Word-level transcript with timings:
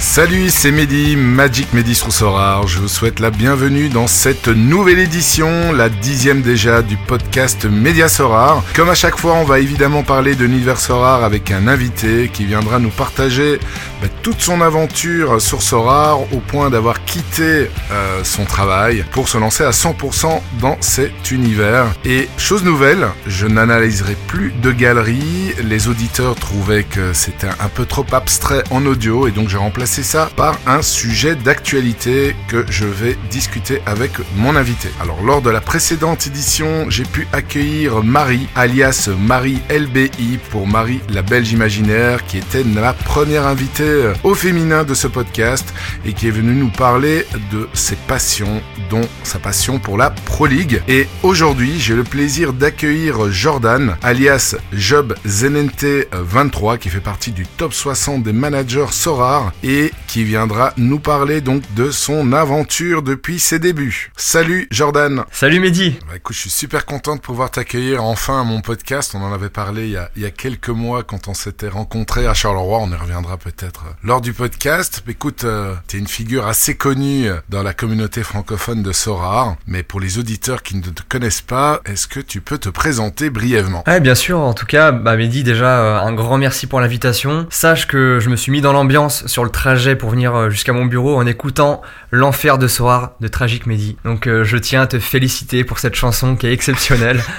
Salut, 0.00 0.48
c'est 0.48 0.70
Mehdi, 0.70 1.16
Magic 1.16 1.72
Mehdi 1.72 2.00
Roussorard. 2.00 2.68
Je 2.68 2.78
vous 2.78 2.86
souhaite 2.86 3.18
la 3.18 3.30
bienvenue 3.30 3.88
dans 3.88 4.06
cette 4.06 4.46
nouvelle 4.46 5.00
édition, 5.00 5.72
la 5.72 5.88
dixième 5.88 6.40
déjà 6.40 6.82
du 6.82 6.96
podcast 6.96 7.64
Média 7.64 8.08
Sorare. 8.08 8.62
Comme 8.76 8.90
à 8.90 8.94
chaque 8.94 9.18
fois, 9.18 9.34
on 9.34 9.42
va 9.42 9.58
évidemment 9.58 10.04
parler 10.04 10.36
de 10.36 10.44
l'univers 10.44 10.78
Sorare 10.78 11.24
avec 11.24 11.50
un 11.50 11.66
invité 11.66 12.30
qui 12.32 12.44
viendra 12.44 12.78
nous 12.78 12.90
partager 12.90 13.58
bah, 14.00 14.06
toute 14.22 14.40
son 14.40 14.60
aventure 14.60 15.40
sur 15.40 15.62
Sorare 15.62 16.20
au 16.32 16.38
point 16.38 16.70
d'avoir 16.70 17.04
quitté 17.04 17.68
euh, 17.90 18.22
son 18.22 18.44
travail 18.44 19.04
pour 19.10 19.28
se 19.28 19.36
lancer 19.36 19.64
à 19.64 19.70
100% 19.70 20.40
dans 20.60 20.76
cet 20.80 21.32
univers. 21.32 21.86
Et 22.04 22.28
chose 22.38 22.62
nouvelle, 22.62 23.08
je 23.26 23.48
n'analyserai 23.48 24.16
plus 24.28 24.52
de 24.62 24.70
galeries. 24.70 25.54
Les 25.64 25.88
auditeurs 25.88 26.36
trouvaient 26.36 26.84
que 26.84 27.12
c'était 27.12 27.48
un 27.48 27.68
peu 27.68 27.84
trop 27.84 28.06
abstrait 28.12 28.62
en 28.70 28.86
audio 28.86 29.26
et 29.26 29.32
donc 29.32 29.48
j'ai 29.48 29.56
remplacé 29.56 29.87
ça 29.88 30.30
par 30.36 30.58
un 30.66 30.82
sujet 30.82 31.34
d'actualité 31.34 32.36
que 32.48 32.64
je 32.70 32.84
vais 32.84 33.16
discuter 33.30 33.80
avec 33.86 34.12
mon 34.36 34.54
invité. 34.54 34.88
Alors 35.00 35.22
lors 35.22 35.40
de 35.40 35.50
la 35.50 35.60
précédente 35.60 36.26
édition, 36.26 36.90
j'ai 36.90 37.04
pu 37.04 37.26
accueillir 37.32 38.02
Marie, 38.04 38.46
alias 38.54 39.08
Marie 39.18 39.58
LBI 39.70 40.38
pour 40.50 40.66
Marie 40.66 41.00
la 41.08 41.22
Belge 41.22 41.52
imaginaire, 41.52 42.26
qui 42.26 42.38
était 42.38 42.64
la 42.74 42.92
première 42.92 43.46
invitée 43.46 44.12
au 44.24 44.34
féminin 44.34 44.84
de 44.84 44.94
ce 44.94 45.06
podcast 45.06 45.72
et 46.04 46.12
qui 46.12 46.28
est 46.28 46.32
venue 46.32 46.54
nous 46.54 46.70
parler 46.70 47.26
de 47.50 47.68
ses 47.72 47.96
passions, 47.96 48.60
dont 48.90 49.08
sa 49.22 49.38
passion 49.38 49.78
pour 49.78 49.96
la 49.96 50.10
Pro 50.10 50.46
League. 50.46 50.82
Et 50.86 51.06
aujourd'hui, 51.22 51.80
j'ai 51.80 51.94
le 51.94 52.04
plaisir 52.04 52.52
d'accueillir 52.52 53.30
Jordan, 53.30 53.96
alias 54.02 54.54
Job 54.72 55.14
Zenente 55.24 55.84
23, 56.12 56.76
qui 56.78 56.90
fait 56.90 57.00
partie 57.00 57.32
du 57.32 57.46
top 57.46 57.72
60 57.72 58.22
des 58.22 58.32
managers 58.32 58.86
Sorar 58.90 59.52
et 59.62 59.77
qui 60.06 60.24
viendra 60.24 60.72
nous 60.76 60.98
parler 60.98 61.40
donc 61.40 61.62
de 61.74 61.90
son 61.90 62.32
aventure 62.32 63.02
depuis 63.02 63.38
ses 63.38 63.58
débuts. 63.58 64.10
Salut 64.16 64.66
Jordan 64.70 65.24
Salut 65.30 65.60
Mehdi 65.60 65.98
bah, 66.08 66.16
Écoute, 66.16 66.34
je 66.34 66.40
suis 66.40 66.50
super 66.50 66.86
content 66.86 67.16
de 67.16 67.20
pouvoir 67.20 67.50
t'accueillir 67.50 68.02
enfin 68.02 68.40
à 68.40 68.44
mon 68.44 68.60
podcast. 68.60 69.12
On 69.14 69.22
en 69.22 69.32
avait 69.32 69.50
parlé 69.50 69.84
il 69.84 69.90
y 69.92 69.96
a, 69.96 70.10
il 70.16 70.22
y 70.22 70.26
a 70.26 70.30
quelques 70.30 70.68
mois 70.68 71.02
quand 71.02 71.28
on 71.28 71.34
s'était 71.34 71.68
rencontré 71.68 72.26
à 72.26 72.34
Charleroi. 72.34 72.78
On 72.80 72.90
y 72.90 72.96
reviendra 72.96 73.36
peut-être 73.36 73.84
lors 74.02 74.20
du 74.20 74.32
podcast. 74.32 75.02
Écoute, 75.08 75.44
euh, 75.44 75.74
t'es 75.86 75.98
une 75.98 76.08
figure 76.08 76.46
assez 76.46 76.76
connue 76.76 77.28
dans 77.48 77.62
la 77.62 77.74
communauté 77.74 78.22
francophone 78.22 78.82
de 78.82 78.92
Sorar. 78.92 79.56
Mais 79.66 79.82
pour 79.82 80.00
les 80.00 80.18
auditeurs 80.18 80.62
qui 80.62 80.76
ne 80.76 80.82
te 80.82 81.02
connaissent 81.08 81.40
pas, 81.40 81.80
est-ce 81.84 82.06
que 82.06 82.20
tu 82.20 82.40
peux 82.40 82.58
te 82.58 82.68
présenter 82.68 83.30
brièvement? 83.30 83.84
Ouais, 83.86 84.00
bien 84.00 84.14
sûr. 84.14 84.38
En 84.40 84.54
tout 84.54 84.66
cas, 84.66 84.92
bah, 84.92 85.16
Mehdi, 85.16 85.44
déjà, 85.44 85.80
euh, 85.80 86.00
un 86.00 86.12
grand 86.12 86.38
merci 86.38 86.66
pour 86.66 86.80
l'invitation. 86.80 87.46
Sache 87.50 87.86
que 87.86 88.18
je 88.20 88.28
me 88.28 88.36
suis 88.36 88.52
mis 88.52 88.60
dans 88.60 88.72
l'ambiance 88.72 89.26
sur 89.26 89.44
le 89.44 89.50
pour 89.96 90.10
venir 90.10 90.34
euh, 90.34 90.50
jusqu'à 90.50 90.72
mon 90.72 90.86
bureau 90.86 91.16
en 91.16 91.26
écoutant 91.26 91.82
L'enfer 92.10 92.56
de 92.56 92.68
soir 92.68 93.12
de 93.20 93.28
Tragique 93.28 93.66
Mehdi. 93.66 93.96
Donc 94.04 94.26
euh, 94.26 94.42
je 94.42 94.56
tiens 94.56 94.82
à 94.82 94.86
te 94.86 94.98
féliciter 94.98 95.62
pour 95.62 95.78
cette 95.78 95.94
chanson 95.94 96.36
qui 96.36 96.46
est 96.46 96.52
exceptionnelle. 96.52 97.20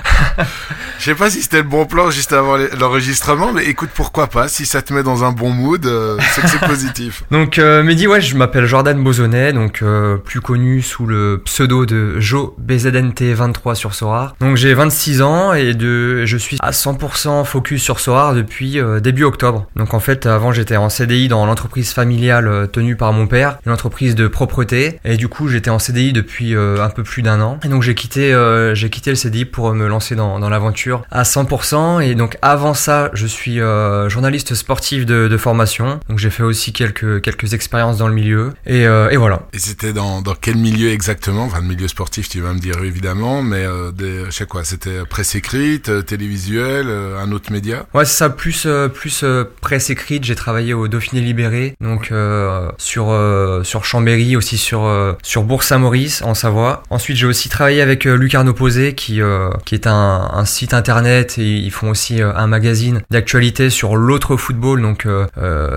Je 0.99 1.05
sais 1.05 1.15
pas 1.15 1.29
si 1.29 1.41
c'était 1.41 1.57
le 1.57 1.63
bon 1.63 1.85
plan 1.85 2.11
juste 2.11 2.33
avant 2.33 2.57
l'enregistrement, 2.77 3.53
mais 3.53 3.63
écoute, 3.63 3.89
pourquoi 3.95 4.27
pas 4.27 4.49
Si 4.49 4.65
ça 4.65 4.81
te 4.81 4.93
met 4.93 5.01
dans 5.01 5.23
un 5.23 5.31
bon 5.31 5.49
mood, 5.49 5.85
euh, 5.85 6.17
c'est 6.33 6.41
que 6.41 6.49
c'est 6.49 6.59
positif. 6.67 7.23
donc 7.31 7.57
euh, 7.57 7.83
Mehdi, 7.83 8.05
ouais, 8.05 8.19
je 8.19 8.35
m'appelle 8.35 8.65
Jordan 8.65 9.01
Bozonnet, 9.01 9.53
donc 9.53 9.81
plus 10.25 10.41
connu 10.41 10.81
sous 10.81 11.05
le 11.05 11.41
pseudo 11.45 11.85
de 11.85 12.19
Jo 12.19 12.53
BZNT23 12.61 13.75
sur 13.75 13.95
Sorar. 13.95 14.35
Donc 14.41 14.57
j'ai 14.57 14.73
26 14.73 15.21
ans 15.21 15.53
et 15.53 15.73
de, 15.73 16.25
je 16.25 16.37
suis 16.37 16.57
à 16.59 16.71
100% 16.71 17.45
focus 17.45 17.81
sur 17.81 18.01
Sorar 18.01 18.35
depuis 18.35 18.77
début 19.01 19.23
octobre. 19.23 19.67
Donc 19.77 19.93
en 19.93 20.01
fait, 20.01 20.25
avant 20.25 20.51
j'étais 20.51 20.75
en 20.75 20.89
CDI 20.89 21.29
dans 21.29 21.45
l'entreprise 21.45 21.93
familiale 21.93 22.67
tenue 22.73 22.97
par 22.97 23.13
mon 23.13 23.25
père, 23.25 23.57
une 23.65 23.71
entreprise 23.71 24.15
de 24.15 24.27
et 24.61 25.17
du 25.17 25.27
coup 25.27 25.47
j'étais 25.47 25.69
en 25.69 25.79
CDI 25.79 26.13
depuis 26.13 26.55
euh, 26.55 26.83
un 26.83 26.89
peu 26.89 27.03
plus 27.03 27.21
d'un 27.21 27.41
an. 27.41 27.59
Et 27.63 27.67
donc 27.67 27.83
j'ai 27.83 27.95
quitté, 27.95 28.33
euh, 28.33 28.75
j'ai 28.75 28.89
quitté 28.89 29.09
le 29.09 29.15
CDI 29.15 29.45
pour 29.45 29.73
me 29.73 29.87
lancer 29.87 30.15
dans, 30.15 30.39
dans 30.39 30.49
l'aventure 30.49 31.03
à 31.11 31.23
100%. 31.23 32.01
Et 32.01 32.15
donc 32.15 32.37
avant 32.41 32.73
ça, 32.73 33.09
je 33.13 33.25
suis 33.27 33.59
euh, 33.61 34.09
journaliste 34.09 34.55
sportif 34.55 35.05
de, 35.05 35.27
de 35.27 35.37
formation. 35.37 35.99
Donc 36.09 36.19
j'ai 36.19 36.29
fait 36.29 36.43
aussi 36.43 36.73
quelques 36.73 37.21
quelques 37.21 37.53
expériences 37.53 37.97
dans 37.97 38.07
le 38.07 38.13
milieu. 38.13 38.53
Et, 38.65 38.85
euh, 38.87 39.09
et 39.09 39.17
voilà. 39.17 39.41
Et 39.53 39.59
c'était 39.59 39.93
dans, 39.93 40.21
dans 40.21 40.35
quel 40.35 40.57
milieu 40.57 40.89
exactement? 40.89 41.45
Enfin, 41.45 41.61
le 41.61 41.67
milieu 41.67 41.87
sportif, 41.87 42.29
tu 42.29 42.41
vas 42.41 42.53
me 42.53 42.59
dire 42.59 42.83
évidemment, 42.83 43.41
mais 43.41 43.65
euh, 43.65 43.91
des, 43.91 44.25
je 44.25 44.31
sais 44.31 44.45
quoi, 44.45 44.63
c'était 44.63 45.03
presse 45.09 45.35
écrite, 45.35 45.89
euh, 45.89 46.01
télévisuel, 46.01 46.87
euh, 46.87 47.19
un 47.19 47.31
autre 47.31 47.51
média? 47.51 47.85
Ouais, 47.93 48.05
c'est 48.05 48.17
ça. 48.17 48.29
Plus 48.29 48.63
euh, 48.65 48.87
plus 48.87 49.21
euh, 49.23 49.43
presse 49.61 49.89
écrite. 49.89 50.23
J'ai 50.23 50.35
travaillé 50.35 50.73
au 50.73 50.87
Dauphiné 50.87 51.21
Libéré, 51.21 51.75
donc 51.81 52.11
euh, 52.11 52.69
sur 52.77 53.09
euh, 53.09 53.63
sur 53.63 53.85
Chambéry, 53.85 54.35
aussi 54.35 54.48
sur 54.57 54.85
euh, 54.85 55.13
sur 55.23 55.43
Bourg-Saint-Maurice 55.43 56.21
en 56.21 56.33
Savoie. 56.33 56.83
Ensuite, 56.89 57.17
j'ai 57.17 57.25
aussi 57.27 57.49
travaillé 57.49 57.81
avec 57.81 58.05
euh, 58.05 58.15
Lucarno 58.15 58.53
Posé, 58.53 58.95
qui 58.95 59.21
euh, 59.21 59.49
qui 59.65 59.75
est 59.75 59.87
un, 59.87 60.29
un 60.33 60.45
site 60.45 60.73
internet 60.73 61.37
et 61.37 61.43
ils 61.43 61.71
font 61.71 61.89
aussi 61.89 62.21
euh, 62.21 62.33
un 62.35 62.47
magazine 62.47 63.01
d'actualité 63.09 63.69
sur 63.69 63.95
l'autre 63.95 64.37
football, 64.37 64.81
donc 64.81 65.07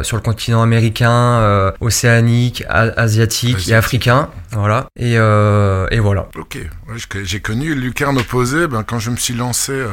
sur 0.02 0.16
le 0.16 0.22
continent 0.22 0.62
américain, 0.62 1.72
océanique, 1.80 2.64
asiatique 2.68 3.68
et 3.68 3.74
africain. 3.74 4.28
Voilà. 4.52 4.86
Et 4.96 5.14
euh, 5.16 5.86
et 5.90 5.98
voilà. 5.98 6.28
Ok, 6.38 6.56
ouais, 6.56 7.22
j'ai 7.24 7.40
connu 7.40 7.74
Lucarne 7.74 8.18
opposé 8.18 8.66
ben, 8.66 8.82
quand 8.82 8.98
je 8.98 9.10
me 9.10 9.16
suis 9.16 9.34
lancé 9.34 9.72
euh, 9.72 9.88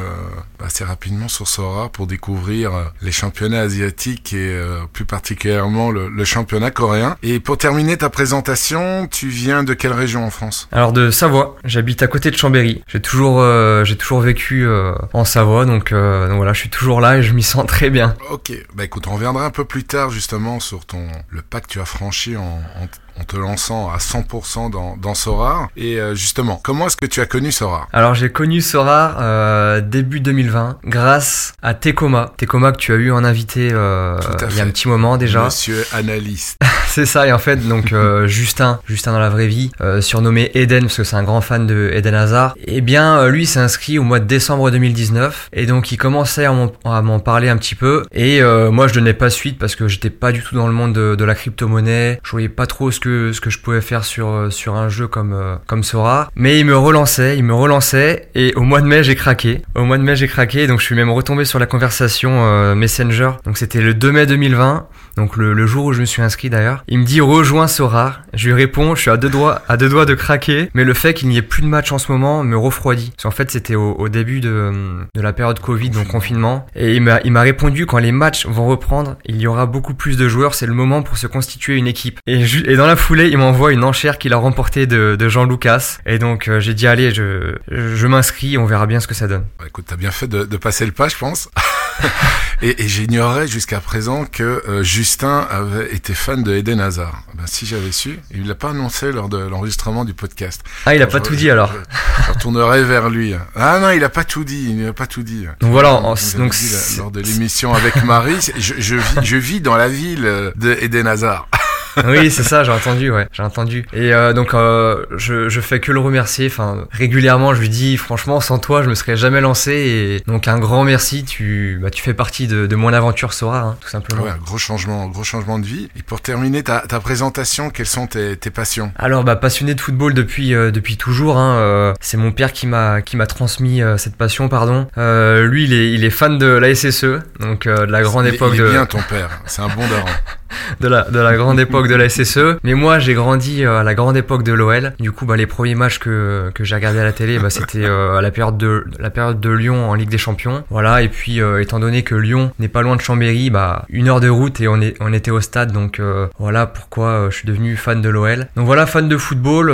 assez 0.62 0.84
rapidement 0.84 1.28
sur 1.28 1.48
Sora 1.48 1.88
pour 1.88 2.06
découvrir 2.06 2.74
euh, 2.74 2.84
les 3.00 3.12
championnats 3.12 3.60
asiatiques 3.60 4.32
et 4.34 4.60
plus 4.92 5.04
particulièrement 5.04 5.90
le, 5.90 6.08
le 6.08 6.24
championnat 6.24 6.70
coréen. 6.70 7.16
Et 7.22 7.40
pour 7.40 7.56
terminer 7.56 7.96
ta 7.96 8.10
présentation, 8.10 8.69
tu 9.10 9.28
viens 9.28 9.64
de 9.64 9.74
quelle 9.74 9.92
région 9.92 10.24
en 10.24 10.30
France? 10.30 10.68
Alors 10.70 10.92
de 10.92 11.10
Savoie, 11.10 11.56
j'habite 11.64 12.02
à 12.02 12.06
côté 12.06 12.30
de 12.30 12.36
Chambéry. 12.36 12.82
J'ai 12.86 13.00
toujours, 13.00 13.40
euh, 13.40 13.84
j'ai 13.84 13.96
toujours 13.96 14.20
vécu 14.20 14.64
euh, 14.66 14.94
en 15.12 15.24
Savoie, 15.24 15.64
donc, 15.64 15.92
euh, 15.92 16.28
donc 16.28 16.36
voilà, 16.36 16.52
je 16.52 16.60
suis 16.60 16.70
toujours 16.70 17.00
là 17.00 17.18
et 17.18 17.22
je 17.22 17.32
m'y 17.32 17.42
sens 17.42 17.66
très 17.66 17.90
bien. 17.90 18.14
Ok, 18.30 18.52
bah 18.74 18.84
écoute, 18.84 19.06
on 19.08 19.14
reviendra 19.14 19.44
un 19.44 19.50
peu 19.50 19.64
plus 19.64 19.84
tard 19.84 20.10
justement 20.10 20.60
sur 20.60 20.84
ton 20.84 21.08
le 21.30 21.42
pas 21.42 21.60
que 21.60 21.66
tu 21.66 21.80
as 21.80 21.84
franchi 21.84 22.36
en, 22.36 22.42
en, 22.42 22.86
en 23.20 23.24
te 23.24 23.36
lançant 23.36 23.90
à 23.90 23.98
100% 23.98 24.70
dans, 24.70 24.96
dans 24.96 25.14
Sora. 25.14 25.68
Et 25.76 26.00
euh, 26.00 26.14
justement, 26.14 26.60
comment 26.62 26.86
est-ce 26.86 26.96
que 26.96 27.06
tu 27.06 27.20
as 27.20 27.26
connu 27.26 27.52
Sora? 27.52 27.86
Alors 27.92 28.14
j'ai 28.14 28.30
connu 28.30 28.60
Sora 28.60 29.16
euh, 29.20 29.80
début 29.80 30.20
2020 30.20 30.78
grâce 30.84 31.52
à 31.62 31.74
Tekoma. 31.74 32.32
Tekoma 32.36 32.72
que 32.72 32.78
tu 32.78 32.92
as 32.92 32.96
eu 32.96 33.12
en 33.12 33.24
invité 33.24 33.70
euh, 33.72 34.18
il 34.50 34.56
y 34.56 34.60
a 34.60 34.64
un 34.64 34.68
petit 34.70 34.88
moment 34.88 35.16
déjà. 35.16 35.44
Monsieur 35.44 35.84
analyste. 35.92 36.56
C'est 36.90 37.06
ça, 37.06 37.24
et 37.24 37.32
en 37.32 37.38
fait, 37.38 37.56
donc 37.68 37.92
euh, 37.92 38.26
Justin, 38.40 38.80
Justin 38.88 39.12
dans 39.12 39.20
la 39.20 39.30
vraie 39.30 39.46
vie, 39.46 39.70
euh, 39.80 40.00
surnommé 40.00 40.50
Eden, 40.54 40.82
parce 40.86 40.96
que 40.96 41.04
c'est 41.04 41.14
un 41.14 41.22
grand 41.22 41.40
fan 41.40 41.64
de 41.64 41.88
Eden 41.94 42.16
Hazard, 42.16 42.54
eh 42.66 42.80
bien, 42.80 43.16
euh, 43.18 43.28
lui 43.28 43.46
s'est 43.46 43.60
inscrit 43.60 43.96
au 44.00 44.02
mois 44.02 44.18
de 44.18 44.24
décembre 44.24 44.72
2019, 44.72 45.50
et 45.52 45.66
donc 45.66 45.92
il 45.92 45.98
commençait 45.98 46.46
à 46.46 46.52
m'en- 46.52 46.72
à 46.84 47.00
m'en 47.00 47.20
parler 47.20 47.48
un 47.48 47.56
petit 47.58 47.76
peu, 47.76 48.02
et 48.12 48.42
euh, 48.42 48.72
moi 48.72 48.88
je 48.88 48.94
donnais 48.94 49.14
pas 49.14 49.30
suite 49.30 49.56
parce 49.56 49.76
que 49.76 49.86
j'étais 49.86 50.10
pas 50.10 50.32
du 50.32 50.42
tout 50.42 50.56
dans 50.56 50.66
le 50.66 50.72
monde 50.72 50.92
de, 50.92 51.14
de 51.14 51.24
la 51.24 51.36
crypto-monnaie, 51.36 52.18
je 52.24 52.30
voyais 52.32 52.48
pas 52.48 52.66
trop 52.66 52.90
ce 52.90 52.98
que, 52.98 53.08
ce 53.32 53.40
que 53.40 53.50
je 53.50 53.58
pouvais 53.58 53.80
faire 53.80 54.04
sur, 54.04 54.28
euh, 54.28 54.48
un 54.68 54.88
jeu 54.88 55.08
comme, 55.08 55.32
euh, 55.32 55.56
comme 55.66 55.82
Sora, 55.82 56.30
mais 56.34 56.60
il 56.60 56.66
me 56.66 56.76
relançait, 56.76 57.36
il 57.36 57.44
me 57.44 57.54
relançait, 57.54 58.28
et 58.34 58.52
au 58.54 58.62
mois 58.62 58.80
de 58.80 58.86
mai 58.86 59.02
j'ai 59.02 59.14
craqué, 59.14 59.62
au 59.74 59.84
mois 59.84 59.98
de 59.98 60.02
mai 60.02 60.16
j'ai 60.16 60.28
craqué, 60.28 60.66
donc 60.66 60.80
je 60.80 60.84
suis 60.84 60.94
même 60.94 61.10
retombé 61.10 61.44
sur 61.44 61.58
la 61.58 61.66
conversation 61.66 62.44
euh, 62.44 62.74
Messenger, 62.74 63.32
donc 63.44 63.58
c'était 63.58 63.80
le 63.80 63.94
2 63.94 64.12
mai 64.12 64.26
2020, 64.26 64.86
donc 65.16 65.36
le, 65.36 65.52
le 65.52 65.66
jour 65.66 65.86
où 65.86 65.92
je 65.92 66.00
me 66.00 66.06
suis 66.06 66.22
inscrit 66.22 66.50
d'ailleurs. 66.50 66.84
Il 66.88 66.98
me 66.98 67.04
dit 67.04 67.20
rejoins 67.20 67.68
Sorar. 67.68 68.22
Je 68.34 68.48
lui 68.48 68.54
réponds, 68.54 68.94
je 68.94 69.02
suis 69.02 69.10
à 69.10 69.16
deux 69.16 69.28
doigts, 69.28 69.62
à 69.68 69.76
deux 69.76 69.88
doigts 69.88 70.06
de 70.06 70.14
craquer, 70.14 70.70
mais 70.74 70.84
le 70.84 70.94
fait 70.94 71.14
qu'il 71.14 71.28
n'y 71.28 71.36
ait 71.36 71.42
plus 71.42 71.62
de 71.62 71.66
match 71.66 71.92
en 71.92 71.98
ce 71.98 72.10
moment 72.10 72.42
me 72.44 72.56
refroidit. 72.56 73.10
Parce 73.10 73.24
qu'en 73.24 73.30
fait 73.30 73.50
c'était 73.50 73.74
au, 73.74 74.08
début 74.08 74.40
de, 74.40 74.72
la 75.14 75.32
période 75.32 75.60
Covid, 75.60 75.90
donc 75.90 76.08
confinement, 76.08 76.66
et 76.74 76.96
il 76.96 77.02
m'a 77.02 77.40
répondu 77.40 77.86
quand 77.86 77.98
les 77.98 78.12
matchs 78.12 78.46
vont 78.46 78.66
reprendre, 78.66 79.16
il 79.24 79.40
y 79.40 79.46
aura 79.46 79.66
beaucoup 79.66 79.94
plus 79.94 80.16
de 80.16 80.28
joueurs, 80.28 80.54
c'est 80.54 80.66
le 80.66 80.74
moment 80.74 81.02
pour 81.02 81.18
se 81.18 81.26
constituer 81.26 81.76
une 81.76 81.86
équipe. 81.86 82.18
Et, 82.26 82.44
et 82.66 82.76
dans 82.76 82.86
la 82.86 82.96
foulée, 82.96 83.28
il 83.28 83.38
m'envoie 83.38 83.72
une 83.72 83.84
enchère 83.84 84.18
qu'il 84.18 84.32
a 84.32 84.36
remportée 84.36 84.86
de, 84.86 85.16
Jean 85.28 85.44
Lucas, 85.44 85.98
et 86.06 86.18
donc 86.18 86.48
euh, 86.48 86.58
j'ai 86.58 86.74
dit 86.74 86.86
allez, 86.86 87.12
je, 87.12 87.54
je 87.70 88.06
m'inscris, 88.06 88.58
on 88.58 88.66
verra 88.66 88.86
bien 88.86 89.00
ce 89.00 89.06
que 89.06 89.14
ça 89.14 89.28
donne. 89.28 89.44
Bah, 89.58 89.66
écoute, 89.68 89.84
t'as 89.88 89.96
bien 89.96 90.10
fait 90.10 90.26
de 90.26 90.56
passer 90.56 90.86
le 90.86 90.92
pas, 90.92 91.08
je 91.08 91.16
pense. 91.16 91.48
et 92.62 92.82
et 92.84 92.88
j'ignorais 92.88 93.46
jusqu'à 93.48 93.80
présent 93.80 94.24
que 94.24 94.62
euh, 94.68 94.82
Justin 94.82 95.46
avait 95.50 95.94
été 95.94 96.14
fan 96.14 96.42
de 96.42 96.54
Eden 96.54 96.80
Hazard. 96.80 97.22
Ben, 97.34 97.44
si 97.46 97.66
j'avais 97.66 97.92
su, 97.92 98.18
il 98.34 98.46
l'a 98.46 98.54
pas 98.54 98.70
annoncé 98.70 99.12
lors 99.12 99.28
de 99.28 99.38
l'enregistrement 99.38 100.04
du 100.04 100.14
podcast. 100.14 100.62
Ah, 100.86 100.94
il 100.94 101.02
a 101.02 101.06
Je- 101.06 101.10
pas 101.10 101.20
tout 101.20 101.34
dit 101.36 101.50
alors. 101.50 101.72
Je, 101.72 102.24
je 102.26 102.32
retournerai 102.32 102.84
vers 102.84 103.08
lui. 103.10 103.34
Ah 103.56 103.78
non, 103.80 103.90
il 103.90 104.04
a 104.04 104.08
pas 104.08 104.24
tout 104.24 104.44
dit. 104.44 104.66
Il 104.70 104.84
n'a 104.84 104.92
pas 104.92 105.06
tout 105.06 105.22
dit. 105.22 105.46
Donc 105.60 105.72
voilà, 105.72 106.00
donc 106.00 106.16
dit, 106.16 106.70
là, 106.70 106.78
c'est- 106.78 106.98
lors 106.98 107.10
de 107.10 107.20
l'émission 107.20 107.74
avec 107.74 108.02
Marie, 108.04 108.36
je, 108.58 108.74
je, 108.78 108.96
vis, 108.96 109.18
je 109.22 109.36
vis 109.36 109.60
dans 109.60 109.76
la 109.76 109.88
ville 109.88 110.52
de 110.56 110.76
Eden 110.80 111.06
Hazard. 111.06 111.48
oui, 112.06 112.30
c'est 112.30 112.44
ça, 112.44 112.62
j'ai 112.62 112.70
entendu, 112.70 113.10
ouais, 113.10 113.26
j'ai 113.32 113.42
entendu. 113.42 113.84
Et 113.92 114.14
euh, 114.14 114.32
donc, 114.32 114.54
euh, 114.54 115.04
je, 115.16 115.48
je 115.48 115.60
fais 115.60 115.80
que 115.80 115.90
le 115.90 115.98
remercier. 115.98 116.46
Enfin, 116.46 116.86
régulièrement, 116.92 117.52
je 117.52 117.60
lui 117.60 117.68
dis, 117.68 117.96
franchement, 117.96 118.40
sans 118.40 118.60
toi, 118.60 118.84
je 118.84 118.88
me 118.88 118.94
serais 118.94 119.16
jamais 119.16 119.40
lancé. 119.40 119.72
Et 119.72 120.30
donc, 120.30 120.46
un 120.46 120.60
grand 120.60 120.84
merci. 120.84 121.24
Tu, 121.24 121.80
bah, 121.82 121.89
tu 121.90 122.02
fais 122.02 122.14
partie 122.14 122.46
de, 122.46 122.66
de 122.66 122.76
mon 122.76 122.92
aventure 122.92 123.32
Sora, 123.32 123.60
hein, 123.60 123.76
tout 123.80 123.88
simplement. 123.88 124.22
Ouais, 124.22 124.30
gros 124.44 124.58
changement, 124.58 125.06
gros 125.08 125.24
changement 125.24 125.58
de 125.58 125.66
vie. 125.66 125.88
Et 125.96 126.02
pour 126.02 126.20
terminer 126.20 126.62
ta, 126.62 126.80
ta 126.80 127.00
présentation, 127.00 127.70
quelles 127.70 127.86
sont 127.86 128.06
tes, 128.06 128.36
tes 128.36 128.50
passions? 128.50 128.92
Alors, 128.96 129.24
bah, 129.24 129.36
passionné 129.36 129.74
de 129.74 129.80
football 129.80 130.14
depuis 130.14 130.54
euh, 130.54 130.70
depuis 130.70 130.96
toujours. 130.96 131.36
Hein, 131.38 131.56
euh, 131.58 131.94
c'est 132.00 132.16
mon 132.16 132.32
père 132.32 132.52
qui 132.52 132.66
m'a 132.66 133.02
qui 133.02 133.16
m'a 133.16 133.26
transmis 133.26 133.82
euh, 133.82 133.96
cette 133.96 134.16
passion, 134.16 134.48
pardon. 134.48 134.86
Lui, 134.96 135.64
il 135.64 135.72
est 135.72 135.92
il 135.92 136.04
est 136.04 136.10
fan 136.10 136.38
de 136.38 136.46
la 136.46 136.74
SSE, 136.74 137.20
donc 137.40 137.66
de 137.66 137.70
la 137.70 138.02
grande 138.02 138.26
Il- 138.26 138.34
époque 138.34 138.52
il 138.54 138.60
est 138.60 138.64
de 138.64 138.70
bien 138.70 138.86
ton 138.86 139.00
père, 139.02 139.40
c'est 139.46 139.62
un 139.62 139.68
bon 139.68 139.86
daron. 139.88 140.06
de 140.80 140.88
la, 140.88 141.02
de 141.02 141.18
la 141.18 141.36
grande 141.36 141.60
époque 141.60 141.88
de 141.88 141.94
la 141.94 142.08
SSE. 142.08 142.58
Mais 142.64 142.74
moi, 142.74 142.98
j'ai 142.98 143.14
grandi 143.14 143.64
euh, 143.64 143.80
à 143.80 143.82
la 143.82 143.94
grande 143.94 144.16
époque 144.16 144.42
de 144.42 144.52
l'OL. 144.52 144.92
Du 144.98 145.12
coup, 145.12 145.26
bah, 145.26 145.36
les 145.36 145.46
premiers 145.46 145.74
matchs 145.74 145.98
que, 145.98 146.50
que 146.54 146.64
j'ai 146.64 146.74
regardés 146.74 147.00
à 147.00 147.04
la 147.04 147.12
télé, 147.12 147.38
bah, 147.38 147.50
c'était 147.50 147.84
euh, 147.84 148.16
à 148.16 148.22
la 148.22 148.30
période 148.30 148.58
de 148.58 148.84
la 148.98 149.10
période 149.10 149.40
de 149.40 149.50
Lyon 149.50 149.90
en 149.90 149.94
Ligue 149.94 150.08
des 150.08 150.18
Champions. 150.18 150.64
Voilà. 150.70 151.02
Et 151.02 151.08
puis, 151.08 151.40
euh, 151.40 151.60
étant 151.60 151.80
donné 151.80 152.02
que 152.02 152.14
Lyon 152.14 152.52
n'est 152.58 152.68
pas 152.68 152.82
loin 152.82 152.96
de 152.96 153.00
Chambéry, 153.00 153.50
bah, 153.50 153.84
une 153.88 154.08
heure 154.08 154.20
de 154.20 154.28
route 154.28 154.60
et 154.60 154.68
on 154.68 154.80
est, 154.80 154.94
on 155.00 155.12
était 155.12 155.30
au 155.30 155.40
stade. 155.40 155.72
Donc, 155.72 156.00
euh, 156.00 156.26
voilà 156.38 156.66
pourquoi 156.66 157.28
je 157.30 157.36
suis 157.36 157.46
devenu 157.46 157.76
fan 157.76 158.02
de 158.02 158.08
l'OL. 158.08 158.46
Donc 158.56 158.66
voilà, 158.66 158.86
fan 158.86 159.08
de 159.08 159.16
football. 159.16 159.68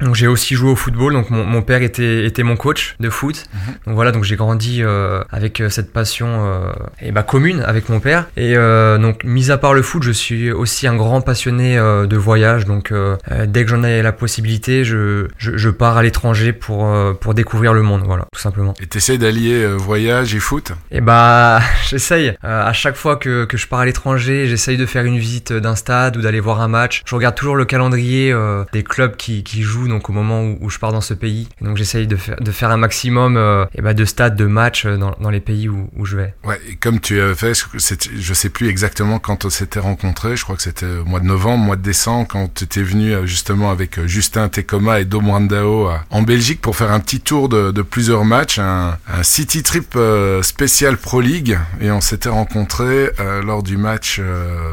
donc 0.00 0.14
j'ai 0.14 0.26
aussi 0.26 0.54
joué 0.54 0.70
au 0.70 0.76
football. 0.76 1.12
Donc 1.12 1.30
mon, 1.30 1.44
mon 1.44 1.62
père 1.62 1.82
était, 1.82 2.24
était 2.24 2.42
mon 2.42 2.56
coach 2.56 2.96
de 3.00 3.10
foot. 3.10 3.44
Donc 3.86 3.94
voilà, 3.94 4.12
donc 4.12 4.24
j'ai 4.24 4.36
grandi 4.36 4.82
avec 5.30 5.62
cette 5.68 5.92
passion 5.92 6.62
et 7.00 7.12
bah, 7.12 7.22
commune 7.22 7.62
avec 7.66 7.88
mon 7.88 8.00
père. 8.00 8.26
Et 8.36 8.54
donc, 8.54 9.24
mis 9.24 9.50
à 9.50 9.58
part 9.58 9.74
le 9.74 9.77
foot, 9.82 10.02
je 10.02 10.10
suis 10.12 10.50
aussi 10.50 10.86
un 10.86 10.96
grand 10.96 11.20
passionné 11.20 11.78
euh, 11.78 12.06
de 12.06 12.16
voyage. 12.16 12.64
Donc, 12.64 12.92
euh, 12.92 13.16
euh, 13.30 13.46
dès 13.46 13.64
que 13.64 13.70
j'en 13.70 13.82
ai 13.82 14.02
la 14.02 14.12
possibilité, 14.12 14.84
je, 14.84 15.28
je, 15.38 15.56
je 15.56 15.70
pars 15.70 15.96
à 15.96 16.02
l'étranger 16.02 16.52
pour, 16.52 16.86
pour 17.20 17.34
découvrir 17.34 17.72
le 17.74 17.82
monde. 17.82 18.02
Voilà, 18.04 18.26
tout 18.32 18.40
simplement. 18.40 18.74
Et 18.80 18.86
t'essayes 18.86 19.18
d'allier 19.18 19.66
voyage 19.76 20.34
et 20.34 20.38
foot? 20.40 20.72
Et 20.90 21.00
bah, 21.00 21.60
j'essaye. 21.88 22.34
À 22.42 22.72
chaque 22.72 22.96
fois 22.96 23.16
que, 23.16 23.44
que 23.44 23.56
je 23.56 23.66
pars 23.66 23.80
à 23.80 23.86
l'étranger, 23.86 24.46
j'essaye 24.46 24.76
de 24.76 24.86
faire 24.86 25.04
une 25.04 25.18
visite 25.18 25.52
d'un 25.52 25.74
stade 25.76 26.16
ou 26.16 26.20
d'aller 26.22 26.40
voir 26.40 26.60
un 26.60 26.68
match. 26.68 27.02
Je 27.06 27.14
regarde 27.14 27.34
toujours 27.34 27.56
le 27.56 27.64
calendrier 27.64 28.34
des 28.72 28.82
clubs 28.82 29.16
qui, 29.16 29.42
qui 29.44 29.62
jouent 29.62 29.88
donc 29.88 30.10
au 30.10 30.12
moment 30.12 30.42
où, 30.42 30.58
où 30.60 30.70
je 30.70 30.78
pars 30.78 30.92
dans 30.92 31.00
ce 31.00 31.14
pays. 31.14 31.48
Et 31.60 31.64
donc 31.64 31.76
j'essaye 31.76 32.06
de 32.06 32.16
faire, 32.16 32.36
de 32.40 32.50
faire 32.50 32.70
un 32.70 32.76
maximum 32.76 33.36
et 33.74 33.82
bah, 33.82 33.94
de 33.94 34.04
stades, 34.04 34.36
de 34.36 34.46
matchs 34.46 34.86
dans, 34.86 35.14
dans 35.20 35.30
les 35.30 35.40
pays 35.40 35.68
où, 35.68 35.88
où 35.96 36.04
je 36.04 36.16
vais. 36.16 36.34
Ouais, 36.44 36.60
et 36.70 36.76
comme 36.76 37.00
tu 37.00 37.20
as 37.20 37.34
fait, 37.34 37.52
c'est- 37.78 38.08
je 38.16 38.34
sais 38.34 38.48
plus 38.50 38.68
exactement 38.68 39.18
quand 39.18 39.44
on 39.44 39.50
s'était 39.68 39.80
rencontrés, 39.80 40.34
je 40.36 40.44
crois 40.44 40.56
que 40.56 40.62
c'était 40.62 40.86
au 40.86 41.04
mois 41.04 41.20
de 41.20 41.26
novembre, 41.26 41.62
mois 41.62 41.76
de 41.76 41.82
décembre, 41.82 42.26
quand 42.28 42.48
tu 42.54 42.64
étais 42.64 42.82
venu 42.82 43.12
euh, 43.12 43.26
justement 43.26 43.70
avec 43.70 43.98
euh, 43.98 44.06
Justin 44.06 44.48
Tekoma 44.48 45.00
et 45.00 45.04
Dom 45.04 45.28
Randao 45.30 45.90
en 46.10 46.22
Belgique 46.22 46.62
pour 46.62 46.74
faire 46.74 46.90
un 46.90 47.00
petit 47.00 47.20
tour 47.20 47.50
de, 47.50 47.70
de 47.70 47.82
plusieurs 47.82 48.24
matchs, 48.24 48.58
un, 48.58 48.96
un 49.12 49.22
city 49.22 49.62
trip 49.62 49.92
euh, 49.96 50.42
spécial 50.42 50.96
Pro 50.96 51.20
League, 51.20 51.58
et 51.82 51.90
on 51.90 52.00
s'était 52.00 52.30
rencontrés 52.30 53.10
euh, 53.20 53.42
lors 53.42 53.62
du 53.62 53.76
match 53.76 54.20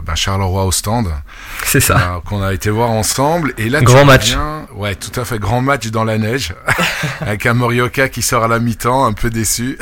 bah, 0.06 0.16
Charleroi 0.16 0.64
au 0.66 0.72
stand, 0.72 1.10
C'est 1.66 1.82
ça. 1.82 2.22
qu'on 2.26 2.42
a 2.42 2.54
été 2.54 2.70
voir 2.70 2.90
ensemble, 2.92 3.54
et 3.58 3.68
là 3.70 3.82
Grand 3.82 4.00
tu 4.02 4.06
match. 4.06 4.32
reviens- 4.32 4.66
ouais, 4.76 4.96
tout 4.96 5.20
à 5.20 5.26
fait, 5.26 5.40
grand 5.40 5.60
match 5.62 5.88
dans 5.88 6.06
la 6.06 6.18
neige, 6.18 6.54
avec 7.20 7.46
un 7.46 7.54
Morioka 7.54 8.08
qui 8.08 8.22
sort 8.22 8.46
à 8.46 8.48
la 8.48 8.60
mi-temps, 8.60 9.06
un 9.06 9.14
peu 9.14 9.30
déçu. 9.30 9.78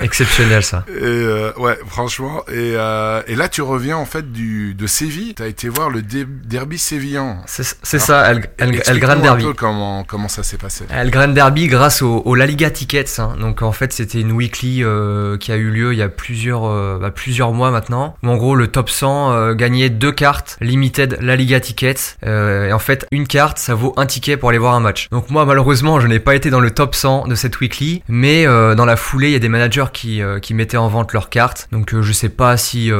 Exceptionnel 0.00 0.62
ça. 0.62 0.84
Et 0.88 1.02
euh, 1.02 1.52
ouais, 1.58 1.78
franchement. 1.86 2.42
Et, 2.48 2.72
euh, 2.76 3.20
et 3.26 3.34
là, 3.34 3.48
tu 3.48 3.60
reviens 3.60 3.96
en 3.98 4.06
fait 4.06 4.32
du 4.32 4.45
de 4.76 4.86
Séville. 4.86 5.34
T'as 5.34 5.46
été 5.46 5.68
voir 5.68 5.90
le 5.90 6.02
dé- 6.02 6.26
derby 6.26 6.78
sévillan. 6.78 7.42
C'est 7.46 7.98
ça, 7.98 8.30
El, 8.30 8.38
El, 8.58 8.68
El 8.68 8.74
Explique-nous 8.76 9.00
Grand 9.00 9.12
un 9.12 9.16
Derby. 9.20 9.44
peu 9.44 9.52
comment 9.54 10.04
comment 10.04 10.28
ça 10.28 10.42
s'est 10.42 10.58
passé. 10.58 10.84
El 10.90 11.10
Grand 11.10 11.28
Derby 11.28 11.66
grâce 11.66 12.02
au, 12.02 12.22
au 12.24 12.34
La 12.34 12.46
Liga 12.46 12.70
Tickets. 12.70 13.18
hein. 13.18 13.36
Donc 13.40 13.62
en 13.62 13.72
fait 13.72 13.92
c'était 13.92 14.20
une 14.20 14.32
weekly 14.32 14.82
euh, 14.84 15.36
qui 15.38 15.52
a 15.52 15.56
eu 15.56 15.70
lieu 15.70 15.92
il 15.92 15.98
y 15.98 16.02
a 16.02 16.08
plusieurs 16.08 16.64
euh, 16.66 16.98
bah, 17.00 17.10
plusieurs 17.10 17.52
mois 17.52 17.70
maintenant. 17.70 18.16
Où 18.22 18.28
en 18.28 18.36
gros 18.36 18.54
le 18.54 18.68
top 18.68 18.90
100 18.90 19.32
euh, 19.32 19.54
gagnait 19.54 19.90
deux 19.90 20.12
cartes 20.12 20.56
limited 20.60 21.18
La 21.20 21.36
Liga 21.36 21.60
Tickets. 21.60 22.18
Et 22.24 22.72
en 22.72 22.78
fait 22.78 23.06
une 23.10 23.26
carte 23.26 23.58
ça 23.58 23.74
vaut 23.74 23.92
un 23.96 24.06
ticket 24.06 24.36
pour 24.36 24.48
aller 24.50 24.58
voir 24.58 24.74
un 24.74 24.80
match. 24.80 25.08
Donc 25.10 25.30
moi 25.30 25.44
malheureusement 25.44 26.00
je 26.00 26.06
n'ai 26.06 26.20
pas 26.20 26.34
été 26.34 26.50
dans 26.50 26.60
le 26.60 26.70
top 26.70 26.94
100 26.94 27.26
de 27.28 27.34
cette 27.34 27.60
weekly, 27.60 28.02
mais 28.08 28.44
dans 28.46 28.84
la 28.84 28.96
foulée 28.96 29.28
il 29.28 29.32
y 29.32 29.36
a 29.36 29.40
des 29.40 29.48
managers 29.48 29.86
qui 29.92 30.20
qui 30.42 30.54
mettaient 30.54 30.76
en 30.76 30.88
vente 30.88 31.12
leurs 31.12 31.30
cartes. 31.30 31.68
Donc 31.72 31.94
je 32.00 32.12
sais 32.12 32.28
pas 32.28 32.56
si 32.56 32.90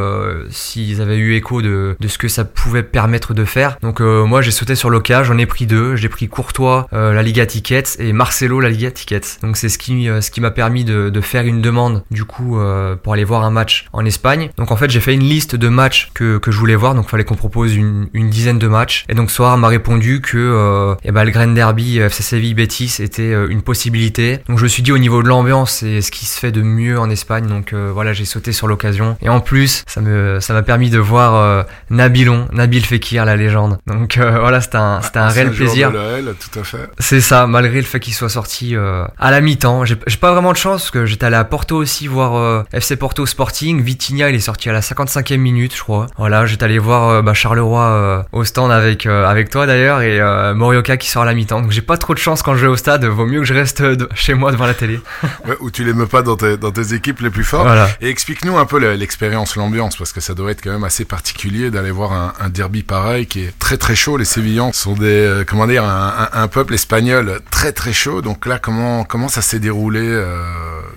s'ils 0.50 1.00
avaient 1.00 1.16
eu 1.19 1.35
de 1.40 1.96
ce 2.08 2.18
que 2.18 2.28
ça 2.28 2.44
pouvait 2.44 2.82
permettre 2.82 3.34
de 3.34 3.44
faire. 3.44 3.78
Donc 3.82 4.00
euh, 4.00 4.24
moi 4.24 4.42
j'ai 4.42 4.50
sauté 4.50 4.74
sur 4.74 4.90
l'occasion, 4.90 5.24
j'en 5.24 5.38
ai 5.38 5.46
pris 5.46 5.66
deux. 5.66 5.96
J'ai 5.96 6.08
pris 6.08 6.28
Courtois 6.28 6.88
euh, 6.92 7.12
la 7.12 7.22
Liga 7.22 7.46
Tickets 7.46 7.96
et 7.98 8.12
Marcelo 8.12 8.60
la 8.60 8.68
Liga 8.68 8.90
Tickets. 8.90 9.38
Donc 9.42 9.56
c'est 9.56 9.68
ce 9.68 9.78
qui 9.78 10.08
euh, 10.08 10.20
ce 10.20 10.30
qui 10.30 10.40
m'a 10.40 10.50
permis 10.50 10.84
de, 10.84 11.20
faire 11.20 11.46
une 11.46 11.60
demande 11.60 12.04
du 12.10 12.24
coup 12.24 12.58
pour 13.02 13.14
aller 13.14 13.24
voir 13.24 13.42
un 13.42 13.50
match 13.50 13.88
en 13.92 14.04
Espagne. 14.04 14.50
Donc 14.58 14.70
en 14.70 14.76
fait 14.76 14.90
j'ai 14.90 15.00
fait 15.00 15.14
une 15.14 15.24
liste 15.24 15.56
de 15.56 15.68
matchs 15.68 16.10
que, 16.14 16.38
que 16.38 16.52
je 16.52 16.58
voulais 16.58 16.76
voir. 16.76 16.94
Donc 16.94 17.08
fallait 17.08 17.24
qu'on 17.24 17.34
propose 17.34 17.74
une, 17.74 18.08
une 18.12 18.30
dizaine 18.30 18.58
de 18.58 18.68
matchs. 18.68 19.04
Et 19.08 19.14
donc 19.14 19.30
Soir 19.30 19.56
m'a 19.58 19.68
répondu 19.68 20.20
que 20.20 20.94
eh 21.02 21.10
ben, 21.10 21.24
le 21.24 21.30
Grand 21.30 21.48
Derby 21.48 21.98
FC 21.98 22.22
Séville 22.22 22.54
Betis 22.54 22.96
était 23.00 23.32
une 23.48 23.62
possibilité. 23.62 24.40
Donc 24.48 24.58
je 24.58 24.64
me 24.64 24.68
suis 24.68 24.82
dit 24.82 24.92
au 24.92 24.98
niveau 24.98 25.22
de 25.22 25.28
l'ambiance 25.28 25.78
c'est 25.80 26.00
ce 26.00 26.12
qui 26.12 26.26
se 26.26 26.38
fait 26.38 26.52
de 26.52 26.62
mieux 26.62 26.98
en 26.98 27.10
Espagne. 27.10 27.46
Donc 27.46 27.72
voilà 27.72 28.12
j'ai 28.12 28.24
sauté 28.26 28.52
sur 28.52 28.68
l'occasion. 28.68 29.16
Et 29.22 29.28
en 29.28 29.40
plus 29.40 29.82
ça 29.88 30.00
me 30.00 30.38
ça 30.40 30.52
m'a 30.52 30.62
permis 30.62 30.90
de 30.90 30.98
voir 30.98 31.25
euh, 31.34 31.62
Nabilon, 31.90 32.46
Nabil 32.52 32.84
Fekir 32.84 33.25
la 33.25 33.37
légende. 33.37 33.78
Donc 33.87 34.17
euh, 34.19 34.38
voilà 34.40 34.61
c'était 34.61 34.76
un 34.76 35.00
c'était 35.02 35.19
un 35.19 35.26
Ancien 35.28 35.43
réel 35.44 35.55
plaisir. 35.55 35.90
de 35.93 35.96
l'OL, 35.96 36.34
tout 36.38 36.58
à 36.61 36.64
fait. 36.64 36.88
C'est 36.99 37.20
ça, 37.20 37.46
malgré 37.46 37.76
le 37.76 37.82
fait 37.87 38.00
qu'il 38.00 38.14
soit 38.14 38.28
sorti 38.28 38.76
euh, 38.76 39.05
à 39.19 39.31
la 39.31 39.40
mi-temps. 39.40 39.84
J'ai 39.84 39.96
j'ai 40.06 40.17
pas 40.17 40.32
vraiment 40.32 40.52
de 40.52 40.56
chance 40.56 40.82
parce 40.82 40.90
que 40.90 41.06
j'étais 41.06 41.26
allé 41.26 41.37
à 41.37 41.44
Porto 41.44 41.76
aussi 41.76 42.06
voir 42.06 42.64
FC 42.73 42.96
Porto 42.96 43.26
Sporting. 43.26 43.82
Vitinha, 43.82 44.28
il 44.31 44.34
est 44.37 44.40
sorti 44.40 44.69
à 44.70 44.73
la 44.73 44.81
55e 44.81 45.37
minute, 45.38 45.75
je 45.76 45.82
crois. 45.82 46.06
Voilà, 46.19 46.46
j'étais 46.46 46.64
allé 46.64 46.78
voir 46.78 47.23
bah, 47.23 47.34
Charleroi 47.34 48.26
au 48.32 48.44
stand 48.44 48.70
avec 48.70 49.06
avec 49.06 49.50
toi 49.50 49.67
d'ailleurs 49.67 50.00
et 50.02 50.20
Morioka 50.55 50.96
qui 50.96 51.08
sort 51.08 51.22
à 51.22 51.26
la 51.26 51.34
mi-temps. 51.34 51.61
Donc 51.62 51.70
j'ai 51.72 51.82
pas 51.82 51.96
trop 51.96 52.14
de 52.14 52.19
chance 52.19 52.43
quand 52.43 52.55
je 52.55 52.62
vais 52.62 52.67
au 52.72 52.76
stade. 52.76 53.05
Vaut 53.05 53.26
mieux 53.26 53.40
que 53.40 53.46
je 53.46 53.55
reste 53.55 53.82
de- 53.82 54.08
chez 54.14 54.34
moi 54.34 54.52
devant 54.52 54.67
la 54.67 54.75
télé. 54.75 55.00
Ouais, 55.46 55.55
ou 55.61 55.70
tu 55.70 55.84
l'aimes 55.84 56.06
pas 56.06 56.22
dans 56.22 56.37
tes 56.37 56.56
dans 56.56 56.70
tes 56.72 56.93
équipes 56.94 57.20
les 57.20 57.31
plus 57.31 57.44
fortes. 57.44 57.64
Voilà. 57.67 57.88
Et 58.00 58.08
explique-nous 58.08 58.58
un 58.58 58.64
peu 58.67 58.79
le- 58.81 58.94
l'expérience, 58.94 59.55
l'ambiance, 59.56 59.96
parce 59.96 60.12
que 60.12 60.20
ça 60.20 60.34
doit 60.34 60.50
être 60.50 60.61
quand 60.62 60.72
même 60.72 60.84
assez 60.84 61.05
particulier 61.06 61.70
d'aller 61.70 61.91
voir 61.91 62.12
un, 62.12 62.49
derby 62.49 62.82
pareil 62.82 63.26
qui 63.26 63.41
est 63.41 63.58
très 63.58 63.76
très 63.76 63.94
chaud. 63.94 64.17
Les 64.17 64.25
Sévillans 64.25 64.73
sont 64.73 64.94
des, 64.94 65.06
euh, 65.06 65.44
comment 65.47 65.67
dire, 65.67 65.85
un, 65.85 66.49
peuple 66.49 66.75
espagnol 66.75 67.41
très 67.50 67.73
très 67.73 67.93
chaud. 67.93 68.23
Donc 68.23 68.47
là, 68.47 68.58
comment 68.58 69.05
comment 69.05 69.29
ça 69.29 69.43
s'est 69.43 69.58
déroulé 69.58 70.00
euh, 70.03 70.43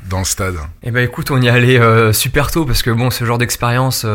dans 0.09 0.19
le 0.19 0.25
stade? 0.25 0.55
Eh 0.83 0.91
ben 0.91 1.03
écoute, 1.03 1.31
on 1.31 1.41
y 1.41 1.49
allait 1.49 1.79
euh, 1.79 2.13
super 2.13 2.51
tôt 2.51 2.65
parce 2.65 2.83
que 2.83 2.91
bon, 2.91 3.09
ce 3.09 3.25
genre 3.25 3.37
d'expérience, 3.37 4.05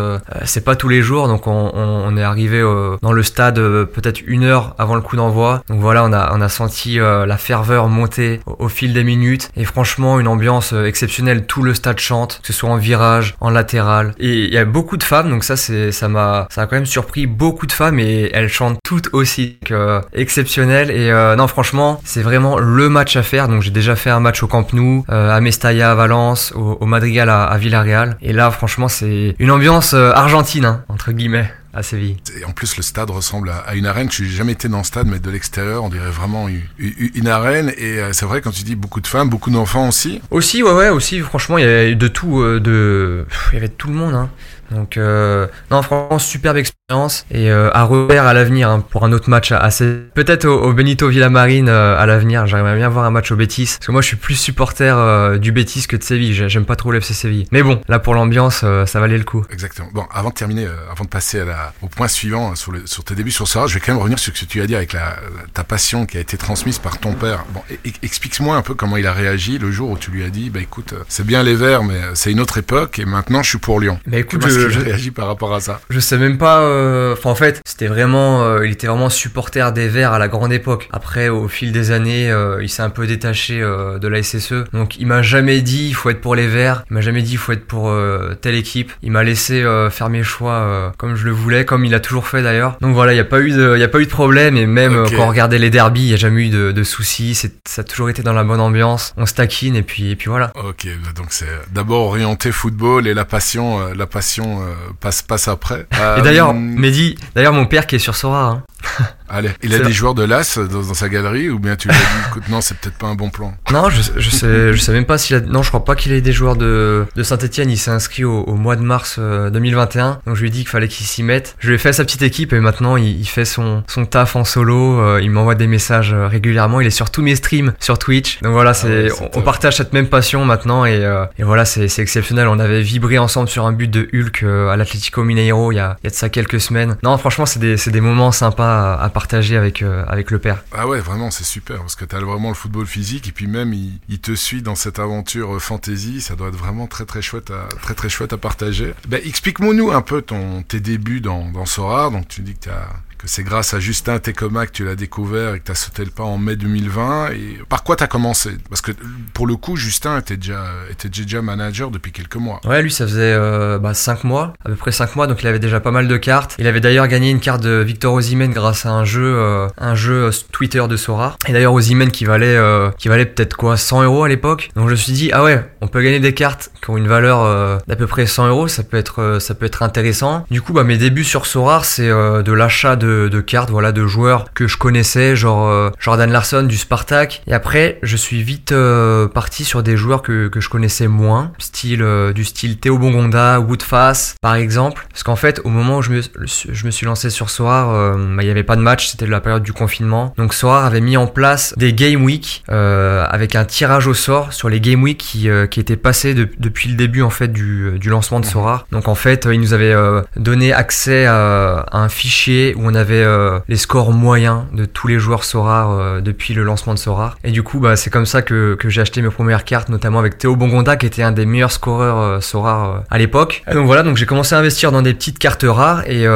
c'est 0.45 0.65
pas 0.65 0.77
tous 0.77 0.89
les 0.89 1.03
jours. 1.03 1.29
Donc 1.29 1.47
on, 1.47 2.17
est 2.17 2.23
arrivé 2.23 2.61
dans 3.03 3.13
le 3.13 3.23
stade 3.23 3.57
peut-être 3.57 4.21
une 4.27 4.45
heure 4.45 4.75
avant 4.79 4.95
le 4.95 5.01
coup 5.01 5.17
d'envoi. 5.17 5.63
Donc 5.69 5.81
voilà, 5.81 6.05
on 6.05 6.13
a 6.13 6.33
on 6.35 6.41
a 6.41 6.49
senti 6.49 6.97
la 6.99 7.37
ferveur 7.37 7.89
monter 7.89 8.41
au, 8.47 8.69
fil 8.69 8.93
des 8.93 9.05
minutes 9.05 9.51
et 9.57 9.65
franchement 9.65 10.21
une 10.21 10.29
ambiance 10.29 10.73
exceptionnelle. 10.73 11.47
Tout 11.47 11.63
le 11.63 11.75
stade 11.75 11.99
chante, 11.99 12.41
que 12.43 12.49
ce 12.49 12.53
soit 12.53 12.71
en 12.71 12.77
virage, 12.77 13.35
en 13.41 13.51
latéral. 13.51 14.15
Et 14.19 14.45
il 14.45 14.53
y 14.53 14.59
a 14.59 14.65
beaucoup 14.65 14.97
de 14.97 15.03
femmes, 15.03 15.31
donc 15.31 15.45
ça 15.45 15.57
c'est 15.57 15.84
ça 15.93 16.09
m'a 16.09 16.47
ça 16.51 16.63
a 16.63 16.67
quand 16.67 16.77
même 16.77 16.87
surpris 16.87 17.27
beaucoup 17.27 17.67
de 17.67 17.73
femmes 17.73 17.99
et 17.99 18.31
elles 18.33 18.49
chantent 18.49 18.79
toutes 18.85 19.09
aussi. 19.13 19.59
Donc, 19.63 19.71
euh, 19.71 20.01
exceptionnel 20.13 20.91
et 20.91 21.11
euh, 21.11 21.37
non 21.37 21.47
franchement 21.47 22.01
c'est 22.05 22.23
vraiment 22.23 22.59
le 22.59 22.89
match 22.89 23.17
à 23.17 23.23
faire. 23.23 23.49
Donc 23.49 23.63
j'ai 23.63 23.71
déjà 23.71 23.97
fait 23.97 24.11
un 24.11 24.21
match 24.21 24.43
au 24.43 24.47
Camp 24.47 24.73
Nou, 24.73 25.05
euh, 25.11 25.31
à 25.31 25.41
Mestalla 25.41 25.91
à 25.91 25.95
Valence, 25.95 26.53
au, 26.55 26.79
au 26.81 26.87
Madrigal 26.87 27.29
à, 27.29 27.45
à 27.45 27.59
Villarreal. 27.59 28.17
Et 28.23 28.33
là 28.33 28.51
franchement 28.51 28.89
c'est 28.89 29.35
une 29.39 29.51
ambiance 29.51 29.95
euh, 29.95 30.13
argentine 30.13 30.65
hein, 30.65 30.85
entre 30.89 31.13
guillemets 31.13 31.51
à 31.73 31.83
Séville. 31.83 32.17
Et 32.41 32.45
en 32.45 32.53
plus, 32.53 32.77
le 32.77 32.85
stade 32.85 33.11
ressemble 33.11 33.51
à, 33.51 33.75
une 33.75 33.87
arène. 33.87 34.09
Je 34.09 34.23
n'ai 34.23 34.31
jamais 34.31 34.53
été 34.53 34.69
dans 34.69 34.79
le 34.79 34.85
stade, 34.85 35.09
mais 35.09 35.19
de 35.19 35.29
l'extérieur, 35.29 35.83
on 35.83 35.89
dirait 35.89 36.09
vraiment 36.09 36.47
une, 36.79 37.27
arène. 37.27 37.73
Et 37.77 37.99
c'est 38.13 38.27
vrai, 38.27 38.41
quand 38.41 38.53
tu 38.53 38.63
dis 38.63 38.77
beaucoup 38.77 39.01
de 39.01 39.09
femmes, 39.09 39.29
beaucoup 39.29 39.51
d'enfants 39.51 39.89
aussi. 39.89 40.21
Aussi, 40.31 40.63
ouais, 40.63 40.71
ouais, 40.71 40.91
aussi, 40.91 41.19
franchement, 41.19 41.59
il 41.59 41.63
y 41.63 41.67
avait 41.67 41.97
de 41.97 42.07
tout, 42.07 42.45
de, 42.45 43.27
il 43.51 43.55
y 43.55 43.57
avait 43.57 43.67
de 43.67 43.73
tout 43.73 43.89
le 43.89 43.95
monde, 43.95 44.15
hein. 44.15 44.31
Donc, 44.71 44.97
euh, 44.97 45.47
non, 45.71 45.83
franchement, 45.83 46.19
superbe 46.19 46.57
expérience 46.57 47.27
et 47.31 47.51
euh, 47.51 47.71
à 47.73 47.85
refaire 47.85 48.25
à 48.27 48.35
l'avenir 48.35 48.69
hein, 48.71 48.81
pour 48.91 49.05
un 49.05 49.13
autre 49.13 49.31
match 49.31 49.53
à- 49.53 49.59
assez. 49.59 50.01
Peut-être 50.15 50.45
au, 50.47 50.63
au 50.65 50.73
Benito 50.73 51.09
Villamarine 51.09 51.69
euh, 51.69 51.99
à 51.99 52.07
l'avenir. 52.07 52.47
J'aimerais 52.47 52.77
bien 52.77 52.89
voir 52.89 53.05
un 53.05 53.11
match 53.11 53.31
au 53.33 53.37
Betis 53.37 53.65
parce 53.79 53.87
que 53.87 53.93
moi, 53.93 54.01
je 54.03 54.09
suis 54.09 54.17
plus 54.17 54.35
supporter 54.35 54.97
euh, 54.97 55.39
du 55.39 55.53
Betis 55.53 55.87
que 55.87 55.97
de 55.97 56.03
Séville. 56.03 56.35
J'ai- 56.35 56.49
J'aime 56.49 56.65
pas 56.67 56.77
trop 56.77 56.93
l'FC 56.93 57.15
Séville. 57.15 57.47
Mais 57.53 57.63
bon, 57.63 57.81
là 57.89 57.99
pour 57.99 58.15
l'ambiance, 58.15 58.61
euh, 58.65 58.87
ça 58.87 59.01
valait 59.01 59.19
le 59.19 59.25
coup. 59.25 59.45
Exactement. 59.51 59.89
Bon, 59.93 60.05
avant 60.13 60.29
de 60.31 60.35
terminer, 60.35 60.67
euh, 60.67 60.75
avant 60.93 61.05
de 61.05 61.09
passer 61.11 61.41
à 61.41 61.45
la, 61.45 61.73
au 61.83 61.89
point 61.89 62.09
suivant 62.09 62.53
euh, 62.53 62.55
sur, 62.55 62.73
le, 62.73 62.87
sur 62.87 63.05
tes 63.05 63.15
débuts 63.15 63.31
sur 63.31 63.49
ça, 63.49 63.67
je 63.67 63.75
vais 63.75 63.81
quand 63.81 63.93
même 63.93 64.01
revenir 64.01 64.19
sur 64.19 64.35
ce 64.37 64.41
que 64.45 64.49
tu 64.51 64.61
as 64.61 64.67
dit 64.67 64.77
avec 64.77 64.93
la, 64.93 65.01
la- 65.01 65.17
ta 65.53 65.65
passion 65.65 66.07
qui 66.07 66.17
a 66.17 66.21
été 66.21 66.37
transmise 66.37 66.79
par 66.79 66.99
ton 66.99 67.13
père. 67.15 67.45
Bon, 67.53 67.63
explique-moi 68.03 68.57
un 68.57 68.63
peu 68.63 68.75
comment 68.75 68.97
il 68.97 69.07
a 69.07 69.13
réagi 69.13 69.59
le 69.59 69.71
jour 69.71 69.91
où 69.91 69.99
tu 69.99 70.11
lui 70.11 70.25
as 70.25 70.31
dit, 70.31 70.51
bah 70.51 70.61
écoute, 70.61 70.95
c'est 71.09 71.27
bien 71.27 71.43
les 71.43 71.55
Verts, 71.55 71.83
mais 71.85 71.99
c'est 72.15 72.31
une 72.33 72.41
autre 72.41 72.59
époque 72.59 72.99
et 72.99 73.05
maintenant 73.05 73.43
je 73.43 73.51
suis 73.51 73.59
pour 73.59 73.81
Lyon. 73.81 73.99
Bah 74.07 74.19
écoute, 74.19 74.41
je, 74.61 74.69
je, 74.71 74.81
réagi 74.81 75.11
par 75.11 75.27
rapport 75.27 75.55
à 75.55 75.61
ça. 75.61 75.81
Je 75.91 76.01
sais 76.01 76.19
même 76.19 76.39
pas. 76.39 76.61
euh, 76.63 77.13
Enfin, 77.15 77.31
en 77.31 77.35
fait, 77.35 77.61
c'était 77.67 77.87
vraiment. 77.87 78.43
euh, 78.45 78.67
il 78.67 78.73
était 78.73 78.87
vraiment 78.87 79.11
supporter 79.11 79.73
des 79.73 79.89
Verts 79.89 80.13
à 80.13 80.19
la 80.19 80.29
grande 80.29 80.53
époque. 80.53 80.89
Après, 80.93 81.29
au 81.29 81.49
fil 81.49 81.73
des 81.73 81.91
années, 81.91 82.31
euh, 82.31 82.63
il 82.63 82.69
s'est 82.69 82.83
un 82.83 82.91
peu 82.91 83.07
détaché 83.07 83.61
euh, 83.61 83.99
de 83.99 84.09
la 84.09 84.23
SSE. 84.23 84.65
Donc, 84.73 84.97
il 84.99 85.07
m'a 85.07 85.23
jamais 85.23 85.61
dit 85.61 85.87
il 85.89 85.95
faut 85.95 86.11
être 86.11 86.21
pour 86.21 86.35
les 86.35 86.47
Verts. 86.47 86.85
Il 86.91 86.95
m'a 86.95 87.01
jamais 87.01 87.23
dit 87.23 87.33
il 87.33 87.39
faut 87.39 87.53
être 87.53 87.67
pour 87.67 87.89
euh, 87.91 88.35
telle 88.41 88.55
équipe. 88.55 88.93
Il 89.03 89.11
m'a 89.13 89.23
laissé 89.25 89.63
euh, 89.63 89.91
faire 89.91 90.09
mes 90.11 90.23
choix 90.23 90.53
euh, 90.55 90.91
comme 90.99 91.15
je 91.17 91.25
le 91.25 91.31
voulais, 91.33 91.65
comme 91.65 91.85
il 91.85 91.95
a 91.95 92.01
toujours 92.01 92.27
fait 92.27 92.43
d'ailleurs. 92.43 92.77
Donc 92.81 92.95
voilà, 92.95 93.13
il 93.13 93.17
y 93.17 93.21
a 93.21 93.25
pas 93.25 93.41
eu 93.41 93.51
de, 93.51 93.75
il 93.77 93.83
a 93.83 93.89
pas 93.89 94.01
eu 94.01 94.05
de 94.07 94.11
problème. 94.11 94.57
Et 94.57 94.67
même 94.67 95.05
quand 95.11 95.23
on 95.23 95.29
regardait 95.29 95.59
les 95.59 95.71
derbies, 95.71 96.03
il 96.05 96.11
y 96.11 96.15
a 96.15 96.17
jamais 96.17 96.47
eu 96.47 96.49
de, 96.51 96.73
de 96.73 96.83
soucis. 96.83 97.35
C'est, 97.35 97.53
ça 97.67 97.83
a 97.83 97.85
toujours 97.85 98.11
été 98.11 98.23
dans 98.23 98.33
la 98.33 98.45
bonne 98.45 98.61
ambiance. 98.61 99.13
On 99.17 99.27
se 99.27 99.35
taquine 99.35 99.77
et 99.77 99.83
puis, 99.83 100.11
et 100.11 100.17
puis 100.17 100.29
voilà. 100.29 100.53
Ok, 100.55 100.87
bah 101.03 101.11
donc 101.17 101.27
c'est 101.31 101.47
d'abord 101.73 102.07
orienté 102.09 102.53
football 102.53 103.07
et 103.07 103.15
la 103.15 103.25
passion, 103.25 103.81
euh, 103.81 103.95
la 103.97 104.07
passion 104.07 104.44
euh, 104.63 104.75
passe 105.01 105.23
passe 105.23 105.49
après. 105.49 105.87
Et 106.19 106.23
d'ailleurs, 106.23 106.51
Euh, 106.51 106.53
Mehdi, 106.55 107.17
d'ailleurs 107.35 107.53
mon 107.53 107.67
père 107.67 107.87
qui 107.87 107.97
est 107.97 108.01
sur 108.01 108.15
Sora. 108.17 108.45
Hein. 108.45 108.63
allez, 109.35 109.51
il 109.63 109.75
a 109.75 109.79
des 109.81 109.93
joueurs 109.93 110.15
de 110.15 110.23
l'AS 110.25 110.59
dans, 110.59 110.83
dans 110.83 110.95
sa 110.95 111.09
galerie 111.09 111.51
ou 111.51 111.59
bien 111.59 111.77
tu 111.77 111.89
lui 111.89 111.95
as 111.95 111.99
dit, 111.99 112.29
écoute, 112.29 112.49
non, 112.49 112.61
c'est 112.61 112.77
peut-être 112.79 112.97
pas 112.97 113.07
un 113.07 113.15
bon 113.15 113.31
plan. 113.31 113.55
Non, 113.73 113.91
je, 113.91 114.03
je 114.17 114.31
sais, 114.31 114.73
je 114.73 114.81
sais 114.81 114.93
même 114.93 115.07
pas 115.07 115.19
s'il 115.19 115.37
a. 115.37 115.41
Non, 115.41 115.63
je 115.63 115.69
crois 115.69 115.85
pas 115.85 115.95
qu'il 115.97 116.13
ait 116.13 116.21
des 116.21 116.33
joueurs 116.33 116.57
de, 116.57 117.07
de 117.15 117.23
Saint-Etienne. 117.23 117.71
Il 117.71 117.79
s'est 117.79 117.91
inscrit 117.91 118.25
au, 118.25 118.41
au 118.43 118.55
mois 118.55 118.77
de 118.77 118.83
mars 118.83 119.17
euh, 119.19 119.51
2021. 119.51 120.21
Donc 120.27 120.37
je 120.37 120.41
lui 120.41 120.49
ai 120.49 120.51
dit 120.51 120.61
qu'il 120.61 120.69
fallait 120.69 120.89
qu'il 120.89 121.07
s'y 121.07 121.23
mette. 121.23 121.57
Je 121.59 121.69
lui 121.69 121.75
ai 121.75 121.79
fait 121.79 121.93
sa 121.93 122.05
petite 122.05 122.23
équipe 122.23 122.53
et 122.53 122.61
maintenant 122.61 122.97
il, 122.97 123.21
il 123.21 123.27
fait 123.27 123.45
son, 123.45 123.83
son 123.87 124.07
taf 124.07 124.37
en 124.37 124.45
solo. 124.45 125.01
Euh, 125.01 125.21
il 125.23 125.31
m'envoie 125.31 125.55
des 125.55 125.67
messages 125.67 126.13
euh, 126.13 126.27
régulièrement. 126.29 126.81
Il 126.81 126.87
est 126.87 126.91
sur 126.91 127.11
tous 127.11 127.23
mes 127.23 127.37
streams 127.37 127.75
sur 127.81 127.99
Twitch. 127.99 128.41
Donc 128.43 128.53
voilà, 128.53 128.75
c'est, 128.75 129.05
ouais, 129.05 129.11
c'est 129.11 129.37
on, 129.37 129.43
partage 129.43 129.77
cette 129.77 129.93
même 129.93 130.09
passion 130.09 130.45
maintenant 130.45 130.85
et, 130.85 131.05
euh, 131.05 131.25
et 131.39 131.43
voilà, 131.43 131.65
c'est, 131.65 131.89
c'est 131.89 132.03
exceptionnel. 132.03 132.49
On 132.49 132.59
avait 132.59 132.83
vibré 132.83 133.19
ensemble 133.19 133.49
sur 133.49 133.67
un 133.67 133.73
but 133.73 133.91
de 133.91 134.09
Hulk 134.15 134.43
euh, 134.43 134.69
à 134.71 134.77
l'Atlético 134.77 135.25
Mineiro 135.25 135.73
il 135.73 135.77
y 135.77 135.81
a, 135.81 135.97
il 136.03 136.07
y 136.07 136.09
a 136.09 136.11
de 136.11 136.15
ça 136.15 136.29
quelques 136.29 136.61
semaines. 136.61 136.97
Non, 137.03 137.17
franchement, 137.19 137.47
c'est 137.47 137.59
des, 137.59 137.77
c'est 137.77 137.91
des 137.91 138.01
moments 138.01 138.33
sympas 138.33 138.95
à, 138.95 139.03
à 139.03 139.09
partager 139.09 139.24
avec, 139.33 139.83
euh, 139.83 140.05
avec 140.07 140.31
le 140.31 140.39
père. 140.39 140.65
Ah 140.73 140.87
ouais, 140.87 141.01
vraiment, 141.01 141.31
c'est 141.31 141.45
super 141.45 141.79
parce 141.79 141.97
que 141.97 142.05
t'as 142.05 142.21
vraiment 142.21 142.49
le 142.49 142.55
football 142.55 142.87
physique 142.87 143.29
et 143.29 143.33
puis 143.33 143.47
même 143.47 143.73
il, 143.73 144.19
te 144.21 144.35
suit 144.35 144.63
dans 144.63 144.75
cette 144.75 144.99
aventure 144.99 145.57
euh, 145.57 145.59
fantasy. 145.59 146.21
Ça 146.21 146.37
doit 146.37 146.49
être 146.49 146.57
vraiment 146.57 146.87
très 146.87 147.05
très 147.05 147.23
chouette 147.23 147.51
à 147.51 147.69
très 147.83 147.95
très 147.95 148.09
chouette 148.09 148.33
à 148.33 148.39
partager. 148.39 148.95
Ben, 149.09 149.21
explique-moi-nous 149.25 149.91
un 149.91 150.03
peu 150.03 150.23
ton 150.23 150.63
tes 150.63 150.81
débuts 150.81 151.21
dans 151.21 151.51
dans 151.51 151.67
Sora. 151.67 152.11
Donc 152.11 152.29
tu 152.29 152.43
dis 152.43 152.55
que 152.55 152.67
t'as 152.67 152.89
c'est 153.27 153.43
grâce 153.43 153.75
à 153.75 153.81
Justin 153.81 154.19
Tecoma 154.19 154.67
que 154.67 154.73
tu 154.73 154.85
l'as 154.85 154.97
découvert 154.97 155.55
et 155.55 155.61
que 155.61 155.67
tu 155.67 155.73
as 155.73 155.77
sauté 155.77 156.05
le 156.05 156.11
pas 156.11 156.25
en 156.25 156.39
mai 156.39 156.57
2020. 156.57 157.31
Et 157.33 157.59
par 157.69 157.85
quoi 157.85 157.97
tu 157.97 158.05
as 158.05 158.07
commencé? 158.07 158.51
Parce 158.69 158.81
que 158.81 158.93
pour 159.33 159.47
le 159.47 159.57
coup, 159.57 159.77
Justin 159.77 160.19
était 160.19 160.37
déjà, 160.37 160.65
était 160.91 161.09
déjà 161.09 161.43
manager 161.43 161.91
depuis 161.91 162.13
quelques 162.13 162.37
mois. 162.37 162.61
Ouais, 162.65 162.83
lui, 162.83 162.91
ça 162.91 163.07
faisait 163.07 163.33
euh, 163.33 163.79
bah, 163.79 163.95
5 163.95 164.25
mois, 164.25 164.55
à 164.65 164.69
peu 164.69 164.77
près 164.77 164.93
5 164.93 165.17
mois, 165.17 165.27
donc 165.27 165.43
il 165.43 165.47
avait 165.47 165.59
déjà 165.59 165.81
pas 165.81 165.91
mal 165.91 166.09
de 166.09 166.17
cartes. 166.17 166.55
Il 166.59 166.67
avait 166.67 166.81
d'ailleurs 166.81 167.09
gagné 167.09 167.31
une 167.31 167.41
carte 167.41 167.63
de 167.63 167.83
Victor 167.83 168.15
Osimhen 168.15 168.53
grâce 168.53 168.87
à 168.87 168.91
un 168.91 169.05
jeu, 169.05 169.25
euh, 169.25 169.69
un 169.79 169.95
jeu 169.95 170.27
euh, 170.27 170.31
Twitter 170.53 170.83
de 170.89 170.97
Sora. 170.97 171.37
Et 171.49 171.53
d'ailleurs, 171.53 171.73
Osimhen 171.73 172.11
qui 172.11 172.25
valait, 172.25 172.57
valait 173.05 173.27
peut-être 173.27 173.57
quoi, 173.57 173.77
100 173.77 174.05
euros 174.05 174.25
à 174.25 174.29
l'époque. 174.29 174.71
Donc 174.77 174.87
je 174.87 174.93
me 174.93 174.97
suis 174.97 175.13
dit, 175.13 175.31
ah 175.33 175.43
ouais, 175.43 175.65
on 175.81 175.89
peut 175.89 176.03
gagner 176.03 176.21
des 176.21 176.35
cartes 176.35 176.71
qui 176.83 176.91
ont 176.91 176.97
une 176.97 177.09
valeur 177.09 177.81
d'à 177.87 177.97
peu 177.97 178.07
près 178.07 178.27
100 178.27 178.49
euros, 178.49 178.69
ça 178.69 178.83
peut 178.83 178.97
être, 178.97 179.39
ça 179.41 179.55
peut 179.55 179.67
être 179.67 179.83
intéressant. 179.83 180.45
Du 180.51 180.63
coup, 180.63 180.73
bah, 180.73 180.85
mes 180.85 180.97
débuts 180.97 181.25
sur 181.25 181.47
Sora, 181.47 181.83
c'est 181.83 182.09
de 182.09 182.53
l'achat 182.53 182.97
de, 182.97 183.14
de 183.29 183.41
cartes, 183.41 183.71
voilà, 183.71 183.93
de 183.93 184.07
joueurs 184.07 184.47
que 184.55 184.67
je 184.67 184.77
connaissais, 184.77 185.37
genre 185.37 185.69
euh, 185.69 185.91
Jordan 185.99 186.31
Larson 186.31 186.63
du 186.65 186.77
Spartak. 186.77 187.43
Et 187.47 187.53
après, 187.55 187.99
je 188.03 188.17
suis 188.17 188.43
vite 188.43 188.73
euh, 188.73 189.29
parti 189.29 189.65
sur 189.65 189.83
des 189.83 189.97
joueurs 189.97 190.23
que, 190.23 190.49
que 190.49 190.61
je 190.61 190.69
connaissais 190.69 191.09
moins, 191.09 191.53
style 191.59 192.03
euh, 192.03 192.33
du 192.33 192.45
style 192.45 192.79
Théo 192.79 192.99
Bongonda, 192.99 193.61
Woodface, 193.61 194.35
par 194.41 194.55
exemple. 194.55 195.07
Parce 195.11 195.23
qu'en 195.23 195.37
fait, 195.37 195.61
au 195.65 195.69
moment 195.69 195.99
où 195.99 196.03
je 196.03 196.11
me, 196.11 196.21
je 196.47 196.87
me 196.87 196.91
suis 196.91 197.07
lancé 197.07 197.31
sur 197.31 197.49
euh, 197.93 198.15
bah, 198.37 198.43
il 198.43 198.47
n'y 198.47 198.51
avait 198.51 198.63
pas 198.63 198.77
de 198.77 198.81
match, 198.83 199.09
c'était 199.09 199.27
la 199.27 199.41
période 199.41 199.63
du 199.63 199.73
confinement. 199.73 200.35
Donc 200.37 200.55
Soar 200.55 200.85
avait 200.85 201.01
mis 201.01 201.17
en 201.17 201.27
place 201.27 201.75
des 201.77 201.93
Game 201.93 202.25
Week 202.25 202.63
avec 202.69 203.55
un 203.55 203.65
tirage 203.65 204.07
au 204.07 204.15
sort 204.15 204.53
sur 204.53 204.69
les 204.69 204.81
Game 204.81 205.03
Week 205.03 205.19
qui, 205.19 205.49
qui 205.71 205.81
étaient 205.81 205.97
passés 205.97 206.35
de- 206.35 206.49
depuis 206.59 206.89
le 206.89 206.97
début 206.97 207.23
en 207.23 207.31
fait 207.31 207.49
du, 207.49 207.99
du 207.99 208.09
lancement 208.11 208.41
de 208.41 208.47
Sora. 208.47 208.87
Donc 208.93 209.09
en 209.09 209.15
fait, 209.15 209.47
il 209.51 209.61
nous 209.61 209.73
avait 209.73 209.95
donné 210.37 210.73
accès 210.73 211.27
à, 211.27 211.87
à 211.91 211.99
un 211.99 212.09
fichier 212.09 212.75
où 212.77 212.81
on 212.87 212.94
avait 212.95 213.23
euh, 213.23 213.59
les 213.69 213.77
scores 213.77 214.13
moyens 214.13 214.63
de 214.73 214.85
tous 214.85 215.09
les 215.09 215.19
joueurs 215.19 215.45
Sora 215.45 215.93
euh, 215.93 216.21
depuis 216.21 216.55
le 216.55 216.63
lancement 216.63 216.95
de 216.95 216.99
Sora. 216.99 217.35
Et 217.45 217.51
du 217.51 217.63
coup, 217.63 217.81
bah, 217.81 217.97
c'est 217.97 218.11
comme 218.11 218.27
ça 218.27 218.43
que, 218.43 218.77
j'ai 218.85 219.01
acheté 219.01 219.23
mes 219.23 219.31
premières 219.31 219.65
cartes, 219.65 219.89
notamment 219.89 220.19
avec 220.19 220.39
Théo 220.39 220.57
Bongonda 220.57 220.97
qui 220.97 221.07
était 221.07 221.23
un 221.23 221.33
des 221.33 221.47
meilleurs 221.47 221.73
scoreurs 221.73 222.19
euh, 222.19 222.41
Sora 222.41 222.89
euh, 222.89 223.01
à 223.11 223.19
l'époque. 223.19 223.63
Donc 223.73 223.87
voilà, 223.87 224.03
donc 224.03 224.17
j'ai 224.17 224.27
commencé 224.27 224.55
à 224.55 224.59
investir 224.59 224.93
dans 224.93 225.03
des 225.03 225.15
petites 225.15 225.39
cartes 225.39 225.65
rares 225.67 226.09
et 226.09 226.27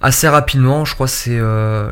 assez 0.00 0.28
rapidement, 0.28 0.84
je 0.84 0.94
crois 0.94 1.08
c'est 1.08 1.40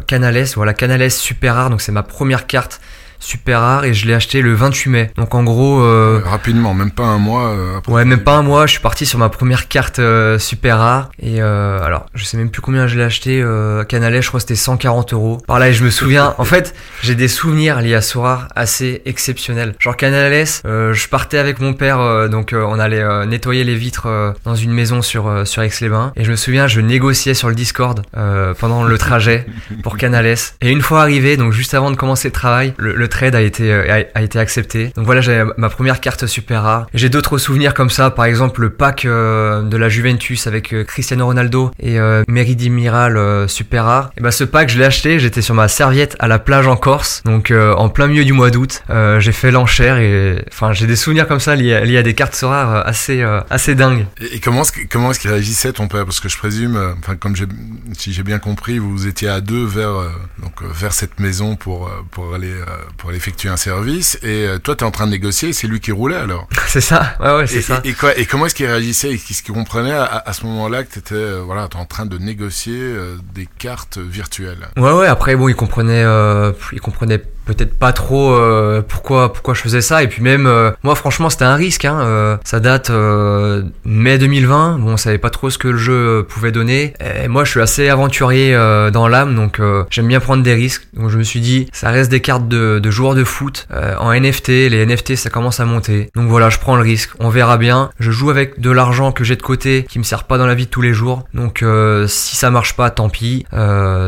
Canales, 0.06 0.44
voilà 0.54 0.74
Canales 0.74 1.10
super 1.10 1.54
rare, 1.54 1.70
donc 1.70 1.80
c'est 1.80 1.92
ma 1.92 2.02
première 2.02 2.46
carte 2.46 2.80
super 3.20 3.60
rare 3.60 3.84
et 3.84 3.94
je 3.94 4.06
l'ai 4.06 4.14
acheté 4.14 4.40
le 4.42 4.54
28 4.54 4.90
mai. 4.90 5.10
Donc 5.16 5.34
en 5.34 5.44
gros, 5.44 5.80
euh, 5.82 6.20
Rapidement, 6.24 6.74
même 6.74 6.90
pas 6.90 7.04
un 7.04 7.18
mois 7.18 7.50
euh, 7.50 7.78
après. 7.78 7.92
Ouais, 7.92 8.04
même 8.04 8.24
pas 8.24 8.32
un 8.36 8.42
mois, 8.42 8.66
je 8.66 8.72
suis 8.72 8.80
parti 8.80 9.06
sur 9.06 9.18
ma 9.18 9.28
première 9.28 9.68
carte 9.68 9.98
euh, 9.98 10.38
super 10.38 10.78
rare. 10.78 11.10
Et 11.22 11.40
euh, 11.42 11.82
alors, 11.82 12.06
je 12.14 12.24
sais 12.24 12.36
même 12.36 12.50
plus 12.50 12.62
combien 12.62 12.86
je 12.86 12.96
l'ai 12.96 13.04
acheté. 13.04 13.40
Euh, 13.42 13.84
Canalais, 13.84 14.22
je 14.22 14.28
crois 14.28 14.38
que 14.38 14.42
c'était 14.42 14.54
140 14.56 15.12
euros. 15.12 15.38
Par 15.46 15.58
là, 15.58 15.68
et 15.68 15.72
je 15.72 15.84
me 15.84 15.90
souviens, 15.90 16.34
en 16.38 16.44
fait, 16.44 16.74
j'ai 17.02 17.14
des 17.14 17.28
souvenirs 17.28 17.80
liés 17.80 17.94
à 17.94 18.02
Sora 18.02 18.48
assez 18.56 19.02
exceptionnels. 19.04 19.74
Genre 19.78 19.96
Canales, 19.96 20.44
euh, 20.64 20.92
je 20.92 21.08
partais 21.08 21.38
avec 21.38 21.60
mon 21.60 21.74
père, 21.74 22.00
euh, 22.00 22.28
donc 22.28 22.52
euh, 22.52 22.64
on 22.66 22.78
allait 22.78 23.02
euh, 23.02 23.26
nettoyer 23.26 23.64
les 23.64 23.74
vitres 23.76 24.06
euh, 24.06 24.32
dans 24.44 24.54
une 24.54 24.72
maison 24.72 25.02
sur, 25.02 25.28
euh, 25.28 25.44
sur 25.44 25.62
Aix-les-Bains. 25.62 26.12
Et 26.16 26.24
je 26.24 26.30
me 26.30 26.36
souviens, 26.36 26.66
je 26.66 26.80
négociais 26.80 27.34
sur 27.34 27.48
le 27.48 27.54
Discord 27.54 28.02
euh, 28.16 28.54
pendant 28.54 28.84
le 28.84 28.98
trajet 28.98 29.46
pour 29.82 29.96
Canales. 29.96 30.36
Et 30.60 30.70
une 30.70 30.82
fois 30.82 31.00
arrivé, 31.02 31.36
donc 31.36 31.52
juste 31.52 31.74
avant 31.74 31.90
de 31.90 31.96
commencer 31.96 32.28
le 32.28 32.32
travail, 32.32 32.74
le, 32.78 32.94
le 32.94 33.08
trade 33.10 33.34
a 33.34 33.42
été, 33.42 33.70
euh, 33.70 34.02
a, 34.14 34.18
a 34.18 34.22
été 34.22 34.38
accepté. 34.38 34.92
Donc 34.96 35.04
voilà, 35.04 35.20
j'avais 35.20 35.44
ma 35.58 35.68
première 35.68 36.00
carte 36.00 36.26
super 36.26 36.62
rare. 36.62 36.86
J'ai 36.94 37.10
d'autres 37.10 37.36
souvenirs 37.36 37.74
comme 37.74 37.90
ça, 37.90 38.10
par 38.10 38.24
exemple 38.24 38.62
le 38.62 38.70
pack 38.70 39.04
euh, 39.04 39.62
de 39.62 39.76
la 39.76 39.90
Juventus 39.90 40.46
avec 40.46 40.72
euh, 40.72 40.84
Cristiano 40.84 41.26
Ronaldo 41.26 41.70
et 41.78 41.98
Mary 42.28 42.56
Dimiral 42.56 43.16
euh, 43.16 43.48
super 43.48 43.84
rare. 43.84 44.10
Et 44.16 44.22
bah 44.22 44.30
ce 44.30 44.44
pack, 44.44 44.70
je 44.70 44.78
l'ai 44.78 44.84
acheté, 44.84 45.18
j'étais 45.18 45.42
sur 45.42 45.54
ma 45.54 45.68
serviette 45.68 46.16
à 46.20 46.28
la 46.28 46.38
plage 46.38 46.66
en 46.66 46.76
Corse, 46.76 47.22
donc 47.24 47.52
en 47.52 47.88
plein 47.88 48.06
milieu 48.06 48.24
du 48.24 48.32
mois 48.32 48.50
d'août. 48.50 48.82
J'ai 49.18 49.32
fait 49.32 49.50
l'enchère 49.50 49.98
et 49.98 50.44
enfin 50.52 50.72
j'ai 50.72 50.86
des 50.86 50.96
souvenirs 50.96 51.26
comme 51.26 51.40
ça 51.40 51.56
liés, 51.56 51.80
liés 51.84 51.98
à 51.98 52.02
des 52.02 52.14
cartes 52.14 52.38
rares 52.40 52.86
assez, 52.86 53.22
assez 53.50 53.74
dingues. 53.74 54.06
Et, 54.20 54.36
et 54.36 54.40
comment 54.40 54.62
est-ce 54.62 54.72
comment 54.90 55.10
est-ce 55.10 55.20
qu'il 55.20 55.30
réagissait 55.30 55.72
ton 55.72 55.88
père? 55.88 56.04
Parce 56.04 56.20
que 56.20 56.28
je 56.28 56.38
présume, 56.38 56.78
enfin 56.98 57.16
comme 57.16 57.36
j'ai 57.36 57.46
si 57.92 58.12
j'ai 58.12 58.22
bien 58.22 58.38
compris, 58.38 58.78
vous 58.78 59.06
étiez 59.06 59.28
à 59.28 59.40
deux 59.40 59.64
vers 59.64 59.94
donc 60.42 60.62
vers 60.62 60.92
cette 60.92 61.18
maison 61.18 61.56
pour 61.56 61.90
pour 62.10 62.34
aller 62.34 62.54
pour 63.00 63.08
aller 63.08 63.16
effectuer 63.18 63.48
un 63.48 63.56
service 63.56 64.16
et 64.22 64.46
euh, 64.46 64.58
toi 64.58 64.76
tu 64.76 64.84
es 64.84 64.86
en 64.86 64.90
train 64.90 65.06
de 65.06 65.10
négocier 65.12 65.54
c'est 65.54 65.66
lui 65.66 65.80
qui 65.80 65.90
roulait 65.90 66.16
alors. 66.16 66.46
c'est 66.66 66.82
ça, 66.82 67.16
ouais 67.18 67.34
ouais 67.34 67.46
c'est 67.46 67.62
ça. 67.62 67.80
et, 67.82 67.88
et 67.88 67.92
quoi 67.94 68.16
et 68.16 68.26
comment 68.26 68.44
est-ce 68.46 68.54
qu'il 68.54 68.66
réagissait 68.66 69.10
et 69.12 69.18
qu'est-ce 69.18 69.42
qu'il 69.42 69.54
comprenait 69.54 69.92
à, 69.92 70.04
à 70.04 70.32
ce 70.34 70.44
moment-là 70.44 70.84
que 70.84 70.92
tu 70.92 70.98
étais 70.98 71.38
voilà, 71.40 71.66
t'es 71.68 71.76
en 71.76 71.86
train 71.86 72.04
de 72.04 72.18
négocier 72.18 72.76
euh, 72.78 73.16
des 73.34 73.48
cartes 73.58 73.96
virtuelles? 73.98 74.68
Ouais 74.76 74.92
ouais 74.92 75.06
après 75.06 75.34
bon 75.34 75.48
il 75.48 75.56
comprenait 75.56 76.04
euh, 76.04 76.52
il 76.72 76.80
comprenait 76.80 77.22
peut-être 77.46 77.78
pas 77.78 77.92
trop 77.92 78.32
euh, 78.34 78.82
pourquoi 78.86 79.32
pourquoi 79.32 79.54
je 79.54 79.60
faisais 79.62 79.80
ça. 79.80 80.02
Et 80.02 80.08
puis 80.08 80.22
même 80.22 80.46
euh, 80.46 80.70
moi 80.82 80.94
franchement 80.94 81.30
c'était 81.30 81.44
un 81.44 81.54
risque 81.56 81.84
hein, 81.84 82.00
euh, 82.00 82.36
ça 82.44 82.60
date 82.60 82.90
euh, 82.90 83.62
mai 83.84 84.18
2020 84.18 84.78
bon 84.78 84.92
on 84.92 84.96
savait 84.96 85.18
pas 85.18 85.30
trop 85.30 85.50
ce 85.50 85.58
que 85.58 85.68
le 85.68 85.78
jeu 85.78 86.26
pouvait 86.28 86.52
donner. 86.52 86.94
Et 87.22 87.28
moi 87.28 87.44
je 87.44 87.50
suis 87.50 87.60
assez 87.60 87.88
aventurier 87.88 88.54
euh, 88.54 88.90
dans 88.90 89.08
l'âme 89.08 89.34
donc 89.34 89.58
euh, 89.60 89.84
j'aime 89.90 90.06
bien 90.08 90.20
prendre 90.20 90.42
des 90.42 90.54
risques. 90.54 90.86
Donc 90.94 91.10
je 91.10 91.18
me 91.18 91.22
suis 91.24 91.40
dit 91.40 91.68
ça 91.72 91.90
reste 91.90 92.10
des 92.10 92.20
cartes 92.20 92.48
de, 92.48 92.78
de 92.78 92.90
joueurs 92.90 93.14
de 93.14 93.24
foot 93.24 93.66
en 93.98 94.12
NFT 94.12 94.48
les 94.48 94.86
NFT 94.86 95.16
ça 95.16 95.30
commence 95.30 95.60
à 95.60 95.64
monter. 95.64 96.10
Donc 96.14 96.28
voilà 96.28 96.50
je 96.50 96.58
prends 96.58 96.76
le 96.76 96.82
risque. 96.82 97.10
On 97.18 97.28
verra 97.30 97.56
bien. 97.58 97.90
Je 97.98 98.10
joue 98.10 98.30
avec 98.30 98.60
de 98.60 98.70
l'argent 98.70 99.12
que 99.12 99.24
j'ai 99.24 99.36
de 99.36 99.42
côté 99.42 99.84
qui 99.88 99.98
me 99.98 100.04
sert 100.04 100.24
pas 100.24 100.38
dans 100.38 100.46
la 100.46 100.54
vie 100.54 100.66
de 100.66 100.70
tous 100.70 100.82
les 100.82 100.92
jours. 100.92 101.24
Donc 101.34 101.64
si 102.06 102.36
ça 102.36 102.50
marche 102.50 102.74
pas 102.76 102.90
tant 102.90 103.08
pis. 103.08 103.44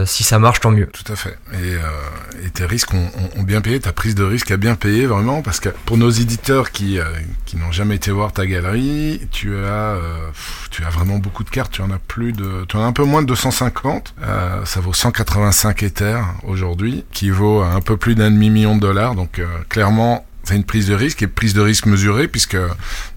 Si 0.07 0.25
ça 0.25 0.39
marche 0.39 0.61
tant 0.61 0.71
mieux. 0.71 0.87
Tout 0.87 1.13
à 1.13 1.17
fait. 1.17 1.37
Et, 1.55 2.47
et 2.47 2.51
tes 2.51 2.65
risques 2.67 2.93
ont- 2.95 3.11
ont 3.39 3.43
bien 3.43 3.61
payé, 3.61 3.81
ta 3.81 3.93
prise 3.93 4.15
de 4.15 4.25
risque 4.25 4.51
a 4.51 4.57
bien 4.57 4.75
payé 4.75 5.07
vraiment, 5.07 5.43
parce 5.43 5.61
que 5.61 5.69
pour 5.87 5.97
nos 5.97 6.11
éditeurs 6.11 6.71
qui, 6.71 6.99
euh, 6.99 7.05
qui 7.47 7.57
n'ont 7.57 7.73
jamais 7.73 7.97
été 7.97 8.11
voir 8.11 8.33
ta 8.33 8.47
galerie, 8.47 9.21
tu 9.31 9.57
as, 9.57 9.97
euh, 9.97 10.29
tu 10.71 10.85
as 10.85 10.91
vraiment 10.91 11.19
beaucoup 11.19 11.45
de 11.45 11.51
cartes, 11.51 11.73
tu 11.73 11.83
en 11.83 11.91
as 11.91 11.99
plus 11.99 12.33
de, 12.33 12.65
tu 12.69 12.77
en 12.77 12.83
as 12.83 12.87
un 12.87 12.93
peu 12.93 13.05
moins 13.05 13.23
de 13.23 13.27
250, 13.27 14.15
euh, 14.23 14.65
ça 14.65 14.81
vaut 14.81 14.93
185 14.93 15.83
Ethers 15.83 16.27
aujourd'hui, 16.45 17.05
qui 17.13 17.31
vaut 17.31 17.63
un 17.63 17.81
peu 17.81 17.97
plus 17.97 18.15
d'un 18.15 18.31
demi 18.31 18.51
million 18.51 18.77
de 18.77 18.81
dollars, 18.81 19.15
donc 19.15 19.41
clairement 19.69 20.27
c'est 20.45 20.57
une 20.57 20.65
prise 20.65 20.89
de 20.89 20.95
risque 20.95 21.23
et 21.23 21.29
prise 21.29 21.55
de 21.55 21.61
risque 21.61 21.87
mesurée 21.87 22.27
puisque 22.27 22.57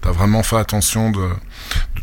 tu 0.02 0.08
as 0.08 0.12
vraiment 0.12 0.42
fait 0.42 0.56
attention 0.56 1.10
de 1.10 1.28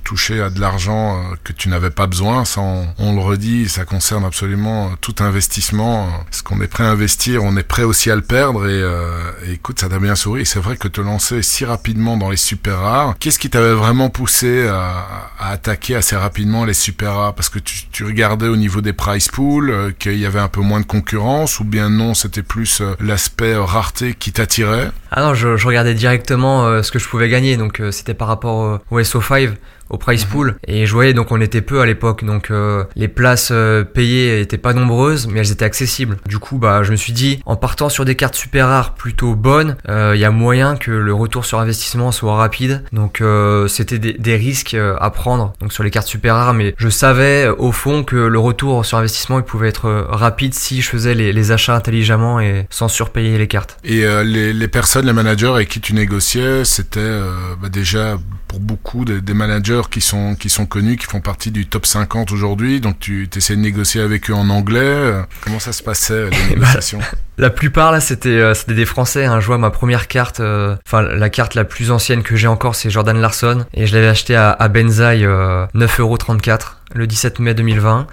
toucher 0.04 0.42
à 0.42 0.50
de 0.50 0.60
l'argent 0.60 1.18
euh, 1.18 1.36
que 1.44 1.54
tu 1.54 1.70
n'avais 1.70 1.90
pas 1.90 2.08
besoin. 2.08 2.46
Ça, 2.46 2.62
on, 2.62 3.16
le 3.16 3.22
redit, 3.22 3.68
ça 3.70 3.86
concerne 3.86 4.26
absolument 4.26 4.88
euh, 4.88 4.90
tout 5.02 5.16
investissement. 5.20 6.10
Ce 6.32 6.44
qu'on 6.44 6.62
est 6.62 6.68
prêt 6.68 6.84
à 6.84 6.90
investir, 6.90 7.44
on 7.44 7.56
est 7.58 7.64
prêt 7.64 7.84
aussi 7.84 8.12
à 8.12 8.16
le 8.16 8.22
perdre. 8.22 8.68
Et, 8.68 8.82
euh, 8.82 9.32
écoute, 9.48 9.80
ça 9.80 9.90
t'a 9.90 10.00
bien 10.00 10.16
souri. 10.16 10.46
C'est 10.46 10.60
vrai 10.60 10.78
que 10.78 10.88
te 10.88 11.02
lancer 11.02 11.42
si 11.42 11.66
rapidement 11.66 12.18
dans 12.18 12.30
les 12.30 12.38
super 12.38 12.80
rares, 12.80 13.16
qu'est-ce 13.20 13.40
qui 13.40 13.50
t'avait 13.50 13.74
vraiment 13.74 14.10
poussé 14.10 14.68
à, 14.68 15.06
à, 15.40 15.52
attaquer 15.52 15.96
assez 15.96 16.16
rapidement 16.16 16.66
les 16.66 16.74
super 16.74 17.16
rares? 17.16 17.34
Parce 17.34 17.50
que 17.50 17.60
tu, 17.60 17.88
tu, 17.92 18.04
regardais 18.04 18.48
au 18.48 18.58
niveau 18.58 18.82
des 18.82 18.94
price 18.94 19.30
pools 19.30 19.70
euh, 19.70 19.92
qu'il 19.98 20.18
y 20.18 20.26
avait 20.26 20.40
un 20.40 20.50
peu 20.50 20.62
moins 20.62 20.82
de 20.82 20.86
concurrence 20.86 21.60
ou 21.60 21.64
bien 21.64 21.90
non, 21.90 22.14
c'était 22.14 22.44
plus 22.44 22.82
l'aspect 23.00 23.56
rareté 23.56 24.14
qui 24.14 24.32
t'attirait? 24.32 24.92
Ah 25.12 25.22
non, 25.22 25.34
je, 25.34 25.58
je 25.58 25.68
regardais 25.68 25.94
directement 25.94 26.82
ce 26.82 26.92
que 26.92 27.00
je 27.00 27.08
pouvais 27.08 27.30
gagner. 27.30 27.58
Donc 27.58 27.82
c'était 27.92 28.14
par 28.14 28.28
rapport 28.28 28.82
au 28.90 29.00
SO5 29.00 29.54
au 29.94 29.98
price 29.98 30.26
pool 30.26 30.56
et 30.68 30.88
je 30.88 30.92
voyais 30.92 31.14
donc 31.14 31.32
on 31.32 31.40
était 31.40 31.62
peu 31.62 31.80
à 31.80 31.86
l'époque. 31.86 32.24
Donc 32.26 32.50
euh, 32.50 32.84
les 32.96 33.08
places 33.08 33.50
euh, 33.52 33.84
payées 33.84 34.42
étaient 34.42 34.58
pas 34.58 34.74
nombreuses 34.74 35.28
mais 35.28 35.40
elles 35.40 35.52
étaient 35.52 35.66
accessibles. 35.66 36.18
Du 36.28 36.40
coup 36.40 36.58
bah 36.58 36.82
je 36.84 36.92
me 36.92 36.96
suis 36.96 37.14
dit 37.14 37.40
en 37.46 37.56
partant 37.56 37.90
sur 37.90 38.04
des 38.04 38.16
cartes 38.16 38.36
super 38.36 38.68
rares 38.68 38.96
plutôt 38.96 39.36
bonnes 39.36 39.78
il 39.86 39.92
euh, 39.92 40.16
y 40.16 40.26
a 40.26 40.32
moyen 40.32 40.76
que 40.76 40.92
le 40.92 41.14
retour 41.14 41.46
sur 41.46 41.60
investissement 41.60 42.12
soit 42.12 42.36
rapide. 42.36 42.84
Donc 42.92 43.22
c'était 43.68 44.00
des, 44.00 44.34
risques 44.36 44.76
à 44.76 45.10
prendre 45.12 45.54
donc 45.62 45.72
sur 45.72 45.84
les 45.84 45.92
cartes 45.92 46.08
super 46.08 46.36
rares. 46.36 46.56
Mais 46.56 46.74
je 46.78 46.90
savais 46.90 47.48
au 47.48 47.72
fond 47.72 48.04
que 48.04 48.16
le 48.16 48.40
retour 48.40 48.84
sur 48.84 48.98
investissement 48.98 49.38
il 49.38 49.46
pouvait 49.46 49.68
être 49.70 50.08
rapide 50.10 50.56
si 50.56 50.82
je 50.82 50.90
faisais 50.90 51.14
les, 51.14 51.32
les 51.32 51.52
achats 51.52 51.76
intelligemment 51.76 52.40
et 52.40 52.66
sans 52.72 52.88
surpayer 52.88 53.38
les 53.38 53.48
cartes. 53.48 53.78
Et 53.84 54.04
les, 54.24 54.54
les, 54.54 54.68
personnes 54.68 55.06
les 55.06 55.14
managers 55.14 55.48
avec 55.54 55.70
qui 55.70 55.80
tu 55.80 55.94
négociais 55.94 56.66
c'était 56.66 57.20
bah 57.62 57.70
déjà 57.70 58.18
pour 58.54 58.60
beaucoup 58.60 59.04
des, 59.04 59.20
des 59.20 59.34
managers 59.34 59.82
qui 59.90 60.00
sont 60.00 60.36
qui 60.36 60.48
sont 60.48 60.68
connus, 60.68 60.98
qui 60.98 61.08
font 61.08 61.22
partie 61.22 61.50
du 61.50 61.66
top 61.66 61.88
50 61.88 62.32
aujourd'hui. 62.32 62.82
Donc 62.82 63.00
tu 63.00 63.28
essaies 63.36 63.56
de 63.56 63.62
négocier 63.62 64.00
avec 64.00 64.30
eux 64.30 64.36
en 64.36 64.50
anglais. 64.52 65.12
Comment 65.42 65.58
ça 65.58 65.74
se 65.74 65.82
passait 65.82 66.30
les 66.30 66.56
négociations? 66.56 67.00
La 67.40 67.50
plupart 67.50 67.92
là, 67.92 68.00
c'était 68.00 68.30
euh, 68.30 68.54
c'était 68.54 68.76
des 68.76 68.86
Français. 68.86 69.26
Hein. 69.26 69.40
Je 69.40 69.48
vois 69.48 69.58
ma 69.58 69.72
première 69.72 70.08
carte, 70.08 70.40
euh, 70.40 70.76
enfin 70.86 71.02
la 71.02 71.30
carte 71.32 71.56
la 71.56 71.64
plus 71.64 71.90
ancienne 71.90 72.22
que 72.22 72.36
j'ai 72.36 72.46
encore, 72.48 72.76
c'est 72.76 72.92
Jordan 72.92 73.20
Larson 73.20 73.66
et 73.74 73.88
je 73.88 73.96
l'avais 73.96 74.08
acheté 74.08 74.36
à, 74.36 74.52
à 74.52 74.68
Benzaï 74.68 75.26
euh, 75.26 75.66
9,34€ 75.74 76.60
le 76.94 77.08
17 77.08 77.40
mai 77.40 77.56
2020. 77.56 78.06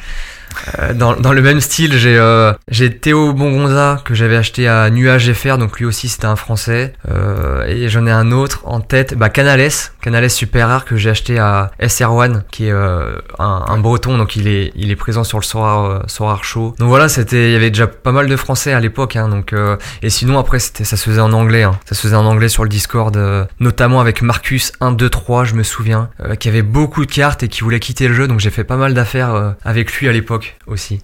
Euh, 0.78 0.94
dans, 0.94 1.14
dans, 1.14 1.32
le 1.32 1.42
même 1.42 1.60
style, 1.60 1.96
j'ai 1.96 2.16
euh, 2.18 2.52
Théo 3.00 3.32
Bongonza 3.32 4.00
que 4.04 4.14
j'avais 4.14 4.36
acheté 4.36 4.68
à 4.68 4.90
Nuage 4.90 5.32
FR, 5.32 5.58
donc 5.58 5.78
lui 5.78 5.86
aussi 5.86 6.08
c'était 6.08 6.26
un 6.26 6.36
français. 6.36 6.92
Euh, 7.10 7.66
et 7.66 7.88
j'en 7.88 8.06
ai 8.06 8.10
un 8.10 8.32
autre 8.32 8.60
en 8.64 8.80
tête, 8.80 9.14
bah 9.14 9.28
Canales, 9.28 9.70
Canales 10.00 10.30
super 10.30 10.68
rare 10.68 10.84
que 10.84 10.96
j'ai 10.96 11.10
acheté 11.10 11.38
à 11.38 11.70
SR1, 11.80 12.42
qui 12.50 12.66
est 12.66 12.72
euh, 12.72 13.16
un, 13.38 13.64
un, 13.68 13.78
breton, 13.78 14.18
donc 14.18 14.36
il 14.36 14.48
est 14.48 14.72
il 14.74 14.90
est 14.90 14.96
présent 14.96 15.24
sur 15.24 15.38
le 15.38 15.44
Sorar 15.44 16.02
Sorar 16.08 16.44
Show. 16.44 16.74
Donc 16.78 16.88
voilà, 16.88 17.08
c'était 17.08 17.50
il 17.50 17.52
y 17.52 17.56
avait 17.56 17.70
déjà 17.70 17.86
pas 17.86 18.12
mal 18.12 18.28
de 18.28 18.36
français 18.36 18.72
à 18.72 18.80
l'époque, 18.80 19.16
hein, 19.16 19.28
donc 19.28 19.54
et 20.02 20.10
sinon 20.10 20.38
après 20.38 20.58
c'était 20.58 20.84
ça 20.84 20.96
se 20.96 21.04
faisait 21.08 21.20
en 21.20 21.32
anglais, 21.32 21.62
hein. 21.62 21.78
ça 21.86 21.94
se 21.94 22.02
faisait 22.02 22.16
en 22.16 22.26
anglais 22.26 22.48
sur 22.48 22.62
le 22.62 22.68
Discord, 22.68 23.16
notamment 23.60 24.00
avec 24.00 24.22
Marcus 24.22 24.72
1 24.80 24.92
2 24.92 25.08
3, 25.08 25.44
je 25.44 25.54
me 25.54 25.62
souviens, 25.62 26.10
qui 26.38 26.48
avait 26.48 26.62
beaucoup 26.62 27.04
de 27.04 27.10
cartes 27.10 27.42
et 27.42 27.48
qui 27.48 27.62
voulait 27.62 27.80
quitter 27.80 28.08
le 28.08 28.14
jeu, 28.14 28.28
donc 28.28 28.40
j'ai 28.40 28.50
fait 28.50 28.64
pas 28.64 28.76
mal 28.76 28.94
d'affaires 28.94 29.54
avec 29.64 29.92
lui 29.94 30.08
à 30.08 30.12
l'époque 30.12 30.39
aussi. 30.66 31.02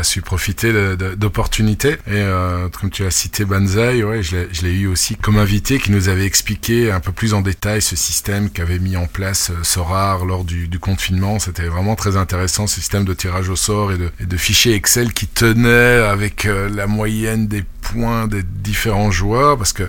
As 0.00 0.04
su 0.04 0.22
profiter 0.22 0.72
d'opportunités. 1.16 1.92
Et 2.06 2.12
euh, 2.12 2.68
comme 2.68 2.90
tu 2.90 3.04
as 3.04 3.10
cité 3.10 3.44
Banzai, 3.44 4.02
ouais, 4.02 4.22
je 4.22 4.62
l'ai 4.62 4.72
eu 4.72 4.86
aussi 4.86 5.16
comme 5.16 5.38
invité 5.38 5.78
qui 5.78 5.90
nous 5.90 6.08
avait 6.08 6.26
expliqué 6.26 6.90
un 6.90 7.00
peu 7.00 7.12
plus 7.12 7.34
en 7.34 7.40
détail 7.40 7.82
ce 7.82 7.96
système 7.96 8.50
qu'avait 8.50 8.78
mis 8.78 8.96
en 8.96 9.06
place 9.06 9.50
euh, 9.50 9.62
Sorar 9.62 10.24
lors 10.24 10.44
du, 10.44 10.68
confinement. 10.78 11.38
C'était 11.38 11.66
vraiment 11.66 11.96
très 11.96 12.16
intéressant, 12.16 12.66
ce 12.66 12.76
système 12.76 13.04
de 13.04 13.14
tirage 13.14 13.48
au 13.48 13.56
sort 13.56 13.92
et 13.92 13.98
de, 13.98 14.10
et 14.20 14.38
fichiers 14.38 14.74
Excel 14.74 15.12
qui 15.12 15.26
tenait 15.26 15.68
avec 15.68 16.44
euh, 16.44 16.68
la 16.68 16.86
moyenne 16.86 17.48
des 17.48 17.64
points 17.80 18.26
des 18.26 18.42
différents 18.42 19.10
joueurs 19.10 19.56
parce 19.56 19.72
que 19.72 19.84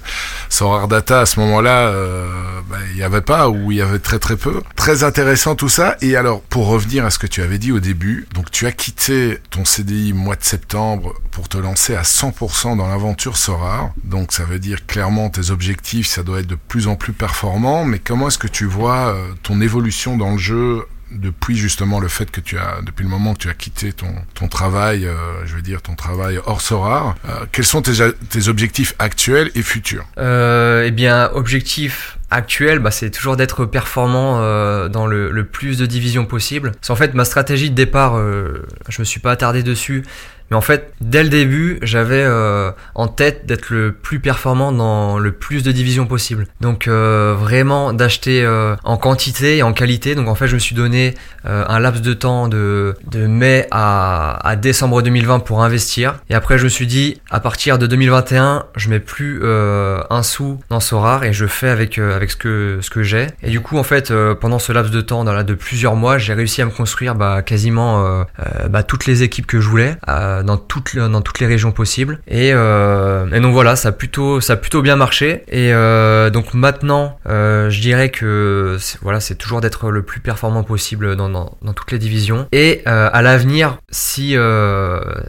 sans 0.49 0.69
Rare 0.69 0.87
Data 0.87 1.21
à 1.21 1.25
ce 1.25 1.39
moment-là 1.39 1.87
euh, 1.87 2.27
bah, 2.69 2.77
il 2.91 2.95
n'y 2.95 3.03
avait 3.03 3.21
pas 3.21 3.49
ou 3.49 3.71
il 3.71 3.77
y 3.77 3.81
avait 3.81 3.99
très 3.99 4.19
très 4.19 4.37
peu 4.37 4.61
très 4.75 5.03
intéressant 5.03 5.55
tout 5.55 5.69
ça 5.69 5.97
et 6.01 6.15
alors 6.15 6.41
pour 6.41 6.67
revenir 6.67 7.05
à 7.05 7.09
ce 7.09 7.17
que 7.17 7.27
tu 7.27 7.41
avais 7.41 7.57
dit 7.57 7.71
au 7.71 7.79
début 7.79 8.27
donc 8.33 8.51
tu 8.51 8.67
as 8.67 8.71
quitté 8.71 9.39
ton 9.49 9.65
Mois 10.13 10.35
de 10.35 10.43
septembre 10.43 11.13
pour 11.31 11.49
te 11.49 11.57
lancer 11.57 11.95
à 11.95 12.03
100% 12.03 12.77
dans 12.77 12.87
l'aventure 12.87 13.37
Sorar 13.37 13.91
donc 14.03 14.31
ça 14.31 14.45
veut 14.45 14.59
dire 14.59 14.85
clairement 14.85 15.29
tes 15.29 15.51
objectifs 15.51 16.07
ça 16.07 16.23
doit 16.23 16.39
être 16.39 16.47
de 16.47 16.55
plus 16.55 16.87
en 16.87 16.95
plus 16.95 17.13
performant. 17.13 17.85
Mais 17.85 17.99
comment 17.99 18.27
est-ce 18.27 18.37
que 18.37 18.47
tu 18.47 18.65
vois 18.65 19.13
euh, 19.13 19.27
ton 19.43 19.61
évolution 19.61 20.17
dans 20.17 20.31
le 20.31 20.37
jeu 20.37 20.85
depuis 21.11 21.55
justement 21.55 22.01
le 22.01 22.09
fait 22.09 22.29
que 22.29 22.41
tu 22.41 22.57
as, 22.57 22.81
depuis 22.85 23.03
le 23.03 23.09
moment 23.09 23.33
que 23.33 23.39
tu 23.39 23.49
as 23.49 23.53
quitté 23.53 23.93
ton, 23.93 24.13
ton 24.33 24.49
travail, 24.49 25.05
euh, 25.05 25.15
je 25.45 25.55
veux 25.55 25.61
dire 25.61 25.81
ton 25.81 25.95
travail 25.95 26.37
hors 26.45 26.59
Sorar, 26.59 27.15
euh, 27.29 27.45
quels 27.53 27.65
sont 27.65 27.81
tes, 27.81 27.93
tes, 28.29 28.49
objectifs 28.49 28.93
actuels 28.99 29.49
et 29.55 29.61
futurs? 29.61 30.05
Eh 30.17 30.91
bien, 30.91 31.29
objectif 31.33 32.16
actuel, 32.29 32.79
bah, 32.79 32.91
c'est 32.91 33.09
toujours 33.09 33.37
d'être 33.37 33.65
performant 33.65 34.39
euh, 34.41 34.89
dans 34.89 35.07
le, 35.07 35.31
le, 35.31 35.45
plus 35.45 35.77
de 35.77 35.85
divisions 35.85 36.25
possible. 36.25 36.73
C'est 36.81 36.91
en 36.91 36.95
fait 36.95 37.13
ma 37.13 37.25
stratégie 37.25 37.69
de 37.69 37.75
départ, 37.75 38.17
euh, 38.17 38.65
je 38.89 39.01
me 39.01 39.05
suis 39.05 39.19
pas 39.19 39.31
attardé 39.31 39.63
dessus, 39.63 40.03
mais 40.49 40.57
en 40.57 40.61
fait, 40.61 40.93
dès 41.01 41.23
le 41.23 41.29
début, 41.29 41.79
j'avais 41.81 42.23
euh, 42.23 42.71
en 42.95 43.07
tête 43.07 43.45
d'être 43.45 43.69
le 43.69 43.91
plus 43.91 44.19
performant 44.19 44.71
dans 44.71 45.19
le 45.19 45.31
plus 45.31 45.63
de 45.63 45.71
divisions 45.71 46.05
possible. 46.05 46.47
Donc 46.61 46.87
euh, 46.87 47.35
vraiment 47.37 47.93
d'acheter 47.93 48.43
euh, 48.43 48.75
en 48.83 48.97
quantité 48.97 49.57
et 49.57 49.63
en 49.63 49.73
qualité. 49.73 50.15
Donc 50.15 50.27
en 50.27 50.35
fait, 50.35 50.47
je 50.47 50.55
me 50.55 50.59
suis 50.59 50.75
donné 50.75 51.15
euh, 51.45 51.65
un 51.67 51.79
laps 51.79 52.01
de 52.01 52.13
temps 52.13 52.47
de, 52.47 52.95
de 53.09 53.27
mai 53.27 53.67
à, 53.71 54.47
à, 54.47 54.55
décembre 54.55 55.01
2020 55.01 55.39
pour 55.39 55.63
investir. 55.63 56.15
Et 56.29 56.35
après, 56.35 56.57
je 56.57 56.63
me 56.63 56.69
suis 56.69 56.87
dit, 56.87 57.21
à 57.29 57.39
partir 57.39 57.77
de 57.77 57.87
2021, 57.87 58.65
je 58.75 58.89
mets 58.89 58.99
plus 58.99 59.39
euh, 59.43 60.01
un 60.09 60.23
sou 60.23 60.59
dans 60.69 60.79
Sorar 60.79 61.23
et 61.23 61.33
je 61.33 61.45
fais 61.45 61.69
avec 61.69 61.97
avec 61.97 62.31
ce 62.31 62.35
que 62.35 62.79
ce 62.81 62.89
que 62.89 63.03
j'ai. 63.03 63.27
Et 63.43 63.49
du 63.49 63.59
coup, 63.59 63.77
en 63.77 63.83
fait, 63.83 64.13
pendant 64.39 64.59
ce 64.59 64.71
laps 64.71 64.93
de 64.93 65.01
temps, 65.01 65.23
dans 65.23 65.33
la, 65.33 65.43
de 65.43 65.53
plusieurs 65.53 65.95
mois, 65.95 66.17
j'ai 66.17 66.33
réussi 66.33 66.61
à 66.61 66.65
me 66.65 66.71
construire 66.71 67.15
bah, 67.15 67.41
quasiment 67.41 68.25
bah, 68.69 68.83
toutes 68.83 69.05
les 69.05 69.23
équipes 69.23 69.47
que 69.47 69.59
je 69.59 69.67
voulais 69.67 69.97
dans 70.43 70.57
toutes 70.57 70.97
dans 70.97 71.21
toutes 71.21 71.39
les 71.39 71.47
régions 71.47 71.71
possibles. 71.71 72.19
Et, 72.27 72.51
euh, 72.53 73.29
et 73.31 73.39
donc 73.39 73.53
voilà 73.53 73.75
ça 73.75 73.89
a 73.89 73.91
plutôt 73.91 74.41
ça 74.41 74.55
plutôt 74.55 74.81
bien 74.81 74.95
marché. 74.95 75.43
Et 75.47 75.73
euh, 75.73 76.29
donc 76.29 76.53
maintenant 76.53 77.19
euh, 77.27 77.69
je 77.69 77.81
dirais 77.81 78.09
que 78.09 78.77
voilà 79.01 79.19
c'est 79.19 79.35
toujours 79.35 79.61
d'être 79.61 79.89
le 79.89 80.03
plus 80.03 80.19
performant 80.19 80.63
possible 80.63 81.15
dans, 81.15 81.29
dans, 81.29 81.57
dans 81.61 81.73
toutes 81.73 81.91
les 81.91 81.99
divisions. 81.99 82.47
Et 82.51 82.81
à 82.85 83.21
l'avenir 83.21 83.77
si 83.89 84.35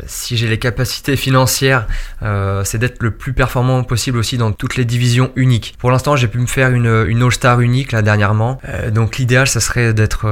si 0.07 0.37
j'ai 0.37 0.49
les 0.49 0.59
capacités 0.59 1.17
financières 1.17 1.87
c'est 2.65 2.79
d'être 2.79 3.03
le 3.03 3.11
plus 3.11 3.33
performant 3.33 3.83
possible 3.85 4.19
aussi 4.19 4.39
dans 4.39 4.53
toutes 4.53 4.77
les 4.77 4.85
divisions 4.85 5.31
uniques. 5.37 5.75
Pour 5.79 5.91
l'instant 5.91 6.17
j'ai 6.17 6.29
pu 6.29 6.39
me 6.39 6.47
faire 6.47 6.71
une, 6.71 7.05
une 7.09 7.23
All 7.23 7.33
Star 7.33 7.61
unique 7.61 7.93
là 7.93 8.03
dernièrement. 8.03 8.61
Donc 8.93 9.19
l'idéal 9.19 9.47
ça 9.47 9.61
serait 9.61 9.93
d'être 9.95 10.27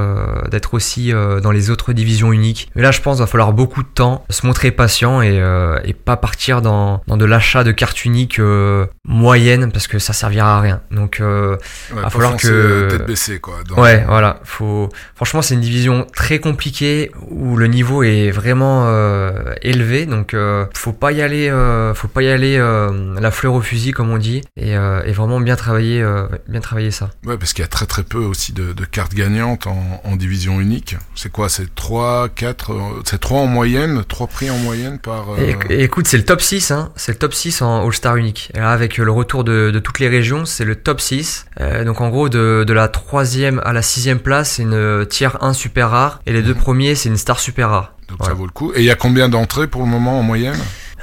d'être 0.49 0.73
aussi 0.73 1.11
dans 1.11 1.51
les 1.51 1.69
autres 1.69 1.93
divisions 1.93 2.31
uniques. 2.31 2.69
Mais 2.75 2.81
là 2.81 2.91
je 2.91 3.01
pense 3.01 3.17
qu'il 3.17 3.23
va 3.23 3.27
falloir 3.27 3.53
beaucoup 3.53 3.83
de 3.83 3.87
temps 3.87 4.25
se 4.29 4.45
montrer 4.45 4.66
patient 4.71 5.21
et, 5.21 5.39
euh, 5.39 5.79
et 5.83 5.93
pas 5.93 6.17
partir 6.17 6.61
dans, 6.61 7.01
dans 7.07 7.17
de 7.17 7.25
l'achat 7.25 7.63
de 7.63 7.71
cartes 7.71 8.05
uniques 8.05 8.39
euh, 8.39 8.85
moyennes 9.05 9.71
parce 9.71 9.87
que 9.87 9.99
ça 9.99 10.13
servira 10.13 10.57
à 10.57 10.61
rien. 10.61 10.81
Donc, 10.91 11.19
euh, 11.19 11.57
ouais, 11.93 12.01
va 12.01 12.09
falloir 12.09 12.37
que 12.37 12.89
tête 12.89 13.05
baissée 13.05 13.39
quoi. 13.39 13.59
Dans... 13.67 13.81
Ouais, 13.81 14.03
voilà. 14.07 14.39
Faut. 14.43 14.89
Franchement, 15.15 15.41
c'est 15.41 15.53
une 15.55 15.61
division 15.61 16.05
très 16.15 16.39
compliquée 16.39 17.11
où 17.29 17.57
le 17.57 17.67
niveau 17.67 18.03
est 18.03 18.31
vraiment 18.31 18.85
euh, 18.87 19.53
élevé. 19.61 20.05
Donc, 20.05 20.33
euh, 20.33 20.65
faut 20.73 20.93
pas 20.93 21.11
y 21.11 21.21
aller. 21.21 21.51
Faut 21.95 22.07
pas 22.07 22.21
y 22.21 22.29
aller 22.29 22.57
la 22.57 23.31
fleur 23.31 23.53
au 23.53 23.61
fusil 23.61 23.91
comme 23.91 24.09
on 24.11 24.17
dit 24.17 24.41
et, 24.55 24.71
et 24.71 25.11
vraiment 25.11 25.39
bien 25.39 25.55
travailler, 25.55 26.05
bien 26.47 26.59
travailler 26.59 26.91
ça. 26.91 27.09
Ouais, 27.25 27.37
parce 27.37 27.53
qu'il 27.53 27.63
y 27.63 27.65
a 27.65 27.69
très 27.69 27.85
très 27.85 28.03
peu 28.03 28.19
aussi 28.19 28.53
de, 28.53 28.73
de 28.73 28.85
cartes 28.85 29.13
gagnantes 29.13 29.67
en, 29.67 30.01
en 30.03 30.15
division 30.15 30.59
unique. 30.59 30.95
C'est 31.15 31.31
quoi? 31.31 31.49
C'est 31.49 31.73
3, 31.73 32.29
4 32.29 33.01
C'est 33.05 33.19
3 33.19 33.41
en 33.41 33.47
moyenne, 33.47 34.03
3 34.07 34.27
prix 34.27 34.49
en 34.49 34.56
moyenne 34.57 34.99
par. 34.99 35.33
Euh... 35.33 35.53
Écoute, 35.69 36.07
c'est 36.07 36.17
le 36.17 36.25
top 36.25 36.41
6, 36.41 36.71
hein. 36.71 36.91
c'est 36.95 37.11
le 37.11 37.17
top 37.17 37.33
6 37.33 37.61
en 37.61 37.85
All-Star 37.85 38.15
unique. 38.17 38.51
Et 38.55 38.59
là, 38.59 38.71
avec 38.71 38.97
le 38.97 39.11
retour 39.11 39.43
de, 39.43 39.71
de 39.71 39.79
toutes 39.79 39.99
les 39.99 40.09
régions, 40.09 40.45
c'est 40.45 40.65
le 40.65 40.75
top 40.75 41.01
6. 41.01 41.45
Euh, 41.59 41.83
donc 41.83 42.01
en 42.01 42.09
gros, 42.09 42.29
de, 42.29 42.63
de 42.65 42.73
la 42.73 42.87
troisième 42.87 43.61
à 43.65 43.73
la 43.73 43.81
sixième 43.81 44.19
place, 44.19 44.51
c'est 44.51 44.63
une 44.63 45.05
tiers 45.09 45.43
1 45.43 45.53
super 45.53 45.89
rare. 45.89 46.21
Et 46.25 46.33
les 46.33 46.41
deux 46.41 46.53
mmh. 46.53 46.57
premiers, 46.57 46.95
c'est 46.95 47.09
une 47.09 47.17
star 47.17 47.39
super 47.39 47.69
rare. 47.69 47.93
Donc 48.09 48.21
ouais. 48.21 48.27
ça 48.27 48.33
vaut 48.33 48.45
le 48.45 48.51
coup. 48.51 48.71
Et 48.73 48.79
il 48.79 48.85
y 48.85 48.91
a 48.91 48.95
combien 48.95 49.29
d'entrées 49.29 49.67
pour 49.67 49.81
le 49.81 49.87
moment 49.87 50.19
en 50.19 50.23
moyenne? 50.23 50.57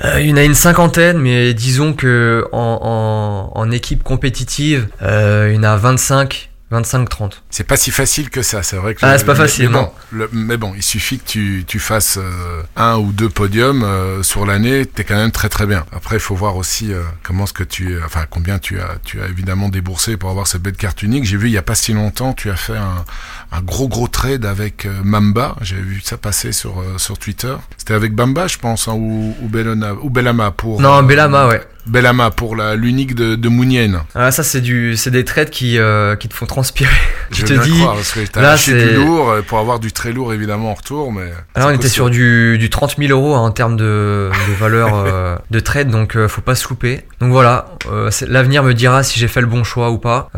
Euh, 0.04 0.20
il 0.20 0.28
y 0.28 0.32
en 0.32 0.36
a 0.36 0.42
une 0.42 0.54
cinquantaine, 0.54 1.18
mais 1.18 1.54
disons 1.54 1.92
que 1.92 2.46
en, 2.52 3.52
en, 3.54 3.58
en 3.58 3.70
équipe 3.70 4.02
compétitive, 4.02 4.88
euh, 5.02 5.50
il 5.52 5.56
y 5.56 5.58
en 5.58 5.62
a 5.62 5.76
25 5.76 6.50
25-30. 6.80 7.32
C'est 7.50 7.64
pas 7.64 7.76
si 7.76 7.90
facile 7.90 8.30
que 8.30 8.42
ça, 8.42 8.62
c'est 8.62 8.76
vrai 8.76 8.94
que. 8.94 9.00
Ah, 9.04 9.18
c'est 9.18 9.24
pas 9.24 9.34
facile, 9.34 9.68
mais 9.68 9.74
bon, 9.74 9.80
non. 9.82 9.92
le- 10.10 10.28
mais 10.32 10.56
bon, 10.56 10.72
il 10.76 10.82
suffit 10.82 11.18
que 11.18 11.26
tu, 11.26 11.64
tu 11.66 11.78
fasses 11.78 12.18
euh, 12.20 12.62
un 12.76 12.96
ou 12.96 13.12
deux 13.12 13.28
podiums 13.28 13.82
euh, 13.84 14.22
sur 14.22 14.44
l'année, 14.46 14.86
t'es 14.86 15.04
quand 15.04 15.16
même 15.16 15.30
très 15.32 15.48
très 15.48 15.66
bien. 15.66 15.84
Après, 15.92 16.16
il 16.16 16.20
faut 16.20 16.34
voir 16.34 16.56
aussi 16.56 16.92
euh, 16.92 17.02
comment 17.22 17.46
ce 17.46 17.52
que 17.52 17.64
tu, 17.64 17.98
enfin 18.04 18.24
combien 18.28 18.58
tu 18.58 18.80
as, 18.80 18.96
tu 19.04 19.20
as 19.22 19.26
évidemment 19.26 19.68
déboursé 19.68 20.16
pour 20.16 20.30
avoir 20.30 20.46
cette 20.46 20.62
belle 20.62 20.76
carte 20.76 21.02
unique. 21.02 21.24
J'ai 21.24 21.36
vu 21.36 21.48
il 21.48 21.52
y 21.52 21.58
a 21.58 21.62
pas 21.62 21.74
si 21.74 21.92
longtemps, 21.92 22.32
tu 22.32 22.50
as 22.50 22.56
fait 22.56 22.76
un, 22.76 23.04
un 23.56 23.62
gros 23.62 23.88
gros 23.88 24.08
trade 24.08 24.44
avec 24.44 24.84
euh, 24.86 24.90
Mamba. 25.04 25.56
J'avais 25.60 25.82
vu 25.82 26.00
ça 26.02 26.16
passer 26.16 26.52
sur 26.52 26.80
euh, 26.80 26.98
sur 26.98 27.18
Twitter. 27.18 27.54
C'était 27.76 27.94
avec 27.94 28.14
Bamba, 28.14 28.46
je 28.46 28.58
pense, 28.58 28.88
hein, 28.88 28.94
ou 28.94 29.34
ou, 29.42 29.48
Bellona, 29.48 29.94
ou 30.02 30.10
Bellama 30.10 30.50
pour. 30.50 30.80
Non, 30.80 30.98
euh, 30.98 31.02
Bellama, 31.02 31.46
ouais. 31.48 31.60
Bellama 31.86 32.30
pour 32.30 32.56
la 32.56 32.76
l'unique 32.76 33.14
de, 33.14 33.34
de 33.34 33.48
Mounienne. 33.50 34.00
Ah, 34.14 34.30
ça, 34.30 34.42
c'est 34.42 34.62
du, 34.62 34.96
c'est 34.96 35.10
des 35.10 35.22
trades 35.22 35.50
qui, 35.50 35.78
euh, 35.78 36.16
qui 36.16 36.28
te 36.30 36.34
font 36.34 36.46
transpirer. 36.46 36.90
Je 37.30 37.44
te 37.44 37.52
dis. 37.52 37.78
croire, 37.78 37.96
parce 37.96 38.12
que 38.12 38.40
là, 38.40 38.56
c'est- 38.56 38.88
du 38.88 38.94
lourd 38.94 39.34
pour 39.46 39.58
avoir 39.58 39.80
du 39.80 39.92
très 39.92 40.10
lourd 40.12 40.32
évidemment 40.32 40.70
en 40.70 40.74
retour, 40.74 41.12
mais. 41.12 41.30
Alors, 41.54 41.68
on 41.68 41.72
était 41.72 41.90
sur 41.90 42.08
du, 42.08 42.56
du 42.56 42.70
30 42.70 42.96
000 42.96 43.10
euros 43.12 43.34
hein, 43.34 43.40
en 43.40 43.50
termes 43.50 43.76
de, 43.76 44.30
de 44.48 44.54
valeur 44.58 44.94
euh, 44.94 45.36
de 45.50 45.60
trade, 45.60 45.90
donc 45.90 46.16
euh, 46.16 46.26
faut 46.26 46.40
pas 46.40 46.54
se 46.54 46.66
louper. 46.68 47.02
Donc 47.20 47.30
voilà, 47.32 47.66
l'avenir 48.28 48.62
me 48.62 48.72
dira 48.72 49.02
si 49.02 49.20
j'ai 49.20 49.28
fait 49.28 49.42
le 49.42 49.46
bon 49.46 49.62
choix 49.62 49.90
ou 49.90 49.98
pas. 49.98 50.30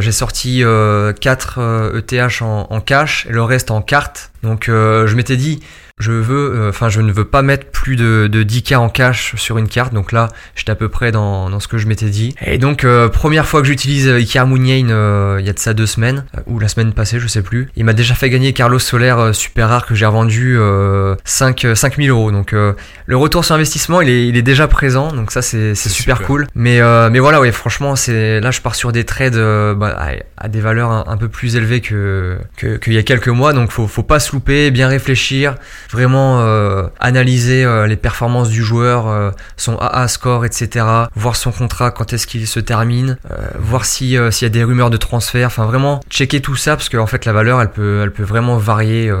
J'ai 0.00 0.12
sorti 0.12 0.62
euh, 0.62 1.12
4 1.12 1.92
ETH 1.96 2.42
en, 2.42 2.53
en 2.62 2.80
cash 2.80 3.26
et 3.26 3.32
le 3.32 3.42
reste 3.42 3.70
en 3.70 3.82
carte. 3.82 4.30
Donc 4.42 4.68
euh, 4.68 5.06
je 5.06 5.16
m'étais 5.16 5.36
dit, 5.36 5.60
je 6.00 6.10
veux, 6.10 6.52
euh, 6.56 6.68
enfin 6.70 6.88
je 6.88 7.00
ne 7.00 7.12
veux 7.12 7.24
pas 7.24 7.42
mettre 7.42 7.66
plus 7.70 7.94
de, 7.94 8.26
de 8.26 8.42
10K 8.42 8.76
en 8.76 8.88
cash 8.88 9.34
sur 9.36 9.58
une 9.58 9.68
carte. 9.68 9.94
Donc 9.94 10.10
là, 10.10 10.28
j'étais 10.56 10.72
à 10.72 10.74
peu 10.74 10.88
près 10.88 11.12
dans, 11.12 11.48
dans 11.50 11.60
ce 11.60 11.68
que 11.68 11.78
je 11.78 11.86
m'étais 11.86 12.10
dit. 12.10 12.34
Et 12.44 12.58
donc 12.58 12.82
euh, 12.84 13.08
première 13.08 13.46
fois 13.46 13.60
que 13.60 13.66
j'utilise 13.68 14.08
euh, 14.08 14.20
Icar 14.20 14.46
Moonyain, 14.46 14.90
euh, 14.90 15.36
il 15.38 15.46
y 15.46 15.50
a 15.50 15.52
de 15.52 15.58
ça 15.58 15.72
deux 15.72 15.86
semaines 15.86 16.24
ou 16.46 16.58
la 16.58 16.66
semaine 16.66 16.92
passée, 16.92 17.20
je 17.20 17.28
sais 17.28 17.42
plus. 17.42 17.68
Il 17.76 17.84
m'a 17.84 17.92
déjà 17.92 18.14
fait 18.14 18.28
gagner 18.28 18.52
Carlos 18.52 18.78
Soler 18.80 19.14
super 19.32 19.68
rare 19.68 19.86
que 19.86 19.94
j'ai 19.94 20.04
revendu 20.06 20.56
euh, 20.58 21.14
5 21.24 21.64
euh, 21.64 21.74
5000 21.76 22.10
euros. 22.10 22.32
Donc 22.32 22.52
euh, 22.54 22.72
le 23.06 23.16
retour 23.16 23.44
sur 23.44 23.54
investissement, 23.54 24.00
il 24.00 24.08
est, 24.08 24.26
il 24.26 24.36
est 24.36 24.42
déjà 24.42 24.66
présent. 24.66 25.12
Donc 25.12 25.30
ça 25.30 25.42
c'est 25.42 25.74
super, 25.76 26.16
super. 26.16 26.22
cool. 26.26 26.46
Mais 26.56 26.80
euh, 26.80 27.08
mais 27.08 27.20
voilà, 27.20 27.40
ouais, 27.40 27.52
franchement, 27.52 27.94
c'est 27.94 28.40
là 28.40 28.50
je 28.50 28.60
pars 28.60 28.74
sur 28.74 28.90
des 28.90 29.04
trades 29.04 29.36
bah, 29.76 29.96
à, 29.96 30.10
à 30.44 30.48
des 30.48 30.60
valeurs 30.60 30.90
un, 30.90 31.04
un 31.06 31.16
peu 31.16 31.28
plus 31.28 31.54
élevées 31.54 31.80
que 31.80 32.36
que- 32.56 32.76
qu'il 32.78 32.94
y 32.94 32.98
a 32.98 33.02
quelques 33.04 33.28
mois. 33.28 33.52
Donc 33.52 33.70
faut 33.70 33.86
faut 33.86 34.02
pas 34.02 34.18
se 34.18 34.32
louper, 34.32 34.72
bien 34.72 34.88
réfléchir, 34.88 35.54
vraiment 35.94 36.40
euh, 36.40 36.88
analyser 36.98 37.64
euh, 37.64 37.86
les 37.86 37.96
performances 37.96 38.48
du 38.48 38.64
joueur, 38.64 39.06
euh, 39.06 39.30
son 39.56 39.76
AA 39.78 40.08
score, 40.08 40.44
etc. 40.44 40.84
Voir 41.14 41.36
son 41.36 41.52
contrat 41.52 41.92
quand 41.92 42.12
est-ce 42.12 42.26
qu'il 42.26 42.46
se 42.46 42.60
termine, 42.60 43.16
voir 43.58 43.84
si 43.84 44.16
s'il 44.30 44.46
y 44.46 44.50
a 44.50 44.50
des 44.50 44.64
rumeurs 44.64 44.90
de 44.90 44.96
transfert. 44.96 45.46
Enfin 45.46 45.66
vraiment 45.66 46.00
checker 46.10 46.40
tout 46.40 46.56
ça 46.56 46.76
parce 46.76 46.88
que 46.88 46.96
en 46.96 47.06
fait 47.06 47.24
la 47.24 47.32
valeur 47.32 47.60
elle 47.62 47.70
peut 47.70 48.00
elle 48.02 48.12
peut 48.12 48.24
vraiment 48.24 48.56
varier 48.58 49.12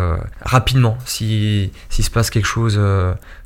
rapidement 0.42 0.98
si 1.04 1.70
s'il 1.88 2.04
se 2.04 2.10
passe 2.10 2.30
quelque 2.30 2.46
chose. 2.46 2.80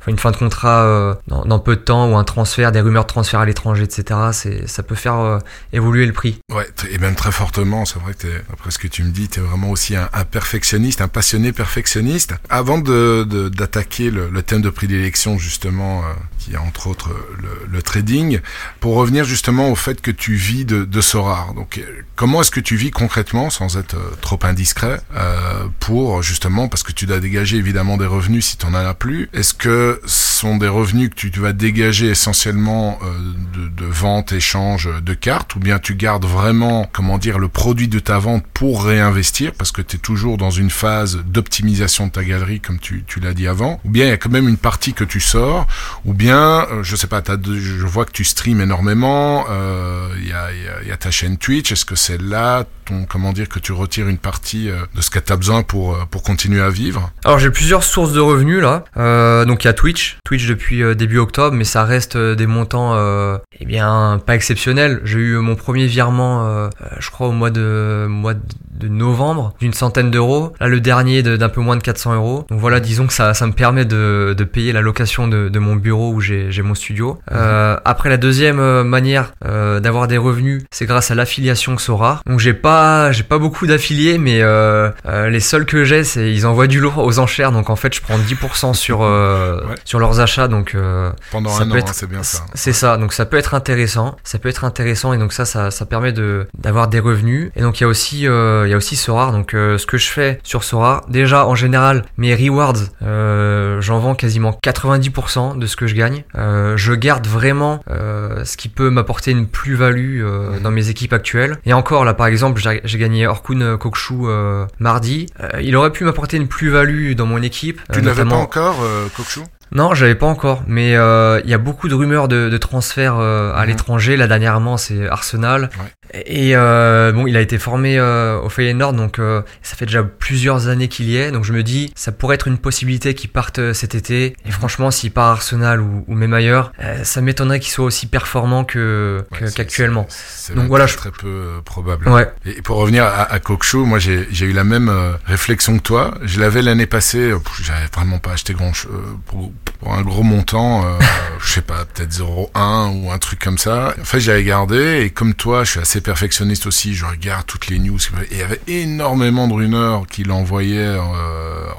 Une 0.09 0.17
fin 0.19 0.31
de 0.31 0.37
contrat 0.37 0.83
euh, 0.83 1.13
dans, 1.27 1.45
dans 1.45 1.59
peu 1.59 1.75
de 1.75 1.81
temps 1.81 2.11
ou 2.11 2.15
un 2.17 2.23
transfert, 2.23 2.71
des 2.71 2.81
rumeurs 2.81 3.03
de 3.03 3.09
transfert 3.09 3.39
à 3.39 3.45
l'étranger, 3.45 3.83
etc. 3.83 4.19
C'est, 4.33 4.67
ça 4.67 4.83
peut 4.83 4.95
faire 4.95 5.15
euh, 5.19 5.39
évoluer 5.73 6.05
le 6.05 6.13
prix. 6.13 6.39
Ouais, 6.53 6.67
et 6.91 6.97
même 6.97 7.15
très 7.15 7.31
fortement. 7.31 7.85
C'est 7.85 7.99
vrai 7.99 8.13
que 8.13 8.23
t'es, 8.23 8.43
après 8.51 8.71
ce 8.71 8.79
que 8.79 8.87
tu 8.87 9.03
me 9.03 9.11
dis, 9.11 9.29
tu 9.29 9.39
es 9.39 9.43
vraiment 9.43 9.69
aussi 9.69 9.95
un, 9.95 10.09
un 10.13 10.25
perfectionniste, 10.25 11.01
un 11.01 11.07
passionné 11.07 11.51
perfectionniste. 11.51 12.33
Avant 12.49 12.77
de, 12.79 13.23
de- 13.23 13.49
d'attaquer 13.49 14.09
le, 14.11 14.29
le 14.29 14.41
thème 14.43 14.61
de 14.61 14.69
prédilection, 14.69 15.37
justement, 15.37 15.99
euh, 16.01 16.13
qui 16.39 16.53
est 16.53 16.57
entre 16.57 16.87
autres 16.87 17.09
le, 17.41 17.67
le 17.71 17.81
trading, 17.81 18.39
pour 18.79 18.95
revenir 18.95 19.23
justement 19.25 19.69
au 19.69 19.75
fait 19.75 20.01
que 20.01 20.11
tu 20.11 20.35
vis 20.35 20.65
de, 20.65 20.83
de 20.85 21.01
Sorar. 21.01 21.53
Donc, 21.53 21.77
euh, 21.77 21.83
comment 22.15 22.41
est-ce 22.41 22.51
que 22.51 22.59
tu 22.59 22.75
vis 22.75 22.91
concrètement, 22.91 23.49
sans 23.49 23.77
être 23.77 23.95
euh, 23.95 24.15
trop 24.21 24.39
indiscret, 24.43 24.99
euh, 25.15 25.65
pour 25.79 26.21
justement, 26.23 26.67
parce 26.67 26.83
que 26.83 26.91
tu 26.91 27.05
dois 27.05 27.19
dégager 27.19 27.57
évidemment 27.57 27.97
des 27.97 28.05
revenus 28.05 28.45
si 28.45 28.57
tu 28.57 28.65
en 28.65 28.73
as 28.73 28.93
plus. 28.93 29.29
Est-ce 29.33 29.53
que 29.53 29.98
sont 30.05 30.57
des 30.57 30.67
revenus 30.67 31.09
que 31.09 31.15
tu, 31.15 31.29
vas 31.39 31.53
dégager 31.53 32.07
essentiellement 32.07 32.99
euh, 33.03 33.67
de, 33.77 33.85
vente, 33.85 34.31
échange 34.31 34.89
de 35.01 35.13
cartes, 35.13 35.55
ou 35.55 35.59
bien 35.59 35.79
tu 35.79 35.95
gardes 35.95 36.25
vraiment, 36.25 36.87
comment 36.91 37.17
dire, 37.17 37.39
le 37.39 37.47
produit 37.47 37.87
de 37.87 37.99
ta 37.99 38.17
vente 38.19 38.43
pour 38.53 38.85
réinvestir, 38.85 39.51
parce 39.57 39.71
que 39.71 39.81
tu 39.81 39.95
es 39.95 39.99
toujours 39.99 40.37
dans 40.37 40.51
une 40.51 40.69
phase 40.69 41.17
d'optimisation 41.25 42.07
de 42.07 42.11
ta 42.11 42.23
galerie, 42.23 42.59
comme 42.59 42.79
tu, 42.79 43.03
tu 43.07 43.19
l'as 43.19 43.33
dit 43.33 43.47
avant, 43.47 43.79
ou 43.85 43.89
bien 43.89 44.05
il 44.05 44.09
y 44.09 44.13
a 44.13 44.17
quand 44.17 44.29
même 44.31 44.47
une 44.47 44.57
partie 44.57 44.93
que 44.93 45.03
tu 45.03 45.19
sors, 45.19 45.67
ou 46.05 46.13
bien, 46.13 46.67
euh, 46.71 46.83
je 46.83 46.95
sais 46.95 47.07
pas, 47.07 47.21
de- 47.21 47.55
je 47.59 47.85
vois 47.85 48.05
que 48.05 48.11
tu 48.11 48.23
streams 48.23 48.61
énormément, 48.61 49.45
euh, 49.49 50.07
il 50.21 50.27
y, 50.27 50.33
a, 50.33 50.51
y 50.51 50.67
a- 50.67 50.83
y 50.87 50.91
a 50.91 50.97
ta 50.97 51.11
chaîne 51.11 51.37
Twitch, 51.37 51.71
est-ce 51.71 51.85
que 51.85 51.95
c'est 51.95 52.21
là, 52.21 52.65
ton, 52.85 53.05
comment 53.05 53.33
dire, 53.33 53.49
que 53.49 53.59
tu 53.59 53.71
retires 53.71 54.07
une 54.07 54.17
partie 54.17 54.69
euh, 54.69 54.77
de 54.95 55.01
ce 55.01 55.09
que 55.09 55.19
tu 55.19 55.31
as 55.33 55.35
besoin 55.37 55.63
pour, 55.63 55.93
euh, 55.95 56.05
pour 56.09 56.23
continuer 56.23 56.61
à 56.61 56.69
vivre? 56.69 57.11
Alors 57.25 57.39
j'ai 57.39 57.49
plusieurs 57.51 57.83
sources 57.83 58.13
de 58.13 58.19
revenus 58.19 58.61
là. 58.61 58.83
Euh, 58.97 59.45
donc 59.45 59.63
il 59.63 59.67
y 59.67 59.69
a 59.69 59.73
Twitch, 59.79 60.17
Twitch 60.25 60.45
depuis 60.45 60.83
euh, 60.83 60.93
début 60.93 61.19
octobre, 61.19 61.55
mais 61.55 61.63
ça 61.63 61.85
reste 61.85 62.17
euh, 62.17 62.35
des 62.35 62.47
montants 62.47 62.95
euh, 62.95 63.37
eh 63.61 63.65
bien 63.65 64.21
pas 64.25 64.35
exceptionnels. 64.35 64.99
J'ai 65.05 65.19
eu 65.19 65.37
mon 65.37 65.55
premier 65.55 65.85
virement, 65.87 66.69
je 66.99 67.09
crois 67.11 67.27
au 67.27 67.31
mois 67.31 67.49
de 67.49 68.05
mois 68.09 68.33
de 68.33 68.87
novembre 68.89 69.53
d'une 69.61 69.71
centaine 69.73 70.11
d'euros. 70.11 70.51
Là 70.59 70.67
le 70.67 70.81
dernier 70.81 71.23
de- 71.23 71.37
d'un 71.37 71.47
peu 71.49 71.61
moins 71.61 71.77
de 71.77 71.81
400 71.81 72.15
euros. 72.15 72.45
Donc 72.49 72.59
voilà, 72.59 72.79
disons 72.81 73.07
que 73.07 73.13
ça, 73.13 73.33
ça 73.33 73.47
me 73.47 73.51
permet 73.53 73.85
de, 73.85 74.33
de 74.37 74.43
payer 74.43 74.71
la 74.73 74.81
location 74.81 75.27
de, 75.29 75.47
de 75.49 75.59
mon 75.59 75.75
bureau 75.77 76.11
où 76.13 76.19
j'ai 76.19 76.51
j'ai 76.51 76.61
mon 76.61 76.75
studio. 76.75 77.17
Euh, 77.31 77.77
après 77.85 78.09
la 78.09 78.17
deuxième 78.17 78.83
manière 78.83 79.31
euh, 79.45 79.79
d'avoir 79.79 80.07
des 80.07 80.17
revenus, 80.17 80.63
c'est 80.71 80.85
grâce 80.87 81.09
à 81.11 81.15
l'affiliation 81.15 81.77
Sora. 81.77 82.21
Donc 82.25 82.39
j'ai 82.39 82.53
pas 82.53 83.11
j'ai 83.13 83.23
pas 83.23 83.37
beaucoup 83.37 83.65
d'affiliés, 83.67 84.17
mais 84.17 84.41
euh, 84.41 84.89
euh, 85.05 85.29
les 85.29 85.39
seuls 85.41 85.65
que 85.65 85.85
j'ai, 85.85 86.03
c'est 86.03 86.31
ils 86.33 86.45
envoient 86.45 86.67
du 86.67 86.79
lourd 86.81 86.97
aux 86.97 87.19
enchères. 87.19 87.51
Donc 87.53 87.69
en 87.69 87.75
fait, 87.77 87.93
je 87.95 88.01
prends 88.01 88.17
10% 88.17 88.73
sur 88.73 89.03
euh, 89.03 89.61
Ouais. 89.69 89.75
sur 89.85 89.99
leurs 89.99 90.19
achats. 90.19 90.47
Donc 90.47 90.75
euh, 90.75 91.11
pendant 91.31 91.49
Ça 91.51 91.63
un 91.63 91.69
peut 91.69 91.79
an, 91.81 91.85
c'est 91.93 92.09
bien 92.09 92.23
ça. 92.23 92.45
c'est 92.53 92.73
ça. 92.73 92.97
Donc 92.97 93.13
ça 93.13 93.25
peut 93.25 93.37
être 93.37 93.53
intéressant. 93.53 94.17
Ça 94.23 94.39
peut 94.39 94.49
être 94.49 94.63
intéressant 94.63 95.13
et 95.13 95.17
donc 95.17 95.33
ça 95.33 95.45
ça, 95.45 95.71
ça 95.71 95.85
permet 95.85 96.11
de 96.11 96.47
d'avoir 96.57 96.87
des 96.87 96.99
revenus. 96.99 97.51
Et 97.55 97.61
donc 97.61 97.79
il 97.79 97.83
y 97.83 97.85
a 97.85 97.89
aussi 97.89 98.27
euh, 98.27 98.67
il 98.67 98.71
y 98.71 98.73
a 98.73 98.77
aussi 98.77 98.95
Sora. 98.95 99.31
Donc 99.31 99.53
euh, 99.53 99.77
ce 99.77 99.85
que 99.85 99.97
je 99.97 100.09
fais 100.09 100.39
sur 100.43 100.63
Sora, 100.63 101.05
déjà 101.09 101.45
en 101.45 101.55
général 101.55 102.03
mes 102.17 102.33
rewards, 102.35 102.75
euh, 103.03 103.79
j'en 103.81 103.99
vends 103.99 104.15
quasiment 104.15 104.57
90% 104.63 105.57
de 105.57 105.65
ce 105.67 105.75
que 105.75 105.87
je 105.87 105.95
gagne. 105.95 106.23
Euh, 106.35 106.75
je 106.77 106.93
garde 106.93 107.27
vraiment 107.27 107.83
euh, 107.89 108.43
ce 108.45 108.57
qui 108.57 108.69
peut 108.69 108.89
m'apporter 108.89 109.31
une 109.31 109.47
plus-value 109.47 110.21
euh, 110.23 110.59
dans 110.59 110.71
mes 110.71 110.89
équipes 110.89 111.13
actuelles. 111.13 111.57
Et 111.65 111.73
encore 111.73 112.05
là 112.05 112.13
par 112.13 112.27
exemple, 112.27 112.61
j'ai 112.83 112.97
gagné 112.97 113.27
Orkun 113.27 113.77
Kokshu 113.77 114.13
euh, 114.23 114.65
mardi. 114.79 115.27
Euh, 115.41 115.61
il 115.61 115.75
aurait 115.75 115.91
pu 115.91 116.03
m'apporter 116.03 116.37
une 116.37 116.47
plus-value 116.47 117.13
dans 117.13 117.25
mon 117.25 117.41
équipe. 117.41 117.81
Tu 117.93 118.01
ne 118.01 118.05
l'avais 118.07 118.25
pas 118.25 118.35
encore, 118.35 118.77
euh, 118.83 119.07
Kokshu? 119.15 119.41
Non, 119.71 119.93
j'avais 119.93 120.15
pas 120.15 120.25
encore, 120.25 120.63
mais 120.67 120.95
euh, 120.95 121.39
il 121.43 121.49
y 121.49 121.53
a 121.53 121.57
beaucoup 121.57 121.87
de 121.89 121.95
rumeurs 121.95 122.27
de, 122.27 122.49
de 122.49 122.57
transferts 122.57 123.17
euh, 123.19 123.53
à 123.53 123.61
Mhm. 123.61 123.67
l'étranger. 123.67 124.17
Là 124.17 124.27
dernièrement, 124.27 124.77
c'est 124.77 125.07
Arsenal. 125.07 125.69
Ouais. 125.79 126.21
Et 126.25 126.55
euh, 126.55 127.11
bon, 127.11 127.27
il 127.27 127.37
a 127.37 127.41
été 127.41 127.59
formé 127.59 127.99
euh, 127.99 128.39
au 128.41 128.49
Feyenoord, 128.49 128.93
donc 128.93 129.19
euh, 129.19 129.41
ça 129.61 129.75
fait 129.75 129.85
déjà 129.85 130.03
plusieurs 130.03 130.67
années 130.67 130.87
qu'il 130.87 131.07
y 131.07 131.17
est. 131.17 131.31
Donc 131.31 131.43
je 131.45 131.53
me 131.53 131.61
dis, 131.61 131.91
ça 131.95 132.11
pourrait 132.11 132.35
être 132.35 132.47
une 132.47 132.57
possibilité 132.57 133.13
qu'il 133.13 133.29
parte 133.29 133.73
cet 133.73 133.93
été. 133.93 134.35
Et 134.45 134.51
franchement, 134.51 134.89
s'il 134.89 135.11
part 135.11 135.27
à 135.27 135.31
Arsenal 135.33 135.81
ou, 135.81 136.03
ou 136.07 136.15
même 136.15 136.33
ailleurs, 136.33 136.71
euh, 136.83 137.03
ça 137.03 137.21
m'étonnerait 137.21 137.59
qu'il 137.59 137.71
soit 137.71 137.85
aussi 137.85 138.07
performant 138.07 138.63
que 138.63 139.23
Ouais, 139.31 139.47
qu'actuellement. 139.55 140.07
C'est 140.09 140.55
Donc 140.55 140.67
voilà, 140.67 140.85
très, 140.85 140.93
je- 140.93 140.97
très 140.97 141.11
peu 141.11 141.45
probable. 141.63 142.07
Ouais. 142.09 142.31
Et 142.45 142.61
pour 142.63 142.77
revenir 142.77 143.03
à, 143.03 143.31
à 143.31 143.39
Kokshu, 143.39 143.77
moi 143.77 143.99
j'ai 143.99 144.25
eu 144.45 144.51
la 144.53 144.63
même 144.63 144.89
euh, 144.89 145.11
réflexion 145.25 145.77
que 145.77 145.83
toi. 145.83 146.15
Je 146.23 146.39
l'avais 146.39 146.61
l'année 146.63 146.87
passée, 146.87 147.31
j'avais 147.61 147.85
vraiment 147.93 148.17
pas 148.17 148.31
acheté 148.31 148.53
grand 148.53 148.71
euh, 148.87 148.97
pour, 149.27 149.51
pour 149.79 149.93
un 149.93 150.01
gros 150.01 150.23
montant, 150.23 150.83
euh, 150.85 150.99
je 151.41 151.53
sais 151.53 151.61
pas, 151.61 151.85
peut-être 151.85 152.11
0,1 152.11 152.89
ou 153.01 153.11
un 153.11 153.17
truc 153.17 153.39
comme 153.39 153.57
ça. 153.57 153.93
En 153.99 154.03
fait, 154.03 154.19
j'avais 154.19 154.43
gardé 154.43 155.01
et 155.05 155.09
comme 155.09 155.33
toi, 155.33 155.63
je 155.63 155.71
suis 155.71 155.79
assez 155.79 156.01
perfectionniste 156.01 156.65
aussi, 156.65 156.95
je 156.95 157.05
regarde 157.05 157.45
toutes 157.45 157.67
les 157.67 157.79
news. 157.79 157.97
Et 157.99 158.27
il 158.31 158.37
y 158.37 158.41
avait 158.41 158.59
énormément 158.67 159.47
de 159.47 159.53
rumeurs 159.53 160.05
qu'il 160.07 160.31
envoyait 160.31 160.77
euh, 160.79 160.99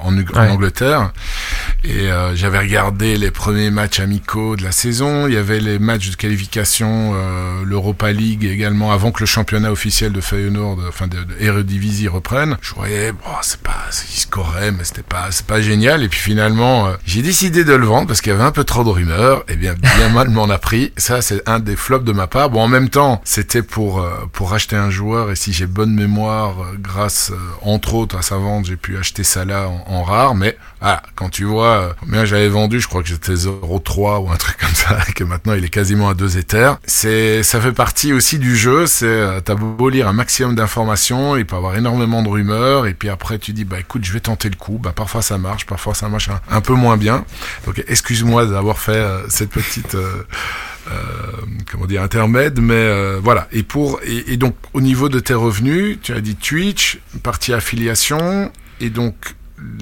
en, 0.01 0.13
Ug- 0.15 0.35
en 0.35 0.41
Ouais. 0.41 0.49
Angleterre. 0.49 1.11
Et 1.83 2.11
euh, 2.11 2.35
j'avais 2.35 2.59
regardé 2.59 3.17
les 3.17 3.31
premiers 3.31 3.71
matchs 3.71 3.99
amicaux 3.99 4.55
de 4.55 4.63
la 4.63 4.71
saison. 4.71 5.27
Il 5.27 5.33
y 5.33 5.37
avait 5.37 5.59
les 5.59 5.79
matchs 5.79 6.11
de 6.11 6.15
qualification, 6.15 7.13
euh, 7.15 7.63
l'Europa 7.65 8.11
League 8.11 8.45
également, 8.45 8.91
avant 8.91 9.11
que 9.11 9.21
le 9.21 9.25
championnat 9.25 9.71
officiel 9.71 10.11
de 10.11 10.21
Feyenoord, 10.21 10.79
enfin 10.87 11.07
de, 11.07 11.17
de 11.23 11.35
Eredivisie 11.39 12.07
reprenne. 12.07 12.57
Je 12.61 12.73
voyais, 12.75 13.11
bon, 13.11 13.31
c'est 13.41 13.61
pas, 13.61 13.77
il 14.13 14.19
scorait, 14.19 14.71
mais 14.71 14.83
c'était 14.83 15.01
pas, 15.01 15.27
c'est 15.31 15.45
pas 15.45 15.61
génial. 15.61 16.03
Et 16.03 16.09
puis 16.09 16.19
finalement, 16.19 16.87
euh, 16.87 16.93
j'ai 17.05 17.21
décidé 17.21 17.63
de 17.63 17.73
le 17.73 17.85
vendre 17.85 18.07
parce 18.07 18.21
qu'il 18.21 18.31
y 18.31 18.35
avait 18.35 18.43
un 18.43 18.51
peu 18.51 18.63
trop 18.63 18.83
de 18.83 18.89
rumeurs. 18.89 19.43
Et 19.47 19.55
bien, 19.55 19.73
bien 19.73 20.09
mal 20.09 20.29
m'en 20.29 20.49
a 20.49 20.57
pris. 20.57 20.93
Ça, 20.97 21.21
c'est 21.21 21.47
un 21.49 21.59
des 21.59 21.75
flops 21.75 22.05
de 22.05 22.11
ma 22.11 22.27
part. 22.27 22.49
Bon, 22.49 22.61
en 22.61 22.67
même 22.67 22.89
temps, 22.89 23.21
c'était 23.23 23.63
pour 23.63 24.01
euh, 24.01 24.11
pour 24.31 24.53
acheter 24.53 24.75
un 24.75 24.89
joueur. 24.89 25.31
Et 25.31 25.35
si 25.35 25.53
j'ai 25.53 25.67
bonne 25.67 25.93
mémoire, 25.93 26.61
euh, 26.61 26.77
grâce 26.79 27.31
entre 27.61 27.95
autres 27.95 28.17
à 28.17 28.21
sa 28.21 28.37
vente, 28.37 28.65
j'ai 28.65 28.77
pu 28.77 28.97
acheter 28.97 29.23
ça 29.23 29.45
là 29.45 29.67
en, 29.87 30.03
rare. 30.03 30.35
Mais 30.35 30.57
ah, 30.81 31.01
quand 31.15 31.29
tu 31.29 31.43
vois 31.43 31.95
combien 31.99 32.25
j'avais 32.25 32.49
vendu, 32.49 32.79
je 32.79 32.87
crois 32.87 33.03
que 33.03 33.09
j'étais 33.09 33.33
0,3 33.33 34.23
ou 34.23 34.31
un 34.31 34.35
truc 34.35 34.57
comme 34.57 34.73
ça, 34.73 34.97
et 35.09 35.13
que 35.13 35.23
maintenant 35.23 35.53
il 35.53 35.63
est 35.63 35.69
quasiment 35.69 36.09
à 36.09 36.13
2 36.13 36.37
éthers. 36.37 36.77
C'est 36.85 37.43
ça 37.43 37.61
fait 37.61 37.71
partie 37.71 38.13
aussi 38.13 38.39
du 38.39 38.55
jeu. 38.55 38.87
C'est 38.87 39.41
t'as 39.43 39.55
beau 39.55 39.89
lire 39.89 40.07
un 40.07 40.13
maximum 40.13 40.55
d'informations, 40.55 41.35
il 41.37 41.45
peut 41.45 41.55
avoir 41.55 41.75
énormément 41.75 42.23
de 42.23 42.29
rumeurs, 42.29 42.87
et 42.87 42.93
puis 42.93 43.09
après 43.09 43.37
tu 43.39 43.53
dis 43.53 43.65
bah 43.65 43.79
écoute, 43.79 44.03
je 44.05 44.13
vais 44.13 44.19
tenter 44.19 44.49
le 44.49 44.55
coup. 44.55 44.79
Bah 44.81 44.93
parfois 44.95 45.21
ça 45.21 45.37
marche, 45.37 45.65
parfois 45.65 45.93
ça 45.93 46.09
marche 46.09 46.29
un, 46.49 46.61
peu 46.61 46.73
moins 46.73 46.97
bien. 46.97 47.25
Donc 47.65 47.83
excuse-moi 47.87 48.45
d'avoir 48.45 48.79
fait 48.79 48.91
euh, 48.91 49.27
cette 49.29 49.49
petite 49.49 49.95
euh, 49.95 50.23
euh, 50.89 50.91
comment 51.71 51.85
dire 51.85 52.01
intermède, 52.01 52.59
mais 52.59 53.17
voilà. 53.19 53.47
Et 53.51 53.63
pour 53.63 53.99
et, 54.03 54.37
donc 54.37 54.55
au 54.73 54.81
niveau 54.81 55.09
de 55.09 55.19
tes 55.19 55.33
revenus, 55.33 55.99
tu 56.01 56.13
as 56.13 56.21
dit 56.21 56.35
Twitch, 56.35 56.99
partie 57.23 57.53
affiliation, 57.53 58.51
et 58.79 58.89
donc 58.89 59.15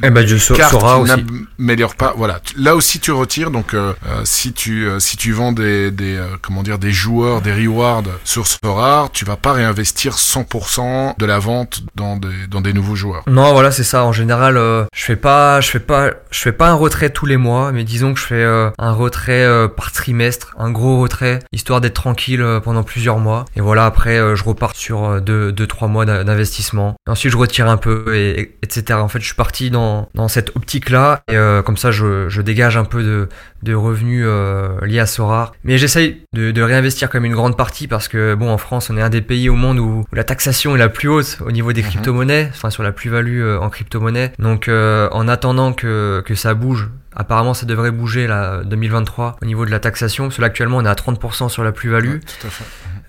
eh 0.03 0.09
ben, 0.09 0.25
je 0.25 0.37
Sora 0.37 0.99
aussi. 0.99 1.13
n'améliore 1.57 1.95
pas. 1.95 2.13
Voilà. 2.15 2.39
Là 2.57 2.75
aussi, 2.75 2.99
tu 2.99 3.11
retires. 3.11 3.51
Donc, 3.51 3.73
euh, 3.73 3.93
euh, 4.07 4.21
si 4.23 4.53
tu 4.53 4.87
euh, 4.87 4.99
si 4.99 5.17
tu 5.17 5.31
vends 5.31 5.51
des, 5.51 5.91
des 5.91 6.19
comment 6.41 6.63
dire 6.63 6.79
des 6.79 6.91
joueurs, 6.91 7.41
des 7.41 7.53
rewards 7.53 8.03
sur 8.23 8.47
Sora, 8.47 9.09
tu 9.13 9.25
vas 9.25 9.35
pas 9.35 9.53
réinvestir 9.53 10.15
100% 10.15 11.15
de 11.17 11.25
la 11.25 11.39
vente 11.39 11.81
dans 11.95 12.17
des 12.17 12.47
dans 12.49 12.61
des 12.61 12.73
nouveaux 12.73 12.95
joueurs. 12.95 13.23
Non, 13.27 13.51
voilà, 13.53 13.71
c'est 13.71 13.83
ça. 13.83 14.03
En 14.03 14.11
général, 14.11 14.55
je 14.55 15.03
fais 15.03 15.15
pas 15.15 15.61
je 15.61 15.69
fais 15.69 15.79
pas 15.79 16.11
je 16.31 16.39
fais 16.39 16.51
pas 16.51 16.69
un 16.69 16.75
retrait 16.75 17.09
tous 17.09 17.25
les 17.25 17.37
mois, 17.37 17.71
mais 17.71 17.83
disons 17.83 18.13
que 18.13 18.19
je 18.19 18.25
fais 18.25 18.43
un 18.43 18.91
retrait 18.91 19.45
par 19.75 19.91
trimestre, 19.91 20.55
un 20.57 20.71
gros 20.71 21.01
retrait, 21.01 21.39
histoire 21.51 21.81
d'être 21.81 21.95
tranquille 21.95 22.45
pendant 22.63 22.83
plusieurs 22.83 23.19
mois. 23.19 23.45
Et 23.55 23.61
voilà, 23.61 23.85
après, 23.85 24.17
je 24.35 24.43
repars 24.43 24.75
sur 24.75 25.21
deux 25.21 25.51
deux 25.51 25.67
trois 25.67 25.87
mois 25.87 26.05
d'investissement. 26.05 26.95
Ensuite, 27.07 27.31
je 27.31 27.37
retire 27.37 27.67
un 27.69 27.77
peu 27.77 28.15
et 28.15 28.57
etc. 28.61 28.99
En 28.99 29.07
fait, 29.07 29.19
je 29.19 29.25
suis 29.25 29.35
parti 29.35 29.68
dans, 29.69 30.09
dans 30.15 30.27
cette 30.27 30.55
optique-là. 30.55 31.21
Et 31.29 31.35
euh, 31.35 31.61
comme 31.61 31.77
ça, 31.77 31.91
je, 31.91 32.29
je, 32.29 32.41
dégage 32.41 32.77
un 32.77 32.85
peu 32.85 33.03
de, 33.03 33.29
de 33.63 33.73
revenus 33.73 34.23
euh, 34.25 34.79
liés 34.85 34.99
à 34.99 35.05
Sora. 35.05 35.51
Mais 35.63 35.77
j'essaye 35.77 36.23
de, 36.33 36.51
de, 36.51 36.61
réinvestir 36.61 37.09
comme 37.09 37.25
une 37.25 37.33
grande 37.33 37.57
partie 37.57 37.87
parce 37.87 38.07
que, 38.07 38.35
bon, 38.35 38.49
en 38.51 38.57
France, 38.57 38.89
on 38.89 38.97
est 38.97 39.01
un 39.01 39.09
des 39.09 39.21
pays 39.21 39.49
au 39.49 39.55
monde 39.55 39.79
où, 39.79 40.05
la 40.13 40.23
taxation 40.23 40.75
est 40.75 40.79
la 40.79 40.89
plus 40.89 41.09
haute 41.09 41.39
au 41.45 41.51
niveau 41.51 41.73
des 41.73 41.81
mhm. 41.81 41.89
crypto-monnaies, 41.89 42.49
enfin 42.51 42.69
sur 42.69 42.83
la 42.83 42.91
plus-value 42.91 43.41
euh, 43.41 43.59
en 43.59 43.69
crypto-monnaie. 43.69 44.31
Donc, 44.39 44.69
en 44.69 45.27
attendant 45.27 45.73
que, 45.73 46.23
que 46.25 46.35
ça 46.35 46.53
bouge, 46.53 46.89
Apparemment, 47.19 47.53
ça 47.53 47.65
devrait 47.65 47.91
bouger 47.91 48.27
là 48.27 48.61
2023 48.63 49.35
au 49.41 49.45
niveau 49.45 49.65
de 49.65 49.71
la 49.71 49.79
taxation. 49.79 50.25
Parce 50.25 50.37
que 50.37 50.41
là, 50.41 50.47
actuellement, 50.47 50.77
on 50.77 50.85
est 50.85 50.89
à 50.89 50.93
30% 50.93 51.49
sur 51.49 51.63
la 51.63 51.71
plus-value. 51.71 52.19
tout 52.19 52.47
à 52.47 52.49
fait. 52.49 52.63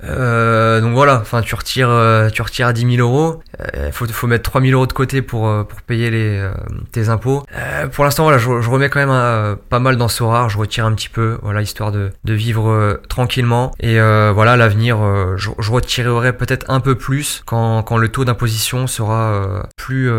Euh, 0.04 0.80
donc 0.80 0.94
voilà, 0.94 1.18
enfin 1.20 1.42
tu 1.42 1.54
retires, 1.54 1.90
euh, 1.90 2.28
tu 2.30 2.42
retires 2.42 2.68
à 2.68 2.72
10 2.72 2.96
000 2.96 3.06
euros. 3.06 3.42
Il 3.74 3.78
euh, 3.78 3.92
faut, 3.92 4.06
faut 4.06 4.26
mettre 4.26 4.50
3 4.50 4.60
000 4.62 4.72
euros 4.72 4.86
de 4.86 4.92
côté 4.92 5.22
pour 5.22 5.42
pour 5.66 5.82
payer 5.82 6.10
les 6.10 6.50
tes 6.92 7.08
impôts. 7.08 7.44
pour 7.92 8.04
l'instant 8.04 8.24
voilà, 8.24 8.38
je, 8.38 8.48
remets 8.48 8.88
quand 8.88 9.06
même 9.06 9.56
pas 9.68 9.78
mal 9.78 9.96
dans 9.96 10.08
Sora. 10.08 10.48
Je 10.48 10.58
retire 10.58 10.86
un 10.86 10.94
petit 10.94 11.08
peu, 11.08 11.38
voilà, 11.42 11.62
histoire 11.62 11.92
de, 11.92 12.10
de 12.24 12.34
vivre 12.34 13.00
tranquillement. 13.08 13.72
Et 13.80 14.00
voilà, 14.00 14.56
l'avenir, 14.56 14.98
je, 15.36 15.50
je, 15.58 15.70
retirerai 15.70 16.32
peut-être 16.32 16.66
un 16.68 16.80
peu 16.80 16.94
plus 16.94 17.42
quand 17.44 17.82
quand 17.82 17.96
le 17.96 18.08
taux 18.08 18.24
d'imposition 18.24 18.86
sera 18.86 19.66
plus 19.76 20.10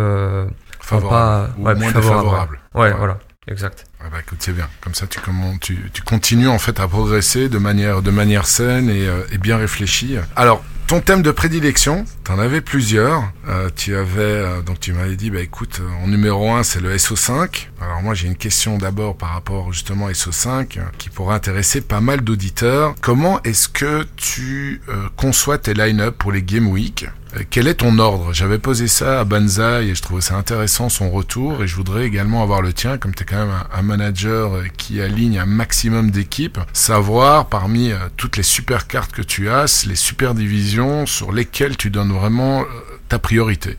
favorable, 0.80 1.50
ou 1.58 1.62
moins 1.64 1.92
favorable. 1.92 2.60
ouais, 2.76 2.94
voilà, 2.94 3.18
exact. 3.52 3.86
Ah 4.00 4.10
bah 4.12 4.18
écoute, 4.20 4.40
c'est 4.42 4.54
bien. 4.54 4.68
Comme 4.82 4.96
ça, 4.96 5.06
tu, 5.08 5.20
tu, 5.60 5.90
tu, 5.94 6.02
continues 6.02 6.48
en 6.48 6.60
fait 6.60 6.80
à 6.80 6.88
progresser 6.88 7.50
de 7.50 7.58
manière, 7.58 8.02
de 8.02 8.12
manière 8.12 8.48
saine 8.48 8.90
et, 8.90 9.08
euh, 9.08 9.24
et 9.32 9.38
bien 9.38 9.58
réfléchie. 9.58 10.18
Alors, 10.36 10.64
ton 10.88 11.00
thème 11.00 11.22
de 11.22 11.32
prédilection, 11.32 12.06
tu 12.26 12.32
en 12.32 12.40
avais 12.40 12.62
plusieurs. 12.62 13.32
Euh, 13.48 13.70
tu 13.76 13.96
avais, 13.96 14.22
euh, 14.22 14.62
donc 14.62 14.80
tu 14.80 14.94
m'avais 14.94 15.16
dit, 15.16 15.30
bah 15.30 15.42
écoute, 15.42 15.82
en 16.04 16.08
numéro 16.08 16.52
un, 16.52 16.64
c'est 16.64 16.82
le 16.82 16.96
SO5. 16.96 17.68
Alors 17.80 18.02
moi, 18.02 18.14
j'ai 18.14 18.28
une 18.28 18.36
question 18.36 18.78
d'abord 18.78 19.16
par 19.16 19.30
rapport 19.34 19.72
justement 19.72 20.08
à 20.08 20.12
SO5 20.12 20.80
qui 20.98 21.10
pourrait 21.10 21.36
intéresser 21.36 21.82
pas 21.82 22.02
mal 22.02 22.22
d'auditeurs. 22.22 22.96
Comment 23.02 23.42
est-ce 23.44 23.70
que 23.70 24.06
tu 24.16 24.82
conçois 25.16 25.58
tes 25.58 25.74
line-up 25.74 26.16
pour 26.18 26.32
les 26.32 26.44
Game 26.44 26.68
Week? 26.68 27.06
euh, 27.06 27.21
quel 27.50 27.68
est 27.68 27.76
ton 27.76 27.98
ordre 28.00 28.34
J'avais 28.34 28.58
posé 28.58 28.88
ça 28.88 29.22
à 29.22 29.24
Banzai 29.24 29.88
et 29.88 29.96
je 29.96 30.02
trouvais 30.02 30.22
ça 30.22 30.36
intéressant 30.36 30.90
son 30.90 31.10
retour 31.10 31.64
et 31.64 31.68
je 31.68 31.76
voudrais 31.76 32.06
également 32.06 32.44
avoir 32.44 32.62
le 32.62 32.74
tien, 32.74 32.98
comme 32.98 33.16
tu 33.16 33.24
quand 33.26 33.38
même 33.38 33.56
un, 33.74 33.82
manager 33.82 34.56
euh, 34.56 34.66
qui 34.78 35.02
aligne 35.02 35.40
un 35.40 35.46
maximum 35.46 36.12
d'équipes, 36.12 36.60
savoir 36.74 37.48
parmi 37.48 37.92
euh, 37.92 37.98
toutes 38.18 38.38
les 38.38 38.44
super 38.44 38.88
cartes 38.88 39.12
que 39.12 39.22
tu 39.22 39.50
as, 39.50 39.86
les 39.88 39.96
super 39.96 40.34
divisions 40.34 41.06
sur 41.06 41.32
lesquelles 41.32 41.78
tu 41.78 41.90
donnes 41.90 42.12
vraiment 42.12 42.64
ta 43.08 43.20
priorité. 43.20 43.78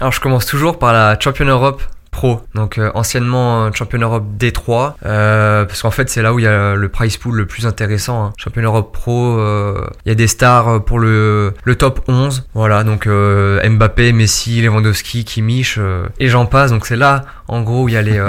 Alors 0.00 0.12
je 0.12 0.20
commence 0.20 0.46
toujours 0.46 0.78
par 0.78 0.92
la 0.92 1.18
Champion 1.18 1.46
Europe 1.46 1.82
Pro, 2.12 2.42
donc 2.54 2.76
euh, 2.76 2.90
anciennement 2.94 3.64
euh, 3.64 3.70
Champion 3.72 3.98
Europe 4.00 4.24
D3, 4.38 4.96
euh, 5.06 5.64
parce 5.64 5.80
qu'en 5.80 5.90
fait 5.90 6.10
c'est 6.10 6.20
là 6.20 6.34
où 6.34 6.38
il 6.38 6.42
y 6.42 6.46
a 6.46 6.74
le 6.74 6.88
price 6.90 7.16
pool 7.16 7.34
le 7.34 7.46
plus 7.46 7.66
intéressant. 7.66 8.26
Hein. 8.26 8.32
Champion 8.36 8.62
Europe 8.62 8.92
Pro, 8.92 9.40
il 10.04 10.08
y 10.08 10.10
a 10.10 10.14
des 10.14 10.26
stars 10.26 10.84
pour 10.84 10.98
le, 10.98 11.54
le 11.64 11.74
top 11.74 12.02
11, 12.08 12.48
voilà, 12.52 12.84
donc 12.84 13.08
Mbappé, 13.08 14.12
Messi, 14.12 14.60
Lewandowski, 14.60 15.24
Kimmich, 15.24 15.78
et 16.20 16.28
j'en 16.28 16.44
passe, 16.44 16.70
donc 16.70 16.84
c'est 16.84 16.96
là 16.96 17.24
en 17.52 17.62
gros 17.62 17.88
il 17.88 17.92
y 17.92 17.96
a 17.96 18.02
les, 18.02 18.20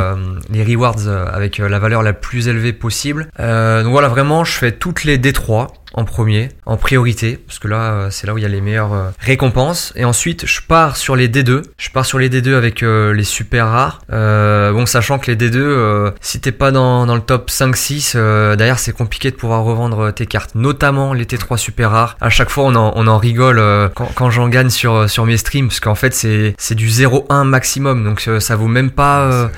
les 0.49 0.63
rewards 0.63 1.07
avec 1.07 1.57
la 1.57 1.79
valeur 1.79 2.03
la 2.03 2.13
plus 2.13 2.47
élevée 2.47 2.73
possible. 2.73 3.27
donc 3.38 3.91
voilà, 3.91 4.07
vraiment 4.07 4.43
je 4.43 4.53
fais 4.53 4.71
toutes 4.71 5.03
les 5.03 5.17
D3, 5.17 5.67
en 5.93 6.05
premier, 6.05 6.49
en 6.65 6.75
priorité, 6.75 7.38
parce 7.38 7.59
que 7.59 7.67
là, 7.67 7.93
euh, 7.93 8.07
c'est 8.09 8.25
là 8.25 8.33
où 8.33 8.38
il 8.38 8.41
y 8.41 8.45
a 8.45 8.49
les 8.49 8.62
meilleures 8.62 8.93
euh, 8.93 9.09
récompenses. 9.19 9.93
Et 9.95 10.05
ensuite, 10.05 10.47
je 10.47 10.62
pars 10.62 10.97
sur 10.97 11.15
les 11.15 11.27
D2. 11.27 11.62
Je 11.77 11.89
pars 11.91 12.05
sur 12.05 12.17
les 12.17 12.29
D2 12.29 12.55
avec 12.55 12.81
euh, 12.81 13.13
les 13.13 13.23
super 13.23 13.67
rares. 13.67 14.01
bon, 14.09 14.86
sachant 14.86 15.19
que 15.19 15.31
les 15.31 15.38
D2, 15.38 16.13
si 16.19 16.39
t'es 16.39 16.51
pas 16.51 16.71
dans, 16.71 17.05
dans, 17.05 17.15
le 17.15 17.21
top 17.21 17.49
5-6, 17.49 18.17
d'ailleurs, 18.55 18.79
c'est 18.79 18.93
compliqué 18.93 19.29
de 19.29 19.36
pouvoir 19.36 19.63
revendre 19.63 20.12
tes 20.13 20.25
cartes, 20.25 20.55
notamment 20.55 21.13
les 21.13 21.25
T3 21.25 21.57
super 21.57 21.91
rares. 21.91 22.17
À 22.21 22.29
chaque 22.29 22.49
fois, 22.49 22.63
on 22.65 22.75
en, 22.75 22.93
on 22.95 23.07
en 23.07 23.17
rigole 23.17 23.62
quand, 23.93 24.09
quand 24.15 24.29
j'en 24.31 24.49
gagne 24.49 24.69
sur, 24.69 25.09
sur 25.09 25.25
mes 25.25 25.38
streams, 25.38 25.67
parce 25.67 25.79
qu'en 25.79 25.95
fait, 25.95 26.13
c'est, 26.13 26.55
c'est 26.57 26.75
du 26.75 26.88
0-1 26.88 27.43
maximum, 27.43 28.03
donc 28.03 28.27
ça 28.39 28.55
vaut 28.55 28.67
même 28.67 28.91
pas, 28.91 29.12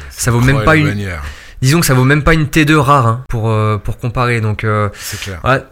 ça 0.10 0.32
vaut 0.32 0.42
même 0.42 0.64
pas 0.64 0.76
une 0.76 0.96
disons 1.66 1.80
que 1.80 1.86
ça 1.86 1.96
vaut 1.96 2.04
même 2.04 2.24
pas 2.24 2.34
une 2.34 2.46
T2 2.46 2.76
rare 2.76 3.08
hein, 3.08 3.24
pour 3.28 3.50
euh, 3.50 3.78
pour 3.78 3.98
comparer. 3.98 4.40
Donc 4.40 4.64
euh, 4.64 4.90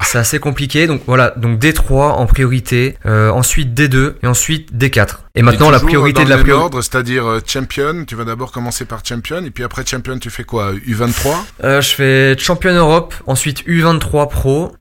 c'est 0.01 0.17
assez 0.17 0.39
compliqué. 0.39 0.87
Donc 0.87 1.01
voilà. 1.05 1.33
Donc 1.37 1.59
D3 1.59 1.93
en 1.93 2.25
priorité 2.25 2.97
euh, 3.05 3.29
ensuite 3.29 3.79
D2 3.79 4.15
et 4.23 4.27
ensuite 4.27 4.73
D4 4.73 5.17
et 5.35 5.41
maintenant 5.41 5.71
la 5.71 5.79
priorité 5.79 6.23
de 6.23 6.29
la 6.29 6.37
priorité 6.37 6.77
c'est-à-dire 6.81 7.39
champion 7.45 8.05
tu 8.05 8.15
vas 8.15 8.23
d'abord 8.23 8.51
commencer 8.51 8.85
par 8.85 9.03
champion 9.03 9.43
et 9.43 9.49
puis 9.49 9.63
après 9.63 9.83
champion 9.83 10.19
tu 10.19 10.29
fais 10.29 10.43
quoi 10.43 10.73
U23 10.73 11.81
je 11.81 11.89
fais 11.95 12.37
champion 12.37 12.73
Europe 12.73 13.15
ensuite 13.25 13.67
U23 13.67 14.29
pro 14.29 14.75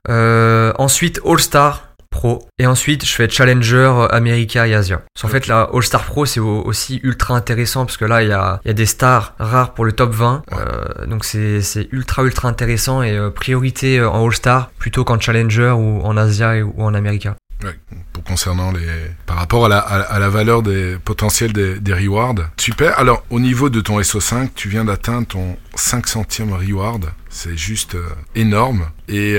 ensuite 0.78 1.20
All 1.24 1.40
Star 1.40 1.91
Pro. 2.12 2.46
Et 2.60 2.66
ensuite, 2.66 3.04
je 3.04 3.12
fais 3.12 3.28
Challenger 3.28 4.06
America 4.10 4.68
et 4.68 4.74
Asia. 4.74 5.02
En 5.24 5.28
fait, 5.28 5.48
la 5.48 5.68
All 5.72 5.82
Star 5.82 6.04
Pro, 6.04 6.26
c'est 6.26 6.38
aussi 6.38 7.00
ultra 7.02 7.34
intéressant 7.34 7.84
parce 7.84 7.96
que 7.96 8.04
là, 8.04 8.22
il 8.22 8.28
y 8.28 8.32
a, 8.32 8.60
y 8.64 8.70
a, 8.70 8.72
des 8.72 8.86
stars 8.86 9.34
rares 9.40 9.74
pour 9.74 9.84
le 9.84 9.92
top 9.92 10.12
20. 10.12 10.44
Euh, 10.52 11.06
donc, 11.06 11.24
c'est 11.24 11.88
ultra, 11.90 12.22
ultra 12.22 12.48
intéressant 12.48 13.02
et 13.02 13.16
euh, 13.16 13.30
priorité 13.30 13.98
euh, 13.98 14.08
en 14.08 14.24
All 14.24 14.34
Star 14.34 14.70
plutôt 14.78 15.02
qu'en 15.04 15.18
Challenger 15.18 15.70
ou 15.70 16.02
en 16.02 16.16
Asia 16.16 16.54
ou 16.64 16.74
en 16.82 16.94
America. 16.94 17.34
Ouais, 17.64 17.78
pour 18.12 18.24
concernant 18.24 18.72
les 18.72 18.86
par 19.24 19.36
rapport 19.36 19.66
à 19.66 19.68
la, 19.68 19.78
à, 19.78 20.18
la 20.18 20.28
valeur 20.28 20.62
des 20.62 20.96
potentiels 21.04 21.52
des, 21.52 21.78
des, 21.78 21.94
rewards. 21.94 22.34
Super. 22.56 22.98
Alors 22.98 23.24
au 23.30 23.38
niveau 23.38 23.70
de 23.70 23.80
ton 23.80 24.00
SO5, 24.00 24.50
tu 24.56 24.68
viens 24.68 24.84
d'atteindre 24.84 25.28
ton 25.28 25.56
5 25.76 26.08
centième 26.08 26.52
reward. 26.52 27.12
C'est 27.28 27.56
juste 27.56 27.96
énorme. 28.34 28.86
Et 29.08 29.38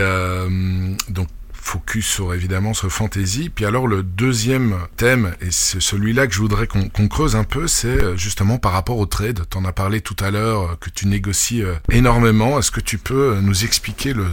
donc 1.10 1.28
focus 1.64 2.06
sur 2.06 2.34
évidemment 2.34 2.74
sur 2.74 2.92
fantasy. 2.92 3.50
Puis 3.50 3.66
alors 3.66 3.88
le 3.88 4.04
deuxième 4.04 4.76
thème, 4.98 5.34
et 5.42 5.52
c'est 5.52 5.82
celui-là 5.82 6.28
que 6.28 6.34
je 6.34 6.40
voudrais 6.40 6.68
qu'on 6.68 7.08
creuse 7.08 7.36
un 7.36 7.44
peu, 7.44 7.68
c'est 7.68 7.88
euh, 7.88 8.18
justement 8.18 8.58
par 8.58 8.74
rapport 8.74 8.98
au 8.98 9.06
trade. 9.06 9.42
T'en 9.50 9.66
as 9.66 9.72
parlé 9.72 10.02
tout 10.02 10.16
à 10.20 10.30
l'heure 10.30 10.62
euh, 10.62 10.76
que 10.80 10.90
tu 10.90 11.08
négocies 11.08 11.64
euh, 11.64 11.76
énormément. 11.90 12.60
Est-ce 12.60 12.72
que 12.72 12.82
tu 12.82 12.98
peux 12.98 13.40
nous 13.42 13.64
expliquer 13.64 14.14
le, 14.14 14.26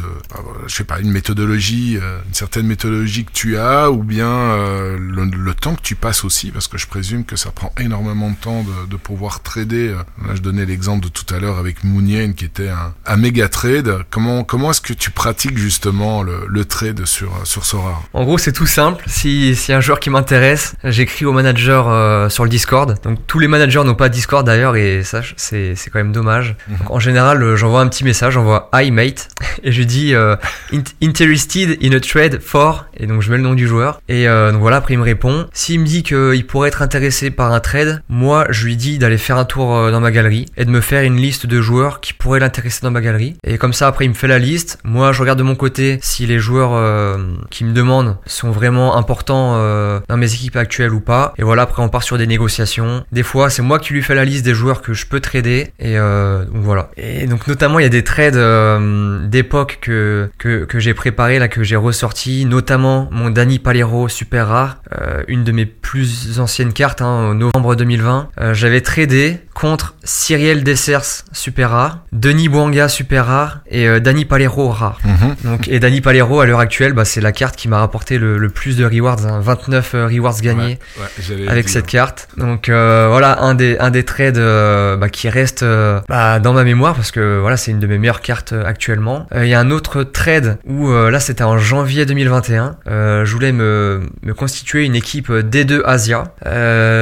je 0.66 0.74
sais 0.74 0.84
pas, 0.84 1.00
une 1.00 1.10
méthodologie, 1.10 1.94
une 1.94 2.34
certaine 2.34 2.66
méthodologie 2.66 3.24
que 3.24 3.32
tu 3.32 3.56
as, 3.56 3.90
ou 3.90 4.02
bien 4.02 4.56
le, 4.96 5.54
temps 5.54 5.74
que 5.74 5.82
tu 5.82 5.94
passes 5.94 6.24
aussi, 6.24 6.50
parce 6.50 6.68
que 6.68 6.78
je 6.78 6.86
présume 6.86 7.24
que 7.24 7.36
ça 7.36 7.50
prend 7.50 7.72
énormément 7.78 8.30
de 8.30 8.36
temps 8.36 8.62
de, 8.62 8.88
de 8.88 8.96
pouvoir 8.96 9.42
trader. 9.42 9.96
Là, 10.26 10.34
je 10.34 10.40
donnais 10.40 10.64
l'exemple 10.64 11.04
de 11.04 11.08
tout 11.08 11.32
à 11.34 11.38
l'heure 11.38 11.58
avec 11.58 11.84
Mounien 11.84 12.32
qui 12.32 12.44
était 12.44 12.68
un, 12.68 12.94
un 13.06 13.16
méga 13.16 13.48
trade. 13.48 14.04
Comment 14.10 14.44
comment 14.44 14.70
est-ce 14.70 14.80
que 14.80 14.92
tu 14.92 15.10
pratiques 15.10 15.58
justement 15.58 16.22
le, 16.22 16.46
le 16.48 16.64
trade 16.64 17.04
sur 17.44 17.64
Sora 17.64 18.00
En 18.12 18.24
gros, 18.24 18.38
c'est 18.38 18.52
tout 18.52 18.66
simple. 18.66 19.04
Si, 19.06 19.54
si 19.56 19.72
un 19.72 19.80
joueur 19.80 20.00
qui 20.00 20.10
m'intéresse, 20.10 20.74
j'écris 20.84 21.24
au 21.24 21.32
manager 21.32 21.88
euh, 21.88 22.28
sur 22.28 22.44
le 22.44 22.50
Discord. 22.50 22.96
Donc 23.02 23.18
tous 23.26 23.38
les 23.38 23.48
managers 23.48 23.82
n'ont 23.84 23.94
pas 23.94 24.08
Discord 24.08 24.46
d'ailleurs 24.46 24.76
et 24.76 25.02
ça, 25.04 25.20
c'est 25.36 25.74
c'est 25.76 25.90
quand 25.90 25.98
même 25.98 26.12
dommage. 26.12 26.56
Mhm. 26.68 26.76
Donc, 26.78 26.90
en 26.90 26.98
général, 27.00 27.42
euh, 27.42 27.56
j'envoie 27.56 27.80
un 27.80 27.88
petit 27.88 28.04
message, 28.04 28.34
j'envoie 28.34 28.70
Hi 28.74 28.90
mate 28.90 29.28
et 29.62 29.72
je 29.72 29.78
lui 29.78 29.86
dis 29.86 30.14
euh, 30.14 30.36
Int- 30.72 30.94
interested 31.02 31.78
in 31.82 31.92
a 31.92 32.00
trade 32.00 32.40
for 32.40 32.86
et 32.96 33.06
donc 33.06 33.22
je 33.22 33.30
mets 33.30 33.36
le 33.36 33.42
nom 33.42 33.54
du 33.54 33.66
joueur 33.66 34.00
et 34.08 34.28
euh, 34.28 34.52
donc 34.52 34.60
voilà 34.60 34.76
après 34.76 34.94
il 34.94 34.98
me 34.98 35.02
répond. 35.04 35.46
S'il 35.52 35.80
me 35.80 35.86
dit 35.86 36.02
qu'il 36.02 36.46
pourrait 36.46 36.68
être 36.68 36.82
intéressé 36.82 37.30
par 37.30 37.52
un 37.52 37.60
trade, 37.60 38.02
moi 38.08 38.46
je 38.50 38.64
lui 38.64 38.76
dis 38.76 38.98
d'aller 38.98 39.18
faire 39.18 39.36
un 39.36 39.44
tour 39.44 39.74
euh, 39.76 39.90
dans 39.90 40.00
ma 40.00 40.10
galerie 40.10 40.46
et 40.56 40.64
de 40.64 40.70
me 40.70 40.80
faire 40.80 41.02
une 41.02 41.16
liste 41.16 41.46
de 41.46 41.60
joueurs 41.60 42.00
qui 42.00 42.12
pourraient 42.12 42.40
l'intéresser 42.40 42.80
dans 42.82 42.90
ma 42.90 43.00
galerie. 43.00 43.36
Et 43.44 43.58
comme 43.58 43.72
ça 43.72 43.86
après 43.86 44.04
il 44.04 44.10
me 44.10 44.14
fait 44.14 44.28
la 44.28 44.38
liste. 44.38 44.78
Moi 44.84 45.12
je 45.12 45.20
regarde 45.20 45.38
de 45.38 45.44
mon 45.44 45.54
côté 45.54 45.98
si 46.02 46.26
les 46.26 46.38
joueurs 46.38 46.72
euh, 46.74 47.09
qui 47.50 47.64
me 47.64 47.72
demandent 47.72 48.16
sont 48.26 48.50
vraiment 48.50 48.96
importants 48.96 49.54
euh, 49.56 50.00
dans 50.08 50.16
mes 50.16 50.32
équipes 50.32 50.56
actuelles 50.56 50.92
ou 50.92 51.00
pas. 51.00 51.34
Et 51.38 51.42
voilà 51.42 51.62
après 51.62 51.82
on 51.82 51.88
part 51.88 52.02
sur 52.02 52.18
des 52.18 52.26
négociations. 52.26 53.04
Des 53.12 53.22
fois 53.22 53.50
c'est 53.50 53.62
moi 53.62 53.78
qui 53.78 53.92
lui 53.92 54.02
fais 54.02 54.14
la 54.14 54.24
liste 54.24 54.44
des 54.44 54.54
joueurs 54.54 54.82
que 54.82 54.92
je 54.92 55.06
peux 55.06 55.20
trader 55.20 55.72
et 55.78 55.98
euh, 55.98 56.44
donc 56.44 56.62
voilà. 56.62 56.90
Et 56.96 57.26
donc 57.26 57.46
notamment 57.46 57.78
il 57.78 57.82
y 57.82 57.86
a 57.86 57.90
des 57.90 58.04
trades 58.04 58.36
euh, 58.36 59.26
d'époque 59.26 59.78
que 59.80 60.30
que, 60.38 60.64
que 60.64 60.78
j'ai 60.78 60.94
préparé 60.94 61.38
là 61.38 61.48
que 61.48 61.62
j'ai 61.62 61.76
ressorti, 61.76 62.44
notamment 62.44 63.08
mon 63.10 63.30
Danny 63.30 63.58
Palero 63.58 64.08
super 64.08 64.48
rare, 64.48 64.78
euh, 64.98 65.22
une 65.28 65.44
de 65.44 65.52
mes 65.52 65.66
plus 65.66 66.40
anciennes 66.40 66.72
cartes 66.72 67.02
hein, 67.02 67.06
en 67.06 67.34
novembre 67.34 67.74
2020. 67.74 68.28
Euh, 68.40 68.54
J'avais 68.54 68.80
tradé 68.80 69.38
contre 69.60 69.94
Cyriel 70.04 70.64
Dessers 70.64 71.24
super 71.32 71.70
rare, 71.70 71.98
Denis 72.12 72.48
Bouanga 72.48 72.88
super 72.88 73.26
rare 73.26 73.60
et 73.70 73.86
euh, 73.86 74.00
Danny 74.00 74.24
Palero 74.24 74.70
rare. 74.70 74.98
Mhm. 75.04 75.36
Donc, 75.44 75.68
et 75.68 75.78
Danny 75.78 76.00
Palero 76.00 76.40
à 76.40 76.46
l'heure 76.46 76.60
actuelle, 76.60 76.94
bah, 76.94 77.04
c'est 77.04 77.20
la 77.20 77.32
carte 77.32 77.56
qui 77.56 77.68
m'a 77.68 77.78
rapporté 77.78 78.16
le, 78.16 78.38
le 78.38 78.48
plus 78.48 78.78
de 78.78 78.86
rewards, 78.86 79.26
hein, 79.26 79.40
29 79.42 79.94
euh, 79.94 80.06
rewards 80.06 80.40
gagnés 80.40 80.78
Ouais, 80.98 81.48
avec 81.48 81.68
cette 81.68 81.86
carte. 81.86 82.28
Donc 82.38 82.70
euh, 82.70 83.08
voilà 83.10 83.42
un 83.42 83.54
des 83.54 83.76
un 83.78 83.90
des 83.90 84.02
trades 84.04 84.38
euh, 84.38 84.96
bah, 84.96 85.10
qui 85.10 85.28
reste 85.28 85.62
euh, 85.62 86.00
bah, 86.08 86.38
dans 86.38 86.54
ma 86.54 86.64
mémoire 86.64 86.94
parce 86.94 87.10
que 87.10 87.38
voilà 87.38 87.58
c'est 87.58 87.70
une 87.70 87.80
de 87.80 87.86
mes 87.86 87.98
meilleures 87.98 88.22
cartes 88.22 88.54
actuellement. 88.64 89.26
Il 89.36 89.46
y 89.46 89.54
a 89.54 89.60
un 89.60 89.70
autre 89.70 90.04
trade 90.04 90.58
où 90.66 90.90
là 90.90 91.20
c'était 91.20 91.44
en 91.44 91.58
janvier 91.58 92.06
2021. 92.06 92.76
Euh, 92.88 93.26
je 93.26 93.32
voulais 93.34 93.52
me, 93.52 94.08
me 94.22 94.32
constituer 94.32 94.86
une 94.86 94.94
équipe 94.96 95.30
D2 95.30 95.82
Asia. 95.84 96.32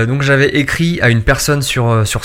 Donc 0.08 0.22
j'avais 0.22 0.48
écrit 0.48 1.00
à 1.02 1.08
une 1.08 1.22
personne 1.22 1.62
sur 1.62 2.04
sur 2.04 2.24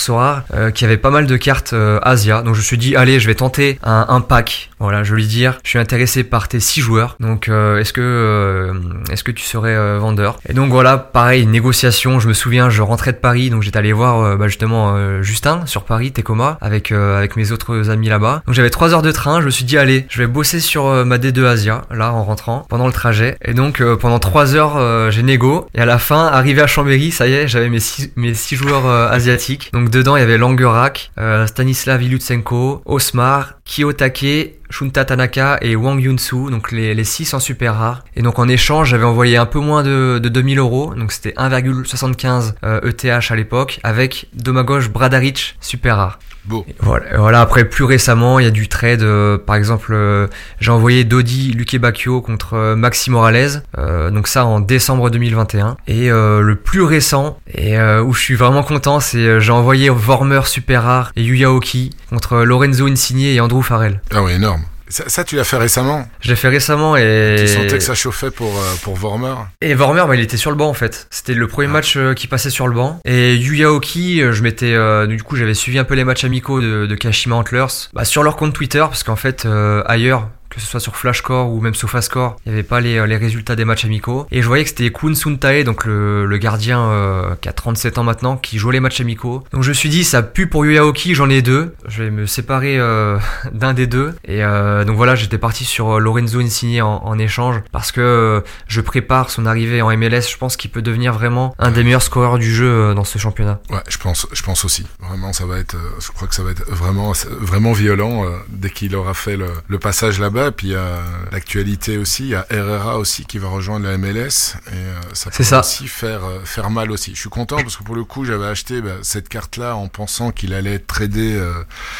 Euh, 0.54 0.72
qui 0.72 0.86
avait 0.86 0.98
pas 0.98 1.10
mal 1.10 1.26
de 1.26 1.38
cartes 1.38 1.74
euh, 1.74 2.00
Asia. 2.04 2.42
Donc 2.42 2.56
je 2.56 2.60
me 2.60 2.64
suis 2.64 2.78
dit 2.78 2.96
allez 2.96 3.20
je 3.20 3.28
vais 3.28 3.36
tenter 3.36 3.80
un, 3.84 4.22
pack. 4.22 4.70
Voilà 4.80 5.04
je 5.04 5.16
lui 5.16 5.26
dire 5.26 5.58
je 5.64 5.70
suis 5.70 5.80
intéressé 5.80 6.24
par 6.24 6.48
tes 6.48 6.60
six 6.60 6.82
joueurs. 6.82 7.16
Donc 7.20 7.50
euh, 7.50 7.80
est-ce 7.80 7.94
que 7.94 8.74
est-ce 9.12 9.24
que 9.24 9.32
tu 9.32 9.44
serais 9.44 9.98
vendeur? 9.98 10.40
Et 10.48 10.54
donc 10.54 10.72
voilà 10.72 10.98
pareil 10.98 11.46
négociation. 11.46 12.20
Je 12.20 12.28
me 12.28 12.34
souviens 12.34 12.70
je 12.70 12.82
rentrais 12.82 13.12
de 13.12 13.18
Paris 13.18 13.50
donc 13.50 13.64
j'étais 13.64 13.78
allé 13.78 13.94
voir 13.94 14.38
bah, 14.38 14.48
justement 14.48 15.22
Justin 15.22 15.66
sur 15.66 15.84
Paris 15.84 16.12
Tecoma 16.12 16.58
avec 16.62 16.92
avec 16.92 17.36
mes 17.36 17.52
autres 17.52 17.90
amis 17.90 18.10
là-bas. 18.10 18.44
Donc 18.46 18.56
j'avais 18.56 18.70
trois 18.70 18.94
heures 18.94 19.02
de 19.02 19.12
train. 19.12 19.42
Je 19.42 19.46
me 19.46 19.52
suis 19.52 19.66
dit 19.66 19.78
allez 19.78 20.06
je 20.10 20.20
vais 20.20 20.28
bosser 20.28 20.60
sur 20.60 21.06
ma 21.06 21.18
D2 21.18 21.46
Asia 21.46 21.84
là 21.92 22.14
en 22.14 22.24
rentrant 22.24 22.66
pendant 22.70 22.88
le 22.88 22.94
trajet. 22.94 23.38
Et 23.44 23.54
donc 23.54 23.84
pendant 23.96 24.20
trois 24.20 24.56
heures 24.56 25.12
j'ai 25.12 25.24
négo 25.24 25.68
et 25.74 25.82
à 25.82 25.86
la 25.86 25.98
fin 25.98 26.28
arrivé 26.28 26.62
à 26.62 26.68
Chambéry 26.68 27.12
ça 27.12 27.28
y 27.28 27.34
est 27.34 27.48
j'avais 27.48 27.70
mes 27.70 27.80
six 27.80 28.12
mes 28.16 28.34
six 28.34 28.56
joueurs 28.56 28.88
asiatiques. 28.88 29.72
Donc 29.74 29.90
dedans 30.04 30.18
il 30.18 30.20
y 30.20 30.24
avait 30.24 30.38
Langerak, 30.38 31.12
euh, 31.18 31.48
Stanislav 31.48 32.04
Ilutsenko, 32.04 32.82
Osmar, 32.84 33.54
Kiyotake, 33.64 34.56
Shunta 34.70 35.06
Tanaka 35.06 35.58
et 35.62 35.78
Wang 35.78 35.98
Yunsu, 35.98 36.52
donc 36.52 36.74
les, 36.74 36.94
les 36.94 37.04
6 37.06 37.34
en 37.34 37.40
super 37.40 37.76
rare. 37.76 38.04
Et 38.18 38.22
donc 38.22 38.38
en 38.38 38.50
échange, 38.50 38.90
j'avais 38.90 39.06
envoyé 39.06 39.38
un 39.38 39.46
peu 39.46 39.60
moins 39.60 39.82
de, 39.82 40.20
de 40.22 40.28
2000 40.28 40.60
euros, 40.60 40.94
donc 40.94 41.14
c'était 41.14 41.32
1,75 41.32 42.54
euh, 42.66 42.82
ETH 42.82 43.32
à 43.32 43.36
l'époque, 43.38 43.80
avec 43.84 44.28
Domagoj 44.34 44.90
Bradaric 44.90 45.56
super 45.62 45.96
rare. 45.96 46.20
Beau. 46.46 46.66
Voilà, 46.82 47.18
voilà, 47.18 47.42
après 47.42 47.64
plus 47.66 47.86
récemment, 47.86 48.38
il 48.40 48.44
y 48.44 48.48
a 48.48 48.52
du 48.52 48.68
trade. 48.68 49.02
euh, 49.02 49.38
par 49.38 49.56
exemple, 49.56 49.94
euh, 49.94 50.28
j'ai 50.60 50.72
envoyé 50.72 51.06
Dodi 51.06 51.52
Lukebakio 51.54 52.22
contre 52.22 52.56
euh, 52.56 52.76
Maxi 52.76 53.10
Morales. 53.12 53.64
euh, 53.78 54.12
donc 54.12 54.28
ça 54.28 54.46
en 54.46 54.60
décembre 54.60 55.10
2021. 55.10 55.78
Et 55.88 56.12
euh, 56.12 56.42
le 56.42 56.56
plus 56.56 56.82
récent 56.82 57.38
et 57.54 57.78
euh, 57.80 58.04
où 58.04 58.14
je 58.14 58.20
suis 58.20 58.36
vraiment 58.36 58.64
content, 58.64 59.00
c'est 59.00 59.18
euh, 59.20 59.40
j'ai 59.40 59.52
envoyé 59.54 59.90
Vormer 59.90 60.42
super 60.46 60.84
rare 60.84 61.12
et 61.16 61.24
Yuya 61.24 61.52
Oki 61.52 61.92
contre 62.10 62.40
Lorenzo 62.40 62.88
Insigne 62.88 63.22
et 63.22 63.40
Andrew 63.40 63.62
Farrell. 63.62 64.02
Ah 64.14 64.22
ouais, 64.22 64.36
énorme. 64.36 64.64
Ça, 64.90 65.06
ça, 65.08 65.24
tu 65.24 65.36
l'as 65.36 65.44
fait 65.44 65.58
récemment 65.58 66.08
Je 66.20 66.30
l'ai 66.30 66.36
fait 66.36 66.50
récemment 66.50 66.96
et 66.98 67.36
Tu 67.40 67.48
sentais 67.48 67.78
que 67.78 67.84
ça 67.84 67.96
chauffait 67.96 68.32
pour, 68.32 68.58
euh, 68.58 68.74
pour 68.84 68.96
Vormer 68.96 69.34
Et 69.62 69.74
Vormer, 69.76 70.04
bah, 70.08 70.16
il 70.16 70.22
était 70.22 70.38
sur 70.38 70.52
le 70.52 70.58
banc 70.58 70.68
en 70.70 70.74
fait. 70.74 71.08
C'était 71.10 71.34
le 71.34 71.48
premier 71.48 71.68
Ah. 71.70 71.74
match 71.74 71.96
euh, 71.98 72.14
qui 72.14 72.28
passait 72.28 72.50
sur 72.50 72.68
le 72.68 72.74
banc. 72.76 73.00
Et 73.06 73.36
Yuya 73.36 73.72
Oki, 73.72 74.22
euh, 74.22 74.34
je 74.34 74.44
m'étais, 74.44 74.74
euh, 74.74 75.08
du 75.08 75.22
coup, 75.24 75.36
j'avais 75.36 75.54
suivi 75.54 75.80
un 75.80 75.84
peu 75.86 75.96
les 75.96 76.04
matchs 76.04 76.26
amicaux 76.26 76.60
de, 76.62 76.86
de 76.86 76.96
Kashima 76.96 77.36
Antlers 77.36 77.66
bah, 77.94 78.06
sur 78.06 78.24
leur 78.24 78.36
compte 78.36 78.54
Twitter 78.54 78.80
parce 78.80 79.04
qu'en 79.04 79.16
fait, 79.16 79.46
euh, 79.46 79.84
ailleurs. 79.86 80.30
Que 80.54 80.62
ce 80.62 80.68
soit 80.68 80.80
sur 80.80 80.96
Flashcore 80.96 81.52
ou 81.52 81.62
même 81.62 81.74
SofaScore, 81.74 82.36
il 82.46 82.52
n'y 82.52 82.54
avait 82.60 82.68
pas 82.68 82.80
les, 82.80 83.00
euh, 83.00 83.08
les 83.08 83.18
résultats 83.18 83.56
des 83.56 83.66
matchs 83.66 83.86
amicaux. 83.86 84.28
Et 84.30 84.44
je 84.44 84.48
voyais 84.48 84.64
que 84.64 84.70
c'était 84.70 84.92
Kun 84.92 85.16
Suntae, 85.16 85.64
donc 85.64 85.86
le, 85.86 86.38
gardien 86.38 86.80
euh, 86.80 87.36
qui 87.42 87.50
a 87.50 87.54
37 87.54 87.98
ans 87.98 88.04
maintenant, 88.04 88.38
qui 88.38 88.60
jouait 88.60 88.74
les 88.74 88.80
matchs 88.80 89.02
amicaux. 89.02 89.44
Donc 89.52 89.64
je 89.64 89.70
me 89.70 89.74
suis 89.74 89.90
dit, 89.90 90.04
ça 90.04 90.22
pue 90.22 90.46
pour 90.46 90.64
Yuya 90.64 90.86
Oki, 90.86 91.16
j'en 91.16 91.28
ai 91.30 91.42
deux. 91.42 91.74
Je 91.88 92.04
vais 92.04 92.12
me 92.12 92.28
séparer 92.28 92.78
euh, 92.78 93.18
d'un 93.52 93.74
des 93.74 93.88
deux. 93.88 94.14
Et 94.26 94.42
donc 94.42 94.96
voilà, 94.96 95.16
j'étais 95.16 95.40
parti 95.40 95.66
sur 95.66 96.00
Lorenzo 96.00 96.40
Insigne 96.40 96.82
en, 96.82 97.18
échange 97.18 97.62
parce 97.72 97.92
que 97.92 98.44
je 98.68 98.82
prépare 98.82 99.30
son 99.30 99.46
arrivée 99.46 99.82
en 99.82 99.96
MLS. 99.96 100.22
Je 100.30 100.38
pense 100.38 100.58
qu'il 100.58 100.70
peut 100.72 100.82
devenir 100.82 101.14
vraiment 101.14 101.56
un 101.58 101.72
des 101.72 101.84
meilleurs 101.84 102.02
scoreurs 102.02 102.38
du 102.38 102.54
jeu 102.54 102.94
dans 102.94 103.04
ce 103.04 103.18
championnat. 103.18 103.60
Ouais, 103.70 103.80
je 103.88 103.98
pense, 103.98 104.28
je 104.32 104.44
pense 104.44 104.66
aussi. 104.66 104.86
Vraiment, 105.00 105.32
ça 105.32 105.46
va 105.46 105.60
être, 105.60 105.78
je 106.00 106.12
crois 106.12 106.28
que 106.28 106.36
ça 106.36 106.44
va 106.44 106.52
être 106.52 106.70
vraiment, 106.70 107.14
vraiment 107.40 107.72
violent 107.72 108.26
dès 108.50 108.70
qu'il 108.70 108.96
aura 108.96 109.14
fait 109.14 109.38
le 109.38 109.80
passage 109.80 110.20
là-bas. 110.20 110.43
Et 110.48 110.52
puis 110.52 110.68
il 110.68 110.74
y 110.74 110.76
a 110.76 111.02
l'actualité 111.32 111.98
aussi, 111.98 112.24
il 112.24 112.30
y 112.30 112.36
a 112.36 112.46
Herrera 112.50 112.98
aussi 112.98 113.26
qui 113.26 113.38
va 113.38 113.48
rejoindre 113.48 113.86
la 113.88 113.98
MLS 113.98 114.56
et 114.68 114.76
euh, 114.76 114.94
ça 115.14 115.30
peut 115.32 115.44
ça. 115.44 115.60
aussi 115.60 115.88
faire 115.88 116.24
euh, 116.24 116.40
faire 116.46 116.70
mal 116.70 116.92
aussi. 116.92 117.12
Je 117.16 117.20
suis 117.20 117.30
content 117.30 117.58
parce 117.58 117.78
que 117.78 117.84
pour 117.84 117.96
le 117.96 118.04
coup, 118.04 118.26
j'avais 118.26 118.46
acheté 118.46 118.82
bah, 118.82 118.96
cette 119.02 119.30
carte-là 119.30 119.76
en 119.76 119.88
pensant 119.88 120.32
qu'il 120.32 120.54
allait 120.54 120.76
être 120.76 120.88
tradé 120.88 121.34
euh, 121.36 121.54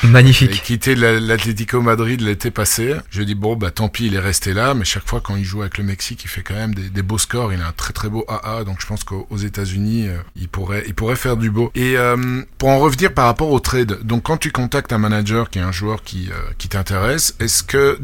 et 0.04 0.08
Magnifique. 0.08 0.62
quitter 0.64 0.96
la- 0.96 1.20
l'Atlético 1.20 1.82
Madrid 1.82 2.22
l'été 2.22 2.52
passé. 2.52 2.96
Je 3.10 3.22
dis 3.24 3.36
bon 3.36 3.56
bah 3.56 3.72
tant 3.72 3.90
pis, 3.90 4.06
il 4.08 4.16
est 4.16 4.20
resté 4.20 4.54
là, 4.54 4.74
mais 4.74 4.86
chaque 4.86 5.08
fois 5.08 5.22
quand 5.22 5.36
il 5.36 5.44
joue 5.46 5.62
avec 5.62 5.78
le 5.78 5.84
Mexique, 5.84 6.24
il 6.24 6.28
fait 6.30 6.44
quand 6.44 6.54
même 6.56 6.74
des, 6.76 6.90
des 6.90 7.02
beaux 7.02 7.18
scores. 7.18 7.54
Il 7.54 7.62
a 7.62 7.68
un 7.68 7.72
très 7.72 7.94
très 7.94 8.10
beau 8.10 8.26
AA, 8.28 8.64
donc 8.64 8.78
je 8.82 8.86
pense 8.86 9.04
qu'aux 9.04 9.28
aux 9.30 9.38
États-Unis, 9.38 10.08
euh, 10.08 10.18
il 10.36 10.48
pourrait 10.50 10.84
il 10.88 10.94
pourrait 10.94 11.16
faire 11.16 11.38
du 11.38 11.50
beau. 11.52 11.72
Et 11.76 11.96
pour 12.58 12.70
en 12.70 12.80
revenir 12.80 13.14
par 13.14 13.26
rapport 13.26 13.50
au 13.52 13.60
trade, 13.60 14.00
donc 14.04 14.24
quand 14.24 14.38
tu 14.38 14.52
contactes 14.52 14.94
un 14.94 14.98
manager 14.98 15.50
qui 15.50 15.60
est 15.60 15.62
un 15.62 15.72
joueur 15.72 16.04
qui 16.04 16.30
qui 16.58 16.70
t'intéresse, 16.70 17.36
est-ce 17.40 17.64
que 17.64 17.98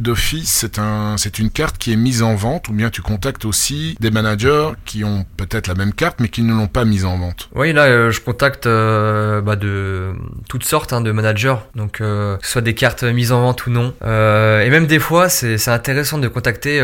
c'est 0.46 0.80
un 0.80 1.16
c'est 1.18 1.40
une 1.40 1.50
carte 1.50 1.78
qui 1.78 1.92
est 1.92 1.96
mise 1.96 2.22
en 2.24 2.36
vente 2.36 2.68
ou 2.70 2.74
bien 2.74 2.90
tu 2.90 3.02
contactes 3.02 3.46
aussi 3.46 3.98
des 4.00 4.12
managers 4.12 4.70
qui 4.86 5.04
ont 5.04 5.26
peut-être 5.38 5.68
la 5.68 5.76
même 5.76 5.94
carte 5.94 6.20
mais 6.20 6.30
qui 6.30 6.44
ne 6.44 6.54
l'ont 6.54 6.68
pas 6.68 6.86
mise 6.86 7.06
en 7.06 7.18
vente 7.18 7.50
Oui, 7.56 7.74
là, 7.74 7.86
euh, 7.86 8.12
je 8.12 8.22
contacte 8.22 8.66
euh, 8.66 9.42
bah, 9.42 9.56
de 9.56 10.14
toutes 10.48 10.64
sortes 10.64 10.94
hein, 10.94 11.02
de 11.02 11.12
managers, 11.12 11.56
donc 11.76 12.02
euh, 12.02 12.38
que 12.38 12.46
ce 12.46 12.54
soit 12.54 12.62
des 12.62 12.76
cartes 12.76 13.04
mises 13.04 13.32
en 13.32 13.42
vente 13.42 13.66
ou 13.66 13.72
non. 13.72 13.94
Et 14.02 14.70
même 14.70 14.88
des 14.88 15.00
fois, 15.00 15.30
c'est 15.30 15.58
c'est 15.58 15.72
intéressant 15.72 16.18
de 16.18 16.28
contacter 16.28 16.82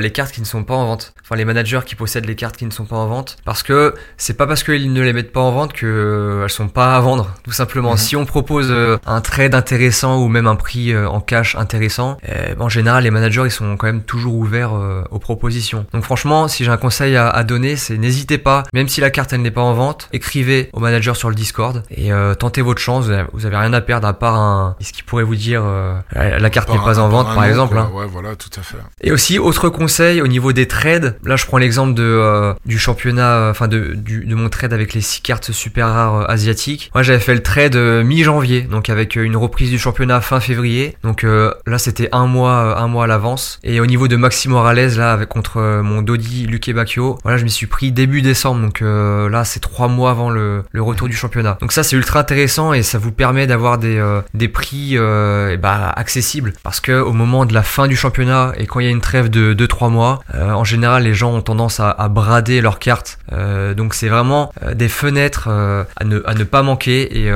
les 0.00 0.12
cartes 0.12 0.32
qui 0.32 0.40
ne 0.40 0.46
sont 0.46 0.64
pas 0.64 0.74
en 0.74 0.86
vente. 0.86 1.12
Enfin, 1.22 1.36
les 1.36 1.44
managers 1.44 1.80
qui 1.84 1.94
possèdent 1.94 2.26
les 2.26 2.36
cartes 2.36 2.56
qui 2.56 2.66
ne 2.66 2.70
sont 2.70 2.84
pas 2.84 2.96
en 2.96 3.06
vente, 3.06 3.36
parce 3.44 3.62
que 3.62 3.94
c'est 4.16 4.36
pas 4.36 4.46
parce 4.46 4.62
qu'ils 4.62 4.92
ne 4.92 5.02
les 5.02 5.12
mettent 5.12 5.32
pas 5.32 5.40
en 5.40 5.52
vente 5.52 5.72
que 5.72 6.42
elles 6.44 6.50
sont 6.50 6.68
pas 6.68 6.96
à 6.96 7.00
vendre, 7.00 7.34
tout 7.44 7.52
simplement. 7.52 7.92
Mhm. 7.92 7.96
Si 7.96 8.16
on 8.16 8.24
propose 8.24 8.72
un 9.06 9.20
trade 9.20 9.54
intéressant 9.54 10.22
ou 10.22 10.28
même 10.28 10.46
un 10.46 10.56
prix 10.56 10.96
en 10.96 11.20
cash 11.20 11.56
intéressant, 11.56 12.18
eh, 12.26 12.54
ben, 12.54 12.64
en 12.64 12.68
général, 12.86 13.02
les 13.04 13.10
managers 13.10 13.42
ils 13.46 13.50
sont 13.50 13.76
quand 13.76 13.88
même 13.88 14.02
toujours 14.02 14.34
ouverts 14.36 14.74
euh, 14.74 15.02
aux 15.10 15.18
propositions. 15.18 15.86
Donc 15.92 16.04
franchement, 16.04 16.46
si 16.46 16.64
j'ai 16.64 16.70
un 16.70 16.76
conseil 16.76 17.16
à, 17.16 17.28
à 17.28 17.42
donner, 17.42 17.74
c'est 17.74 17.98
n'hésitez 17.98 18.38
pas, 18.38 18.62
même 18.72 18.86
si 18.88 19.00
la 19.00 19.10
carte 19.10 19.32
elle 19.32 19.42
n'est 19.42 19.50
pas 19.50 19.60
en 19.62 19.74
vente, 19.74 20.08
écrivez 20.12 20.70
au 20.72 20.78
manager 20.78 21.16
sur 21.16 21.28
le 21.28 21.34
Discord 21.34 21.82
et 21.90 22.12
euh, 22.12 22.34
tentez 22.34 22.62
votre 22.62 22.80
chance. 22.80 23.06
Vous 23.06 23.10
avez, 23.10 23.24
vous 23.32 23.44
avez 23.44 23.56
rien 23.56 23.72
à 23.72 23.80
perdre 23.80 24.06
à 24.06 24.12
part 24.12 24.36
un, 24.36 24.76
ce 24.80 24.92
qui 24.92 25.02
pourrait 25.02 25.24
vous 25.24 25.34
dire 25.34 25.62
euh, 25.64 25.98
la, 26.14 26.48
carte 26.50 26.68
n'est 26.70 26.78
pas 26.78 27.00
en 27.00 27.08
vente, 27.08 27.34
par 27.34 27.44
exemple. 27.44 27.76
hein. 27.76 27.90
Ouais, 27.92 28.06
voilà, 28.06 28.36
tout 28.36 28.50
à 28.56 28.62
fait. 28.62 28.76
Et 29.00 29.10
aussi, 29.10 29.40
autre 29.40 29.68
conseil 29.68 30.22
au 30.22 30.28
niveau 30.28 30.52
des 30.52 30.68
trades. 30.68 31.16
Là, 31.24 31.34
je 31.34 31.44
prends 31.44 31.58
l'exemple 31.58 31.94
de 31.94 32.54
du 32.64 32.78
championnat, 32.78 33.48
enfin 33.50 33.66
de 33.66 33.96
de 33.96 34.34
mon 34.34 34.48
trade 34.48 34.72
avec 34.72 34.94
les 34.94 35.00
six 35.00 35.22
cartes 35.22 35.50
super 35.50 35.88
rares 35.88 36.30
asiatiques. 36.30 36.90
Moi, 36.94 37.02
j'avais 37.02 37.18
fait 37.18 37.34
le 37.34 37.42
trade 37.42 37.76
mi-janvier, 37.76 38.62
donc 38.62 38.90
avec 38.90 39.16
une 39.16 39.36
reprise 39.36 39.70
du 39.70 39.78
championnat 39.78 40.20
fin 40.20 40.38
février. 40.38 40.96
Donc 41.02 41.24
là, 41.24 41.78
c'était 41.78 42.08
un 42.12 42.26
mois 42.26 42.75
un 42.78 42.88
mois 42.88 43.04
à 43.04 43.06
l'avance. 43.06 43.58
Et 43.62 43.80
au 43.80 43.86
niveau 43.86 44.08
de 44.08 44.16
Maxime 44.16 44.52
Morales, 44.52 44.96
là, 44.96 45.12
avec, 45.12 45.28
contre 45.28 45.80
mon 45.82 46.02
Dodi 46.02 46.46
Luque 46.46 46.70
Bacchio, 46.70 47.18
voilà, 47.22 47.38
je 47.38 47.44
m'y 47.44 47.50
suis 47.50 47.66
pris 47.66 47.92
début 47.92 48.22
décembre. 48.22 48.60
Donc 48.60 48.80
là, 48.80 49.44
c'est 49.44 49.60
trois 49.60 49.88
mois 49.88 50.10
avant 50.10 50.30
le, 50.30 50.64
retour 50.76 51.08
du 51.08 51.16
championnat. 51.16 51.58
Donc 51.60 51.72
ça, 51.72 51.82
c'est 51.82 51.96
ultra 51.96 52.20
intéressant 52.20 52.72
et 52.72 52.82
ça 52.82 52.98
vous 52.98 53.12
permet 53.12 53.46
d'avoir 53.46 53.78
des, 53.78 54.02
des 54.34 54.48
prix 54.48 54.96
bah, 54.98 55.90
accessibles. 55.90 56.52
Parce 56.62 56.80
que 56.80 56.92
au 56.92 57.12
moment 57.12 57.44
de 57.46 57.54
la 57.54 57.62
fin 57.62 57.86
du 57.88 57.96
championnat 57.96 58.52
et 58.56 58.66
quand 58.66 58.80
il 58.80 58.86
y 58.86 58.88
a 58.88 58.92
une 58.92 59.00
trêve 59.00 59.30
de 59.30 59.54
2-3 59.54 59.90
mois, 59.90 60.20
en 60.34 60.64
général, 60.64 61.04
les 61.04 61.14
gens 61.14 61.32
ont 61.32 61.42
tendance 61.42 61.80
à, 61.80 61.94
brader 62.08 62.60
leurs 62.60 62.78
cartes. 62.78 63.18
donc 63.76 63.94
c'est 63.94 64.08
vraiment 64.08 64.52
des 64.74 64.88
fenêtres 64.88 65.48
à, 65.48 66.04
ne, 66.04 66.22
à 66.26 66.34
ne 66.34 66.44
pas 66.44 66.62
manquer 66.62 67.18
et 67.18 67.32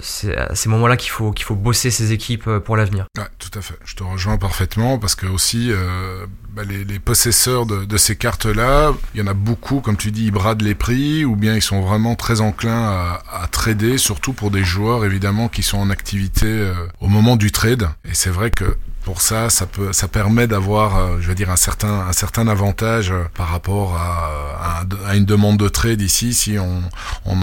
c'est 0.00 0.36
à 0.36 0.54
ces 0.54 0.68
moments-là 0.68 0.96
qu'il 0.96 1.10
faut, 1.10 1.32
qu'il 1.32 1.44
faut 1.44 1.54
bosser 1.54 1.90
ses 1.90 2.12
équipes 2.12 2.48
pour 2.64 2.76
l'avenir. 2.76 3.06
Tout 3.38 3.58
à 3.58 3.62
fait. 3.62 3.74
Je 3.84 3.94
te 3.96 4.02
rejoins 4.02 4.36
parfaitement 4.36 4.67
parce 5.00 5.14
que 5.14 5.26
aussi 5.26 5.70
euh, 5.70 6.26
bah, 6.54 6.62
les, 6.64 6.98
possesseurs 6.98 7.66
de, 7.66 7.96
ces 7.96 8.16
cartes-là, 8.16 8.92
il 9.14 9.20
y 9.20 9.22
en 9.22 9.26
a 9.26 9.34
beaucoup, 9.34 9.80
comme 9.80 9.96
tu 9.96 10.10
dis, 10.10 10.26
ils 10.26 10.30
bradent 10.30 10.62
les 10.62 10.74
prix 10.74 11.24
ou 11.24 11.36
bien 11.36 11.54
ils 11.54 11.62
sont 11.62 11.80
vraiment 11.80 12.14
très 12.14 12.40
enclins 12.40 12.88
à, 12.88 13.22
à 13.42 13.46
trader, 13.48 13.98
surtout 13.98 14.32
pour 14.32 14.50
des 14.50 14.64
joueurs 14.64 15.04
évidemment 15.04 15.48
qui 15.48 15.62
sont 15.62 15.78
en 15.78 15.90
activité 15.90 16.46
euh, 16.46 16.74
au 17.00 17.08
moment 17.08 17.36
du 17.36 17.50
trade. 17.50 17.88
Et 18.04 18.14
c'est 18.14 18.30
vrai 18.30 18.50
que 18.50 18.76
pour 19.08 19.22
ça, 19.22 19.48
ça 19.48 19.64
peut, 19.64 19.94
ça 19.94 20.06
permet 20.06 20.46
d'avoir, 20.46 20.98
euh, 20.98 21.16
je 21.18 21.28
veux 21.28 21.34
dire, 21.34 21.48
un 21.48 21.56
certain, 21.56 22.00
un 22.10 22.12
certain 22.12 22.46
avantage 22.46 23.10
euh, 23.10 23.22
par 23.34 23.48
rapport 23.48 23.96
à, 23.96 24.84
à, 25.06 25.16
une 25.16 25.24
demande 25.24 25.56
de 25.56 25.66
trade 25.66 26.02
ici. 26.02 26.34
Si 26.34 26.58
on, 26.58 26.82
on, 27.24 27.34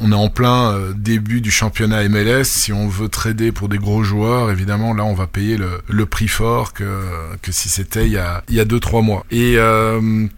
on 0.00 0.10
est 0.10 0.16
en 0.16 0.28
plein 0.28 0.72
euh, 0.72 0.92
début 0.96 1.40
du 1.40 1.52
championnat 1.52 2.08
MLS, 2.08 2.42
si 2.42 2.72
on 2.72 2.88
veut 2.88 3.08
trader 3.08 3.52
pour 3.52 3.68
des 3.68 3.78
gros 3.78 4.02
joueurs, 4.02 4.50
évidemment, 4.50 4.94
là, 4.94 5.04
on 5.04 5.14
va 5.14 5.28
payer 5.28 5.56
le, 5.56 5.80
le 5.88 6.06
prix 6.06 6.26
fort 6.26 6.72
que, 6.72 7.06
que 7.40 7.52
si 7.52 7.68
c'était 7.68 8.06
il 8.06 8.12
y 8.14 8.18
a, 8.18 8.42
il 8.48 8.56
y 8.56 8.60
a 8.60 8.64
deux, 8.64 8.80
trois 8.80 9.02
mois. 9.02 9.24
Et 9.30 9.58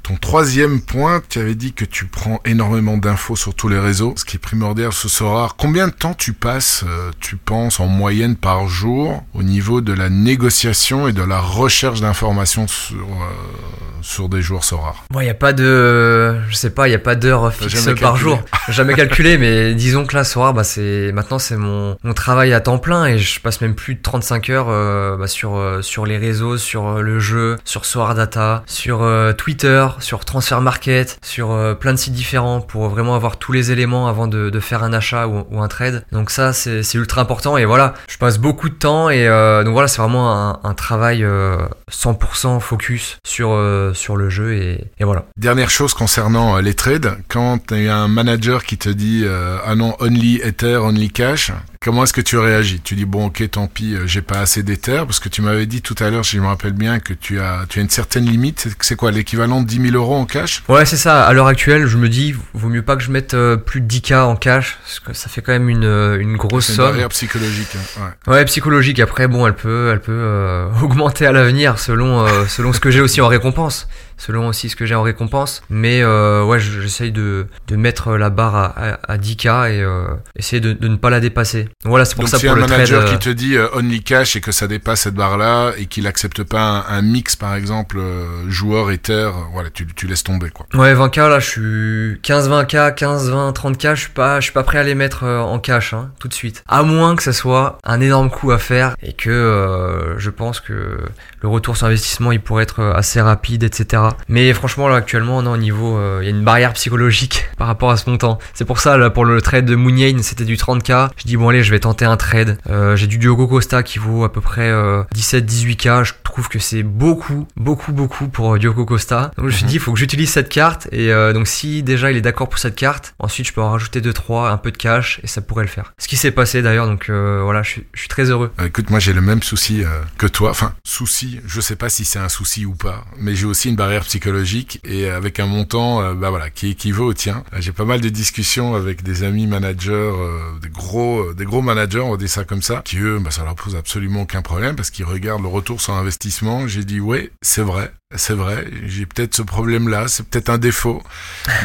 ton 0.03 0.16
troisième 0.20 0.82
point, 0.82 1.22
tu 1.30 1.39
avais 1.39 1.55
dit 1.55 1.72
que 1.72 1.87
tu 1.87 2.05
prends 2.05 2.41
énormément 2.45 2.99
d'infos 2.99 3.37
sur 3.37 3.55
tous 3.55 3.68
les 3.68 3.78
réseaux, 3.78 4.12
ce 4.16 4.26
qui 4.26 4.37
est 4.37 4.39
primordial 4.39 4.93
ce 4.93 5.09
soir. 5.09 5.57
Combien 5.57 5.89
de 5.89 5.95
temps 5.95 6.12
tu 6.12 6.35
passes, 6.35 6.85
tu 7.20 7.37
penses, 7.37 7.80
en 7.80 7.87
moyenne 7.87 8.37
par 8.37 8.68
jour 8.68 9.24
au 9.32 9.43
niveau 9.43 9.80
de 9.80 9.95
la 9.95 10.11
négociation 10.11 10.74
et 10.75 11.12
de 11.12 11.22
la 11.22 11.39
recherche 11.39 12.01
d'informations 12.01 12.66
sur, 12.66 12.97
euh, 12.97 14.03
sur 14.03 14.29
des 14.29 14.43
joueurs 14.43 14.62
rares 14.72 15.05
Bon, 15.11 15.20
il 15.20 15.25
n'y 15.25 15.31
a 15.31 15.35
pas 15.35 15.53
de, 15.53 16.37
je 16.49 16.55
sais 16.55 16.70
pas, 16.70 16.89
il 16.89 16.91
n'y 16.91 16.97
a 16.97 17.01
pas 17.01 17.14
d'heure 17.14 17.53
fixe 17.53 17.89
par 18.01 18.16
jour. 18.16 18.41
Jamais 18.68 18.95
calculé, 18.95 19.39
mais 19.39 19.75
disons 19.75 20.05
que 20.05 20.16
là, 20.16 20.25
soir, 20.25 20.53
bah, 20.53 20.64
c'est, 20.64 21.12
maintenant, 21.12 21.39
c'est 21.39 21.57
mon, 21.57 21.97
mon 22.03 22.12
travail 22.12 22.53
à 22.53 22.61
temps 22.61 22.79
plein 22.79 23.07
et 23.07 23.18
je 23.18 23.41
passe 23.41 23.61
même 23.61 23.77
plus 23.77 23.95
de 23.95 24.03
35 24.03 24.51
heures 24.51 24.66
euh, 24.68 25.16
bah, 25.16 25.29
sur, 25.29 25.57
euh, 25.57 25.81
sur 25.81 26.07
les 26.07 26.18
réseaux, 26.18 26.59
sur 26.59 27.01
le 27.01 27.20
jeu, 27.20 27.57
sur 27.64 27.85
Soar 27.85 28.16
Data, 28.16 28.64
sur 28.66 29.09
Twitter, 29.39 29.87
sur 30.01 30.25
Transfer 30.25 30.61
Market, 30.61 31.18
sur 31.22 31.79
plein 31.79 31.93
de 31.93 31.99
sites 31.99 32.14
différents 32.14 32.61
pour 32.61 32.89
vraiment 32.89 33.14
avoir 33.14 33.37
tous 33.37 33.53
les 33.53 33.70
éléments 33.70 34.09
avant 34.09 34.27
de, 34.27 34.51
de 34.51 34.61
faire 34.61 34.83
un 34.83 34.93
achat 34.93 35.29
ou, 35.29 35.47
ou, 35.51 35.62
un 35.62 35.68
trade. 35.68 36.05
Donc 36.11 36.31
ça, 36.31 36.53
c'est, 36.53 36.83
c'est 36.83 36.99
ultra 36.99 37.22
important 37.22 37.57
et 37.57 37.64
voilà, 37.64 37.95
je 38.09 38.18
passe 38.18 38.39
beaucoup 38.39 38.68
de 38.68 38.75
temps 38.75 39.09
et 39.09 39.29
donc 39.64 39.72
voilà, 39.72 39.89
c'est 39.89 40.03
vraiment 40.03 40.59
un, 40.64 40.64
un 40.65 40.75
travail 40.75 41.23
100% 41.23 41.27
euh, 41.27 42.61
focus 42.61 43.19
sur, 43.25 43.53
euh, 43.53 43.93
sur 43.95 44.17
le 44.17 44.31
jeu 44.31 44.55
et, 44.55 44.85
et, 44.99 45.05
voilà. 45.05 45.27
Dernière 45.37 45.71
chose 45.71 45.95
concernant 45.95 46.57
euh, 46.57 46.62
les 46.62 46.75
trades, 46.75 47.19
quand 47.29 47.71
il 47.71 47.85
y 47.85 47.89
a 47.89 47.99
un 47.99 48.09
manager 48.09 48.65
qui 48.65 48.79
te 48.79 48.89
dit 48.89 49.25
ah 49.27 49.75
non, 49.75 49.95
only 50.01 50.41
Ether, 50.43 50.77
only 50.77 51.11
cash, 51.11 51.53
Comment 51.85 52.05
est-ce 52.05 52.14
que 52.14 52.22
tu 52.22 52.39
réagis? 52.39 52.80
Tu 52.80 52.95
dis 52.95 53.05
bon 53.05 53.26
ok 53.26 53.51
tant 53.51 53.66
pis 53.66 53.95
j'ai 54.07 54.22
pas 54.22 54.39
assez 54.39 54.62
d'Ether 54.62 55.03
parce 55.07 55.20
que 55.20 55.28
tu 55.28 55.43
m'avais 55.43 55.66
dit 55.66 55.82
tout 55.82 55.95
à 55.99 56.09
l'heure 56.09 56.24
si 56.24 56.37
je 56.37 56.41
me 56.41 56.47
rappelle 56.47 56.72
bien 56.72 56.99
que 56.99 57.12
tu 57.12 57.41
as 57.41 57.66
tu 57.68 57.78
as 57.78 57.82
une 57.82 57.91
certaine 57.91 58.24
limite 58.24 58.68
c'est 58.80 58.97
quoi 58.97 59.11
l'équivalent 59.11 59.61
de 59.61 59.66
10 59.66 59.91
000 59.91 59.95
euros 59.95 60.14
en 60.14 60.24
cash? 60.24 60.62
Ouais 60.70 60.87
c'est 60.87 60.97
ça 60.97 61.26
à 61.26 61.32
l'heure 61.35 61.47
actuelle 61.47 61.87
je 61.87 61.99
me 61.99 62.09
dis 62.09 62.35
vaut 62.55 62.70
mieux 62.70 62.80
pas 62.80 62.97
que 62.97 63.03
je 63.03 63.11
mette 63.11 63.37
plus 63.66 63.82
de 63.82 63.87
10k 63.87 64.22
en 64.22 64.37
cash 64.37 64.78
parce 64.82 65.01
que 65.01 65.12
ça 65.12 65.28
fait 65.28 65.43
quand 65.43 65.53
même 65.53 65.68
une, 65.68 65.85
une 65.85 66.39
grosse 66.39 66.72
somme. 66.72 66.99
Une 66.99 67.09
psychologique. 67.09 67.76
Hein, 67.76 68.12
ouais. 68.28 68.35
ouais. 68.35 68.45
psychologique 68.47 68.99
après 68.99 69.28
bon 69.28 69.47
elle 69.47 69.55
peut 69.55 69.91
elle 69.93 70.01
peut 70.01 70.12
euh, 70.12 70.68
augmenter 70.82 71.26
à 71.26 71.32
l'avenir 71.32 71.78
selon, 71.78 72.26
euh, 72.26 72.47
selon 72.47 72.72
ce 72.72 72.80
que 72.80 72.91
j'ai 72.91 73.03
aussi 73.03 73.20
en 73.20 73.28
récompense 73.28 73.89
selon 74.17 74.49
aussi 74.49 74.69
ce 74.69 74.77
que 74.77 74.87
j'ai 74.87 74.95
en 74.95 75.03
récompense. 75.03 75.62
Mais 75.71 76.03
euh, 76.03 76.45
ouais, 76.45 76.59
j'essaye 76.61 77.12
de, 77.12 77.47
de 77.69 77.77
mettre 77.77 78.17
la 78.17 78.31
barre 78.31 78.57
à, 78.57 78.99
à, 79.09 79.19
10K 79.19 79.71
et 79.71 79.81
euh, 79.81 80.07
essayer 80.37 80.61
de, 80.61 80.73
de, 80.73 80.89
ne 80.89 80.97
pas 80.97 81.11
la 81.11 81.21
dépasser. 81.21 81.65
Donc 81.65 81.91
voilà, 81.91 82.05
c'est 82.05 82.17
pour 82.17 82.29
ça 82.29 82.39
pour 82.39 82.51
un 82.51 82.57
manager 82.57 83.05
qui 83.05 83.19
te 83.19 83.31
dit 83.31 83.57
euh, 83.57 83.69
only 83.75 84.03
cash 84.03 84.37
et 84.37 84.41
que 84.41 84.53
ça 84.53 84.67
dépasse 84.67 85.03
cette 85.03 85.15
barre-là 85.15 85.73
et 85.79 85.87
qu'il 85.87 86.07
accepte 86.07 86.43
pas 86.43 86.85
un, 86.89 87.03
mix, 87.03 87.37
par 87.37 87.55
exemple, 87.55 87.99
euh, 87.99 88.49
joueur 88.49 88.91
Ether, 88.91 89.31
voilà, 89.53 89.71
tu, 89.71 89.87
tu 89.87 90.07
laisses 90.07 90.25
tomber 90.25 90.51
quoi. 90.51 90.67
Ouais, 90.75 90.95
20K 90.95 91.29
là, 91.29 91.41
je 91.41 91.49
suis 91.49 92.21
15-20K, 92.23 92.95
15-20, 92.95 93.55
30K, 93.55 93.95
je 93.95 94.01
suis 94.01 94.11
pas, 94.11 94.41
je 94.41 94.45
suis 94.45 94.53
pas 94.53 94.62
prêt 94.62 94.79
à 94.79 94.83
les 94.83 94.95
mettre 94.95 95.25
en 95.25 95.59
cash 95.59 95.95
hein, 95.95 96.11
tout 96.19 96.29
de 96.29 96.35
suite. 96.35 96.65
À 96.69 96.83
moins 96.83 97.17
que 97.17 97.23
ça 97.23 97.33
soit 97.33 97.79
un 97.85 98.01
énorme 98.01 98.31
coup 98.31 98.51
à 98.51 98.59
faire 98.59 98.97
et 99.03 99.12
que 99.12 100.15
je 100.19 100.31
pense 100.31 100.61
que 100.61 100.99
le 101.41 101.49
retour 101.49 101.77
sur 101.77 101.87
investissement 101.87 102.33
il 102.33 102.41
pourrait 102.41 102.62
être 102.62 102.83
assez 102.83 103.21
rapide, 103.21 103.62
etc. 103.65 104.04
Mais 104.29 104.53
franchement, 104.53 104.89
là, 104.89 104.97
actuellement, 104.97 105.43
non, 105.43 105.53
au 105.53 105.57
niveau, 105.57 105.97
euh, 105.97 106.19
il 106.23 106.25
y 106.25 106.29
a 106.29 106.31
une 106.31 106.45
barrière 106.45 106.73
psychologique 106.73 107.49
par 107.59 107.67
rapport 107.67 107.91
à 107.91 107.97
ce 107.97 108.09
montant. 108.09 108.39
C'est 108.55 108.65
pour 108.65 108.79
ça, 108.81 108.97
là, 108.97 109.11
pour 109.11 109.25
le 109.25 109.41
trade 109.41 109.65
de 109.65 109.75
Mouniain, 109.75 110.19
c'était 110.23 110.45
du 110.45 110.57
30k. 110.57 111.11
Je 111.17 111.25
dis, 111.25 111.37
bon, 111.37 111.49
allez, 111.49 111.63
je 111.63 111.71
vais 111.71 111.81
tenter 111.81 112.05
un 112.05 112.17
trade. 112.17 112.59
Euh, 112.69 112.97
j'ai 112.97 113.07
du 113.07 113.19
Diogo 113.19 113.47
Costa 113.47 113.83
qui 113.83 113.99
vaut 113.99 114.25
à 114.25 114.33
peu 114.33 114.41
près 114.41 114.71
17-18k. 115.15 115.89
Euh, 115.89 116.05
je 116.05 116.13
trouve 116.23 116.49
que 116.49 116.59
c'est 116.59 116.83
beaucoup, 116.83 117.47
beaucoup, 117.57 117.93
beaucoup 117.93 118.29
pour 118.29 118.59
Diogo 118.59 118.85
Costa. 118.85 119.31
Donc, 119.37 119.39
je 119.39 119.43
me 119.45 119.51
suis 119.51 119.65
mhm. 119.65 119.69
dit, 119.69 119.75
il 119.77 119.81
faut 119.81 119.93
que 119.93 119.99
j'utilise 119.99 120.31
cette 120.31 120.49
carte. 120.49 120.89
Et 120.93 121.11
donc, 121.33 121.47
si 121.47 121.83
déjà 121.83 122.11
il 122.11 122.17
est 122.17 122.23
d'accord 122.23 122.49
pour 122.49 122.59
cette 122.59 122.77
carte, 122.77 123.15
ensuite, 123.19 123.47
je 123.47 123.53
peux 123.53 123.63
en 123.63 123.71
rajouter 123.71 124.01
2-3, 124.01 124.51
un 124.51 124.57
peu 124.57 124.71
de 124.71 124.77
cash, 124.77 125.21
et 125.23 125.27
ça 125.27 125.41
pourrait 125.41 125.65
le 125.65 125.71
faire. 125.71 125.93
Ce 125.99 126.09
qui 126.09 126.17
s'est 126.17 126.31
passé 126.31 126.63
d'ailleurs, 126.63 126.87
donc 126.87 127.11
voilà, 127.11 127.63
je 127.63 127.71
suis, 127.71 127.87
je 127.93 128.01
suis 128.01 128.09
très 128.09 128.31
heureux. 128.31 128.53
écoute, 128.65 128.91
moi, 128.91 128.99
j'ai 128.99 129.13
le 129.13 129.21
même 129.21 129.43
souci 129.43 129.83
que 130.19 130.27
toi. 130.27 130.51
Enfin, 130.51 130.75
souci, 130.85 131.41
je 131.47 131.61
sais 131.61 131.77
pas 131.77 131.89
si 131.89 132.05
c'est 132.05 132.19
un 132.19 132.29
souci 132.29 132.67
ou 132.67 132.75
pas, 132.75 133.05
mais 133.19 133.35
j'ai 133.35 133.47
aussi 133.47 133.69
une 133.69 133.77
barrière 133.77 133.93
psychologique 134.03 134.80
et 134.84 135.09
avec 135.09 135.38
un 135.40 135.47
montant 135.47 136.03
euh, 136.03 136.14
bah 136.14 136.30
voilà 136.30 136.51
qui 136.51 136.70
équivaut 136.70 137.07
au 137.07 137.14
tien. 137.14 137.45
J'ai 137.59 137.72
pas 137.72 137.84
mal 137.84 138.01
de 138.01 138.09
discussions 138.09 138.74
avec 138.74 139.03
des 139.03 139.22
amis 139.22 139.47
managers, 139.47 139.92
euh, 139.92 140.59
des 140.61 140.68
gros 140.68 141.20
euh, 141.20 141.34
des 141.34 141.45
gros 141.45 141.62
managers, 141.62 142.01
on 142.01 142.16
va 142.16 142.26
ça 142.26 142.45
comme 142.45 142.62
ça, 142.62 142.82
qui 142.84 142.99
eux 142.99 143.18
bah, 143.20 143.30
ça 143.30 143.45
leur 143.45 143.55
pose 143.55 143.76
absolument 143.76 144.22
aucun 144.22 144.42
problème 144.42 144.76
parce 144.76 144.90
qu'ils 144.90 145.05
regardent 145.05 145.42
le 145.42 145.49
retour 145.49 145.80
sur 145.80 145.95
investissement. 145.95 146.66
J'ai 146.66 146.84
dit 146.84 147.01
ouais, 147.01 147.30
c'est 147.42 147.62
vrai, 147.62 147.92
c'est 148.17 148.35
vrai, 148.35 148.67
j'ai 148.87 149.07
peut-être 149.07 149.35
ce 149.35 149.43
problème-là, 149.43 150.09
c'est 150.09 150.27
peut-être 150.27 150.49
un 150.49 150.59
défaut, 150.59 151.03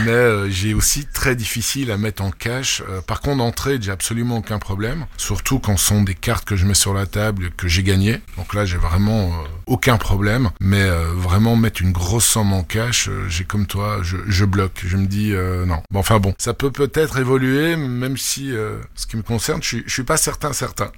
mais 0.04 0.12
euh, 0.12 0.50
j'ai 0.50 0.74
aussi 0.74 1.06
très 1.06 1.36
difficile 1.36 1.92
à 1.92 1.98
mettre 1.98 2.24
en 2.24 2.32
cash. 2.32 2.82
Euh, 2.90 3.02
par 3.02 3.22
contre, 3.22 3.44
en 3.44 3.52
trade, 3.52 3.84
j'ai 3.84 3.92
absolument 3.92 4.38
aucun 4.38 4.60
problème, 4.60 5.06
surtout 5.18 5.60
quand 5.60 5.78
ce 5.78 5.88
sont 5.88 6.04
des 6.04 6.16
cartes 6.16 6.46
que 6.46 6.56
je 6.56 6.66
mets 6.66 6.74
sur 6.74 6.94
la 6.94 7.06
table 7.06 7.52
que 7.58 7.68
j'ai 7.68 7.84
gagnées. 7.84 8.22
Donc 8.38 8.54
là, 8.54 8.66
j'ai 8.66 8.78
vraiment 8.78 9.28
euh, 9.28 9.48
aucun 9.66 9.98
problème, 9.98 10.50
mais 10.60 10.90
vraiment 11.16 11.56
mettre 11.56 11.82
une 11.82 11.92
grosse 11.92 12.26
somme 12.26 12.54
en 12.54 12.64
cash, 12.64 13.10
j'ai 13.28 13.44
comme 13.44 13.66
toi, 13.68 14.00
je, 14.02 14.18
je, 14.28 14.46
bloque. 14.46 14.84
Je 14.86 14.98
me 14.98 15.06
dis 15.06 15.32
non. 15.32 15.82
Bon, 15.92 16.00
enfin 16.00 16.20
bon, 16.20 16.34
ça 16.38 16.54
peut 16.54 16.72
peut-être 16.72 17.20
évoluer, 17.20 17.76
même 17.76 18.18
si 18.18 18.52
ce 18.96 19.08
qui 19.08 19.18
me 19.18 19.22
concerne, 19.22 19.62
je, 19.62 19.78
je 19.86 19.92
suis 19.92 20.04
pas 20.04 20.18
certain, 20.18 20.54
certain. 20.54 20.92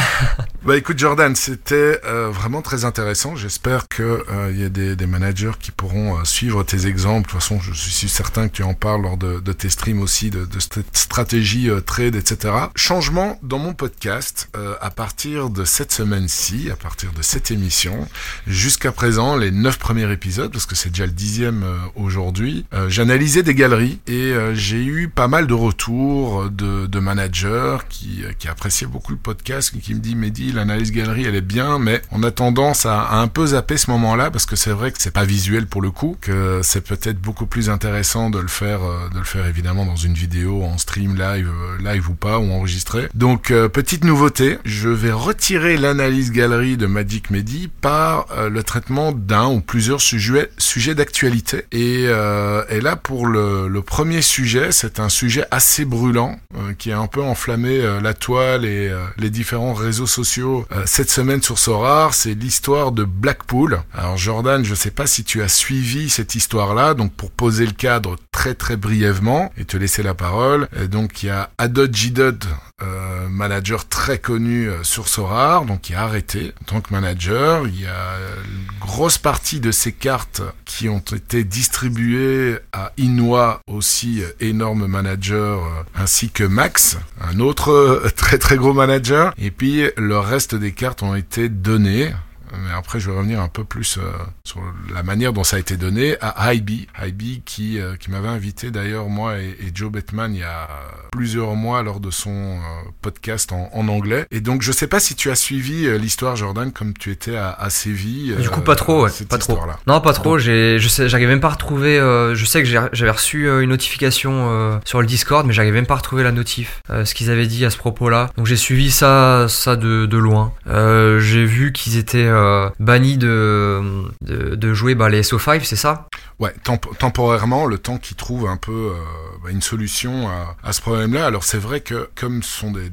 bah 0.64 0.76
écoute, 0.76 0.98
Jordan, 0.98 1.34
c'était 1.36 2.00
vraiment 2.04 2.62
très 2.62 2.84
intéressant. 2.84 3.36
J'espère 3.36 3.88
que 3.88 4.24
il 4.50 4.60
y 4.60 4.64
a 4.64 4.68
des 4.68 4.85
des, 4.94 5.06
managers 5.06 5.52
qui 5.58 5.70
pourront 5.70 6.18
euh, 6.18 6.24
suivre 6.24 6.62
tes 6.62 6.86
exemples. 6.86 7.28
De 7.28 7.32
toute 7.32 7.40
façon, 7.40 7.60
je 7.60 7.72
suis 7.72 8.08
certain 8.08 8.48
que 8.48 8.52
tu 8.54 8.62
en 8.62 8.74
parles 8.74 9.02
lors 9.02 9.16
de, 9.16 9.52
tes 9.52 9.70
streams 9.70 10.00
aussi, 10.00 10.30
de, 10.30 10.44
de 10.44 10.60
cette 10.60 10.96
stratégie 10.96 11.70
euh, 11.70 11.80
trade, 11.80 12.14
etc. 12.14 12.54
Changement 12.74 13.38
dans 13.42 13.58
mon 13.58 13.74
podcast 13.74 14.48
euh, 14.56 14.74
à 14.80 14.90
partir 14.90 15.50
de 15.50 15.64
cette 15.64 15.92
semaine-ci, 15.92 16.70
à 16.70 16.76
partir 16.76 17.12
de 17.12 17.22
cette 17.22 17.50
émission, 17.50 18.08
jusqu'à 18.46 18.92
présent, 18.92 19.36
les 19.36 19.50
neuf 19.50 19.78
premiers 19.78 20.10
épisodes, 20.12 20.52
parce 20.52 20.66
que 20.66 20.74
c'est 20.74 20.90
déjà 20.90 21.06
le 21.06 21.12
dixième 21.12 21.64
aujourd'hui, 21.94 22.66
j'analysais 22.88 23.42
des 23.42 23.54
galeries 23.54 24.00
et 24.06 24.34
j'ai 24.54 24.84
eu 24.84 25.08
pas 25.08 25.28
mal 25.28 25.46
de 25.46 25.54
retours 25.54 26.50
de, 26.50 26.86
de 26.86 26.98
managers 26.98 27.78
qui, 27.88 28.24
qui 28.38 28.48
appréciaient 28.48 28.86
beaucoup 28.86 29.12
le 29.12 29.18
podcast, 29.18 29.72
qui 29.80 29.94
me 29.94 30.00
dit 30.00 30.14
Mehdi, 30.14 30.52
l'analyse 30.52 30.92
galerie, 30.92 31.24
elle 31.24 31.34
est 31.34 31.40
bien, 31.40 31.78
mais 31.78 32.02
on 32.10 32.22
a 32.22 32.30
tendance 32.30 32.86
à, 32.86 33.02
à 33.02 33.16
un 33.16 33.28
peu 33.28 33.46
zapper 33.46 33.76
ce 33.76 33.90
moment-là 33.90 34.30
parce 34.30 34.46
que 34.46 34.56
c'est 34.56 34.72
vrai 34.76 34.92
que 34.92 35.00
c'est 35.00 35.10
pas 35.10 35.24
visuel 35.24 35.66
pour 35.66 35.82
le 35.82 35.90
coup, 35.90 36.16
que 36.20 36.60
c'est 36.62 36.82
peut-être 36.82 37.20
beaucoup 37.20 37.46
plus 37.46 37.70
intéressant 37.70 38.30
de 38.30 38.38
le 38.38 38.48
faire, 38.48 38.82
euh, 38.84 39.08
de 39.12 39.18
le 39.18 39.24
faire 39.24 39.46
évidemment 39.46 39.84
dans 39.84 39.96
une 39.96 40.14
vidéo 40.14 40.62
en 40.62 40.78
stream 40.78 41.16
live, 41.16 41.48
euh, 41.48 41.92
live 41.92 42.08
ou 42.10 42.14
pas, 42.14 42.38
ou 42.38 42.52
enregistré. 42.52 43.08
Donc 43.14 43.50
euh, 43.50 43.68
petite 43.68 44.04
nouveauté, 44.04 44.58
je 44.64 44.88
vais 44.88 45.12
retirer 45.12 45.76
l'analyse 45.76 46.30
galerie 46.30 46.76
de 46.76 46.86
Magic 46.86 47.30
Medi 47.30 47.68
par 47.80 48.26
le 48.50 48.62
traitement 48.62 49.12
d'un 49.12 49.46
ou 49.46 49.60
plusieurs 49.60 50.00
sujets, 50.00 50.50
sujets 50.58 50.94
d'actualité. 50.94 51.64
Et, 51.72 52.04
et 52.04 52.80
là 52.80 52.96
pour 52.96 53.26
le, 53.26 53.68
le 53.68 53.82
premier 53.82 54.20
sujet, 54.22 54.72
c'est 54.72 55.00
un 55.00 55.08
sujet 55.08 55.44
assez 55.50 55.84
brûlant 55.84 56.38
qui 56.78 56.92
a 56.92 56.98
un 56.98 57.06
peu 57.06 57.22
enflammé 57.22 57.80
la 58.02 58.14
toile 58.14 58.64
et 58.64 58.92
les 59.16 59.30
différents 59.30 59.74
réseaux 59.74 60.06
sociaux 60.06 60.66
cette 60.84 61.10
semaine 61.10 61.42
sur 61.42 61.58
Sorar. 61.58 62.14
C'est 62.14 62.34
l'histoire 62.34 62.92
de 62.92 63.04
Blackpool. 63.04 63.80
Alors 63.94 64.16
Jordan, 64.16 64.55
je 64.64 64.74
sais 64.74 64.90
pas 64.90 65.06
si 65.06 65.24
tu 65.24 65.42
as 65.42 65.48
suivi 65.48 66.08
cette 66.10 66.34
histoire-là, 66.34 66.94
donc 66.94 67.12
pour 67.12 67.30
poser 67.30 67.66
le 67.66 67.72
cadre 67.72 68.16
très 68.32 68.54
très 68.54 68.76
brièvement 68.76 69.52
et 69.56 69.64
te 69.64 69.76
laisser 69.76 70.02
la 70.02 70.14
parole. 70.14 70.68
donc 70.90 71.22
il 71.22 71.26
y 71.26 71.30
a 71.30 71.50
Adot 71.58 71.92
Jidod, 71.92 72.44
euh, 72.82 73.26
manager 73.30 73.88
très 73.88 74.18
connu 74.18 74.68
euh, 74.68 74.82
sur 74.82 75.08
Sorar, 75.08 75.64
donc 75.64 75.80
qui 75.80 75.94
a 75.94 76.02
arrêté 76.02 76.52
en 76.60 76.64
tant 76.66 76.80
que 76.82 76.92
manager. 76.92 77.66
Il 77.66 77.80
y 77.80 77.86
a 77.86 78.18
une 78.44 78.78
grosse 78.78 79.16
partie 79.16 79.60
de 79.60 79.70
ces 79.70 79.92
cartes 79.92 80.42
qui 80.66 80.90
ont 80.90 80.98
été 80.98 81.42
distribuées 81.42 82.58
à 82.74 82.92
Inwa, 82.98 83.62
aussi 83.66 84.22
euh, 84.22 84.30
énorme 84.40 84.86
manager, 84.86 85.86
ainsi 85.94 86.28
que 86.28 86.44
Max, 86.44 86.98
un 87.22 87.40
autre 87.40 88.10
très 88.16 88.36
très 88.36 88.58
gros 88.58 88.74
manager. 88.74 89.32
Et 89.38 89.50
puis 89.50 89.88
le 89.96 90.18
reste 90.18 90.54
des 90.54 90.72
cartes 90.72 91.02
ont 91.02 91.14
été 91.14 91.48
données 91.48 92.12
mais 92.52 92.72
après, 92.76 93.00
je 93.00 93.10
vais 93.10 93.16
revenir 93.16 93.40
un 93.40 93.48
peu 93.48 93.64
plus 93.64 93.98
euh, 93.98 94.02
sur 94.44 94.60
la 94.94 95.02
manière 95.02 95.32
dont 95.32 95.44
ça 95.44 95.56
a 95.56 95.58
été 95.58 95.76
donné 95.76 96.16
à 96.20 96.52
Hybe. 96.52 96.86
Hybe 97.02 97.42
qui, 97.44 97.80
euh, 97.80 97.96
qui 97.96 98.10
m'avait 98.10 98.28
invité 98.28 98.70
d'ailleurs, 98.70 99.08
moi 99.08 99.38
et, 99.38 99.56
Joe 99.74 99.90
Bettman, 99.90 100.34
il 100.34 100.40
y 100.40 100.44
a 100.44 100.68
plusieurs 101.12 101.54
mois 101.54 101.82
lors 101.82 102.00
de 102.00 102.10
son 102.10 102.30
euh, 102.30 102.58
podcast 103.02 103.52
en, 103.52 103.70
en, 103.72 103.88
anglais. 103.88 104.26
Et 104.30 104.40
donc, 104.40 104.62
je 104.62 104.72
sais 104.72 104.86
pas 104.86 105.00
si 105.00 105.14
tu 105.14 105.30
as 105.30 105.34
suivi 105.34 105.98
l'histoire, 105.98 106.36
Jordan, 106.36 106.72
comme 106.72 106.94
tu 106.94 107.10
étais 107.10 107.36
à, 107.36 107.50
à 107.50 107.70
Séville. 107.70 108.36
Du 108.40 108.48
coup, 108.48 108.60
pas 108.60 108.76
trop, 108.76 109.04
ouais, 109.04 109.10
pas 109.28 109.38
trop. 109.38 109.58
Non, 109.86 110.00
pas 110.00 110.12
trop. 110.12 110.38
J'ai, 110.38 110.78
je 110.78 110.88
sais, 110.88 111.08
j'arrive 111.08 111.28
même 111.28 111.40
pas 111.40 111.48
à 111.48 111.52
retrouver. 111.52 111.98
je 111.98 112.44
sais 112.44 112.62
que 112.62 112.68
j'avais 112.68 113.10
reçu 113.10 113.48
une 113.48 113.70
notification 113.70 114.80
sur 114.84 115.00
le 115.00 115.06
Discord, 115.06 115.46
mais 115.46 115.52
j'arrive 115.52 115.74
même 115.74 115.86
pas 115.86 115.94
à 115.94 115.98
retrouver 115.98 116.22
la 116.22 116.32
notif, 116.32 116.82
ce 116.88 117.14
qu'ils 117.14 117.30
avaient 117.30 117.46
dit 117.46 117.64
à 117.64 117.70
ce 117.70 117.78
propos-là. 117.78 118.30
Donc, 118.36 118.46
j'ai 118.46 118.56
suivi 118.56 118.90
ça, 118.90 119.46
ça 119.48 119.76
de, 119.76 120.06
de 120.06 120.16
loin. 120.16 120.52
j'ai 120.66 121.44
vu 121.44 121.72
qu'ils 121.72 121.96
étaient 121.96 122.28
euh, 122.36 122.70
banni 122.78 123.16
de, 123.16 124.04
de, 124.20 124.74
jouer 124.74 124.94
bah, 124.94 125.08
les 125.08 125.22
SO5, 125.22 125.62
c'est 125.64 125.76
ça? 125.76 126.06
Ouais, 126.38 126.54
temporairement, 126.98 127.66
le 127.66 127.78
temps 127.78 127.98
qu'ils 127.98 128.16
trouvent 128.16 128.46
un 128.46 128.56
peu 128.56 128.92
euh, 128.92 128.94
bah, 129.42 129.50
une 129.50 129.62
solution 129.62 130.28
à, 130.62 130.72
ce 130.72 130.80
problème-là. 130.80 131.26
Alors 131.26 131.44
c'est 131.44 131.58
vrai 131.58 131.80
que 131.80 132.08
comme 132.14 132.42
ce 132.42 132.58
sont 132.58 132.70
des, 132.70 132.90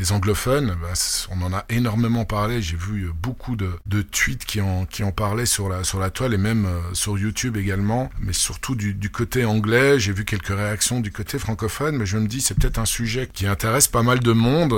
des 0.00 0.12
anglophones, 0.12 0.76
bah, 0.80 0.94
on 1.30 1.42
en 1.42 1.52
a 1.52 1.64
énormément 1.68 2.24
parlé. 2.24 2.62
J'ai 2.62 2.76
vu 2.76 3.10
beaucoup 3.14 3.56
de, 3.56 4.02
tweets 4.02 4.44
qui 4.44 4.60
en, 4.60 4.86
qui 4.86 5.04
en 5.04 5.12
parlaient 5.12 5.46
sur 5.46 5.68
la, 5.68 6.10
toile 6.10 6.34
et 6.34 6.38
même 6.38 6.66
euh, 6.66 6.80
sur 6.94 7.18
YouTube 7.18 7.56
également, 7.56 8.10
mais 8.18 8.32
surtout 8.32 8.74
du, 8.74 9.10
côté 9.10 9.44
anglais. 9.44 9.98
J'ai 9.98 10.12
vu 10.12 10.24
quelques 10.24 10.48
réactions 10.48 11.00
du 11.00 11.12
côté 11.12 11.38
francophone, 11.38 11.96
mais 11.96 12.06
je 12.06 12.16
me 12.18 12.26
dis 12.26 12.40
c'est 12.40 12.54
peut-être 12.54 12.78
un 12.78 12.84
sujet 12.84 13.28
qui 13.32 13.46
intéresse 13.46 13.88
pas 13.88 14.02
mal 14.02 14.20
de 14.20 14.32
monde 14.32 14.74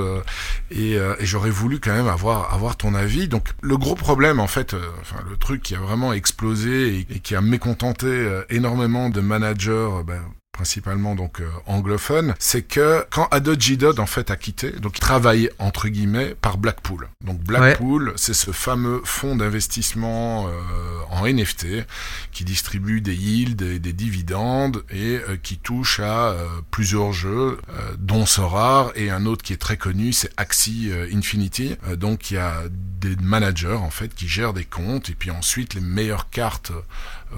et, 0.71 0.93
et 0.93 1.27
j'aurais 1.27 1.51
voulu 1.51 1.81
quand 1.81 1.95
même 1.95 2.09
avoir, 2.09 2.77
ton 2.77 2.95
avis. 2.95 3.29
Donc 3.29 3.49
le 3.61 3.77
gros 3.77 3.95
problème, 3.95 4.41
en 4.41 4.47
fait, 4.47 4.75
euh, 4.75 4.81
enfin, 5.01 5.23
le 5.29 5.37
truc 5.37 5.63
qui 5.63 5.75
a 5.75 5.79
vraiment 5.79 6.13
explosé 6.13 7.07
et, 7.11 7.21
qui 7.21 7.35
a 7.35 7.41
mécontenté 7.41 8.07
euh, 8.07 8.43
énormément 8.51 9.11
de 9.11 9.21
managers, 9.21 9.71
euh, 9.71 10.03
ben, 10.03 10.21
principalement 10.53 11.15
donc 11.15 11.41
euh, 11.41 11.49
anglophone, 11.67 12.35
c'est 12.39 12.61
que 12.61 13.07
quand 13.11 13.27
Adobe 13.31 13.57
Dodd 13.57 13.99
en 13.99 14.07
fait 14.07 14.31
a 14.31 14.37
quitté, 14.37 14.71
donc 14.71 14.99
il 14.99 15.01
travaille 15.01 15.51
entre 15.59 15.89
guillemets 15.89 16.35
par 16.41 16.59
Blackpool. 16.59 17.09
Donc 17.25 17.41
Blackpool, 17.41 18.13
c'est 18.17 18.35
ce 18.35 18.51
fameux 18.51 19.01
fonds 19.05 19.35
d'investissement 19.35 20.49
euh, 20.49 20.51
en 21.11 21.27
NFT 21.27 21.87
qui 22.33 22.45
distribue 22.45 23.01
des 23.01 23.15
yields 23.15 23.63
et 23.63 23.79
des 23.79 23.95
dividendes 23.95 24.85
et 24.91 25.21
euh, 25.27 25.37
qui 25.43 25.57
touche 25.57 26.01
à 26.01 26.37
plusieurs 26.71 27.13
jeux, 27.13 27.59
dont 27.99 28.27
Sorar 28.27 28.93
et 28.95 29.11
un 29.11 29.27
autre 29.27 29.43
qui 29.43 29.53
est 29.53 29.61
très 29.61 29.77
connu, 29.77 30.13
c'est 30.13 30.31
Axie 30.37 30.91
Infinity. 31.13 31.77
donc 31.97 32.31
il 32.31 32.35
y 32.35 32.39
a 32.39 32.55
des 33.01 33.17
managers 33.17 33.73
en 33.73 33.91
fait 33.91 34.15
qui 34.15 34.29
gèrent 34.29 34.53
des 34.53 34.65
comptes 34.65 35.11
et 35.11 35.15
puis 35.15 35.31
ensuite 35.31 35.75
les 35.75 35.81
meilleures 35.81 36.29
cartes 36.31 36.73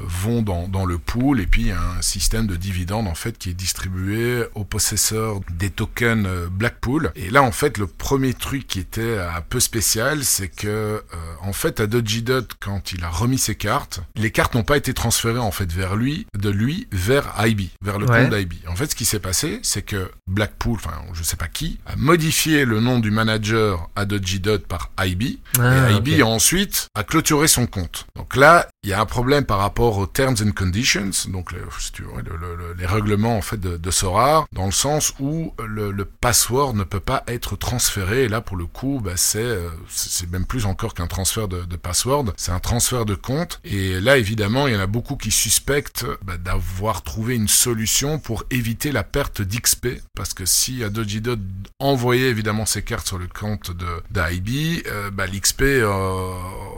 vont 0.03 0.43
dans, 0.43 0.69
dans 0.69 0.85
le 0.85 0.99
pool 0.99 1.41
et 1.41 1.47
puis 1.47 1.63
il 1.63 1.69
y 1.69 1.73
a 1.73 1.81
un 1.81 2.03
système 2.03 2.47
de 2.47 2.57
dividendes 2.57 3.09
en 3.09 3.15
fait 3.15 3.39
qui 3.39 3.51
est 3.51 3.55
distribué 3.55 4.45
aux 4.55 4.65
possesseurs 4.65 5.41
des 5.53 5.71
tokens 5.71 6.27
euh, 6.27 6.49
Blackpool. 6.51 7.13
Et 7.15 7.31
là 7.31 7.43
en 7.43 7.53
fait 7.53 7.79
le 7.79 7.87
premier 7.87 8.35
truc 8.35 8.67
qui 8.67 8.81
était 8.81 9.19
un 9.19 9.41
peu 9.41 9.61
spécial 9.61 10.25
c'est 10.25 10.49
que 10.49 10.69
euh, 10.69 11.01
en 11.43 11.53
fait 11.53 11.81
à 11.81 11.87
Dodot 11.87 12.47
quand 12.61 12.93
il 12.93 13.05
a 13.05 13.09
remis 13.09 13.39
ses 13.39 13.55
cartes, 13.55 14.01
les 14.17 14.31
cartes 14.31 14.55
n'ont 14.55 14.65
pas 14.65 14.77
été 14.77 14.95
transférées 14.95 15.39
en 15.39 15.51
fait 15.51 15.71
vers 15.73 15.97
lui, 15.97 16.27
de 16.37 16.51
lui 16.51 16.89
vers 16.93 17.33
IB, 17.45 17.71
vers 17.83 17.99
le 17.99 18.07
compte 18.07 18.31
d'IB. 18.31 18.55
En 18.69 18.77
fait 18.77 18.91
ce 18.91 18.97
qui 18.97 19.05
s'est 19.05 19.21
passé 19.21 19.61
c'est 19.63 19.83
que 19.83 20.11
Blackpool, 20.27 20.75
enfin 20.75 20.95
je 21.13 21.23
sais 21.23 21.37
pas 21.37 21.49
qui, 21.49 21.79
a 21.87 21.97
modifié 21.97 22.65
le 22.65 22.81
nom 22.81 22.99
du 22.99 23.11
manager 23.11 23.89
à 23.97 24.05
Dodot 24.05 24.59
par 24.61 24.91
IB 25.05 25.39
ah, 25.59 25.91
et 25.91 25.95
IB 25.97 26.23
ensuite 26.23 26.89
a 26.95 27.05
clôturé 27.05 27.49
son 27.49 27.67
compte. 27.67 28.07
Donc 28.17 28.37
là 28.37 28.69
il 28.83 28.91
y 28.91 28.93
a 28.93 29.01
un 29.01 29.07
problème 29.07 29.45
par 29.45 29.59
rapport 29.59 29.84
aux 29.93 30.07
terms 30.07 30.37
and 30.43 30.53
conditions, 30.53 31.11
donc 31.29 31.53
les, 31.53 32.87
règlements 32.87 33.37
en 33.37 33.43
fait 33.43 33.59
de, 33.59 33.77
de 33.77 33.91
Sorar, 33.91 34.47
dans 34.53 34.67
le 34.67 34.73
sens 34.73 35.15
où 35.21 35.53
le, 35.67 36.05
password 36.05 36.75
ne 36.75 36.85
peut 36.85 37.01
pas 37.01 37.25
être 37.27 37.57
transféré. 37.57 38.25
Et 38.25 38.29
là, 38.29 38.41
pour 38.41 38.57
le 38.57 38.67
coup, 38.67 39.01
bah, 39.03 39.13
c'est 39.17 39.39
euh, 39.39 39.69
c'est 39.89 40.31
même 40.31 40.47
plus 40.47 40.67
encore 40.67 40.95
qu'un 40.95 41.07
transfert 41.07 41.49
de, 41.49 41.77
password, 41.77 42.33
c'est 42.37 42.53
un 42.53 42.61
transfert 42.61 43.05
de 43.05 43.15
compte. 43.15 43.61
Et 43.65 44.01
là, 44.01 44.17
évidemment, 44.17 44.67
il 44.67 44.75
y 44.75 44.77
en 44.77 44.81
a 44.81 44.87
beaucoup 44.87 45.17
qui 45.17 45.31
suspectent 45.31 46.07
bah, 46.23 46.37
d'avoir 46.37 47.03
trouvé 47.03 47.35
une 47.35 47.49
solution 47.49 48.19
pour 48.19 48.45
éviter 48.51 48.93
la 48.93 49.03
perte 49.03 49.43
d'XP, 49.43 49.89
parce 50.15 50.35
que 50.35 50.47
si 50.47 50.85
Adogidot 50.85 51.37
envoyait 51.79 52.29
évidemment 52.29 52.67
ses 52.67 52.83
cartes 52.83 53.07
sur 53.07 53.19
le 53.19 53.27
compte 53.27 53.73
d'IB, 54.11 54.85
euh, 54.87 55.11
bah, 55.11 55.27
l'XP 55.27 55.63
euh, 55.63 56.33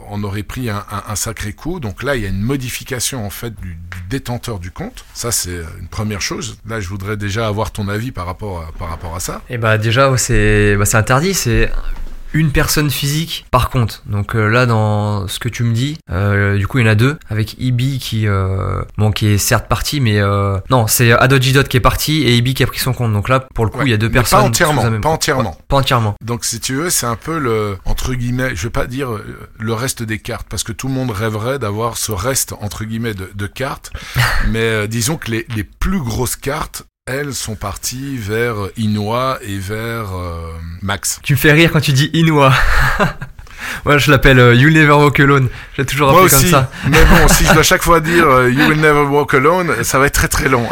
en 0.09 0.23
aurait 0.23 0.43
pris 0.43 0.69
un 0.69 1.15
sacré 1.15 1.53
coup. 1.53 1.79
Donc 1.79 2.03
là, 2.03 2.15
il 2.15 2.23
y 2.23 2.25
a 2.25 2.29
une 2.29 2.41
modification 2.41 2.96
en 3.25 3.29
fait 3.29 3.53
du, 3.59 3.77
détenteur 4.09 4.59
du 4.59 4.71
compte. 4.71 5.05
Ça 5.13 5.31
c'est 5.31 5.59
une 5.79 5.87
première 5.87 6.21
chose. 6.21 6.57
Là 6.67 6.79
je 6.79 6.87
voudrais 6.87 7.17
déjà 7.17 7.47
avoir 7.47 7.71
ton 7.71 7.87
avis 7.89 8.11
par 8.11 8.25
rapport 8.25 8.63
à, 9.15 9.19
ça. 9.19 9.41
Et 9.49 9.55
eh 9.55 9.57
bah 9.57 9.77
déjà 9.77 10.15
c'est 10.17 10.77
c'est 10.85 10.97
interdit, 10.97 11.33
c'est 11.33 11.71
une 12.33 12.51
personne 12.51 12.89
physique 12.89 13.45
par 13.51 13.69
contre. 13.69 14.03
Donc 14.05 14.35
euh, 14.35 14.47
là 14.47 14.65
dans 14.65 15.27
ce 15.27 15.39
que 15.39 15.49
tu 15.49 15.63
me 15.63 15.73
dis, 15.73 15.97
euh, 16.11 16.57
du 16.57 16.67
coup 16.67 16.79
il 16.79 16.85
y 16.85 16.87
en 16.87 16.91
a 16.91 16.95
deux 16.95 17.17
avec 17.29 17.55
Ibi 17.59 17.99
qui 17.99 18.27
euh, 18.27 18.81
bon 18.97 19.11
qui 19.11 19.27
est 19.27 19.37
certes 19.37 19.67
parti 19.67 19.99
mais 19.99 20.19
non 20.69 20.87
c'est 20.87 21.11
Adodjidot 21.11 21.63
qui 21.63 21.77
est 21.77 21.81
parti 21.81 22.23
et 22.23 22.35
Ibi 22.35 22.53
qui 22.53 22.63
a 22.63 22.67
pris 22.67 22.79
son 22.79 22.93
compte. 22.93 23.13
Donc 23.13 23.29
là 23.29 23.47
pour 23.53 23.65
le 23.65 23.71
coup 23.71 23.81
il 23.83 23.89
y 23.89 23.93
a 23.93 23.97
deux 23.97 24.09
personnes. 24.09 24.39
Pas 24.39 24.45
entièrement. 24.45 24.99
Pas 25.01 25.09
entièrement. 25.09 25.57
pas 25.67 25.77
entièrement. 25.77 26.15
Donc 26.23 26.45
si 26.45 26.59
tu 26.59 26.75
veux 26.75 26.89
c'est 26.89 27.07
un 27.07 27.15
peu 27.15 27.39
le 27.39 27.77
entre 27.85 28.13
guillemets 28.13 28.55
je 28.55 28.63
vais 28.63 28.71
pas 28.71 28.87
dire 28.87 29.09
le 29.59 29.73
reste 29.73 30.03
des 30.03 30.19
cartes 30.19 30.47
parce 30.49 30.63
que 30.63 30.71
tout 30.71 30.87
le 30.87 30.93
monde 30.93 31.11
rêverait 31.11 31.59
d'avoir 31.59 31.97
ce 31.97 32.11
reste 32.11 32.53
entre 32.61 32.85
guillemets 32.85 33.13
de, 33.13 33.29
de 33.33 33.47
cartes 33.47 33.91
mais 34.49 34.87
disons 34.87 35.17
que 35.17 35.31
les, 35.31 35.45
les 35.55 35.63
plus 35.63 35.99
grosses 35.99 36.35
cartes 36.35 36.83
elles 37.07 37.33
sont 37.33 37.55
parties 37.55 38.17
vers 38.17 38.55
Inoa 38.75 39.39
et 39.41 39.57
vers 39.57 40.13
euh, 40.13 40.51
Max. 40.81 41.19
Tu 41.23 41.33
me 41.33 41.37
fais 41.37 41.53
rire 41.53 41.71
quand 41.71 41.79
tu 41.79 41.93
dis 41.93 42.09
Inoa. 42.13 42.53
Moi, 43.85 43.97
je 43.97 44.11
l'appelle 44.11 44.39
euh, 44.39 44.55
You 44.55 44.69
Never 44.69 44.93
Walk 44.93 45.19
Alone. 45.19 45.49
Je 45.73 45.81
l'ai 45.81 45.85
toujours 45.85 46.09
appelé 46.09 46.29
comme 46.29 46.39
ça. 46.39 46.69
Mais 46.89 47.03
bon, 47.05 47.27
si 47.27 47.45
je 47.45 47.53
dois 47.53 47.63
chaque 47.63 47.83
fois 47.83 47.99
dire 47.99 48.27
euh, 48.27 48.49
You 48.49 48.67
Will 48.67 48.79
Never 48.79 49.03
Walk 49.03 49.33
Alone, 49.33 49.83
ça 49.83 49.99
va 49.99 50.07
être 50.07 50.13
très 50.13 50.27
très 50.27 50.49
long. 50.49 50.67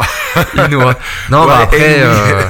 non, 1.30 1.46
bah 1.46 1.60
après, 1.62 1.98
euh, 2.00 2.42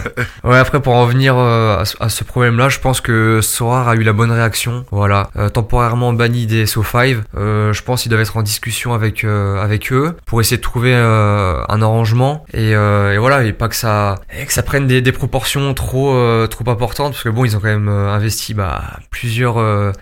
ouais, 0.45 0.59
après 0.59 0.80
pour 0.80 0.95
en 0.95 1.03
revenir 1.03 1.37
à, 1.37 1.84
ce 1.84 2.24
problème-là, 2.24 2.68
je 2.68 2.78
pense 2.78 3.01
que 3.01 3.41
Sorar 3.41 3.89
a 3.89 3.95
eu 3.95 4.03
la 4.03 4.12
bonne 4.12 4.32
réaction. 4.32 4.84
Voilà, 4.91 5.30
temporairement 5.53 6.12
banni 6.12 6.47
des 6.47 6.66
SO5. 6.66 7.18
je 7.34 7.82
pense 7.82 8.03
qu'ils 8.03 8.11
doivent 8.11 8.22
être 8.22 8.37
en 8.37 8.43
discussion 8.43 8.95
avec 8.95 9.24
avec 9.24 9.93
eux 9.93 10.16
pour 10.26 10.41
essayer 10.41 10.57
de 10.57 10.62
trouver 10.62 10.95
un 10.95 11.82
arrangement 11.82 12.45
et, 12.53 12.70
et, 12.70 13.18
voilà, 13.18 13.45
et 13.45 13.53
pas 13.53 13.68
que 13.68 13.76
ça 13.76 14.16
que 14.47 14.53
ça 14.53 14.62
prenne 14.62 14.87
des, 14.87 15.01
des 15.01 15.12
proportions 15.12 15.72
trop 15.74 16.47
trop 16.49 16.70
importantes 16.70 17.12
parce 17.12 17.22
que 17.22 17.28
bon, 17.28 17.45
ils 17.45 17.57
ont 17.57 17.61
quand 17.61 17.68
même 17.68 17.89
investi 17.89 18.55
bah, 18.55 18.82
plusieurs 19.11 19.57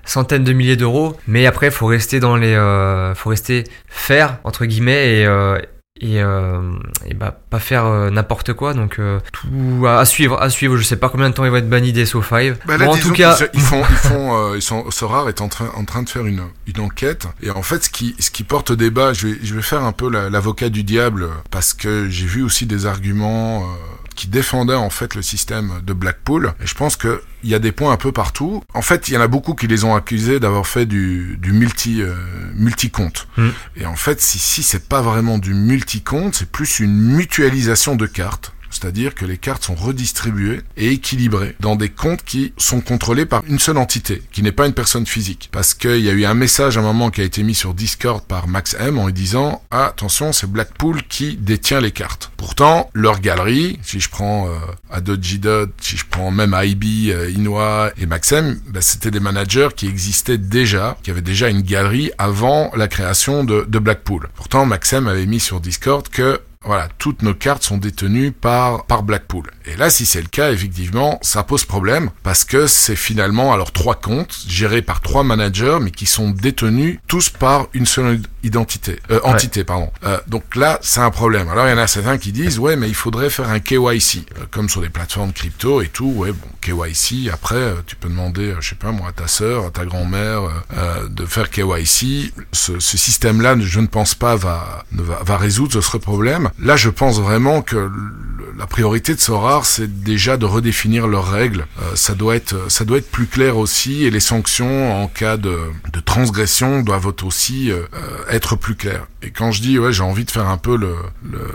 centaines 0.04 0.23
de 0.24 0.52
milliers 0.52 0.76
d'euros. 0.76 1.16
Mais 1.26 1.46
après, 1.46 1.70
faut 1.70 1.86
rester 1.86 2.20
dans 2.20 2.36
les, 2.36 2.54
euh, 2.54 3.14
faut 3.14 3.30
rester 3.30 3.64
faire 3.86 4.38
entre 4.44 4.64
guillemets 4.64 5.20
et, 5.20 5.26
euh, 5.26 5.58
et, 6.00 6.16
et 6.16 7.14
bah 7.14 7.38
pas 7.50 7.60
faire 7.60 7.84
n'importe 8.10 8.52
quoi. 8.52 8.74
Donc 8.74 9.00
tout 9.32 9.86
à 9.86 10.04
suivre, 10.04 10.40
à 10.42 10.50
suivre. 10.50 10.76
Je 10.76 10.82
sais 10.82 10.96
pas 10.96 11.08
combien 11.08 11.30
de 11.30 11.34
temps 11.34 11.44
il 11.44 11.50
va 11.50 11.58
être 11.58 11.70
banni 11.70 11.92
des 11.92 12.04
SO5. 12.04 12.56
Bah 12.66 12.74
en 12.86 12.96
tout 12.96 13.12
cas, 13.12 13.38
ils, 13.54 13.60
font, 13.60 13.82
ils 13.90 13.96
font, 13.96 14.54
ils 14.54 14.62
sont, 14.62 14.90
Sorar 14.90 15.28
est 15.28 15.40
en 15.40 15.48
train, 15.48 15.70
en 15.76 15.84
train 15.84 16.02
de 16.02 16.08
faire 16.08 16.26
une, 16.26 16.42
une 16.66 16.80
enquête 16.80 17.28
et 17.42 17.50
en 17.50 17.62
fait 17.62 17.84
ce 17.84 17.90
qui, 17.90 18.16
ce 18.18 18.30
qui 18.30 18.42
porte 18.42 18.72
débat, 18.72 19.12
je 19.12 19.28
vais, 19.28 19.38
je 19.42 19.54
vais 19.54 19.62
faire 19.62 19.84
un 19.84 19.92
peu 19.92 20.10
l'avocat 20.10 20.68
du 20.68 20.82
diable 20.82 21.28
parce 21.50 21.72
que 21.72 22.08
j'ai 22.08 22.26
vu 22.26 22.42
aussi 22.42 22.66
des 22.66 22.86
arguments 22.86 23.64
qui 24.14 24.28
défendait 24.28 24.74
en 24.74 24.90
fait 24.90 25.14
le 25.14 25.22
système 25.22 25.80
de 25.82 25.92
Blackpool. 25.92 26.54
Et 26.62 26.66
je 26.66 26.74
pense 26.74 26.96
qu'il 26.96 27.18
y 27.44 27.54
a 27.54 27.58
des 27.58 27.72
points 27.72 27.92
un 27.92 27.96
peu 27.96 28.12
partout. 28.12 28.62
En 28.72 28.82
fait, 28.82 29.08
il 29.08 29.14
y 29.14 29.16
en 29.16 29.20
a 29.20 29.28
beaucoup 29.28 29.54
qui 29.54 29.66
les 29.66 29.84
ont 29.84 29.94
accusés 29.94 30.40
d'avoir 30.40 30.66
fait 30.66 30.86
du, 30.86 31.36
du 31.40 31.52
multi 31.52 32.02
euh, 32.02 32.14
multi-compte. 32.54 33.28
Hmm. 33.36 33.50
Et 33.76 33.86
en 33.86 33.96
fait, 33.96 34.20
si, 34.20 34.38
si 34.38 34.62
c'est 34.62 34.88
pas 34.88 35.02
vraiment 35.02 35.38
du 35.38 35.54
multi-compte, 35.54 36.34
c'est 36.34 36.50
plus 36.50 36.80
une 36.80 36.94
mutualisation 36.94 37.96
de 37.96 38.06
cartes 38.06 38.53
c'est-à-dire 38.74 39.14
que 39.14 39.24
les 39.24 39.38
cartes 39.38 39.64
sont 39.64 39.74
redistribuées 39.74 40.60
et 40.76 40.90
équilibrées 40.90 41.56
dans 41.60 41.76
des 41.76 41.88
comptes 41.88 42.22
qui 42.24 42.52
sont 42.56 42.80
contrôlés 42.80 43.26
par 43.26 43.42
une 43.46 43.58
seule 43.58 43.78
entité, 43.78 44.22
qui 44.32 44.42
n'est 44.42 44.52
pas 44.52 44.66
une 44.66 44.72
personne 44.72 45.06
physique. 45.06 45.48
Parce 45.52 45.74
qu'il 45.74 46.00
y 46.00 46.10
a 46.10 46.12
eu 46.12 46.24
un 46.24 46.34
message 46.34 46.76
à 46.76 46.80
un 46.80 46.84
moment 46.84 47.10
qui 47.10 47.20
a 47.20 47.24
été 47.24 47.42
mis 47.42 47.54
sur 47.54 47.74
Discord 47.74 48.24
par 48.24 48.48
Max 48.48 48.76
M 48.78 48.98
en 48.98 49.06
lui 49.06 49.12
disant 49.12 49.62
ah, 49.70 49.86
attention, 49.86 50.32
c'est 50.32 50.50
Blackpool 50.50 51.02
qui 51.08 51.36
détient 51.36 51.80
les 51.80 51.92
cartes. 51.92 52.30
Pourtant, 52.36 52.90
leur 52.94 53.20
galerie, 53.20 53.78
si 53.82 54.00
je 54.00 54.08
prends 54.08 54.48
euh, 54.48 54.58
Adoji 54.90 55.38
Dot, 55.38 55.70
si 55.80 55.96
je 55.96 56.04
prends 56.08 56.30
même 56.30 56.56
IB, 56.60 57.10
euh, 57.10 57.30
Inoa 57.30 57.90
et 57.98 58.06
Maxem, 58.06 58.60
bah, 58.68 58.80
c'était 58.80 59.10
des 59.10 59.20
managers 59.20 59.68
qui 59.74 59.86
existaient 59.86 60.38
déjà, 60.38 60.96
qui 61.02 61.10
avaient 61.10 61.22
déjà 61.22 61.48
une 61.48 61.62
galerie 61.62 62.10
avant 62.18 62.70
la 62.76 62.88
création 62.88 63.44
de, 63.44 63.64
de 63.68 63.78
Blackpool. 63.78 64.28
Pourtant, 64.34 64.66
Maxem 64.66 65.08
avait 65.08 65.26
mis 65.26 65.40
sur 65.40 65.60
Discord 65.60 66.08
que 66.08 66.40
voilà, 66.64 66.88
toutes 66.98 67.22
nos 67.22 67.34
cartes 67.34 67.62
sont 67.62 67.78
détenues 67.78 68.32
par, 68.32 68.84
par 68.86 69.02
Blackpool. 69.02 69.50
Et 69.66 69.76
là, 69.76 69.90
si 69.90 70.06
c'est 70.06 70.20
le 70.20 70.28
cas, 70.28 70.52
effectivement, 70.52 71.18
ça 71.22 71.42
pose 71.42 71.64
problème 71.64 72.10
parce 72.22 72.44
que 72.44 72.66
c'est 72.66 72.96
finalement 72.96 73.52
alors 73.52 73.72
trois 73.72 73.94
comptes 73.94 74.44
gérés 74.46 74.82
par 74.82 75.00
trois 75.00 75.24
managers, 75.24 75.78
mais 75.80 75.90
qui 75.90 76.06
sont 76.06 76.30
détenus 76.30 76.98
tous 77.06 77.30
par 77.30 77.66
une 77.72 77.86
seule 77.86 78.20
identité, 78.42 79.00
euh, 79.10 79.20
entité, 79.24 79.64
pardon. 79.64 79.90
Euh, 80.04 80.18
donc 80.26 80.54
là, 80.54 80.78
c'est 80.82 81.00
un 81.00 81.10
problème. 81.10 81.48
Alors 81.48 81.66
il 81.66 81.70
y 81.70 81.72
en 81.72 81.78
a 81.78 81.86
certains 81.86 82.18
qui 82.18 82.32
disent 82.32 82.58
ouais, 82.58 82.76
mais 82.76 82.88
il 82.88 82.94
faudrait 82.94 83.30
faire 83.30 83.48
un 83.48 83.60
KYC, 83.60 84.26
euh, 84.38 84.44
comme 84.50 84.68
sur 84.68 84.82
les 84.82 84.90
plateformes 84.90 85.32
crypto 85.32 85.80
et 85.80 85.88
tout. 85.88 86.12
Ouais, 86.14 86.32
bon, 86.32 86.48
KYC. 86.60 87.30
Après, 87.32 87.56
euh, 87.56 87.74
tu 87.86 87.96
peux 87.96 88.08
demander, 88.08 88.54
je 88.60 88.70
sais 88.70 88.74
pas 88.74 88.92
moi, 88.92 89.08
à 89.08 89.12
ta 89.12 89.28
sœur, 89.28 89.66
à 89.66 89.70
ta 89.70 89.84
grand-mère, 89.86 90.42
de 91.08 91.24
faire 91.24 91.50
KYC. 91.50 92.32
Ce, 92.52 92.78
ce 92.78 92.98
système-là, 92.98 93.56
je 93.60 93.80
ne 93.80 93.86
pense 93.86 94.14
pas 94.14 94.36
va, 94.36 94.84
va, 94.92 95.20
va 95.22 95.36
résoudre 95.36 95.80
ce 95.80 95.96
problème. 95.96 96.50
Là, 96.60 96.76
je 96.76 96.88
pense 96.88 97.20
vraiment 97.20 97.62
que 97.62 97.90
la 98.56 98.66
priorité 98.66 99.14
de 99.14 99.20
Sorar, 99.20 99.64
c'est 99.64 100.02
déjà 100.02 100.36
de 100.36 100.44
redéfinir 100.44 101.08
leurs 101.08 101.28
règles. 101.28 101.66
Euh, 101.82 101.96
ça 101.96 102.14
doit 102.14 102.36
être, 102.36 102.70
ça 102.70 102.84
doit 102.84 102.98
être 102.98 103.10
plus 103.10 103.26
clair 103.26 103.56
aussi, 103.56 104.04
et 104.04 104.10
les 104.10 104.20
sanctions 104.20 105.02
en 105.02 105.08
cas 105.08 105.36
de, 105.36 105.58
de 105.92 106.00
transgression 106.00 106.82
doivent 106.82 107.12
aussi 107.24 107.70
euh, 107.70 107.82
être 108.30 108.56
plus 108.56 108.76
claires. 108.76 109.06
Et 109.22 109.30
quand 109.30 109.50
je 109.50 109.62
dis 109.62 109.78
ouais, 109.78 109.92
j'ai 109.92 110.02
envie 110.02 110.24
de 110.24 110.30
faire 110.30 110.48
un 110.48 110.56
peu 110.56 110.76
le, 110.76 110.94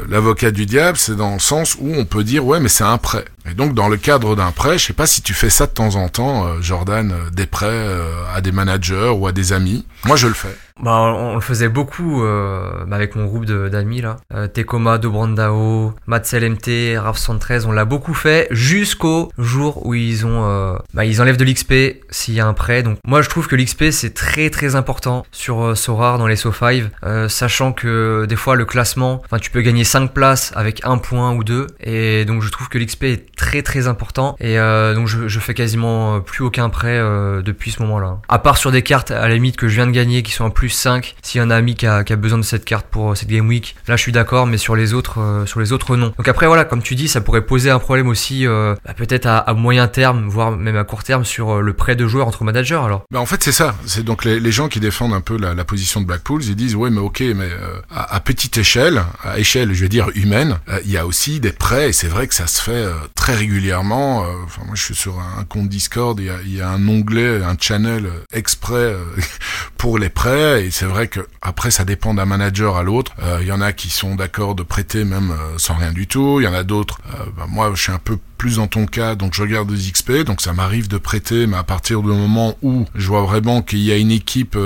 l'avocat 0.10 0.52
du 0.52 0.66
diable, 0.66 0.97
c'est 0.97 1.16
dans 1.16 1.34
le 1.34 1.39
sens 1.39 1.76
où 1.80 1.93
on 1.95 2.06
peut 2.06 2.24
dire 2.24 2.45
ouais, 2.45 2.60
mais 2.60 2.70
c'est 2.70 2.84
un 2.84 2.97
prêt. 2.97 3.26
Et 3.49 3.53
donc 3.53 3.73
dans 3.73 3.87
le 3.87 3.97
cadre 3.97 4.35
d'un 4.35 4.51
prêt, 4.51 4.77
je 4.77 4.85
sais 4.85 4.93
pas 4.93 5.07
si 5.07 5.21
tu 5.21 5.33
fais 5.33 5.49
ça 5.49 5.65
de 5.65 5.71
temps 5.71 5.95
en 5.95 6.09
temps, 6.09 6.45
euh, 6.45 6.61
Jordan, 6.61 7.13
des 7.31 7.45
prêts 7.45 7.87
à 8.33 8.41
des 8.41 8.51
managers 8.51 9.11
ou 9.15 9.27
à 9.27 9.31
des 9.31 9.53
amis. 9.53 9.85
Moi, 10.05 10.15
je 10.15 10.27
le 10.27 10.33
fais. 10.33 10.55
Bah, 10.81 10.97
on, 10.97 11.35
le 11.35 11.41
faisait 11.41 11.67
beaucoup 11.67 12.23
euh, 12.23 12.85
bah, 12.87 12.95
avec 12.95 13.15
mon 13.15 13.25
groupe 13.25 13.45
d'amis 13.45 14.01
là. 14.01 14.17
Euh, 14.33 14.47
Tekoma, 14.47 14.97
Dobrandao, 14.97 15.93
Matsel 16.07 16.49
MT, 16.49 16.97
RAF 16.97 17.17
113, 17.17 17.65
on 17.65 17.73
l'a 17.73 17.83
beaucoup 17.83 18.13
fait 18.13 18.47
jusqu'au 18.51 19.29
jour 19.37 19.85
où 19.85 19.93
ils 19.93 20.25
ont, 20.25 20.45
euh, 20.45 20.77
bah, 20.93 21.03
ils 21.03 21.21
enlèvent 21.21 21.37
de 21.37 21.43
l'XP 21.43 22.01
s'il 22.09 22.33
y 22.33 22.39
a 22.39 22.47
un 22.47 22.53
prêt. 22.53 22.81
Donc 22.81 22.97
moi 23.05 23.21
je 23.21 23.29
trouve 23.29 23.47
que 23.47 23.57
l'XP 23.57 23.91
c'est 23.91 24.13
très 24.13 24.49
très 24.49 24.75
important 24.75 25.25
sur 25.31 25.61
euh, 25.61 25.75
Sorar 25.75 26.17
dans 26.17 26.27
les 26.27 26.37
So5, 26.37 26.89
euh, 27.03 27.27
sachant 27.27 27.73
que 27.73 28.25
des 28.25 28.37
fois 28.37 28.55
le 28.55 28.63
classement, 28.63 29.21
enfin 29.25 29.37
tu 29.37 29.51
peux 29.51 29.61
gagner 29.61 29.83
5 29.83 30.13
places 30.13 30.53
avec 30.55 30.85
un 30.85 30.97
point 30.97 31.33
ou 31.33 31.43
deux, 31.43 31.67
et 31.81 32.23
donc 32.23 32.41
je 32.41 32.49
trouve 32.49 32.69
que 32.69 32.77
l'XP 32.77 33.03
est 33.03 33.35
très 33.39 33.61
très 33.63 33.87
important. 33.87 34.35
Et 34.39 34.57
donc 34.57 35.07
je, 35.07 35.27
je 35.27 35.39
fais 35.39 35.53
quasiment 35.53 36.19
plus 36.19 36.43
aucun 36.43 36.69
prêt 36.69 36.99
depuis 37.43 37.71
ce 37.71 37.81
moment-là. 37.83 38.19
À 38.27 38.39
part 38.39 38.57
sur 38.57 38.71
des 38.71 38.81
cartes 38.81 39.11
à 39.11 39.27
la 39.27 39.33
limite 39.33 39.55
que 39.55 39.67
je 39.67 39.75
viens 39.75 39.87
de 39.87 39.91
gagner 39.91 40.23
qui 40.23 40.31
sont 40.31 40.43
en 40.43 40.49
plus 40.49 40.69
5 40.69 41.15
s'il 41.21 41.39
y 41.39 41.41
a 41.41 41.45
un 41.45 41.51
ami 41.51 41.75
qui 41.75 41.85
a, 41.85 42.03
qui 42.03 42.13
a, 42.13 42.15
besoin 42.15 42.37
de 42.37 42.43
cette 42.43 42.65
carte 42.65 42.87
pour 42.89 43.11
euh, 43.11 43.15
cette 43.15 43.29
Game 43.29 43.47
Week. 43.47 43.75
Là, 43.87 43.95
je 43.95 44.01
suis 44.01 44.11
d'accord, 44.11 44.47
mais 44.47 44.57
sur 44.57 44.75
les 44.75 44.93
autres, 44.93 45.19
euh, 45.19 45.45
sur 45.45 45.59
les 45.59 45.71
autres, 45.71 45.95
non. 45.95 46.13
Donc 46.17 46.27
après, 46.27 46.47
voilà, 46.47 46.65
comme 46.65 46.81
tu 46.81 46.95
dis, 46.95 47.07
ça 47.07 47.21
pourrait 47.21 47.45
poser 47.45 47.69
un 47.69 47.79
problème 47.79 48.07
aussi, 48.07 48.45
euh, 48.45 48.75
bah, 48.85 48.93
peut-être 48.93 49.25
à, 49.25 49.37
à, 49.37 49.53
moyen 49.53 49.87
terme, 49.87 50.27
voire 50.27 50.51
même 50.51 50.75
à 50.75 50.83
court 50.83 51.03
terme, 51.03 51.25
sur 51.25 51.61
le 51.61 51.73
prêt 51.73 51.95
de 51.95 52.07
joueurs 52.07 52.27
entre 52.27 52.43
managers. 52.43 52.81
Alors. 52.83 53.03
Bah 53.11 53.19
en 53.19 53.25
fait, 53.25 53.43
c'est 53.43 53.51
ça. 53.51 53.75
C'est 53.85 54.03
donc 54.03 54.25
les, 54.25 54.39
les, 54.39 54.51
gens 54.51 54.67
qui 54.67 54.79
défendent 54.79 55.13
un 55.13 55.21
peu 55.21 55.37
la, 55.37 55.53
la 55.53 55.65
position 55.65 56.01
de 56.01 56.05
Blackpool, 56.05 56.43
ils 56.43 56.55
disent 56.55 56.75
ouais, 56.75 56.89
mais 56.89 56.99
ok, 56.99 57.21
mais 57.35 57.49
à, 57.91 58.15
à, 58.15 58.19
petite 58.19 58.57
échelle, 58.57 59.03
à 59.23 59.39
échelle, 59.39 59.73
je 59.73 59.83
veux 59.83 59.89
dire 59.89 60.09
humaine, 60.15 60.59
il 60.85 60.91
y 60.91 60.97
a 60.97 61.05
aussi 61.05 61.39
des 61.39 61.51
prêts 61.51 61.89
et 61.89 61.93
c'est 61.93 62.07
vrai 62.07 62.27
que 62.27 62.33
ça 62.33 62.47
se 62.47 62.61
fait 62.61 62.85
très 63.15 63.28
régulièrement. 63.34 64.25
Enfin, 64.45 64.63
moi, 64.65 64.75
je 64.75 64.84
suis 64.84 64.95
sur 64.95 65.19
un, 65.19 65.43
compte 65.43 65.69
Discord, 65.69 66.19
il 66.19 66.25
y 66.25 66.30
a, 66.30 66.38
il 66.43 66.55
y 66.55 66.61
a 66.61 66.69
un 66.69 66.88
onglet, 66.88 67.43
un 67.43 67.55
channel 67.59 68.09
exprès 68.34 68.95
pour 69.77 69.97
les 69.97 70.09
prêts 70.09 70.65
et 70.65 70.71
c'est 70.71 70.86
vrai 70.86 71.07
que 71.07 71.21
après 71.41 71.71
ça 71.71 71.86
dépend 71.86 72.13
d'un 72.13 72.25
manager 72.25 72.77
à 72.77 72.84
l'autre. 72.84 73.13
Il 73.19 73.25
euh, 73.25 73.43
y 73.43 73.51
en 73.51 73.61
a 73.61 73.73
qui 73.73 73.89
sont 73.89 74.15
d'accord 74.15 74.55
de 74.55 74.63
prêter 74.63 75.03
même 75.03 75.32
euh, 75.32 75.57
sans 75.57 75.75
rien 75.75 75.91
du 75.91 76.07
tout. 76.07 76.39
Il 76.39 76.43
y 76.43 76.47
en 76.47 76.53
a 76.53 76.63
d'autres. 76.63 76.99
Euh, 77.13 77.25
bah, 77.36 77.45
moi, 77.47 77.71
je 77.73 77.82
suis 77.82 77.91
un 77.91 77.99
peu 77.99 78.17
plus 78.39 78.55
dans 78.55 78.67
ton 78.67 78.85
cas, 78.85 79.15
donc 79.15 79.33
je 79.35 79.41
regarde 79.43 79.71
des 79.71 79.91
XP, 79.91 80.23
donc 80.25 80.41
ça 80.41 80.53
m'arrive 80.53 80.87
de 80.87 80.97
prêter, 80.97 81.45
mais 81.45 81.57
à 81.57 81.63
partir 81.63 82.01
du 82.01 82.07
moment 82.07 82.55
où 82.61 82.85
je 82.95 83.07
vois 83.07 83.21
vraiment 83.23 83.61
qu'il 83.61 83.79
y 83.79 83.91
a 83.91 83.97
une 83.97 84.11
équipe 84.11 84.57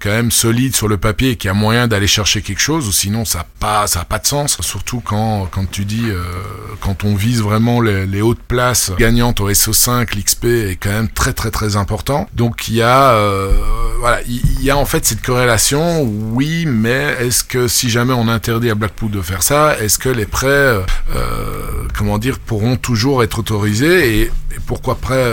quand 0.00 0.10
même 0.10 0.30
solide 0.30 0.74
sur 0.74 0.88
le 0.88 0.96
papier 0.96 1.30
et 1.30 1.36
qu'il 1.36 1.48
y 1.48 1.50
a 1.50 1.54
moyen 1.54 1.86
d'aller 1.86 2.06
chercher 2.06 2.42
quelque 2.42 2.60
chose, 2.60 2.88
ou 2.88 2.92
sinon 2.92 3.24
ça 3.24 3.46
pas 3.60 3.86
ça 3.86 4.00
a 4.00 4.04
pas 4.04 4.18
de 4.18 4.26
sens. 4.26 4.56
Surtout 4.60 5.00
quand 5.00 5.46
quand 5.50 5.70
tu 5.70 5.84
dis 5.84 6.06
quand 6.80 7.04
on 7.04 7.14
vise 7.14 7.42
vraiment 7.42 7.80
les, 7.80 8.06
les, 8.06 8.22
hautes 8.22 8.42
places 8.48 8.90
gagnantes 8.98 9.40
au 9.40 9.50
SO5, 9.50 10.16
l'XP 10.16 10.44
est 10.46 10.78
quand 10.80 10.90
même 10.90 11.08
très 11.08 11.34
très 11.34 11.50
très 11.50 11.76
important. 11.76 12.26
Donc 12.34 12.68
il 12.68 12.76
y 12.76 12.82
a 12.82 13.14
voilà, 14.00 14.22
il 14.26 14.62
y 14.62 14.70
a 14.70 14.78
en 14.78 14.86
fait 14.86 15.04
cette 15.04 15.20
corrélation, 15.20 16.02
oui, 16.02 16.64
mais 16.66 17.16
est-ce 17.20 17.44
que 17.44 17.68
si 17.68 17.90
jamais 17.90 18.14
on 18.14 18.28
interdit 18.28 18.70
à 18.70 18.74
Blackpool 18.74 19.10
de 19.10 19.20
faire 19.20 19.42
ça, 19.42 19.78
est-ce 19.78 19.98
que 19.98 20.08
les 20.08 20.24
prêts, 20.24 20.48
euh, 20.48 20.82
comment 21.96 22.16
dire, 22.16 22.38
pourront 22.38 22.76
toujours 22.76 23.09
être 23.22 23.38
autorisés 23.40 24.22
et, 24.22 24.30
pourquoi 24.66 24.96
prêt, 24.96 25.24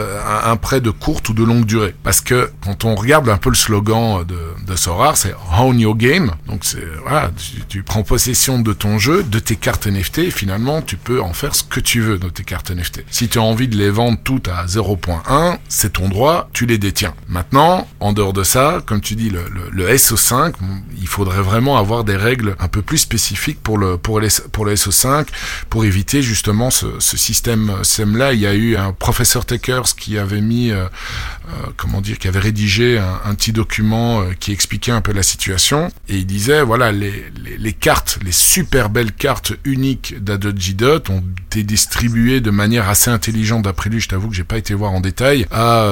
un, 0.46 0.56
prêt 0.58 0.80
de 0.80 0.92
courte 0.92 1.30
ou 1.30 1.34
de 1.34 1.44
longue 1.44 1.66
durée 1.66 1.96
Parce 2.04 2.22
que 2.22 2.52
quand 2.64 2.86
on 2.86 2.96
regarde 2.96 3.30
un 3.30 3.38
peu 3.38 3.50
le 3.50 3.56
slogan 3.56 4.24
de, 4.24 4.38
de 4.66 4.76
Sorar, 4.76 5.18
c'est 5.18 5.34
Own 5.60 5.80
Your 5.80 5.96
Game, 5.96 6.32
donc 6.48 6.64
voilà, 7.02 7.32
tu, 7.68 7.84
prends 7.84 8.04
possession 8.04 8.60
de 8.60 8.74
ton 8.74 9.00
jeu, 9.00 9.24
de 9.24 9.40
tes 9.40 9.56
cartes 9.56 9.88
NFT, 9.88 10.20
et 10.20 10.32
finalement 10.32 10.82
tu 10.82 10.98
peux 10.98 11.22
en 11.22 11.34
faire 11.34 11.56
ce 11.56 11.64
que 11.64 11.80
tu 11.80 12.02
veux 12.02 12.18
de 12.18 12.30
tes 12.30 12.44
cartes 12.44 12.72
NFT. 12.72 13.06
Si 13.10 13.28
tu 13.28 13.40
as 13.40 13.42
envie 13.42 13.68
de 13.68 13.76
les 13.76 13.90
vendre 13.90 14.18
toutes 14.24 14.48
à 14.48 14.66
0.1, 14.66 15.58
c'est 15.68 15.94
ton 15.94 16.10
droit, 16.10 16.50
tu 16.54 16.66
les 16.66 16.78
détiens. 16.78 17.14
Maintenant, 17.28 17.88
en 18.00 18.14
dehors 18.14 18.34
de 18.34 18.44
ça, 18.44 18.82
comme 18.86 19.02
tu 19.02 19.16
dis, 19.16 19.30
le, 19.30 19.46
le, 19.72 19.88
SO5, 19.98 20.54
il 21.00 21.08
faudrait 21.08 21.42
vraiment 21.42 21.78
avoir 21.78 22.04
des 22.04 22.16
règles 22.16 22.56
un 22.60 22.68
peu 22.68 22.82
plus 22.82 23.00
spécifiques 23.00 23.62
pour 23.62 23.78
le, 23.78 23.98
pour 23.98 24.20
les, 24.20 24.30
pour 24.52 24.66
le 24.66 24.76
SO5, 24.76 25.28
pour 25.70 25.86
éviter 25.86 26.22
justement 26.22 26.70
ce 26.70 27.00
système, 27.00 27.67
là 28.16 28.34
Il 28.34 28.40
y 28.40 28.48
a 28.48 28.54
eu 28.54 28.76
un 28.76 28.94
professeur 28.94 29.46
Takers 29.46 29.96
qui 29.98 30.18
avait 30.18 30.42
mis, 30.42 30.72
euh, 30.72 30.86
euh, 30.86 31.68
comment 31.76 32.02
dire, 32.02 32.18
qui 32.20 32.28
avait 32.28 32.40
rédigé 32.40 33.00
un, 33.00 33.36
petit 33.36 33.52
document 33.52 34.22
euh, 34.22 34.34
qui 34.40 34.52
expliquait 34.52 34.92
un 34.92 35.02
peu 35.02 35.14
la 35.14 35.24
situation, 35.24 35.90
et 36.10 36.18
il 36.18 36.26
disait, 36.26 36.64
voilà, 36.64 36.92
les, 36.92 37.74
cartes, 37.74 38.20
les 38.24 38.32
super 38.32 38.90
belles 38.90 39.12
cartes 39.12 39.54
uniques 39.64 40.16
d'Adobe 40.24 40.58
Dot 40.76 41.10
ont 41.10 41.24
été 41.48 41.64
distribuées 41.64 42.42
de 42.42 42.52
manière 42.52 42.90
assez 42.90 43.10
intelligente, 43.10 43.64
d'après 43.64 43.90
lui, 43.90 44.00
je 44.00 44.10
t'avoue 44.10 44.30
que 44.30 44.36
j'ai 44.36 44.44
pas 44.44 44.58
été 44.58 44.74
voir 44.74 44.94
en 44.94 45.02
détail, 45.02 45.46
à 45.52 45.88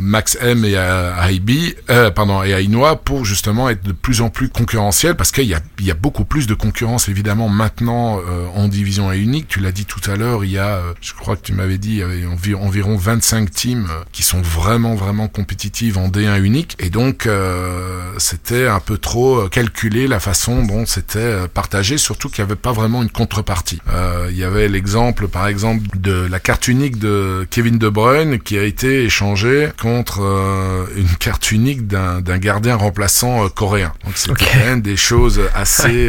Max 0.00 0.36
M 0.40 0.64
et 0.64 0.76
à, 0.76 1.30
IB, 1.30 1.76
pardon, 2.14 2.42
et 2.42 2.52
à 2.52 2.60
Inoa 2.60 2.96
pour 2.96 3.24
justement 3.24 3.68
être 3.68 3.84
de 3.84 3.92
plus 3.92 4.20
en 4.20 4.28
plus 4.28 4.48
concurrentiel 4.48 5.16
parce 5.16 5.32
qu'il 5.32 5.44
y 5.44 5.54
a, 5.54 5.94
beaucoup 5.94 6.24
plus 6.24 6.46
de 6.46 6.54
concurrence 6.54 7.08
évidemment 7.08 7.48
maintenant 7.48 8.18
euh, 8.18 8.46
en 8.54 8.68
division 8.68 9.08
A 9.08 9.16
unique. 9.16 9.48
Tu 9.48 9.60
l'as 9.60 9.72
dit 9.72 9.84
tout 9.84 10.00
à 10.10 10.16
l'heure, 10.16 10.44
il 10.44 10.50
y 10.50 10.58
a, 10.58 10.76
euh, 10.76 10.94
je 11.14 11.20
crois 11.20 11.36
que 11.36 11.42
tu 11.42 11.52
m'avais 11.52 11.78
dit, 11.78 11.90
il 11.90 11.96
y 11.98 12.02
avait 12.02 12.24
envi- 12.26 12.54
environ 12.54 12.96
25 12.96 13.50
teams 13.50 13.86
euh, 13.90 14.02
qui 14.12 14.22
sont 14.22 14.40
vraiment 14.42 14.94
vraiment 14.94 15.28
compétitives 15.28 15.98
en 15.98 16.08
D1 16.08 16.40
unique 16.42 16.76
et 16.80 16.90
donc 16.90 17.26
euh, 17.26 18.00
c'était 18.18 18.66
un 18.66 18.80
peu 18.80 18.98
trop 18.98 19.40
euh, 19.42 19.48
calculé 19.48 20.08
la 20.08 20.18
façon 20.20 20.64
dont 20.64 20.84
c'était 20.86 21.18
euh, 21.18 21.46
partagé, 21.48 21.98
surtout 21.98 22.28
qu'il 22.28 22.44
n'y 22.44 22.50
avait 22.50 22.60
pas 22.60 22.72
vraiment 22.72 23.02
une 23.02 23.10
contrepartie. 23.10 23.80
Euh, 23.92 24.28
il 24.30 24.36
y 24.36 24.44
avait 24.44 24.68
l'exemple 24.68 25.28
par 25.28 25.46
exemple 25.46 25.82
de 25.96 26.26
la 26.30 26.40
carte 26.40 26.66
unique 26.68 26.98
de 26.98 27.46
Kevin 27.50 27.78
De 27.78 27.88
Bruyne 27.88 28.38
qui 28.40 28.58
a 28.58 28.64
été 28.64 29.04
échangée 29.04 29.68
contre 29.80 30.20
euh, 30.22 30.86
une 30.96 31.08
carte 31.18 31.52
unique 31.52 31.86
d'un 31.86 32.20
gardien 32.38 32.76
remplaçant 32.76 33.48
coréen. 33.48 33.92
Donc 34.04 34.14
c'était 34.16 34.32
Ok. 34.32 34.48
quand 34.52 34.58
même 34.66 34.80
des 34.82 34.96
choses 34.96 35.40
assez, 35.54 36.08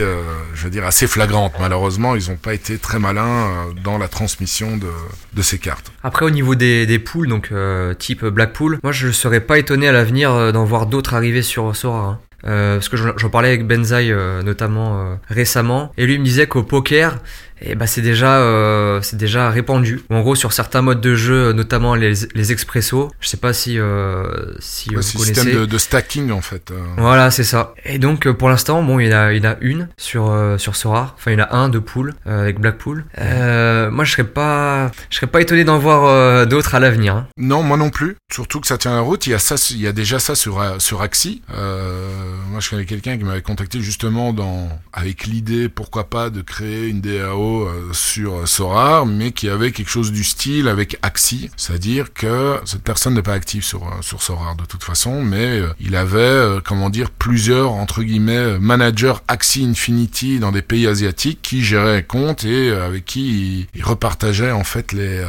je 0.54 0.64
veux 0.64 0.70
dire, 0.70 0.86
assez 0.86 1.08
flagrantes. 1.08 1.54
Malheureusement, 1.60 2.16
ils 2.16 2.30
n'ont 2.30 2.38
pas 2.38 2.54
été 2.54 2.78
très 2.78 3.00
malins 3.00 3.50
dans 3.84 3.98
la 3.98 4.08
transmission 4.08 4.78
de, 4.78 4.88
de 5.34 5.42
ces 5.42 5.58
cartes. 5.58 5.92
Après, 6.04 6.26
au 6.26 6.30
niveau 6.30 6.56
des, 6.56 7.00
poules, 7.00 7.28
donc 7.28 7.50
euh, 7.52 7.94
type 7.94 8.26
Blackpool, 8.26 8.80
moi 8.84 8.92
je 8.92 9.10
serais 9.10 9.42
pas 9.42 9.60
étonné 9.60 9.88
à 9.88 9.92
l'avenir 9.92 10.32
euh, 10.32 10.52
d'en 10.52 10.66
voir 10.66 10.86
d'autres 10.86 11.14
arriver 11.14 11.42
sur 11.42 11.76
Sora. 11.76 12.00
hein. 12.00 12.20
Euh, 12.46 12.76
parce 12.76 12.90
que 12.90 12.98
j'en 12.98 13.30
parlais 13.30 13.48
avec 13.48 13.66
Benzaï 13.66 14.12
euh, 14.12 14.42
notamment 14.42 15.18
récemment, 15.30 15.94
et 15.98 16.06
lui 16.06 16.20
me 16.20 16.26
disait 16.26 16.46
qu'au 16.48 16.64
poker, 16.64 17.20
eh 17.66 17.76
ben, 17.76 17.86
c'est 17.86 18.02
déjà, 18.02 18.38
euh, 18.40 19.02
c'est 19.02 19.16
déjà 19.18 19.50
répandu. 19.50 20.02
En 20.10 20.22
gros, 20.22 20.36
sur 20.36 20.52
certains 20.54 20.82
modes 20.82 21.02
de 21.02 21.16
jeu, 21.16 21.52
notamment 21.54 21.96
les, 21.96 22.14
les 22.36 22.52
expressos, 22.52 23.10
je 23.20 23.28
sais 23.30 23.38
pas 23.38 23.54
si, 23.54 23.80
euh, 23.80 24.26
si 24.60 24.90
Ouais, 24.90 24.98
vous 25.02 25.12
connaissez. 25.20 25.34
système 25.34 25.54
de, 25.62 25.66
de 25.66 25.78
stacking 25.78 26.32
en 26.32 26.42
fait. 26.42 26.72
euh. 26.72 26.76
Voilà, 26.98 27.32
c'est 27.32 27.44
ça. 27.44 27.74
Et 27.86 27.98
donc 28.00 28.28
euh, 28.28 28.34
pour 28.34 28.50
l'instant, 28.50 28.84
bon, 28.84 29.00
il 29.00 29.08
y 29.08 29.14
en 29.14 29.18
a, 29.18 29.34
il 29.34 29.44
y 29.44 29.48
en 29.48 29.52
a 29.52 29.56
une 29.62 29.88
sur 29.98 30.30
euh, 30.32 30.58
sur 30.58 30.76
Sora. 30.76 31.14
Enfin, 31.18 31.32
il 31.32 31.40
y 31.40 31.42
en 31.42 31.46
a 31.46 31.56
un 31.56 31.70
de 31.70 31.80
pool 31.80 32.14
avec 32.26 32.60
Blackpool. 32.60 33.06
Moi, 33.18 34.04
je 34.06 34.12
serais 34.12 34.24
pas, 34.24 34.92
je 35.10 35.16
serais 35.18 35.28
pas 35.28 35.42
étonné 35.42 35.64
d'en 35.64 35.78
voir 35.80 36.46
d'autres 36.48 36.76
à 36.76 36.80
l'avenir. 36.80 37.16
hein. 37.16 37.28
Non, 37.38 37.64
moi 37.64 37.78
non 37.78 37.90
plus. 37.90 38.16
Surtout 38.32 38.60
que 38.62 38.68
ça 38.68 38.78
tient 38.78 38.94
la 38.94 39.02
route. 39.02 39.26
Il 39.28 39.32
y 39.32 39.34
a 39.34 39.40
ça, 39.40 39.56
il 39.72 39.80
y 39.82 39.88
a 39.88 39.92
déjà 39.92 40.20
ça 40.20 40.36
sur 40.36 40.62
sur 40.80 41.02
Axie. 41.02 41.42
Moi, 41.50 42.60
je 42.60 42.70
connais 42.70 42.86
quelqu'un 42.86 43.18
qui 43.18 43.24
m'avait 43.24 43.42
contacté 43.42 43.80
justement 43.82 44.34
dans 44.34 44.70
avec 44.92 45.26
l'idée, 45.26 45.70
pourquoi 45.70 46.10
pas, 46.10 46.30
de 46.30 46.42
créer 46.42 46.88
une 46.88 47.02
DAO 47.02 47.53
euh, 47.62 47.94
sur 47.94 48.36
euh, 48.36 48.46
Sorare, 48.46 49.06
mais 49.06 49.32
qui 49.32 49.50
avait 49.50 49.72
quelque 49.72 49.90
chose 49.90 50.12
du 50.12 50.24
style 50.24 50.68
avec 50.68 50.98
Axie, 51.02 51.50
c'est-à-dire 51.58 52.14
que 52.14 52.60
cette 52.66 52.84
personne 52.84 53.14
n'est 53.14 53.22
pas 53.22 53.34
active 53.34 53.64
sur 53.64 53.84
euh, 53.84 54.02
sur 54.02 54.22
Sorare 54.22 54.56
de 54.56 54.66
toute 54.66 54.84
façon, 54.84 55.24
mais 55.24 55.62
il 55.80 55.96
avait, 55.96 56.60
comment 56.66 56.90
dire, 56.90 57.10
plusieurs 57.12 57.72
entre 57.72 58.04
guillemets 58.04 58.60
managers 58.60 59.14
Axie 59.28 59.66
Infinity 59.66 60.40
dans 60.40 60.52
des 60.52 60.62
pays 60.62 60.88
asiatiques 60.88 61.40
qui 61.42 61.64
géraient 61.64 61.98
un 61.98 62.02
compte 62.02 62.44
et 62.44 62.72
avec 62.72 63.06
qui 63.06 63.68
il, 63.74 63.84
repartageait 63.84 64.52
en 64.52 64.64
fait 64.64 64.92
les 64.92 65.26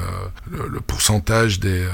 le, 0.50 0.80
pourcentage 0.80 1.60
des 1.60 1.84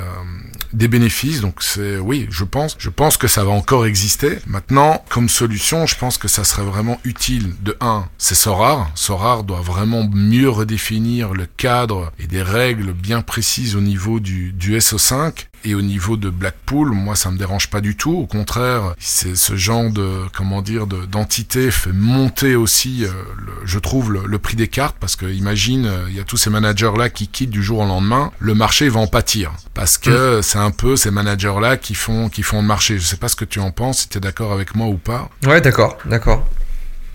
des 0.72 0.88
bénéfices. 0.88 1.40
Donc 1.40 1.62
c'est 1.62 1.98
oui, 1.98 2.26
je 2.30 2.44
pense, 2.44 2.76
je 2.78 2.90
pense 2.90 3.16
que 3.16 3.28
ça 3.28 3.44
va 3.44 3.50
encore 3.50 3.86
exister. 3.86 4.38
Maintenant, 4.46 5.04
comme 5.08 5.28
solution, 5.28 5.86
je 5.86 5.96
pense 5.96 6.18
que 6.18 6.28
ça 6.28 6.44
serait 6.44 6.62
vraiment 6.62 6.98
utile. 7.04 7.54
De 7.62 7.76
un, 7.80 8.06
c'est 8.18 8.34
Sorar. 8.34 8.90
Sorar 8.94 9.44
doit 9.44 9.60
vraiment 9.60 10.08
mieux 10.12 10.48
redéfinir 10.48 11.34
le 11.34 11.46
cadre 11.46 12.12
et 12.18 12.26
des 12.26 12.42
règles 12.42 12.92
bien 12.92 13.22
précises 13.22 13.76
au 13.76 13.80
niveau 13.80 14.20
du, 14.20 14.52
du 14.52 14.76
SO5. 14.76 15.46
Et 15.64 15.74
au 15.74 15.82
niveau 15.82 16.16
de 16.16 16.30
Blackpool, 16.30 16.90
moi 16.92 17.14
ça 17.16 17.30
me 17.30 17.36
dérange 17.36 17.68
pas 17.68 17.80
du 17.80 17.94
tout. 17.96 18.12
Au 18.12 18.26
contraire, 18.26 18.94
c'est 18.98 19.36
ce 19.36 19.56
genre 19.56 19.90
de 19.90 20.22
comment 20.34 20.62
dire 20.62 20.86
de- 20.86 21.04
d'entité 21.04 21.70
fait 21.70 21.92
monter 21.92 22.54
aussi, 22.56 23.04
euh, 23.04 23.08
le- 23.38 23.52
je 23.66 23.78
trouve 23.78 24.12
le, 24.12 24.22
le 24.26 24.38
prix 24.38 24.56
des 24.56 24.68
cartes 24.68 24.96
parce 24.98 25.16
que 25.16 25.26
imagine 25.26 25.84
euh, 25.86 26.04
il 26.08 26.16
y 26.16 26.20
a 26.20 26.24
tous 26.24 26.38
ces 26.38 26.48
managers 26.50 26.92
là 26.96 27.10
qui 27.10 27.28
quittent 27.28 27.50
du 27.50 27.62
jour 27.62 27.80
au 27.80 27.86
lendemain, 27.86 28.32
le 28.38 28.54
marché 28.54 28.88
va 28.88 29.00
en 29.00 29.06
pâtir 29.06 29.52
parce 29.74 29.98
que 29.98 30.40
c'est 30.42 30.58
un 30.58 30.70
peu 30.70 30.96
ces 30.96 31.10
managers 31.10 31.54
là 31.60 31.76
qui 31.76 31.94
font 31.94 32.28
qui 32.28 32.42
font 32.42 32.62
le 32.62 32.66
marché. 32.66 32.98
Je 32.98 33.04
sais 33.04 33.16
pas 33.16 33.28
ce 33.28 33.36
que 33.36 33.44
tu 33.44 33.60
en 33.60 33.70
penses, 33.70 33.98
si 34.00 34.08
tu 34.08 34.16
es 34.18 34.20
d'accord 34.20 34.52
avec 34.52 34.74
moi 34.74 34.86
ou 34.86 34.96
pas. 34.96 35.28
Ouais, 35.46 35.60
d'accord, 35.60 35.98
d'accord. 36.06 36.48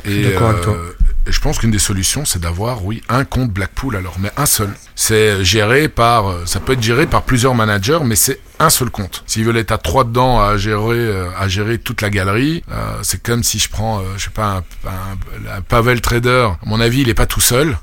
Et, 0.08 0.24
d'accord 0.24 0.50
avec 0.50 0.62
toi. 0.62 0.78
et 1.28 1.32
je 1.32 1.40
pense 1.40 1.58
qu'une 1.60 1.72
des 1.72 1.80
solutions, 1.80 2.24
c'est 2.26 2.40
d'avoir, 2.40 2.84
oui, 2.86 3.02
un 3.10 3.26
compte 3.26 3.50
Blackpool 3.52 3.96
alors, 3.96 4.16
mais 4.20 4.32
un 4.38 4.46
seul. 4.46 4.70
C'est 4.96 5.44
géré 5.44 5.90
par, 5.90 6.30
euh, 6.30 6.44
ça 6.46 6.60
peut 6.60 6.74
être 6.74 6.82
géré 6.84 7.06
par 7.08 7.24
plusieurs 7.24 7.56
managers, 7.56 8.00
mais 8.06 8.16
c'est 8.16 8.40
un 8.60 8.70
seul 8.70 8.90
compte. 8.90 9.24
S'ils 9.28 9.44
veulent 9.44 9.58
être 9.58 9.72
à 9.74 9.78
trois 9.78 10.06
dedans 10.06 10.40
à 10.40 10.56
gérer, 10.56 10.96
euh, 10.98 11.28
à 11.38 11.48
gérer 11.50 11.78
toute 11.80 12.02
la 12.02 12.10
galerie, 12.10 12.64
euh, 12.72 13.00
c'est 13.02 13.22
comme 13.22 13.44
si 13.44 13.60
je 13.60 13.68
prends, 13.70 14.00
euh, 14.00 14.04
je 14.18 14.26
sais 14.26 14.30
pas, 14.30 14.64
un, 14.86 14.90
un- 14.90 15.58
un 15.58 15.62
Pavel 15.62 16.00
Trader. 16.00 16.50
À 16.62 16.66
mon 16.70 16.80
avis, 16.80 17.02
il 17.02 17.10
est 17.10 17.14
pas 17.16 17.26
tout 17.26 17.42
seul. 17.42 17.78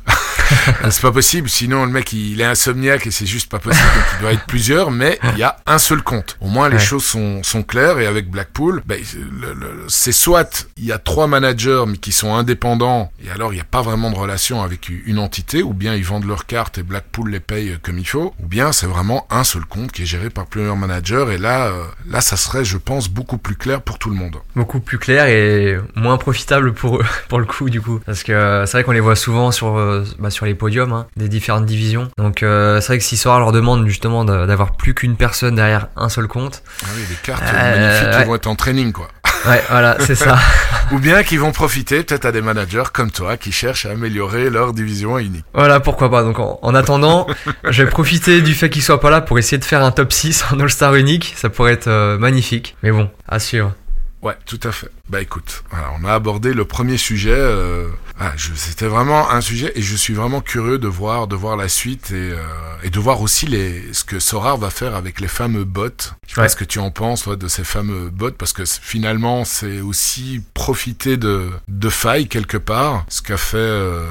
c'est 0.91 1.03
pas 1.03 1.13
possible. 1.13 1.49
Sinon, 1.49 1.85
le 1.87 1.91
mec, 1.93 2.13
il 2.13 2.41
est 2.41 2.45
insomniaque 2.45 3.07
et 3.07 3.11
c'est 3.11 3.27
juste 3.27 3.51
pas 3.51 3.59
possible. 3.59 3.85
Donc, 3.95 4.05
il 4.15 4.21
doit 4.23 4.33
être 4.33 4.47
plusieurs, 4.47 4.91
mais 4.91 5.19
il 5.33 5.39
y 5.39 5.43
a 5.43 5.57
un 5.67 5.79
seul 5.79 6.03
compte. 6.03 6.37
Au 6.41 6.49
moins, 6.49 6.69
les 6.69 6.77
Ouais. 6.77 6.83
choses 6.83 7.05
sont, 7.05 7.43
sont 7.43 7.63
claires. 7.63 7.99
Et 7.99 8.07
avec 8.07 8.31
Blackpool, 8.31 8.83
le- 8.89 9.85
c'est 9.89 10.13
soit 10.13 10.67
il 10.77 10.85
y 10.85 10.93
a 10.93 10.99
trois 10.99 11.27
managers, 11.27 11.85
mais 11.87 11.97
qui 11.97 12.13
sont 12.13 12.35
indépendants, 12.35 13.11
et 13.25 13.31
alors 13.31 13.53
il 13.53 13.57
n'y 13.57 13.61
a 13.63 13.65
pas 13.65 13.83
vraiment 13.83 14.11
de 14.11 14.17
relation 14.17 14.63
avec 14.63 14.89
une 14.89 15.19
entité, 15.19 15.63
ou 15.63 15.73
bien 15.73 15.95
ils 15.95 16.05
vendent 16.05 16.27
leurs 16.27 16.47
cartes 16.47 16.79
et 16.79 16.83
Blackpool 16.83 17.31
les 17.31 17.41
paye 17.41 17.79
comme 17.83 17.99
il 17.99 18.07
faut, 18.07 18.35
ou 18.43 18.47
bien 18.47 18.73
c'est 18.73 18.87
vraiment 18.87 19.27
un 19.31 19.45
seul 19.45 19.65
compte 19.65 19.93
qui 19.93 20.03
est 20.03 20.07
géré 20.07 20.31
par 20.31 20.47
plusieurs 20.47 20.77
managers. 20.77 21.27
Et 21.33 21.39
là, 21.39 21.67
euh, 21.67 21.85
là, 22.09 22.21
ça 22.21 22.37
serait, 22.37 22.65
je 22.65 22.77
pense, 22.77 23.09
beaucoup 23.09 23.39
plus 23.39 23.57
clair 23.57 23.81
pour 23.83 23.99
tout 23.99 24.11
le 24.11 24.17
monde. 24.17 24.37
Beaucoup 24.57 24.81
plus 24.81 24.99
clair 24.99 25.27
et 25.27 25.79
moins 25.95 26.17
profitable 26.19 26.73
pour 26.73 26.97
eux, 26.99 27.05
pour 27.29 27.39
le 27.39 27.47
coup, 27.47 27.71
du 27.71 27.81
coup. 27.81 28.01
Parce 28.07 28.23
que 28.23 28.33
euh, 28.33 28.67
c'est 28.67 28.73
vrai 28.79 28.85
qu'on 28.85 28.93
les 28.93 29.01
voit 29.01 29.17
souvent 29.17 29.51
sur, 29.51 29.77
euh, 29.79 30.05
bah, 30.19 30.31
sur 30.31 30.42
les 30.47 30.55
podiums 30.55 30.93
hein, 30.93 31.07
des 31.17 31.29
différentes 31.29 31.67
divisions. 31.67 32.09
Donc 32.19 32.43
euh, 32.43 32.81
c'est 32.81 32.89
vrai 32.89 32.99
que 32.99 33.05
si 33.05 33.17
Sora 33.17 33.39
leur 33.39 33.53
demande 33.53 33.87
justement 33.87 34.25
d'avoir 34.25 34.77
plus 34.77 34.95
qu'une 34.95 35.17
personne 35.17 35.55
derrière 35.57 35.89
un 35.97 36.09
seul 36.09 36.27
compte, 36.29 36.63
Ah 36.85 36.89
oui, 36.97 37.03
des 37.09 37.15
cartes 37.23 37.43
Euh, 37.53 37.79
magnifiques 38.01 38.19
qui 38.21 38.25
vont 38.29 38.35
être 38.35 38.47
en 38.47 38.55
training, 38.57 38.93
quoi. 38.93 39.09
ouais, 39.47 39.63
voilà, 39.71 39.97
c'est 40.01 40.15
ça. 40.15 40.39
Ou 40.93 40.99
bien 40.99 41.23
qui 41.23 41.37
vont 41.37 41.53
profiter 41.53 42.03
peut-être 42.03 42.25
à 42.27 42.33
des 42.33 42.43
managers 42.43 42.83
comme 42.93 43.11
toi 43.11 43.37
qui 43.37 43.51
cherchent 43.51 43.87
à 43.87 43.91
améliorer 43.91 44.51
leur 44.51 44.73
division 44.73 45.19
unique. 45.19 45.45
Voilà, 45.55 45.81
pourquoi 45.81 46.11
pas. 46.11 46.23
Donc 46.23 46.39
en, 46.39 46.59
en 46.63 46.75
attendant, 46.75 47.27
je 47.69 47.83
vais 47.83 47.89
profiter 47.91 48.43
du 48.43 48.55
fait 48.55 48.69
qu'il 48.71 48.83
soit 48.83 49.01
pas 49.01 49.11
là 49.11 49.21
pour 49.21 49.39
essayer 49.39 49.59
de 49.59 49.65
faire 49.65 49.83
un 49.83 49.91
top 49.91 50.13
6 50.13 50.45
en 50.53 50.61
All-Star 50.61 50.95
unique. 50.97 51.35
Ça 51.37 51.49
pourrait 51.49 51.73
être 51.73 51.89
euh, 51.89 52.19
magnifique. 52.19 52.77
Mais 52.83 52.91
bon, 52.91 53.11
à 53.29 53.39
suivre. 53.39 53.73
Ouais, 54.21 54.35
tout 54.47 54.61
à 54.63 54.71
fait. 54.71 54.89
Bah 55.09 55.21
écoute, 55.21 55.65
voilà, 55.71 55.89
on 56.01 56.07
a 56.07 56.13
abordé 56.13 56.55
le 56.55 56.65
premier 56.65 56.97
sujet. 56.97 57.35
Euh, 57.35 57.89
ah, 58.25 58.33
C'était 58.37 58.87
vraiment 58.87 59.31
un 59.31 59.41
sujet 59.41 59.73
et 59.75 59.83
je 59.83 59.97
suis 59.97 60.15
vraiment 60.15 60.41
curieux 60.41 60.79
de 60.79 60.89
voir, 60.89 61.27
de 61.27 61.35
voir 61.35 61.57
la 61.57 61.69
suite 61.69 62.11
et, 62.11 62.15
euh, 62.15 62.39
et 62.85 62.91
de 62.91 63.01
voir 63.01 63.21
aussi 63.21 63.47
les, 63.47 63.93
ce 63.93 64.05
que 64.05 64.21
Sorar 64.21 64.57
va 64.59 64.71
faire 64.71 64.95
avec 64.95 65.21
les 65.21 65.29
fameux 65.29 65.65
bots. 65.65 65.89
Je 66.27 66.35
sais 66.35 66.41
pas 66.41 66.49
ce 66.49 66.57
que 66.57 66.65
tu 66.65 66.79
en 66.79 66.91
penses 66.91 67.23
toi, 67.23 67.37
de 67.37 67.49
ces 67.49 67.65
fameux 67.65 68.11
bots 68.11 68.31
parce 68.31 68.53
que 68.53 68.63
finalement 68.65 69.45
c'est 69.45 69.81
aussi 69.81 70.43
profiter 70.55 71.17
de, 71.17 71.51
de 71.69 71.89
failles 71.89 72.29
quelque 72.29 72.57
part. 72.59 73.05
Ce 73.09 73.23
qu'a 73.23 73.37
fait 73.37 73.57
euh, 73.57 74.07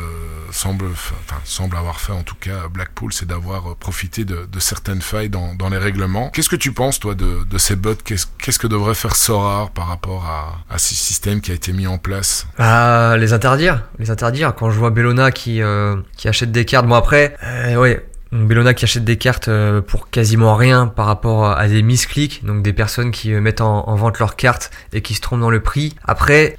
semble, 0.51 0.86
enfin 0.91 1.39
semble 1.45 1.78
avoir 1.78 1.99
fait 1.99 2.14
en 2.14 2.24
tout 2.24 2.36
cas 2.36 2.68
Blackpool, 2.70 3.14
c'est 3.14 3.28
d'avoir 3.28 3.72
euh, 3.72 3.76
profité 3.76 4.26
de, 4.26 4.45
de 4.51 4.59
certaines 4.59 5.01
failles 5.01 5.30
dans, 5.30 5.55
dans 5.55 5.70
les 5.70 5.78
règlements. 5.78 6.30
Qu'est-ce 6.32 6.49
que 6.49 6.55
tu 6.57 6.74
penses 6.74 6.99
toi 6.99 7.16
de, 7.16 7.45
de 7.49 7.57
ces 7.57 7.76
bots? 7.76 7.95
Qu'est-ce 8.03 8.59
que 8.59 8.68
devrait 8.68 8.95
faire 8.95 9.16
Sorar 9.16 9.72
par 9.72 9.88
rapport 9.88 10.26
à, 10.26 10.74
à 10.74 10.78
ce 10.78 10.93
système 10.93 11.41
qui 11.41 11.51
a 11.51 11.53
été 11.53 11.72
mis 11.74 11.88
en 11.88 11.97
place? 11.97 12.47
Ah, 12.57 13.16
les 13.18 13.34
interdire, 13.34 13.84
les 14.01 14.11
interdire. 14.11 14.53
Quand 14.55 14.71
je 14.71 14.77
vois 14.77 14.89
Bellona 14.89 15.31
qui 15.31 15.61
euh, 15.61 15.95
qui 16.17 16.27
achète 16.27 16.51
des 16.51 16.65
cartes, 16.65 16.87
bon 16.87 16.95
après, 16.95 17.35
euh, 17.43 17.75
ouais, 17.75 18.05
Bellona 18.31 18.73
qui 18.73 18.85
achète 18.85 19.03
des 19.03 19.17
cartes 19.17 19.47
euh, 19.47 19.81
pour 19.81 20.09
quasiment 20.09 20.55
rien 20.55 20.87
par 20.87 21.05
rapport 21.05 21.45
à 21.45 21.67
des 21.67 21.81
misclics, 21.81 22.43
donc 22.45 22.63
des 22.63 22.73
personnes 22.73 23.11
qui 23.11 23.31
mettent 23.31 23.61
en, 23.61 23.87
en 23.87 23.95
vente 23.95 24.19
leurs 24.19 24.35
cartes 24.35 24.71
et 24.93 25.01
qui 25.01 25.13
se 25.13 25.21
trompent 25.21 25.41
dans 25.41 25.49
le 25.49 25.61
prix. 25.61 25.95
Après, 26.05 26.57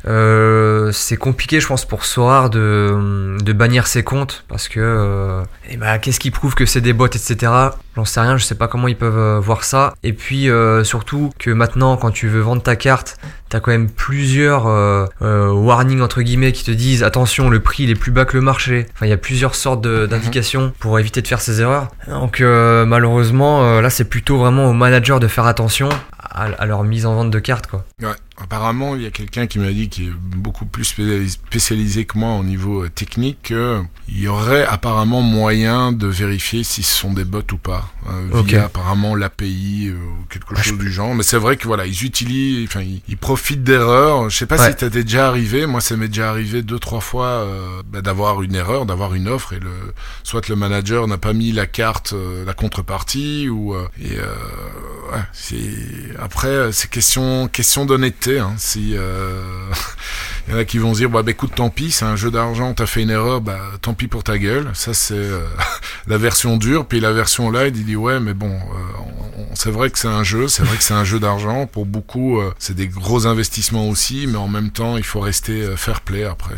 c'est 0.92 1.16
compliqué, 1.16 1.60
je 1.60 1.66
pense, 1.66 1.84
pour 1.84 2.04
Sorar 2.04 2.50
de 2.50 3.52
bannir 3.52 3.86
ses 3.86 4.02
comptes 4.02 4.44
parce 4.48 4.68
que, 4.68 5.42
eh 5.70 5.76
ben, 5.76 5.98
qu'est-ce 5.98 6.20
qui 6.20 6.30
prouve 6.30 6.54
que 6.54 6.66
c'est 6.66 6.80
des 6.80 6.92
bots, 6.92 7.06
etc. 7.06 7.52
J'en 7.96 8.04
sais 8.04 8.20
rien, 8.20 8.36
je 8.36 8.44
sais 8.44 8.54
pas 8.54 8.68
comment 8.68 8.88
ils 8.88 8.96
peuvent 8.96 9.38
voir 9.38 9.64
ça. 9.64 9.94
Et 10.02 10.12
puis 10.12 10.48
surtout 10.84 11.32
que 11.38 11.50
maintenant, 11.50 11.96
quand 11.96 12.10
tu 12.10 12.28
veux 12.28 12.40
vendre 12.40 12.62
ta 12.62 12.76
carte, 12.76 13.16
t'as 13.52 13.60
quand 13.60 13.70
même 13.70 13.90
plusieurs 13.90 14.66
euh, 14.66 15.04
euh, 15.20 15.50
warnings 15.52 16.00
entre 16.00 16.22
guillemets 16.22 16.52
qui 16.52 16.64
te 16.64 16.70
disent 16.70 17.02
attention, 17.02 17.50
le 17.50 17.60
prix 17.60 17.82
il 17.84 17.90
est 17.90 17.94
plus 17.94 18.10
bas 18.10 18.24
que 18.24 18.34
le 18.36 18.42
marché. 18.42 18.86
Enfin, 18.94 19.04
il 19.06 19.10
y 19.10 19.12
a 19.12 19.18
plusieurs 19.18 19.54
sortes 19.54 19.82
de- 19.82 20.06
d'indications 20.06 20.72
pour 20.78 20.98
éviter 20.98 21.20
de 21.20 21.28
faire 21.28 21.40
ces 21.42 21.60
erreurs. 21.60 21.88
Donc 22.08 22.40
euh, 22.40 22.86
malheureusement, 22.86 23.62
euh, 23.64 23.80
là 23.82 23.90
c'est 23.90 24.04
plutôt 24.04 24.38
vraiment 24.38 24.66
aux 24.70 24.72
managers 24.72 25.18
de 25.20 25.26
faire 25.28 25.44
attention 25.46 25.88
à, 26.18 26.44
à 26.44 26.64
leur 26.66 26.82
mise 26.82 27.04
en 27.04 27.14
vente 27.14 27.30
de 27.30 27.38
cartes 27.38 27.66
quoi. 27.66 27.84
Ouais, 28.00 28.08
apparemment, 28.42 28.96
il 28.96 29.02
y 29.02 29.06
a 29.06 29.10
quelqu'un 29.10 29.46
qui 29.46 29.58
m'a 29.58 29.72
dit 29.72 29.88
qui 29.88 30.06
est 30.06 30.12
beaucoup 30.12 30.66
plus 30.66 30.84
spécialisé 30.84 32.04
que 32.04 32.18
moi 32.18 32.34
au 32.34 32.44
niveau 32.44 32.84
euh, 32.84 32.88
technique 32.88 33.42
qu'il 33.42 33.84
y 34.08 34.28
aurait 34.28 34.64
apparemment 34.64 35.22
moyen 35.22 35.92
de 35.92 36.06
vérifier 36.06 36.64
si 36.64 36.82
ce 36.82 36.94
sont 36.94 37.12
des 37.12 37.24
bots 37.24 37.42
ou 37.52 37.56
pas 37.56 37.92
euh, 38.08 38.42
via 38.42 38.64
apparemment 38.64 39.14
l'API 39.14 39.88
euh, 39.88 39.94
ou 39.94 40.24
quelque 40.28 40.56
chose 40.60 40.78
du 40.78 40.90
genre. 40.90 41.14
Mais 41.14 41.22
c'est 41.22 41.38
vrai 41.38 41.56
que 41.56 41.66
voilà, 41.66 41.86
ils 41.86 42.04
utilisent, 42.04 42.66
enfin, 42.68 42.82
ils, 43.08 43.16
profitent 43.16 43.62
d'erreurs. 43.62 44.28
Je 44.28 44.36
sais 44.36 44.46
pas 44.46 44.58
si 44.58 44.74
t'es 44.74 44.90
déjà 44.90 45.28
arrivé. 45.28 45.66
Moi, 45.66 45.80
ça 45.80 45.96
m'est 45.96 46.08
déjà 46.08 46.30
arrivé 46.30 46.62
deux 46.62 46.78
trois 46.78 47.00
fois 47.00 47.26
euh, 47.26 47.82
bah, 47.86 48.02
d'avoir 48.02 48.42
une 48.42 48.56
erreur, 48.56 48.86
d'avoir 48.86 49.14
une 49.14 49.28
offre 49.28 49.52
et 49.52 49.60
le 49.60 49.70
soit 50.24 50.48
le 50.48 50.56
manager 50.56 51.06
n'a 51.06 51.18
pas 51.18 51.32
mis 51.32 51.52
la 51.52 51.66
carte, 51.66 52.14
la 52.44 52.54
contrepartie 52.54 53.48
ou 53.48 53.74
et 54.00 54.16
ouais, 54.16 55.20
c'est 55.32 55.60
après 56.18 56.72
c'est 56.72 56.90
question 56.90 57.48
question 57.48 57.84
d'honnêteté. 57.84 58.31
Hein, 58.40 58.54
si 58.58 58.96
il 60.48 60.54
y 60.54 60.56
en 60.56 60.58
a 60.58 60.64
qui 60.64 60.78
vont 60.78 60.94
se 60.94 60.98
dire 60.98 61.10
bah, 61.10 61.22
bah 61.22 61.30
écoute 61.30 61.52
tant 61.54 61.70
pis 61.70 61.90
c'est 61.90 62.04
un 62.04 62.16
jeu 62.16 62.30
d'argent 62.30 62.74
t'as 62.74 62.86
fait 62.86 63.02
une 63.02 63.10
erreur 63.10 63.40
bah 63.40 63.58
tant 63.80 63.94
pis 63.94 64.08
pour 64.08 64.24
ta 64.24 64.38
gueule. 64.38 64.70
Ça 64.74 64.94
c'est 64.94 65.14
euh, 65.14 65.40
la 66.06 66.18
version 66.18 66.56
dure. 66.56 66.86
Puis 66.86 67.00
la 67.00 67.12
version 67.12 67.50
light 67.50 67.74
il 67.76 67.84
dit 67.84 67.96
ouais 67.96 68.20
mais 68.20 68.34
bon 68.34 68.50
euh, 68.50 69.38
c'est 69.54 69.70
vrai 69.70 69.90
que 69.90 69.98
c'est 69.98 70.08
un 70.08 70.24
jeu 70.24 70.48
c'est 70.48 70.62
vrai 70.62 70.76
que 70.76 70.82
c'est 70.82 70.94
un 70.94 71.04
jeu 71.04 71.20
d'argent. 71.20 71.66
Pour 71.66 71.86
beaucoup 71.86 72.40
euh, 72.40 72.52
c'est 72.58 72.74
des 72.74 72.88
gros 72.88 73.26
investissements 73.26 73.88
aussi 73.88 74.26
mais 74.26 74.38
en 74.38 74.48
même 74.48 74.70
temps 74.70 74.96
il 74.96 75.04
faut 75.04 75.20
rester 75.20 75.76
fair 75.76 76.00
play 76.00 76.24
après. 76.24 76.54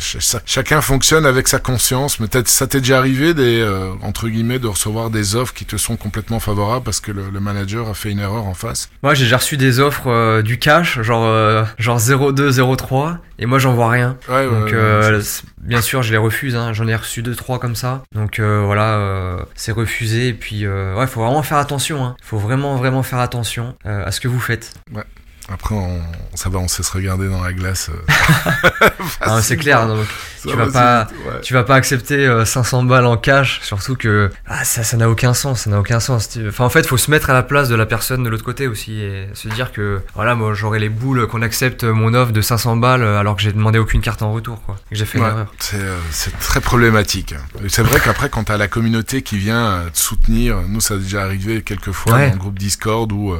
Chacun 0.46 0.80
fonctionne 0.80 1.26
avec 1.26 1.48
sa 1.48 1.58
conscience 1.58 2.20
mais 2.20 2.26
peut-être 2.26 2.48
ça 2.48 2.66
t'est 2.66 2.80
déjà 2.80 2.98
arrivé 2.98 3.34
des 3.34 3.64
entre 4.02 4.28
guillemets 4.28 4.58
de 4.58 4.68
recevoir 4.68 5.10
des 5.10 5.36
offres 5.36 5.54
qui 5.54 5.64
te 5.64 5.76
sont 5.76 5.96
complètement 5.96 6.40
favorables 6.40 6.84
parce 6.84 7.00
que 7.00 7.12
le, 7.12 7.40
manager 7.44 7.88
a 7.88 7.94
fait 7.94 8.10
une 8.10 8.20
erreur 8.20 8.46
en 8.46 8.54
face? 8.54 8.88
Moi 9.02 9.14
j'ai 9.14 9.24
déjà 9.24 9.36
reçu 9.36 9.56
des 9.56 9.80
offres 9.80 10.40
du 10.42 10.58
cash 10.58 11.00
genre 11.02 11.66
genre 11.78 12.00
02 12.00 12.76
03 12.76 13.18
et 13.38 13.46
moi 13.46 13.58
j'en 13.58 13.73
rien. 13.82 14.16
Donc 14.28 14.72
euh, 14.72 15.22
bien 15.58 15.80
sûr 15.80 16.02
je 16.02 16.12
les 16.12 16.18
refuse, 16.18 16.56
hein. 16.56 16.72
j'en 16.72 16.86
ai 16.86 16.94
reçu 16.94 17.22
deux 17.22 17.34
trois 17.34 17.58
comme 17.58 17.76
ça. 17.76 18.02
Donc 18.14 18.38
euh, 18.38 18.62
voilà, 18.64 18.98
euh, 18.98 19.38
c'est 19.54 19.72
refusé. 19.72 20.28
Et 20.28 20.34
puis 20.34 20.66
ouais, 20.66 21.06
faut 21.06 21.20
vraiment 21.20 21.42
faire 21.42 21.58
attention. 21.58 22.04
Hein. 22.04 22.16
Faut 22.22 22.38
vraiment 22.38 22.76
vraiment 22.76 23.02
faire 23.02 23.18
attention 23.18 23.76
à 23.84 24.10
ce 24.10 24.20
que 24.20 24.28
vous 24.28 24.40
faites. 24.40 24.74
Ouais. 24.92 25.04
Après, 25.52 25.74
on, 25.74 26.00
ça 26.34 26.48
va, 26.48 26.58
on 26.58 26.68
sait 26.68 26.82
se 26.82 26.92
regarder 26.92 27.28
dans 27.28 27.42
la 27.42 27.52
glace. 27.52 27.90
Euh, 27.90 29.40
c'est 29.42 29.58
clair. 29.58 29.86
Donc, 29.86 30.06
tu 30.42 30.56
vas 30.56 30.70
pas, 30.70 31.08
tu 31.42 31.52
vas 31.52 31.64
pas 31.64 31.74
accepter 31.74 32.44
500 32.44 32.84
euh, 32.84 32.88
balles 32.88 33.04
en 33.04 33.18
cash, 33.18 33.60
surtout 33.62 33.94
que 33.94 34.30
ah, 34.46 34.64
ça, 34.64 34.82
ça 34.82 34.96
n'a 34.96 35.10
aucun 35.10 35.34
sens. 35.34 35.62
Ça 35.62 35.70
n'a 35.70 35.78
aucun 35.78 36.00
sens. 36.00 36.38
Enfin, 36.48 36.64
en 36.64 36.70
fait, 36.70 36.86
faut 36.86 36.96
se 36.96 37.10
mettre 37.10 37.28
à 37.28 37.34
la 37.34 37.42
place 37.42 37.68
de 37.68 37.74
la 37.74 37.84
personne 37.84 38.22
de 38.22 38.30
l'autre 38.30 38.44
côté 38.44 38.66
aussi 38.66 39.00
et 39.00 39.28
se 39.34 39.48
dire 39.48 39.70
que 39.72 40.00
voilà, 40.14 40.34
moi, 40.34 40.54
j'aurais 40.54 40.78
les 40.78 40.88
boules 40.88 41.26
qu'on 41.26 41.42
accepte 41.42 41.84
mon 41.84 42.14
offre 42.14 42.32
de 42.32 42.40
500 42.40 42.76
balles 42.76 43.02
alors 43.02 43.36
que 43.36 43.42
j'ai 43.42 43.52
demandé 43.52 43.78
aucune 43.78 44.00
carte 44.00 44.22
en 44.22 44.32
retour, 44.32 44.62
quoi. 44.62 44.76
Que 44.88 44.96
j'ai 44.96 45.04
fait 45.04 45.18
une 45.18 45.24
erreur. 45.24 45.52
Euh, 45.74 45.98
c'est 46.10 46.38
très 46.38 46.60
problématique. 46.62 47.34
C'est 47.68 47.82
vrai 47.82 48.00
qu'après, 48.00 48.30
quand 48.30 48.44
t'as 48.44 48.56
la 48.56 48.68
communauté 48.68 49.20
qui 49.20 49.36
vient 49.36 49.84
te 49.92 49.98
soutenir, 49.98 50.62
nous, 50.68 50.80
ça 50.80 50.94
a 50.94 50.96
déjà 50.96 51.22
arrivé 51.22 51.62
quelques 51.62 51.92
fois 51.92 52.18
dans 52.18 52.32
le 52.32 52.38
groupe 52.38 52.58
Discord 52.58 53.12
où 53.12 53.36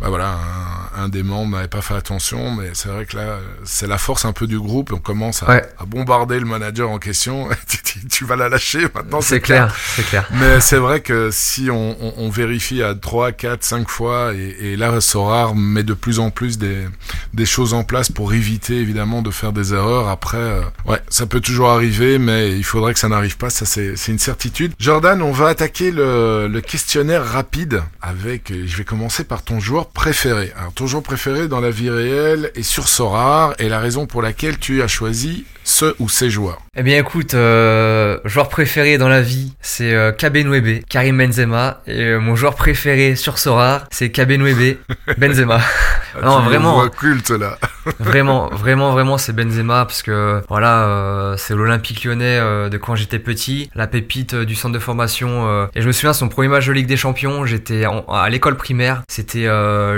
bah 0.00 0.10
voilà, 0.10 0.38
un, 0.96 1.08
des 1.08 1.24
membres 1.24 1.56
n'avait 1.56 1.66
pas 1.66 1.82
fait 1.82 1.94
attention, 1.94 2.52
mais 2.54 2.70
c'est 2.74 2.88
vrai 2.88 3.04
que 3.04 3.16
là, 3.16 3.38
c'est 3.64 3.88
la 3.88 3.98
force 3.98 4.24
un 4.24 4.32
peu 4.32 4.46
du 4.46 4.58
groupe. 4.58 4.92
On 4.92 4.98
commence 4.98 5.42
à, 5.42 5.62
à 5.76 5.84
bombarder 5.86 6.38
le 6.38 6.46
manager 6.46 6.88
en 6.88 6.98
question. 6.98 7.48
tu, 8.10 8.24
vas 8.24 8.36
la 8.36 8.48
lâcher 8.48 8.86
maintenant. 8.94 9.20
C'est 9.20 9.40
clair, 9.40 9.74
c'est 9.96 10.06
clair. 10.06 10.28
Mais 10.34 10.60
c'est 10.60 10.76
vrai 10.76 11.00
que 11.00 11.30
si 11.32 11.68
on, 11.68 11.96
on, 12.00 12.14
on, 12.16 12.30
vérifie 12.30 12.80
à 12.80 12.94
3, 12.94 13.32
4, 13.32 13.64
5 13.64 13.88
fois, 13.88 14.34
et, 14.34 14.72
et 14.72 14.76
là, 14.76 15.00
Sorar 15.00 15.56
met 15.56 15.82
de 15.82 15.94
plus 15.94 16.20
en 16.20 16.30
plus 16.30 16.58
des, 16.58 16.86
des 17.34 17.46
choses 17.46 17.74
en 17.74 17.82
place 17.82 18.12
pour 18.12 18.32
éviter 18.32 18.76
évidemment 18.76 19.22
de 19.22 19.32
faire 19.32 19.52
des 19.52 19.74
erreurs. 19.74 20.08
Après, 20.08 20.36
euh, 20.38 20.60
ouais, 20.86 21.00
ça 21.08 21.26
peut 21.26 21.40
toujours 21.40 21.70
arriver, 21.70 22.18
mais 22.18 22.56
il 22.56 22.64
faudrait 22.64 22.94
que 22.94 23.00
ça 23.00 23.08
n'arrive 23.08 23.36
pas. 23.36 23.50
Ça, 23.50 23.66
c'est 23.66 23.96
une 24.06 24.18
certitude. 24.20 24.74
Jordan, 24.78 25.22
on 25.22 25.32
va 25.32 25.48
attaquer 25.48 25.90
le, 25.90 26.46
le 26.46 26.60
questionnaire 26.60 27.24
rapide 27.24 27.82
avec. 28.00 28.52
Je 28.52 28.76
vais 28.76 28.84
commencer 28.84 29.24
par 29.24 29.42
ton 29.42 29.58
joueur 29.58 29.87
préféré. 29.92 30.52
Alors, 30.56 30.72
ton 30.72 30.86
joueur 30.86 31.02
préféré 31.02 31.48
dans 31.48 31.60
la 31.60 31.70
vie 31.70 31.90
réelle 31.90 32.50
est 32.54 32.62
sur 32.62 32.88
Sorar 32.88 33.54
et 33.58 33.68
la 33.68 33.78
raison 33.78 34.06
pour 34.06 34.22
laquelle 34.22 34.58
tu 34.58 34.82
as 34.82 34.88
choisi 34.88 35.44
ce 35.68 35.94
ou 35.98 36.08
ces 36.08 36.30
joueurs 36.30 36.58
Eh 36.76 36.82
bien 36.82 36.98
écoute, 36.98 37.34
euh, 37.34 38.18
joueur 38.24 38.48
préféré 38.48 38.96
dans 38.96 39.08
la 39.08 39.20
vie, 39.20 39.52
c'est 39.60 39.92
euh, 39.92 40.12
Kabenwebe, 40.12 40.82
Karim 40.88 41.18
Benzema. 41.18 41.82
Et 41.86 42.04
euh, 42.04 42.18
mon 42.18 42.36
joueur 42.36 42.54
préféré 42.54 43.16
sur 43.16 43.38
Sorar, 43.38 43.84
c'est 43.90 44.10
Kabenwebe, 44.10 44.78
Benzema. 45.18 45.60
Ah, 46.16 46.20
non, 46.24 46.40
vraiment. 46.40 46.88
culte 46.88 47.30
là. 47.30 47.58
vraiment, 48.00 48.48
vraiment, 48.48 48.92
vraiment, 48.92 49.18
c'est 49.18 49.34
Benzema 49.34 49.84
parce 49.84 50.00
que 50.00 50.42
voilà, 50.48 50.84
euh, 50.86 51.36
c'est 51.36 51.54
l'Olympique 51.54 52.02
lyonnais 52.02 52.40
de 52.70 52.78
quand 52.78 52.94
j'étais 52.94 53.18
petit, 53.18 53.70
la 53.74 53.86
pépite 53.86 54.34
du 54.34 54.54
centre 54.54 54.74
de 54.74 54.78
formation. 54.78 55.68
et 55.74 55.82
je 55.82 55.86
me 55.86 55.92
souviens, 55.92 56.14
son 56.14 56.28
premier 56.30 56.48
match 56.48 56.66
de 56.66 56.72
Ligue 56.72 56.86
des 56.86 56.96
Champions, 56.96 57.44
j'étais 57.44 57.84
à 58.08 58.30
l'école 58.30 58.56
primaire. 58.56 59.02
C'était 59.08 59.46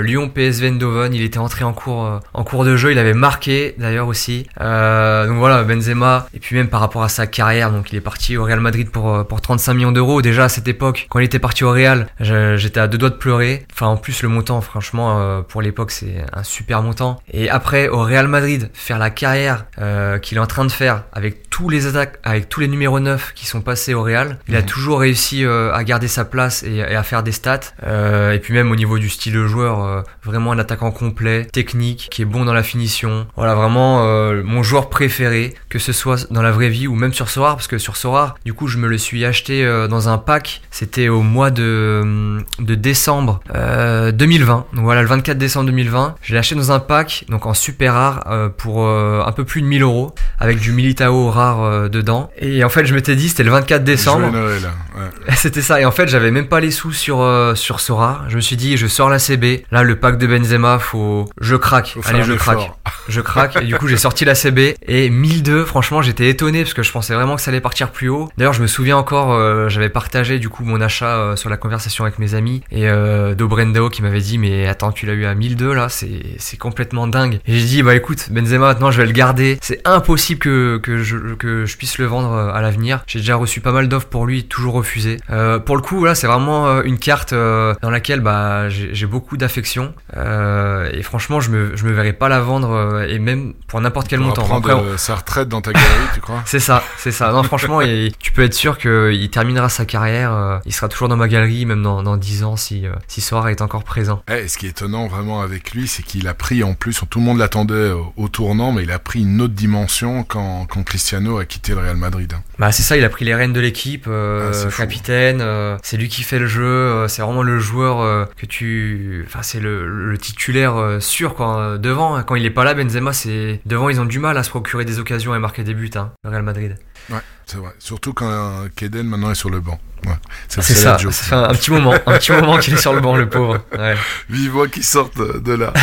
Lyon 0.01 0.27
PSV 0.27 0.67
Eindhoven. 0.67 1.13
Il 1.13 1.21
était 1.21 1.39
entré 1.39 1.63
en 1.63 1.71
cours, 1.71 2.19
en 2.33 2.43
cours 2.43 2.65
de 2.65 2.75
jeu. 2.75 2.91
Il 2.91 2.99
avait 2.99 3.13
marqué 3.13 3.73
d'ailleurs 3.77 4.07
aussi. 4.07 4.47
donc 4.59 5.37
voilà 5.37 5.60
Benzema, 5.63 6.27
et 6.33 6.39
puis 6.39 6.55
même 6.55 6.67
par 6.67 6.79
rapport 6.79 7.03
à 7.03 7.09
sa 7.09 7.27
carrière, 7.27 7.71
donc 7.71 7.91
il 7.91 7.95
est 7.95 8.01
parti 8.01 8.37
au 8.37 8.43
Real 8.43 8.59
Madrid 8.59 8.89
pour, 8.89 9.13
euh, 9.13 9.23
pour 9.23 9.41
35 9.41 9.73
millions 9.73 9.91
d'euros. 9.91 10.21
Déjà 10.21 10.45
à 10.45 10.49
cette 10.49 10.67
époque, 10.67 11.07
quand 11.09 11.19
il 11.19 11.25
était 11.25 11.39
parti 11.39 11.63
au 11.63 11.71
Real, 11.71 12.07
j'étais 12.19 12.79
à 12.79 12.87
deux 12.87 12.97
doigts 12.97 13.09
de 13.09 13.15
pleurer. 13.15 13.65
Enfin, 13.73 13.87
en 13.87 13.97
plus, 13.97 14.21
le 14.23 14.29
montant, 14.29 14.61
franchement, 14.61 15.19
euh, 15.19 15.41
pour 15.41 15.61
l'époque, 15.61 15.91
c'est 15.91 16.23
un 16.33 16.43
super 16.43 16.81
montant. 16.81 17.21
Et 17.31 17.49
après, 17.49 17.87
au 17.87 18.01
Real 18.01 18.27
Madrid, 18.27 18.69
faire 18.73 18.97
la 18.97 19.09
carrière 19.09 19.65
euh, 19.79 20.19
qu'il 20.19 20.37
est 20.37 20.41
en 20.41 20.47
train 20.47 20.65
de 20.65 20.71
faire 20.71 21.03
avec 21.13 21.49
tous 21.49 21.69
les 21.69 21.87
attaques, 21.87 22.19
avec 22.23 22.49
tous 22.49 22.59
les 22.59 22.67
numéros 22.67 22.99
9 22.99 23.33
qui 23.33 23.45
sont 23.45 23.61
passés 23.61 23.93
au 23.93 24.03
Real, 24.03 24.37
il 24.47 24.55
a 24.55 24.61
toujours 24.61 24.99
réussi 25.01 25.45
à 25.45 25.83
garder 25.83 26.07
sa 26.07 26.25
place 26.25 26.63
et, 26.63 26.81
à 26.81 27.03
faire 27.03 27.23
des 27.23 27.31
stats. 27.31 27.59
et 27.83 28.39
puis 28.39 28.53
même 28.53 28.71
au 28.71 28.75
niveau 28.75 28.97
du 28.99 29.09
style 29.09 29.33
de 29.33 29.45
joueur, 29.45 30.03
vraiment 30.23 30.51
un 30.51 30.59
attaquant 30.59 30.91
complet, 30.91 31.45
technique, 31.45 32.07
qui 32.09 32.21
est 32.21 32.25
bon 32.25 32.45
dans 32.45 32.53
la 32.53 32.63
finition. 32.63 33.27
Voilà, 33.35 33.55
vraiment 33.55 34.03
mon 34.43 34.63
joueur 34.63 34.89
préféré 34.89 35.50
que 35.69 35.79
ce 35.79 35.93
soit 35.93 36.31
dans 36.31 36.41
la 36.41 36.51
vraie 36.51 36.69
vie 36.69 36.87
ou 36.87 36.95
même 36.95 37.13
sur 37.13 37.29
Sora, 37.29 37.55
parce 37.55 37.67
que 37.67 37.77
sur 37.77 37.97
Sora, 37.97 38.35
du 38.45 38.53
coup, 38.53 38.67
je 38.67 38.77
me 38.77 38.87
le 38.87 38.97
suis 38.97 39.25
acheté 39.25 39.65
euh, 39.65 39.87
dans 39.87 40.09
un 40.09 40.17
pack. 40.17 40.61
C'était 40.71 41.09
au 41.09 41.21
mois 41.21 41.51
de, 41.51 41.63
euh, 41.63 42.39
de 42.59 42.75
décembre 42.75 43.41
2020. 43.53 44.53
Euh, 44.53 44.75
donc 44.75 44.85
voilà, 44.85 45.01
le 45.01 45.07
24 45.07 45.37
décembre 45.37 45.65
2020. 45.67 46.15
Je 46.21 46.33
l'ai 46.33 46.39
acheté 46.39 46.55
dans 46.55 46.71
un 46.71 46.79
pack, 46.79 47.25
donc 47.29 47.45
en 47.45 47.53
super 47.53 47.93
rare, 47.93 48.51
pour 48.57 48.87
un 48.87 49.31
peu 49.31 49.43
plus 49.43 49.61
de 49.61 49.67
1000 49.67 49.81
euros, 49.81 50.13
avec 50.39 50.59
du 50.59 50.71
Militao 50.71 51.29
rare 51.29 51.89
dedans. 51.89 52.29
Et 52.39 52.63
en 52.63 52.69
fait, 52.69 52.85
je 52.85 52.93
m'étais 52.93 53.15
dit, 53.15 53.29
c'était 53.29 53.43
le 53.43 53.51
24 53.51 53.83
décembre. 53.83 54.31
C'était 55.35 55.61
ça. 55.61 55.79
Et 55.79 55.85
en 55.85 55.91
fait, 55.91 56.07
j'avais 56.07 56.31
même 56.31 56.47
pas 56.47 56.59
les 56.59 56.71
sous 56.71 56.91
sur, 56.91 57.25
sur 57.55 57.79
Sora. 57.79 58.23
Je 58.27 58.35
me 58.35 58.41
suis 58.41 58.57
dit, 58.57 58.77
je 58.77 58.87
sors 58.87 59.09
la 59.09 59.19
CB. 59.19 59.65
Là, 59.71 59.83
le 59.83 59.95
pack 59.95 60.17
de 60.17 60.27
Benzema, 60.27 60.79
faut, 60.79 61.29
je 61.39 61.55
craque. 61.55 61.95
Allez, 62.05 62.23
je 62.23 62.33
craque. 62.33 62.71
Je 63.07 63.21
craque. 63.21 63.55
Et 63.57 63.65
du 63.65 63.75
coup, 63.75 63.87
j'ai 63.87 63.97
sorti 63.97 64.25
la 64.25 64.35
CB 64.35 64.75
et 64.87 65.09
1000 65.09 65.40
franchement, 65.65 66.01
j'étais 66.01 66.29
étonné 66.29 66.63
parce 66.63 66.73
que 66.73 66.83
je 66.83 66.91
pensais 66.91 67.13
vraiment 67.13 67.35
que 67.35 67.41
ça 67.41 67.51
allait 67.51 67.61
partir 67.61 67.91
plus 67.91 68.09
haut. 68.09 68.29
D'ailleurs, 68.37 68.53
je 68.53 68.61
me 68.61 68.67
souviens 68.67 68.97
encore, 68.97 69.33
euh, 69.33 69.69
j'avais 69.69 69.89
partagé 69.89 70.39
du 70.39 70.49
coup 70.49 70.63
mon 70.63 70.81
achat 70.81 71.17
euh, 71.17 71.35
sur 71.35 71.49
la 71.49 71.57
conversation 71.57 72.03
avec 72.03 72.19
mes 72.19 72.35
amis 72.35 72.61
et 72.71 72.87
euh, 72.87 73.35
Dobrendo 73.35 73.89
qui 73.89 74.01
m'avait 74.01 74.21
dit 74.21 74.37
mais 74.37 74.67
attends, 74.67 74.91
tu 74.91 75.05
l'as 75.05 75.13
eu 75.13 75.25
à 75.25 75.35
1002 75.35 75.73
là, 75.73 75.87
c'est 75.89 76.57
complètement 76.57 77.07
dingue. 77.07 77.39
Et 77.45 77.57
j'ai 77.57 77.65
dit 77.65 77.83
bah 77.83 77.95
écoute, 77.95 78.27
Benzema 78.31 78.67
maintenant 78.67 78.91
je 78.91 78.97
vais 79.01 79.07
le 79.07 79.11
garder. 79.11 79.57
C'est 79.61 79.85
impossible 79.87 80.39
que 80.39 80.77
que 80.77 81.03
je 81.03 81.17
que 81.35 81.65
je 81.65 81.77
puisse 81.77 81.97
le 81.97 82.05
vendre 82.05 82.33
euh, 82.33 82.53
à 82.53 82.61
l'avenir. 82.61 83.03
J'ai 83.07 83.19
déjà 83.19 83.35
reçu 83.35 83.61
pas 83.61 83.71
mal 83.71 83.87
d'offres 83.87 84.07
pour 84.07 84.25
lui, 84.25 84.43
toujours 84.45 84.73
refusé. 84.73 85.17
pour 85.65 85.75
le 85.75 85.81
coup, 85.81 86.05
là, 86.05 86.15
c'est 86.15 86.27
vraiment 86.27 86.81
une 86.81 86.97
carte 86.97 87.33
dans 87.33 87.89
laquelle 87.89 88.21
bah 88.21 88.69
j'ai 88.69 89.05
beaucoup 89.05 89.37
d'affection 89.37 89.93
et 90.15 91.03
franchement, 91.03 91.39
je 91.39 91.49
me 91.51 91.75
je 91.75 91.85
me 91.85 91.91
verrais 91.91 92.13
pas 92.13 92.29
la 92.29 92.39
vendre 92.39 93.03
et 93.07 93.19
même 93.19 93.53
pour 93.67 93.81
n'importe 93.81 94.07
quel 94.07 94.19
montant. 94.19 94.47
Après, 94.55 94.73
retraite 95.21 95.47
dans 95.47 95.61
ta 95.61 95.73
galerie, 95.73 95.87
tu 96.13 96.21
crois 96.21 96.41
C'est 96.45 96.59
ça, 96.59 96.83
c'est 96.97 97.11
ça. 97.11 97.31
Non, 97.31 97.43
franchement, 97.43 97.79
tu 98.19 98.31
peux 98.31 98.43
être 98.43 98.53
sûr 98.53 98.77
qu'il 98.77 99.29
terminera 99.29 99.69
sa 99.69 99.85
carrière. 99.85 100.33
Euh, 100.33 100.57
il 100.65 100.73
sera 100.73 100.87
toujours 100.87 101.07
dans 101.07 101.17
ma 101.17 101.27
galerie, 101.27 101.65
même 101.65 101.81
dans, 101.81 102.03
dans 102.03 102.17
10 102.17 102.43
ans, 102.43 102.55
si, 102.55 102.85
euh, 102.85 102.93
si 103.07 103.21
Soir 103.21 103.47
est 103.49 103.61
encore 103.61 103.83
présent. 103.83 104.23
Eh, 104.29 104.47
ce 104.47 104.57
qui 104.57 104.65
est 104.65 104.69
étonnant 104.69 105.07
vraiment 105.07 105.41
avec 105.41 105.71
lui, 105.71 105.87
c'est 105.87 106.03
qu'il 106.03 106.27
a 106.27 106.33
pris 106.33 106.63
en 106.63 106.73
plus, 106.73 107.01
tout 107.09 107.19
le 107.19 107.25
monde 107.25 107.37
l'attendait 107.37 107.91
au, 108.15 108.27
tournant, 108.27 108.71
mais 108.71 108.83
il 108.83 108.91
a 108.91 108.99
pris 108.99 109.21
une 109.21 109.41
autre 109.41 109.53
dimension 109.53 110.23
quand, 110.23 110.65
quand 110.69 110.83
Cristiano 110.83 111.37
a 111.37 111.45
quitté 111.45 111.73
le 111.73 111.79
Real 111.79 111.97
Madrid. 111.97 112.33
Hein. 112.33 112.41
Bah, 112.59 112.71
c'est 112.71 112.83
ça, 112.83 112.97
il 112.97 113.03
a 113.03 113.09
pris 113.09 113.25
les 113.25 113.35
rênes 113.35 113.53
de 113.53 113.59
l'équipe, 113.59 114.05
euh, 114.07 114.51
ah, 114.53 114.71
capitaine. 114.75 115.43
c'est 115.83 115.97
lui 115.97 116.07
qui 116.07 116.23
fait 116.23 116.39
le 116.39 116.47
jeu. 116.47 117.07
c'est 117.07 117.21
vraiment 117.21 117.43
le 117.43 117.59
joueur 117.59 118.27
que 118.37 118.45
tu. 118.45 119.25
Enfin, 119.27 119.41
c'est 119.41 119.59
le, 119.59 119.87
le, 119.87 120.17
titulaire 120.17 120.97
sûr, 120.99 121.35
quoi. 121.35 121.77
Devant, 121.77 122.21
quand 122.23 122.35
il 122.35 122.45
est 122.45 122.51
pas 122.51 122.63
là, 122.63 122.73
Benzema, 122.73 123.13
c'est 123.13 123.59
devant, 123.65 123.89
ils 123.89 123.99
ont 123.99 124.05
du 124.05 124.19
mal 124.19 124.37
à 124.37 124.43
se 124.43 124.49
procurer 124.49 124.85
des 124.85 124.99
occasions 124.99 125.10
et 125.11 125.39
marquer 125.39 125.63
des 125.63 125.73
buts, 125.73 125.91
hein, 125.95 126.13
Real 126.23 126.43
Madrid. 126.43 126.77
Ouais, 127.09 127.19
c'est 127.45 127.57
vrai. 127.57 127.71
Surtout 127.79 128.13
quand 128.13 128.29
euh, 128.29 128.69
Kaden 128.75 129.07
maintenant 129.07 129.31
est 129.31 129.35
sur 129.35 129.49
le 129.49 129.59
banc. 129.59 129.79
Ouais, 130.05 130.13
c'est 130.47 130.61
ça. 130.61 130.97
Ça 130.97 131.11
fait 131.11 131.35
un, 131.35 131.53
petit 131.53 131.71
moment, 131.71 131.93
un 131.93 132.17
petit 132.17 132.31
moment 132.31 132.57
qu'il 132.57 132.73
est 132.73 132.77
sur 132.77 132.93
le 132.93 133.01
banc, 133.01 133.15
le 133.15 133.29
pauvre. 133.29 133.59
Ouais. 133.77 133.95
Vive-moi 134.29 134.67
qu'il 134.67 134.83
sorte 134.83 135.17
de 135.17 135.53
là. 135.53 135.73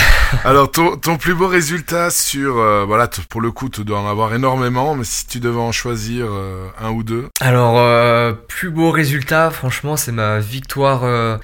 Alors, 0.45 0.71
ton, 0.71 0.97
ton 0.97 1.17
plus 1.17 1.35
beau 1.35 1.47
résultat 1.47 2.11
sur, 2.11 2.59
euh, 2.59 2.85
voilà, 2.87 3.09
pour 3.29 3.41
le 3.41 3.51
coup, 3.51 3.69
tu 3.69 3.85
dois 3.85 4.01
en 4.01 4.09
avoir 4.09 4.35
énormément, 4.35 4.95
mais 4.95 5.05
si 5.05 5.27
tu 5.27 5.41
devais 5.41 5.61
en 5.61 5.73
choisir 5.73 6.27
euh, 6.29 6.67
un 6.81 6.91
ou 6.91 7.03
deux. 7.03 7.29
Alors, 7.41 7.79
euh, 7.79 8.33
plus 8.33 8.71
beau 8.71 8.91
résultat, 8.91 9.51
franchement, 9.51 9.97
c'est 9.97 10.13
ma 10.13 10.39
victoire 10.41 10.99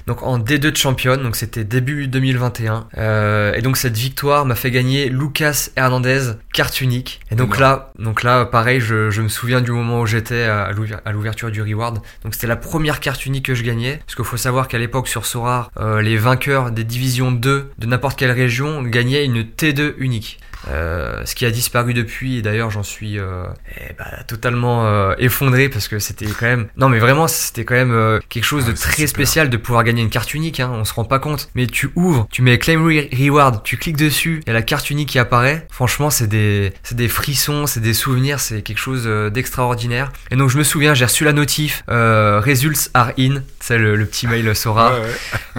donc 0.07 0.23
en 0.23 0.39
D2 0.39 0.59
de 0.59 0.77
championne. 0.77 1.23
Donc, 1.23 1.37
c'était 1.37 1.65
début 1.65 2.09
2021. 2.09 3.53
et 3.55 3.63
donc, 3.63 3.77
cette 3.77 3.97
victoire 3.97 4.47
m'a 4.47 4.55
fait 4.55 4.71
gagner 4.71 5.09
Lucas 5.09 5.69
Hernandez, 5.77 6.33
carte 6.53 6.81
unique. 6.81 7.21
Et 7.31 7.37
donc 7.37 7.59
là, 7.59 7.93
donc 7.99 8.23
là, 8.23 8.45
pareil, 8.45 8.81
je, 8.81 9.11
je 9.11 9.23
me 9.23 9.29
souviens 9.29 9.61
du 9.61 9.71
moment 9.71 10.01
où 10.01 10.07
j'étais 10.07 10.43
à 10.45 10.71
l'ouverture 11.13 11.51
du 11.51 11.63
reward. 11.63 12.01
Donc, 12.25 12.35
c'était 12.35 12.47
la 12.47 12.57
première 12.65 13.01
carte 13.01 13.27
unique 13.27 13.45
que 13.45 13.55
je 13.55 13.63
gagnais. 13.63 13.99
Parce 13.99 14.15
qu'il 14.17 14.25
faut 14.25 14.37
savoir 14.37 14.69
qu'à 14.69 14.79
l'époque 14.79 15.07
sur 15.07 15.27
Sorar, 15.27 15.71
euh, 15.79 16.01
les 16.01 16.17
vainqueurs 16.17 16.71
des 16.71 16.85
divisions 16.85 17.31
2 17.31 17.71
de 17.79 17.87
n'importe 17.87 18.19
quelle 18.19 18.31
région 18.33 18.83
gagnaient 18.83 19.25
une 19.25 19.43
T2 19.43 19.95
unique. 19.99 20.39
Euh, 20.71 21.23
ce 21.25 21.35
qui 21.35 21.45
a 21.45 21.51
disparu 21.51 21.95
depuis 21.95 22.39
et 22.39 22.43
d'ailleurs 22.43 22.71
j'en 22.71 22.83
suis 22.83 23.19
euh, 23.19 23.45
eh 23.77 23.93
bah, 23.99 24.05
totalement 24.27 24.87
euh, 24.87 25.15
effondré 25.19 25.69
parce 25.69 25.89
que 25.89 25.99
c'était 25.99 26.27
quand 26.27 26.47
même 26.47 26.67
non 26.77 26.89
mais 26.89 26.99
vraiment 26.99 27.29
c'était 27.29 27.65
quand 27.65 27.75
même 27.75 27.93
euh, 27.93 28.19
quelque 28.29 28.45
chose 28.45 28.65
de 28.65 28.73
très 28.73 29.07
spécial 29.07 29.51
de 29.51 29.57
pouvoir 29.57 29.85
gagner 29.85 30.03
une 30.03 30.11
carte 30.11 30.33
unique 30.33 30.61
hein, 30.61 30.71
on 30.73 30.85
se 30.85 30.95
rend 30.95 31.05
pas 31.05 31.19
compte. 31.19 31.51
Mais 31.55 31.67
tu 31.67 31.91
ouvres 31.97 32.27
tu 32.31 32.43
mets 32.43 32.59
claim 32.59 32.83
reward 32.83 33.63
tu 33.63 33.77
cliques 33.77 33.97
dessus 33.97 34.41
et 34.47 34.53
la 34.53 34.63
carte 34.63 34.91
unique 34.91 35.11
qui 35.11 35.19
apparaît. 35.19 35.67
Franchement 35.71 36.11
c'est 36.11 36.27
des 36.27 36.73
c'est 36.83 36.97
des 36.97 37.09
frissons 37.09 37.67
c'est 37.67 37.81
des 37.81 37.95
souvenirs 37.95 38.41
c'est 38.41 38.63
quelque 38.63 38.79
chose 38.79 39.07
d'extraordinaire. 39.33 40.13
Et 40.31 40.37
donc 40.37 40.49
je 40.49 40.59
me 40.59 40.63
souviens 40.63 40.95
j'ai 40.95 41.05
reçu 41.05 41.25
la 41.25 41.33
notif 41.33 41.85
results 41.89 42.91
are 42.95 43.11
in. 43.19 43.43
C'est 43.61 43.79
le, 43.79 43.97
le, 43.97 44.07
petit 44.07 44.27
mail 44.27 44.55
Sora. 44.55 44.93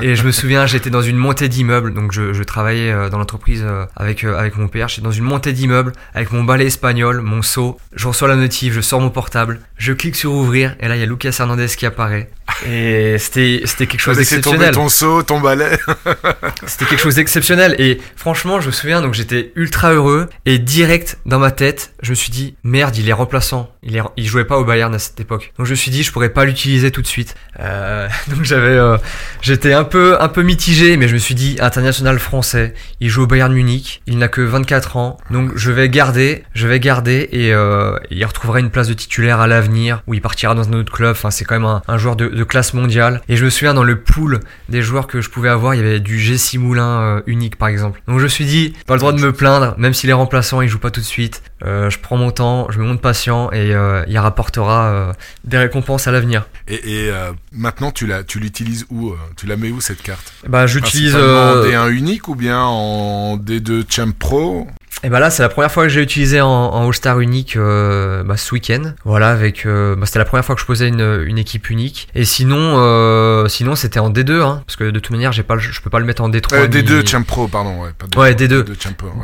Et 0.01 0.15
je 0.15 0.23
me 0.23 0.31
souviens 0.31 0.65
j'étais 0.65 0.89
dans 0.89 1.01
une 1.01 1.17
montée 1.17 1.49
d'immeubles 1.49 1.93
donc 1.93 2.11
je, 2.11 2.33
je 2.33 2.43
travaillais 2.43 3.09
dans 3.09 3.17
l'entreprise 3.17 3.65
avec 3.95 4.23
avec 4.23 4.57
mon 4.57 4.67
père 4.67 4.89
dans 5.01 5.11
une 5.11 5.23
montée 5.23 5.53
d'immeuble 5.53 5.93
avec 6.13 6.31
mon 6.31 6.43
balai 6.43 6.65
espagnol, 6.65 7.21
mon 7.21 7.41
seau. 7.41 7.77
Je 7.95 8.07
reçois 8.07 8.27
la 8.27 8.35
notif, 8.35 8.73
je 8.73 8.81
sors 8.81 9.01
mon 9.01 9.09
portable, 9.09 9.59
je 9.77 9.93
clique 9.93 10.15
sur 10.15 10.33
ouvrir 10.33 10.75
et 10.79 10.87
là 10.87 10.95
il 10.95 10.99
y 10.99 11.03
a 11.03 11.05
Lucas 11.05 11.35
Hernandez 11.39 11.67
qui 11.67 11.85
apparaît. 11.85 12.29
Et 12.65 13.17
c'était 13.17 13.61
c'était 13.65 13.87
quelque 13.87 14.01
chose 14.01 14.17
d'exceptionnel. 14.17 14.73
ton 14.73 14.87
seau, 14.87 15.23
ton 15.23 15.39
balai. 15.39 15.77
c'était 16.65 16.85
quelque 16.85 17.01
chose 17.01 17.15
d'exceptionnel 17.15 17.75
et 17.79 17.99
franchement 18.15 18.61
je 18.61 18.67
me 18.67 18.71
souviens 18.71 19.01
donc 19.01 19.13
j'étais 19.13 19.51
ultra 19.55 19.93
heureux 19.93 20.29
et 20.45 20.59
direct 20.59 21.17
dans 21.25 21.39
ma 21.39 21.51
tête 21.51 21.93
je 22.01 22.11
me 22.11 22.15
suis 22.15 22.31
dit 22.31 22.55
merde 22.63 22.95
il 22.97 23.09
est 23.09 23.13
remplaçant, 23.13 23.71
il 23.83 23.97
est 23.97 24.01
il 24.15 24.27
jouait 24.27 24.45
pas 24.45 24.57
au 24.57 24.63
Bayern 24.63 24.93
à 24.93 24.99
cette 24.99 25.19
époque. 25.19 25.53
Donc 25.57 25.65
je 25.65 25.71
me 25.71 25.75
suis 25.75 25.91
dit 25.91 26.03
je 26.03 26.11
pourrais 26.11 26.29
pas 26.29 26.45
l'utiliser 26.45 26.91
tout 26.91 27.01
de 27.01 27.07
suite. 27.07 27.35
Euh, 27.59 28.07
donc 28.27 28.43
j'avais 28.43 28.67
euh, 28.67 28.97
j'étais 29.41 29.73
un 29.73 29.83
peu 29.83 30.21
un 30.21 30.29
peu 30.29 30.43
mitigé 30.43 30.97
mais 30.97 31.07
je 31.07 31.13
me 31.13 31.19
suis 31.19 31.35
dit 31.35 31.57
international 31.59 32.19
français, 32.19 32.73
il 32.99 33.09
joue 33.09 33.23
au 33.23 33.27
Bayern 33.27 33.51
Munich, 33.51 34.01
il 34.05 34.17
n'a 34.17 34.27
que 34.27 34.41
24 34.41 34.84
ans 34.95 35.17
donc 35.29 35.51
je 35.55 35.71
vais 35.71 35.89
garder 35.89 36.43
je 36.53 36.67
vais 36.67 36.79
garder 36.79 37.27
et 37.31 37.53
euh, 37.53 37.97
il 38.09 38.23
retrouvera 38.25 38.59
une 38.59 38.69
place 38.69 38.87
de 38.87 38.93
titulaire 38.93 39.39
à 39.39 39.47
l'avenir 39.47 40.03
où 40.07 40.13
il 40.13 40.21
partira 40.21 40.55
dans 40.55 40.67
un 40.67 40.73
autre 40.73 40.91
club. 40.91 41.11
Enfin 41.11 41.31
c'est 41.31 41.45
quand 41.45 41.55
même 41.55 41.65
un, 41.65 41.81
un 41.87 41.97
joueur 41.97 42.15
de, 42.15 42.27
de 42.27 42.43
classe 42.43 42.73
mondiale. 42.73 43.21
Et 43.27 43.35
je 43.35 43.45
me 43.45 43.49
souviens 43.49 43.73
dans 43.73 43.83
le 43.83 43.99
pool 43.99 44.39
des 44.69 44.81
joueurs 44.81 45.07
que 45.07 45.21
je 45.21 45.29
pouvais 45.29 45.49
avoir, 45.49 45.73
il 45.75 45.81
y 45.81 45.83
avait 45.85 45.99
du 45.99 46.19
Jessie 46.19 46.57
Moulin 46.57 47.01
euh, 47.01 47.21
unique 47.25 47.57
par 47.57 47.67
exemple. 47.67 48.01
Donc 48.07 48.19
je 48.19 48.23
me 48.23 48.29
suis 48.29 48.45
dit, 48.45 48.73
pas 48.87 48.93
le 48.93 48.99
droit 48.99 49.13
de 49.13 49.19
me 49.19 49.33
plaindre, 49.33 49.75
même 49.77 49.93
si 49.93 50.07
les 50.07 50.13
remplaçants 50.13 50.61
ils 50.61 50.69
jouent 50.69 50.79
pas 50.79 50.91
tout 50.91 51.01
de 51.01 51.05
suite. 51.05 51.43
Euh, 51.65 51.89
je 51.89 51.99
prends 51.99 52.17
mon 52.17 52.31
temps, 52.31 52.67
je 52.69 52.79
me 52.79 52.85
montre 52.85 53.01
patient 53.01 53.51
et 53.51 53.73
il 54.07 54.17
rapportera 54.17 55.13
des 55.43 55.57
récompenses 55.57 56.07
à 56.07 56.11
l'avenir. 56.11 56.47
Et, 56.67 57.09
maintenant 57.51 57.91
tu 57.91 58.07
la, 58.07 58.23
tu 58.23 58.39
l'utilises 58.39 58.85
où 58.89 59.13
Tu 59.35 59.45
la 59.45 59.57
mets 59.57 59.69
où 59.69 59.81
cette 59.81 60.01
carte? 60.01 60.33
Bah 60.47 60.67
j'utilise 60.67 61.15
en 61.15 61.63
D1 61.63 61.89
unique 61.89 62.27
ou 62.27 62.35
bien 62.35 62.61
en 62.61 63.37
D2 63.37 63.85
Champ 63.89 64.11
Pro? 64.17 64.67
Et 65.05 65.09
bah 65.09 65.19
là, 65.19 65.29
c'est 65.29 65.43
la 65.43 65.49
première 65.49 65.71
fois 65.71 65.83
que 65.83 65.89
j'ai 65.89 66.01
utilisé 66.01 66.41
en, 66.41 66.49
en 66.49 66.87
All-Star 66.87 67.19
unique 67.19 67.57
euh, 67.57 68.23
bah, 68.23 68.37
ce 68.37 68.51
week-end. 68.55 68.93
Voilà, 69.03 69.29
avec 69.29 69.67
euh, 69.67 69.95
bah, 69.95 70.07
c'était 70.07 70.17
la 70.17 70.25
première 70.25 70.43
fois 70.43 70.55
que 70.55 70.61
je 70.61 70.65
posais 70.65 70.87
une, 70.87 71.23
une 71.27 71.37
équipe 71.37 71.69
unique. 71.69 72.07
Et 72.15 72.25
sinon, 72.25 72.57
euh, 72.79 73.47
sinon 73.47 73.75
c'était 73.75 73.99
en 73.99 74.09
D2, 74.09 74.41
hein, 74.41 74.63
parce 74.65 74.77
que 74.77 74.85
de 74.85 74.99
toute 74.99 75.11
manière, 75.11 75.31
j'ai 75.31 75.43
pas, 75.43 75.59
je 75.59 75.79
peux 75.79 75.91
pas 75.91 75.99
le 75.99 76.05
mettre 76.05 76.23
en 76.23 76.29
D3. 76.29 76.55
Euh, 76.55 76.67
D2 76.67 77.07
Champ 77.07 77.21
Pro, 77.21 77.47
pardon, 77.47 77.83
ouais. 77.83 77.91
Pas 77.95 78.19
ouais, 78.19 78.33
D2. 78.33 78.63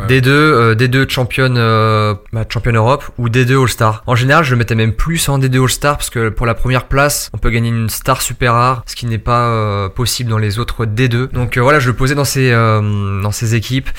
D2, 0.08 0.76
D2, 0.76 1.10
championne, 1.10 1.56
bah, 1.56 2.46
champion 2.48 2.74
Europe 2.74 3.06
ou 3.18 3.30
D2 3.30 3.64
All-Star. 3.64 4.04
En 4.06 4.14
général, 4.14 4.44
je 4.44 4.52
le 4.52 4.58
mettais 4.58 4.76
même 4.76 4.94
plus 4.94 5.30
en 5.30 5.40
D2 5.40 5.64
All-Star 5.64 5.98
parce 5.98 6.12
que 6.12 6.30
pour 6.30 6.46
la 6.46 6.54
première 6.54 6.86
place, 6.86 7.32
on 7.34 7.40
peut 7.40 7.50
gagner 7.50 7.70
une 7.70 7.90
star 7.90 8.22
super 8.22 8.54
rare, 8.54 8.84
ce 8.86 8.96
qui 8.96 9.08
n'est 9.08 9.18
pas 9.18 9.90
possible 9.96 10.30
dans 10.30 10.38
les 10.38 10.60
autres 10.60 10.86
D2. 10.86 11.32
Donc 11.32 11.58
voilà, 11.58 11.80
je 11.80 11.88
le 11.88 11.96
posais 11.96 12.14
dans 12.14 12.24
ces 12.24 12.52
dans 12.52 13.32
ces 13.32 13.56
équipes. 13.56 13.90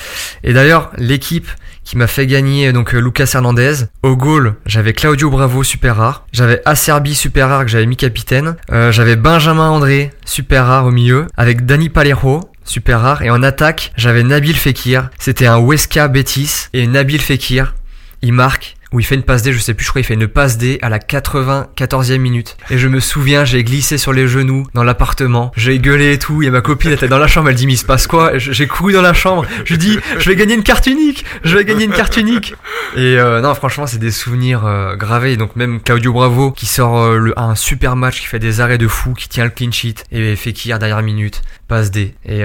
Et 0.45 0.53
d'ailleurs, 0.53 0.89
l'équipe 0.97 1.49
qui 1.83 1.97
m'a 1.97 2.07
fait 2.07 2.27
gagner 2.27 2.71
donc 2.73 2.93
euh, 2.93 2.99
Lucas 2.99 3.31
Hernandez. 3.33 3.85
Au 4.03 4.15
goal, 4.15 4.55
j'avais 4.65 4.93
Claudio 4.93 5.29
Bravo 5.29 5.63
super 5.63 5.97
rare, 5.97 6.25
j'avais 6.31 6.61
Acerbi 6.65 7.15
super 7.15 7.49
rare 7.49 7.65
que 7.65 7.71
j'avais 7.71 7.85
mis 7.85 7.97
capitaine, 7.97 8.55
euh, 8.71 8.91
j'avais 8.91 9.15
Benjamin 9.15 9.69
André 9.69 10.11
super 10.25 10.65
rare 10.65 10.85
au 10.85 10.91
milieu, 10.91 11.27
avec 11.37 11.65
Dani 11.65 11.89
Palermo 11.89 12.49
super 12.65 13.01
rare 13.01 13.21
et 13.23 13.29
en 13.29 13.43
attaque 13.43 13.91
j'avais 13.97 14.23
Nabil 14.23 14.55
Fekir. 14.55 15.09
C'était 15.19 15.47
un 15.47 15.59
Weska 15.59 16.07
Betis 16.07 16.67
et 16.73 16.87
Nabil 16.87 17.21
Fekir, 17.21 17.75
il 18.21 18.33
marque 18.33 18.77
où 18.93 18.99
il 18.99 19.03
fait 19.03 19.15
une 19.15 19.23
passe 19.23 19.41
D, 19.41 19.51
je 19.51 19.59
sais 19.59 19.73
plus, 19.73 19.83
je 19.83 19.89
crois 19.89 20.01
il 20.01 20.05
fait 20.05 20.13
une 20.13 20.27
passe 20.27 20.57
D 20.57 20.79
à 20.81 20.89
la 20.89 20.99
94e 20.99 22.17
minute. 22.19 22.55
Et 22.69 22.77
je 22.77 22.87
me 22.87 22.99
souviens, 22.99 23.43
j'ai 23.43 23.63
glissé 23.63 23.97
sur 23.97 24.13
les 24.13 24.27
genoux 24.27 24.65
dans 24.73 24.83
l'appartement, 24.83 25.51
j'ai 25.57 25.79
gueulé 25.79 26.13
et 26.13 26.19
tout, 26.19 26.43
et 26.43 26.49
ma 26.49 26.61
copine 26.61 26.91
était 26.91 27.07
dans 27.07 27.17
la 27.17 27.27
chambre, 27.27 27.49
elle 27.49 27.55
dit 27.55 27.65
mais 27.67 27.73
il 27.73 27.77
se 27.77 27.85
passe 27.85 28.07
quoi? 28.07 28.37
J'ai 28.37 28.67
couru 28.67 28.93
dans 28.93 29.01
la 29.01 29.13
chambre, 29.13 29.45
je 29.65 29.75
dis 29.75 29.99
je 30.19 30.29
vais 30.29 30.35
gagner 30.35 30.53
une 30.53 30.63
carte 30.63 30.87
unique, 30.87 31.25
je 31.43 31.57
vais 31.57 31.65
gagner 31.65 31.85
une 31.85 31.91
carte 31.91 32.17
unique. 32.17 32.53
Et 32.95 33.17
euh, 33.17 33.41
non, 33.41 33.53
franchement, 33.55 33.87
c'est 33.87 33.97
des 33.97 34.11
souvenirs 34.11 34.65
euh, 34.65 34.95
gravés. 34.95 35.37
Donc 35.37 35.55
même 35.55 35.81
Claudio 35.81 36.13
Bravo 36.13 36.51
qui 36.51 36.67
sort 36.67 36.99
euh, 36.99 37.17
le, 37.17 37.39
un 37.39 37.55
super 37.55 37.95
match, 37.95 38.21
qui 38.21 38.27
fait 38.27 38.39
des 38.39 38.61
arrêts 38.61 38.77
de 38.77 38.87
fou, 38.87 39.13
qui 39.13 39.27
tient 39.27 39.45
le 39.45 39.49
clean 39.49 39.71
sheet 39.71 40.05
et 40.11 40.35
fait 40.35 40.51
Fekir 40.51 40.77
dernière 40.77 41.01
minute, 41.01 41.41
passe 41.67 41.91
D. 41.91 42.15
Et 42.25 42.43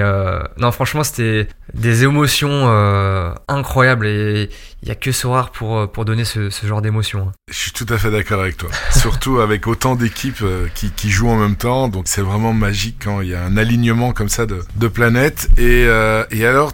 non, 0.57 0.71
franchement, 0.71 1.03
c'était 1.03 1.47
des 1.73 2.03
émotions 2.03 2.67
incroyables 3.47 4.07
et 4.07 4.49
il 4.81 4.87
y 4.87 4.91
a 4.91 4.95
que 4.95 5.11
Sorar 5.11 5.51
pour, 5.51 5.77
euh, 5.77 5.87
pour 5.87 6.05
donner 6.05 6.23
ce, 6.23 6.49
ce 6.49 6.65
genre 6.65 6.81
d'émotion. 6.81 7.27
Hein. 7.29 7.31
Je 7.51 7.57
suis 7.57 7.71
tout 7.71 7.85
à 7.89 7.97
fait 7.97 8.11
d'accord 8.11 8.41
avec 8.41 8.55
toi. 8.55 8.69
Surtout 8.91 9.39
avec 9.39 9.67
autant 9.67 9.95
d'équipes 9.95 10.41
euh, 10.41 10.67
qui, 10.73 10.91
qui 10.91 11.09
jouent 11.09 11.29
en 11.29 11.35
même 11.35 11.55
temps. 11.55 11.89
Donc 11.89 12.05
c'est 12.07 12.21
vraiment 12.21 12.53
magique 12.53 13.01
quand 13.03 13.21
il 13.21 13.29
y 13.29 13.35
a 13.35 13.43
un 13.43 13.57
alignement 13.57 14.13
comme 14.13 14.29
ça 14.29 14.45
de, 14.45 14.61
de 14.75 14.87
planètes. 14.87 15.49
Et, 15.57 15.85
euh, 15.87 16.23
et 16.31 16.45
alors, 16.45 16.71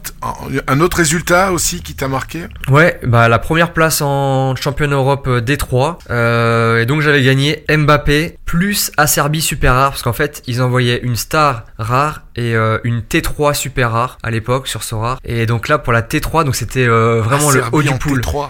un 0.67 0.79
autre 0.81 0.97
résultat 0.97 1.51
aussi 1.51 1.81
qui 1.81 1.95
t'a 1.95 2.07
marqué? 2.07 2.43
Ouais, 2.69 2.99
bah 3.03 3.27
la 3.27 3.39
première 3.39 3.73
place 3.73 4.01
en 4.01 4.55
championnat 4.55 4.95
Europe 4.95 5.27
D3. 5.27 5.97
Euh, 6.11 6.81
et 6.81 6.85
donc 6.85 7.01
j'avais 7.01 7.23
gagné 7.23 7.63
Mbappé 7.69 8.37
plus 8.45 8.91
Acerbi 8.97 9.41
super 9.41 9.73
rare. 9.73 9.91
Parce 9.91 10.03
qu'en 10.03 10.13
fait, 10.13 10.43
ils 10.45 10.61
envoyaient 10.61 10.99
une 11.01 11.15
star 11.15 11.63
rare 11.79 12.21
et 12.35 12.55
une 12.83 13.01
T3 13.01 13.53
super 13.53 13.91
rare 13.91 14.17
à 14.23 14.31
l'époque 14.31 14.67
sur 14.67 14.83
Sorar. 14.83 15.19
Et 15.23 15.45
donc 15.45 15.67
là, 15.67 15.77
pour 15.77 15.93
la 15.93 16.01
T3, 16.01 16.43
donc 16.43 16.55
c'était 16.55 16.85
vraiment 16.87 17.51
le 17.51 17.63
haut 17.71 17.81
du 17.81 17.89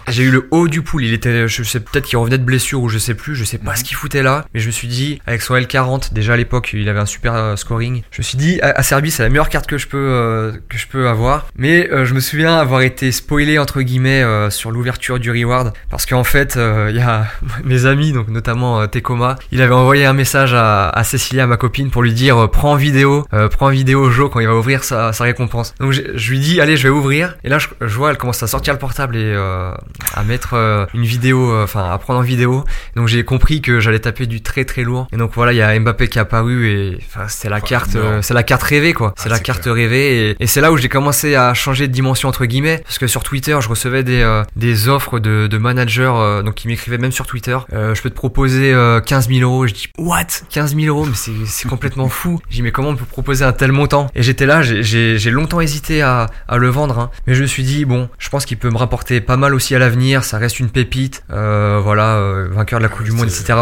j'ai 0.07 0.23
eu 0.23 0.31
le 0.31 0.47
haut 0.51 0.67
du 0.67 0.81
pool. 0.81 1.03
Il 1.03 1.13
était, 1.13 1.47
je 1.47 1.63
sais 1.63 1.79
peut-être 1.79 2.05
qu'il 2.05 2.17
revenait 2.17 2.37
de 2.37 2.43
blessure 2.43 2.81
ou 2.81 2.89
je 2.89 2.97
sais 2.97 3.13
plus. 3.13 3.35
Je 3.35 3.43
sais 3.43 3.57
pas 3.57 3.71
mhm. 3.71 3.77
ce 3.77 3.83
qu'il 3.83 3.95
foutait 3.95 4.23
là. 4.23 4.45
Mais 4.53 4.59
je 4.59 4.67
me 4.67 4.71
suis 4.71 4.87
dit, 4.87 5.21
avec 5.25 5.41
son 5.41 5.55
L40, 5.55 6.13
déjà 6.13 6.33
à 6.33 6.37
l'époque, 6.37 6.71
il 6.73 6.87
avait 6.89 6.99
un 6.99 7.05
super 7.05 7.33
euh, 7.35 7.55
scoring. 7.55 8.03
Je 8.11 8.21
me 8.21 8.23
suis 8.23 8.37
dit, 8.37 8.59
à, 8.61 8.81
Serbie, 8.83 9.11
c'est 9.11 9.23
la 9.23 9.29
meilleure 9.29 9.49
carte 9.49 9.67
que 9.67 9.77
je 9.77 9.87
peux, 9.87 9.97
euh, 9.97 10.51
que 10.69 10.77
je 10.77 10.87
peux 10.87 11.07
avoir. 11.07 11.47
Mais 11.57 11.89
euh, 11.91 12.05
je 12.05 12.13
me 12.13 12.19
souviens 12.19 12.57
avoir 12.57 12.81
été 12.81 13.11
spoilé, 13.11 13.59
entre 13.59 13.81
guillemets, 13.81 14.23
sur 14.49 14.71
l'ouverture 14.71 15.19
du 15.19 15.31
reward. 15.31 15.73
Parce 15.89 16.05
qu'en 16.05 16.23
fait, 16.23 16.57
il 16.57 16.95
y 16.95 17.01
a 17.01 17.27
mes 17.63 17.85
amis, 17.85 18.11
donc 18.11 18.27
notamment 18.27 18.87
Tekoma, 18.87 19.35
il 19.51 19.61
avait 19.61 19.73
envoyé 19.73 20.05
un 20.05 20.13
message 20.13 20.53
à, 20.53 20.89
à 20.89 21.03
Cécilia, 21.03 21.47
ma 21.47 21.57
copine, 21.57 21.89
pour 21.89 22.03
lui 22.03 22.13
dire, 22.13 22.49
prends 22.49 22.75
vidéo, 22.75 23.25
prends 23.51 23.69
vidéo 23.75 24.09
Joe 24.09 24.29
quand 24.31 24.39
il 24.39 24.47
va 24.47 24.55
ouvrir 24.55 24.83
sa, 24.83 25.13
sa 25.13 25.23
récompense. 25.23 25.73
Donc 25.79 25.91
je, 25.91 26.29
lui 26.31 26.39
dis, 26.39 26.59
allez, 26.61 26.77
je 26.77 26.83
vais 26.83 26.89
ouvrir. 26.89 27.35
Et 27.43 27.49
là, 27.49 27.59
je, 27.59 27.67
je 27.81 27.95
vois, 27.95 28.11
elle 28.11 28.17
commence 28.17 28.41
à 28.41 28.47
sortir 28.47 28.73
le 28.73 28.79
portable 28.79 29.15
et 29.15 29.23
euh, 29.23 29.71
à 30.13 30.23
mettre 30.23 30.53
euh, 30.53 30.85
une 30.93 31.03
vidéo, 31.03 31.51
euh, 31.51 31.63
enfin 31.63 31.91
à 31.91 31.97
prendre 31.97 32.19
en 32.19 32.23
vidéo. 32.23 32.63
Donc 32.95 33.07
j'ai 33.07 33.23
compris 33.23 33.61
que 33.61 33.79
j'allais 33.79 33.99
taper 33.99 34.25
du 34.25 34.41
très 34.41 34.65
très 34.65 34.83
lourd. 34.83 35.07
Et 35.11 35.17
donc 35.17 35.31
voilà, 35.35 35.53
il 35.53 35.57
y 35.57 35.61
a 35.61 35.79
Mbappé 35.79 36.07
qui 36.07 36.17
est 36.17 36.21
apparu 36.21 36.69
et 36.69 36.99
c'est 37.27 37.49
la 37.49 37.61
carte, 37.61 37.97
c'est 38.21 38.33
la 38.33 38.43
carte 38.43 38.63
rêvée 38.63 38.93
quoi. 38.93 39.13
C'est 39.17 39.29
ah, 39.29 39.33
la 39.33 39.39
carte 39.39 39.65
rêvée 39.65 40.29
et, 40.29 40.35
et 40.39 40.47
c'est 40.47 40.61
là 40.61 40.71
où 40.71 40.77
j'ai 40.77 40.89
commencé 40.89 41.35
à 41.35 41.53
changer 41.53 41.87
de 41.87 41.93
dimension 41.93 42.29
entre 42.29 42.45
guillemets 42.45 42.79
parce 42.83 42.97
que 42.97 43.07
sur 43.07 43.23
Twitter 43.23 43.57
je 43.61 43.69
recevais 43.69 44.03
des 44.03 44.43
des 44.55 44.87
offres 44.87 45.19
de, 45.19 45.47
de 45.47 45.57
managers 45.57 46.41
donc 46.43 46.55
qui 46.55 46.67
m'écrivaient 46.67 46.97
même 46.97 47.11
sur 47.11 47.27
Twitter. 47.27 47.57
je 47.71 48.01
peux 48.01 48.09
te 48.09 48.15
proposer 48.15 48.73
15 49.05 49.29
000 49.29 49.39
euros. 49.41 49.67
Je 49.67 49.73
dis 49.73 49.87
what? 49.97 50.25
15 50.49 50.75
000 50.75 50.87
euros? 50.87 51.05
Mais 51.05 51.45
c'est 51.45 51.67
complètement 51.67 52.09
fou. 52.09 52.39
Dis 52.49 52.61
mais 52.61 52.71
comment 52.71 52.89
on 52.89 52.95
peut 52.95 53.05
proposer 53.05 53.45
un 53.45 53.53
tel 53.53 53.64
tel 53.65 53.71
montant. 53.71 54.11
Et 54.13 54.21
j'étais 54.21 54.45
là, 54.45 54.61
j'ai- 54.61 55.31
longtemps 55.31 55.59
hésité 55.59 56.01
à, 56.03 56.27
à 56.47 56.57
le 56.57 56.67
vendre, 56.69 56.99
hein. 56.99 57.09
mais 57.25 57.33
je 57.33 57.41
me 57.41 57.47
suis 57.47 57.63
dit 57.63 57.83
bon, 57.85 58.09
je 58.19 58.29
pense 58.29 58.45
qu'il 58.45 58.57
peut 58.57 58.69
me 58.69 58.77
rapporter 58.77 59.21
pas 59.21 59.37
mal 59.37 59.55
aussi 59.55 59.73
à 59.75 59.79
l'avenir. 59.79 60.23
Ça 60.23 60.37
reste 60.37 60.59
une 60.59 60.69
pépite, 60.69 61.23
euh, 61.31 61.79
voilà, 61.83 62.15
euh, 62.17 62.47
vainqueur 62.51 62.79
de 62.79 62.83
la 62.83 62.89
Coupe 62.89 63.03
du 63.05 63.11
Monde, 63.11 63.25
etc. 63.27 63.53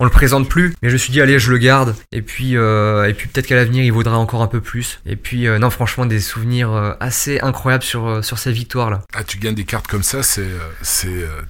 On, 0.00 0.04
le 0.04 0.10
présente 0.10 0.48
plus, 0.48 0.74
mais 0.82 0.88
je 0.88 0.94
me 0.94 0.98
suis 0.98 1.12
dit 1.12 1.20
allez, 1.20 1.38
je 1.38 1.50
le 1.52 1.58
garde. 1.58 1.94
Et 2.10 2.22
puis 2.22 2.56
euh, 2.56 3.08
et 3.08 3.14
puis 3.14 3.28
peut-être 3.28 3.46
qu'à 3.46 3.54
l'avenir 3.54 3.84
il 3.84 3.92
vaudra 3.92 4.18
encore 4.18 4.42
un 4.42 4.48
peu 4.48 4.60
plus. 4.60 5.00
Et 5.06 5.14
puis 5.16 5.46
non, 5.60 5.70
franchement 5.70 6.06
des 6.06 6.18
souvenirs 6.20 6.96
assez 6.98 7.38
incroyables 7.40 7.84
sur 7.84 8.24
sur 8.24 8.38
ces 8.38 8.50
victoires 8.52 8.90
là. 8.90 9.02
Ah, 9.14 9.22
tu 9.24 9.38
gagnes 9.38 9.54
des 9.54 9.64
cartes 9.64 9.86
comme 9.86 10.02
ça, 10.02 10.22
c'est 10.24 10.42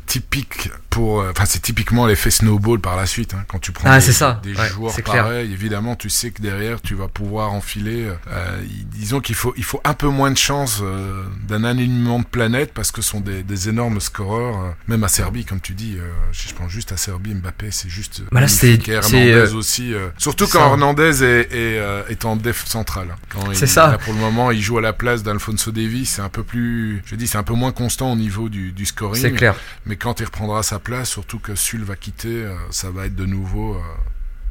typique 0.07 0.71
pour, 0.91 1.25
enfin 1.31 1.45
c'est 1.47 1.63
typiquement 1.63 2.07
l'effet 2.07 2.31
snowball 2.31 2.79
par 2.81 2.97
la 2.97 3.07
suite. 3.07 3.35
hein. 3.35 3.45
Quand 3.49 3.59
tu 3.59 3.73
prends 3.73 3.89
Ah, 3.91 3.99
des, 3.99 4.05
c'est 4.05 4.13
ça. 4.13 4.41
des 4.43 4.55
Ouais, 4.55 4.69
joueurs 4.69 4.95
pareils, 5.05 5.51
évidemment, 5.53 5.97
tu 5.97 6.11
sais 6.11 6.31
que 6.31 6.43
derrière 6.43 6.81
tu 6.83 6.95
vas 6.95 7.09
pouvoir 7.09 7.53
enfiler. 7.53 8.02
Euh, 8.09 8.63
disons 8.87 9.21
qu'il 9.21 9.35
faut 9.35 9.55
il 9.57 9.65
faut 9.65 9.81
un 9.85 9.95
peu 9.95 10.09
moins 10.09 10.31
de 10.31 10.37
chance 10.39 10.81
euh, 10.83 11.25
d'un 11.49 11.65
alignement 11.65 12.19
de 12.21 12.25
planète 12.25 12.73
parce 12.75 12.91
que 12.91 13.03
ce 13.03 13.11
sont 13.11 13.21
des, 13.21 13.43
des 13.43 13.69
énormes 13.69 14.01
scoreurs. 14.01 14.61
euh, 14.63 14.71
même 14.89 15.05
à 15.05 15.09
Serbie, 15.09 15.45
comme 15.45 15.61
tu 15.61 15.75
dis, 15.75 15.97
euh, 15.99 16.11
je 16.33 16.53
pense 16.55 16.71
juste 16.71 16.93
à 16.93 16.97
Serbie, 16.97 17.35
Mbappé, 17.35 17.71
c'est 17.71 17.89
juste. 17.89 18.23
Bah 18.33 18.41
là, 18.41 18.49
c'est- 18.49 18.87
Hernandez 18.89 19.53
aussi. 19.55 19.93
surtout 20.19 20.47
ça. 20.47 20.59
quand 20.59 20.67
Hernandez 20.71 21.23
est, 21.25 21.53
est, 21.53 21.81
est 22.11 22.25
en 22.25 22.37
def 22.37 22.65
central. 22.67 23.17
C'est 23.55 23.67
ça. 23.67 23.93
là, 23.93 23.99
pour 23.99 24.13
le 24.13 24.21
moment, 24.21 24.51
il 24.51 24.61
joue 24.63 24.79
à 24.79 24.83
la 24.83 24.93
place 24.93 25.23
d'Alfonso 25.23 25.71
Davies. 25.73 26.07
C'est 26.07 26.23
un 26.23 26.29
peu 26.29 26.43
plus, 26.43 27.03
je 27.07 27.15
dis, 27.17 27.27
c'est 27.27 27.39
un 27.39 27.43
peu 27.43 27.55
moins 27.55 27.73
constant 27.73 28.13
au 28.13 28.17
niveau 28.17 28.49
du, 28.49 28.73
du 28.73 28.87
scoring. 28.87 29.21
C'est 29.23 29.33
clair. 29.33 29.55
Mais 29.87 29.97
quand 29.97 30.21
il 30.21 30.25
reprendra 30.25 30.63
sa 30.63 30.79
place, 30.79 31.09
surtout 31.11 31.39
que 31.39 31.55
Sul 31.55 31.83
va 31.85 31.97
quitter, 31.97 32.47
ça 32.71 32.91
va 32.91 33.07
être 33.07 33.17
de 33.17 33.27
nouveau 33.27 33.77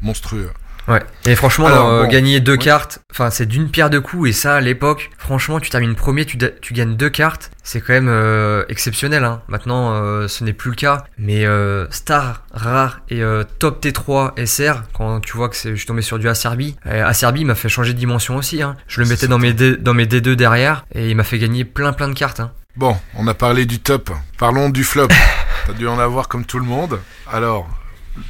monstrueux. 0.02 0.50
Ouais. 0.92 1.02
Et 1.26 1.36
franchement, 1.36 1.68
Alors, 1.68 1.88
euh, 1.88 2.04
bon, 2.04 2.10
gagner 2.10 2.42
deux 2.42 2.54
ouais. 2.54 2.58
cartes, 2.58 3.00
enfin 3.12 3.30
c'est 3.30 3.46
d'une 3.46 3.70
pierre 3.70 3.90
deux 3.90 4.02
coups. 4.02 4.30
Et 4.30 4.34
ça, 4.34 4.56
à 4.56 4.62
l'époque, 4.62 5.10
franchement, 5.18 5.60
tu 5.60 5.70
termines 5.70 5.96
premier, 5.96 6.26
tu, 6.26 6.38
gagnes 6.74 6.98
deux 6.98 7.10
cartes, 7.10 7.52
c'est 7.64 7.80
quand 7.80 7.94
même 7.94 8.10
euh, 8.10 8.66
exceptionnel. 8.68 9.24
Hein. 9.24 9.42
Maintenant, 9.48 9.94
euh, 9.94 10.28
ce 10.28 10.44
n'est 10.44 10.54
plus 10.54 10.72
le 10.72 10.76
cas. 10.76 11.06
Mais 11.18 11.46
star, 11.92 12.44
rare 12.52 13.02
et 13.10 13.22
top 13.60 13.84
T3 13.84 14.46
SR, 14.46 14.84
quand 14.94 15.22
tu 15.22 15.38
vois 15.38 15.50
que 15.50 15.56
je 15.56 15.76
suis 15.76 15.86
tombé 15.86 16.02
sur 16.02 16.20
du 16.20 16.28
Acerbi, 16.28 16.76
Acerbi 16.86 17.46
m'a 17.46 17.56
fait 17.56 17.70
changer 17.70 17.94
de 17.94 18.00
dimension 18.00 18.36
aussi. 18.36 18.62
Hein. 18.62 18.76
Je 18.88 19.02
le 19.02 19.08
mettais 19.08 19.28
dans 19.28 19.40
mes, 19.40 19.54
D, 19.54 19.78
dans 19.78 19.94
mes 19.94 20.06
D2 20.06 20.34
derrière 20.34 20.86
et 20.94 21.10
il 21.10 21.16
m'a 21.16 21.24
fait 21.24 21.40
gagner 21.40 21.64
plein 21.64 21.94
plein 21.94 22.10
de 22.10 22.14
cartes. 22.14 22.42
Hein. 22.42 22.52
Bon, 22.76 22.98
on 23.16 23.28
a 23.28 23.34
parlé 23.34 23.66
du 23.66 23.80
top. 23.80 24.12
Parlons 24.38 24.70
du 24.70 24.84
flop. 24.84 25.08
T'as 25.68 25.74
dû 25.74 25.88
en 25.88 26.00
avoir 26.00 26.28
comme 26.28 26.46
tout 26.46 26.60
le 26.60 26.66
monde. 26.66 27.00
Alors, 27.32 27.68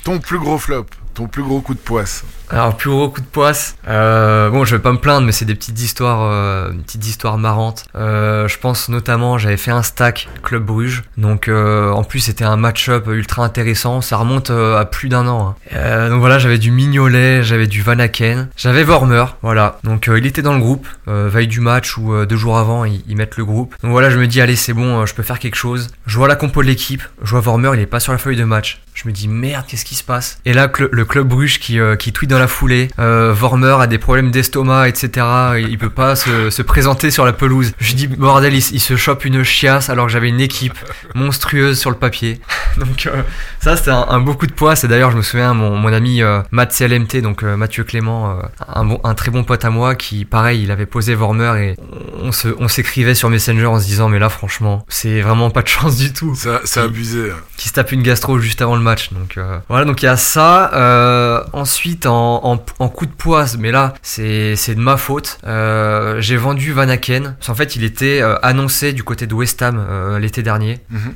ton 0.03 0.19
plus 0.19 0.39
gros 0.39 0.57
flop, 0.57 0.87
ton 1.13 1.27
plus 1.27 1.43
gros 1.43 1.61
coup 1.61 1.73
de 1.73 1.79
poisse. 1.79 2.23
Alors 2.53 2.75
plus 2.75 2.89
gros 2.89 3.07
coup 3.09 3.21
de 3.21 3.25
poisse. 3.25 3.77
Euh, 3.87 4.49
bon, 4.49 4.65
je 4.65 4.75
vais 4.75 4.81
pas 4.81 4.91
me 4.91 4.97
plaindre, 4.97 5.25
mais 5.25 5.31
c'est 5.31 5.45
des 5.45 5.55
petites 5.55 5.79
histoires, 5.79 6.21
euh, 6.23 6.71
une 6.71 6.83
petite 6.83 7.07
histoire 7.07 7.37
marrante. 7.37 7.85
Euh, 7.95 8.49
je 8.49 8.57
pense 8.57 8.89
notamment, 8.89 9.37
j'avais 9.37 9.55
fait 9.55 9.71
un 9.71 9.83
stack 9.83 10.27
Club 10.43 10.65
Bruges, 10.65 11.03
donc 11.17 11.47
euh, 11.47 11.91
en 11.91 12.03
plus 12.03 12.19
c'était 12.19 12.43
un 12.43 12.57
match-up 12.57 13.07
ultra 13.07 13.45
intéressant. 13.45 14.01
Ça 14.01 14.17
remonte 14.17 14.49
euh, 14.49 14.77
à 14.77 14.83
plus 14.83 15.07
d'un 15.07 15.27
an. 15.27 15.47
hein. 15.47 15.55
Euh, 15.73 16.09
donc 16.09 16.19
voilà, 16.19 16.39
j'avais 16.39 16.57
du 16.57 16.71
Mignolet, 16.71 17.41
j'avais 17.41 17.67
du 17.67 17.81
Van 17.81 17.97
Aken, 17.99 18.49
j'avais 18.57 18.83
Vormer, 18.83 19.23
voilà. 19.41 19.79
Donc 19.85 20.09
il 20.13 20.25
était 20.25 20.41
dans 20.41 20.53
le 20.53 20.59
groupe, 20.59 20.87
veille 21.07 21.47
du 21.47 21.61
match 21.61 21.97
ou 21.97 22.25
deux 22.25 22.35
jours 22.35 22.57
avant, 22.57 22.83
ils, 22.83 23.15
mettent 23.15 23.37
le 23.37 23.45
groupe. 23.45 23.75
Donc 23.81 23.91
voilà, 23.91 24.09
je 24.09 24.17
me 24.17 24.27
dis 24.27 24.41
allez 24.41 24.57
c'est 24.57 24.73
bon, 24.73 25.05
je 25.05 25.15
peux 25.15 25.23
faire 25.23 25.39
quelque 25.39 25.55
chose. 25.55 25.87
Je 26.05 26.17
vois 26.17 26.27
la 26.27 26.35
compo 26.35 26.61
de 26.61 26.67
l'équipe, 26.67 27.03
je 27.23 27.31
vois 27.31 27.39
Vormer, 27.39 27.71
il 27.75 27.79
est 27.79 27.85
pas 27.85 28.01
sur 28.01 28.11
la 28.11 28.17
feuille 28.17 28.35
de 28.35 28.43
match. 28.43 28.81
Je 28.93 29.07
me 29.07 29.13
dis 29.13 29.29
merde, 29.29 29.65
qu'est-ce 29.67 29.85
qui 29.85 29.95
se 29.95 30.03
passe? 30.03 30.39
Et 30.43 30.51
là, 30.51 30.69
le 30.91 31.05
club 31.05 31.27
Bruges 31.29 31.59
qui, 31.59 31.79
qui 31.97 32.11
tweet 32.11 32.29
dans 32.29 32.40
la 32.41 32.47
foulée, 32.47 32.89
euh, 32.99 33.33
Vormer 33.33 33.77
a 33.79 33.87
des 33.87 33.97
problèmes 33.97 34.31
d'estomac, 34.31 34.89
etc. 34.89 35.25
Il 35.57 35.77
peut 35.77 35.89
pas 35.89 36.15
se, 36.15 36.49
se 36.49 36.61
présenter 36.61 37.11
sur 37.11 37.25
la 37.25 37.33
pelouse. 37.33 37.71
Je 37.79 37.93
dis 37.93 38.07
bordel, 38.07 38.53
il, 38.53 38.61
se 38.61 38.95
chope 38.95 39.25
une 39.25 39.43
chiasse 39.43 39.89
alors 39.89 40.07
que 40.07 40.11
j'avais 40.11 40.29
une 40.29 40.41
équipe 40.41 40.77
monstrueuse 41.15 41.79
sur 41.79 41.89
le 41.91 41.97
papier. 41.97 42.41
Donc 42.77 43.05
euh, 43.05 43.21
ça, 43.59 43.77
c'était 43.77 43.91
un, 43.91 44.05
un 44.09 44.19
beau 44.19 44.33
coup 44.33 44.47
de 44.47 44.53
poids. 44.53 44.73
Et 44.83 44.87
d'ailleurs, 44.87 45.11
je 45.11 45.17
me 45.17 45.21
souviens, 45.21 45.53
mon, 45.53 45.75
mon 45.77 45.93
ami 45.93 46.21
euh, 46.21 46.41
Matt 46.51 46.73
CLMT, 46.75 47.17
donc 47.21 47.43
euh, 47.43 47.55
Mathieu 47.55 47.83
Clément, 47.83 48.31
euh, 48.31 48.41
un, 48.67 48.85
bon, 48.85 48.99
un 49.03 49.13
très 49.13 49.29
bon 49.31 49.43
pote 49.43 49.63
à 49.65 49.69
moi, 49.69 49.95
qui 49.95 50.25
pareil, 50.25 50.63
il 50.63 50.71
avait 50.71 50.85
posé 50.85 51.13
Vormer 51.13 51.53
et 51.59 51.75
on 52.21 52.31
se, 52.31 52.47
on 52.59 52.67
s'écrivait 52.67 53.13
sur 53.15 53.29
Messenger 53.29 53.65
en 53.67 53.79
se 53.79 53.85
disant 53.85 54.09
mais 54.09 54.19
là, 54.19 54.29
franchement, 54.29 54.85
c'est 54.89 55.21
vraiment 55.21 55.49
pas 55.49 55.61
de 55.61 55.67
chance 55.67 55.97
du 55.97 56.11
tout 56.13 56.33
Ça, 56.35 56.61
c'est 56.63 56.79
abusé. 56.79 57.29
hein. 57.31 57.35
qui 57.57 57.69
se 57.69 57.73
tape 57.73 57.91
une 57.91 58.01
gastro 58.01 58.39
juste 58.39 58.61
avant 58.61 58.75
le 58.75 58.81
match. 58.81 59.11
Donc 59.13 59.37
voilà, 59.69 59.85
donc 59.85 60.01
il 60.01 60.05
y 60.05 60.09
a 60.09 60.17
ça. 60.17 61.43
Ensuite, 61.53 62.05
en, 62.05 62.30
en, 62.43 62.63
en 62.79 62.89
coup 62.89 63.05
de 63.05 63.11
poisse, 63.11 63.57
mais 63.57 63.71
là, 63.71 63.93
c'est 64.01 64.55
de 64.75 64.79
ma 64.79 64.97
faute. 64.97 65.37
Euh, 65.45 66.19
J'ai 66.21 66.37
vendu 66.37 66.71
Van 66.71 66.87
Aken. 66.89 67.35
Parce 67.37 67.47
qu'en 67.47 67.55
fait, 67.55 67.75
il 67.75 67.83
était 67.83 68.21
euh, 68.21 68.35
annoncé 68.43 68.93
du 68.93 69.03
côté 69.03 69.27
de 69.27 69.33
West 69.33 69.61
Ham 69.61 69.83
euh, 69.89 70.19
l'été 70.19 70.43
dernier. 70.43 70.79
Mhm. 70.89 71.13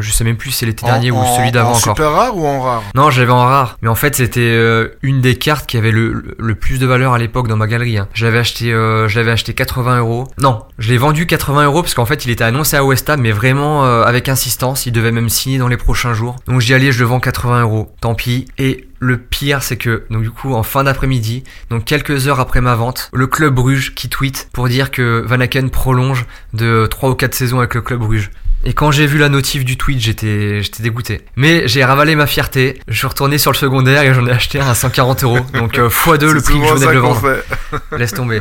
Je 0.00 0.10
sais 0.10 0.24
même 0.24 0.36
plus 0.36 0.50
si 0.50 0.58
c'est 0.58 0.66
l'été 0.66 0.84
En- 0.84 0.88
dernier 0.88 1.10
ou 1.10 1.16
en- 1.16 1.36
celui 1.36 1.50
d'avant 1.50 1.70
en 1.70 1.76
encore. 1.76 1.96
super 1.96 2.10
rare 2.12 2.36
ou 2.36 2.46
en 2.46 2.60
rare? 2.60 2.82
Non, 2.94 3.10
je 3.10 3.20
l'avais 3.20 3.32
en 3.32 3.44
rare. 3.44 3.78
Mais 3.82 3.88
en 3.88 3.94
fait, 3.94 4.14
c'était 4.14 4.58
une 5.02 5.20
des 5.20 5.36
cartes 5.36 5.66
qui 5.66 5.76
avait 5.78 5.90
le, 5.90 6.34
le 6.38 6.54
plus 6.54 6.78
de 6.78 6.86
valeur 6.86 7.12
à 7.14 7.18
l'époque 7.18 7.48
dans 7.48 7.56
ma 7.56 7.66
galerie. 7.66 7.96
Hein. 7.98 8.08
Je 8.12 8.24
l'avais 8.26 8.38
acheté, 8.38 8.66
je 8.66 9.12
l'avais 9.18 9.30
acheté 9.30 9.54
80 9.54 9.98
euros. 10.00 10.28
Non, 10.38 10.62
je 10.78 10.90
l'ai 10.90 10.98
vendu 10.98 11.26
80 11.26 11.64
euros 11.64 11.82
parce 11.82 11.94
qu'en 11.94 12.04
fait, 12.06 12.24
il 12.26 12.30
était 12.30 12.44
annoncé 12.44 12.76
à 12.76 12.84
West 12.84 13.08
Ham, 13.08 13.20
mais 13.22 13.32
vraiment 13.32 13.84
avec 13.84 14.28
insistance. 14.28 14.84
Il 14.86 14.92
devait 14.92 15.12
même 15.12 15.28
signer 15.30 15.58
dans 15.58 15.68
les 15.68 15.76
prochains 15.78 16.12
jours. 16.14 16.36
Donc 16.46 16.60
j'y 16.60 16.74
allais, 16.74 16.92
je 16.92 17.00
le 17.00 17.06
vends 17.06 17.20
80 17.20 17.62
euros. 17.62 17.90
Tant 18.00 18.14
pis. 18.14 18.46
Et 18.58 18.88
le 19.04 19.18
pire, 19.18 19.62
c'est 19.62 19.76
que, 19.76 20.04
donc 20.10 20.22
du 20.22 20.30
coup, 20.30 20.54
en 20.54 20.62
fin 20.62 20.84
d'après-midi, 20.84 21.44
donc 21.70 21.84
quelques 21.84 22.26
heures 22.26 22.40
après 22.40 22.60
ma 22.60 22.74
vente, 22.74 23.10
le 23.12 23.26
club 23.26 23.54
Bruges 23.54 23.94
qui 23.94 24.08
tweet 24.08 24.48
pour 24.52 24.68
dire 24.68 24.90
que 24.90 25.22
Van 25.26 25.40
Aken 25.40 25.70
prolonge 25.70 26.26
de 26.52 26.86
3 26.86 27.10
ou 27.10 27.14
4 27.14 27.34
saisons 27.34 27.58
avec 27.58 27.74
le 27.74 27.82
club 27.82 28.00
Bruges. 28.00 28.30
Et 28.66 28.72
quand 28.72 28.90
j'ai 28.90 29.06
vu 29.06 29.18
la 29.18 29.28
notif 29.28 29.64
du 29.64 29.76
tweet, 29.76 30.00
j'étais, 30.00 30.62
j'étais 30.62 30.82
dégoûté. 30.82 31.20
Mais 31.36 31.68
j'ai 31.68 31.84
ravalé 31.84 32.16
ma 32.16 32.26
fierté. 32.26 32.80
Je 32.88 32.96
suis 32.96 33.06
retourné 33.06 33.36
sur 33.36 33.52
le 33.52 33.56
secondaire 33.56 34.02
et 34.02 34.14
j'en 34.14 34.26
ai 34.26 34.30
acheté 34.30 34.58
un 34.58 34.68
à 34.68 34.74
140 34.74 35.22
euros. 35.24 35.40
Donc 35.52 35.78
euh, 35.78 35.90
x2 35.90 36.30
le 36.30 36.40
prix 36.40 36.58
que 36.60 36.66
je 36.66 36.72
venais 36.74 36.86
de 36.86 36.92
le 36.92 36.98
vendre. 36.98 37.36
Laisse 37.92 38.14
tomber. 38.14 38.40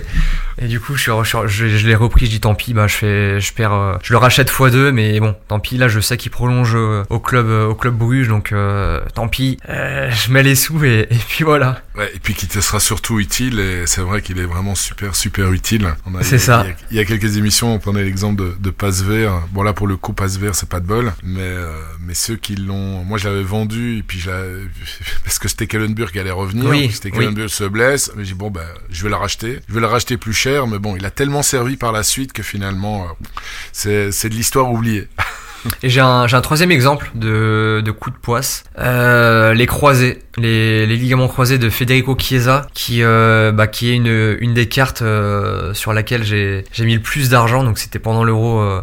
Et 0.62 0.68
du 0.68 0.80
coup, 0.80 0.96
je, 0.96 1.02
suis, 1.02 1.12
je, 1.48 1.68
je, 1.68 1.88
l'ai 1.88 1.96
repris. 1.96 2.26
Je 2.28 2.32
dis 2.32 2.40
tant 2.40 2.56
pis. 2.56 2.74
Bah, 2.74 2.88
je 2.88 2.96
fais, 2.96 3.40
je 3.42 3.54
perds, 3.54 3.74
euh, 3.74 3.96
je 4.02 4.14
le 4.14 4.18
rachète 4.18 4.50
x2. 4.50 4.92
Mais 4.92 5.20
bon, 5.20 5.36
tant 5.50 5.60
pis. 5.60 5.78
Là, 5.78 5.90
je 5.90 6.00
sais 6.00 6.16
qu'il 6.16 6.32
prolonge 6.32 6.74
euh, 6.76 7.04
au 7.10 7.20
club, 7.20 7.50
au 7.50 7.76
club 7.76 7.96
Bruges. 7.96 8.30
Donc 8.30 8.54
euh, 8.54 9.02
tant 9.14 9.28
pis. 9.28 9.58
Euh, 9.68 10.10
je 10.10 10.32
mets 10.32 10.44
les 10.44 10.56
sous 10.56 10.86
et, 10.86 11.08
et 11.10 11.18
puis 11.28 11.44
voilà. 11.44 11.82
Ouais, 11.96 12.12
et 12.16 12.20
puis 12.20 12.34
qui 12.34 12.48
te 12.48 12.60
sera 12.60 12.80
surtout 12.80 13.20
utile, 13.20 13.60
et 13.60 13.86
c'est 13.86 14.02
vrai 14.02 14.24
qu'il 14.24 14.40
est 14.40 14.46
vraiment 14.46 14.74
super, 14.74 15.16
super 15.16 15.52
utile. 15.54 15.94
On 16.08 16.16
a- 16.16 16.24
C'est 16.24 16.40
ça. 16.40 16.64
Il 16.66 16.70
y, 16.70 16.72
a, 16.72 16.76
il 16.92 16.98
y 16.98 17.00
a 17.00 17.06
quelques 17.06 17.38
émissions, 17.38 17.72
on 17.76 17.78
prenait 17.78 18.04
l'exemple 18.04 18.42
de, 18.42 18.56
de 18.60 18.70
Passe 18.72 19.04
Vert. 19.04 19.42
Bon, 19.52 19.62
là, 19.62 19.74
pour 19.74 19.86
le 19.86 19.96
coup, 19.96 20.12
Passe 20.14 20.38
Vert, 20.38 20.56
c'est 20.56 20.68
pas 20.70 20.80
de 20.80 20.88
bol, 20.88 21.14
mais, 21.22 21.42
euh, 21.42 21.78
mais 22.00 22.16
ceux 22.16 22.36
qui 22.36 22.56
l'ont, 22.56 23.04
moi, 23.04 23.20
je 23.20 23.28
l'avais 23.30 23.44
vendu, 23.44 24.00
et 24.00 24.04
puis 24.04 24.20
je 24.20 24.32
l'avais- 24.32 24.62
parce 25.24 25.38
que 25.38 25.48
c'était 25.48 25.68
Kellenburg 25.68 26.18
allait 26.18 26.32
revenir, 26.32 26.66
Oui, 26.68 26.90
c'était 26.92 27.12
oui. 27.16 27.50
Se 27.50 27.64
blesse, 27.66 28.12
mais 28.16 28.24
j'ai 28.26 28.32
dit, 28.34 28.40
bon, 28.40 28.50
ben, 28.50 28.66
je 28.90 29.04
vais 29.04 29.10
la 29.10 29.18
racheter. 29.18 29.60
Je 29.70 29.74
vais 29.76 29.82
la 29.82 29.88
racheter 29.88 30.18
plus 30.18 30.34
cher, 30.34 30.66
mais 30.66 30.80
bon, 30.80 30.96
il 30.96 31.06
a 31.06 31.12
tellement 31.12 31.44
servi 31.44 31.78
par 31.78 31.92
la 31.92 32.02
suite 32.02 32.34
que 32.34 32.42
finalement, 32.42 33.04
euh, 33.04 33.08
c'est, 33.72 34.12
c'est 34.12 34.30
de 34.30 34.34
l'histoire 34.36 34.72
oubliée. 34.72 35.08
Et 35.82 35.90
j'ai 35.90 36.02
un, 36.02 36.28
j'ai 36.28 36.36
un 36.36 36.42
troisième 36.42 36.72
exemple 36.72 37.10
de, 37.16 37.82
de 37.84 37.92
coup 37.92 38.10
de 38.10 38.16
poisse. 38.16 38.64
Euh, 38.80 39.54
les 39.54 39.66
croisés, 39.66 40.20
les, 40.38 40.86
les 40.86 40.96
ligaments 40.98 41.28
croisés 41.28 41.58
de 41.58 41.70
Federico 41.70 42.18
Chiesa, 42.20 42.68
qui, 42.74 43.04
euh, 43.04 43.52
bah, 43.52 43.68
qui 43.68 43.90
est 43.92 43.96
une, 43.96 44.38
une 44.40 44.54
des 44.54 44.68
cartes 44.68 45.02
euh, 45.02 45.74
sur 45.74 45.94
laquelle 45.94 46.24
j'ai 46.24 46.64
j'ai 46.72 46.86
mis 46.86 46.96
le 46.96 47.02
plus 47.02 47.30
d'argent. 47.30 47.64
Donc 47.64 47.78
c'était 47.80 48.00
pendant 48.00 48.24
l'euro. 48.24 48.60
euh, 48.60 48.82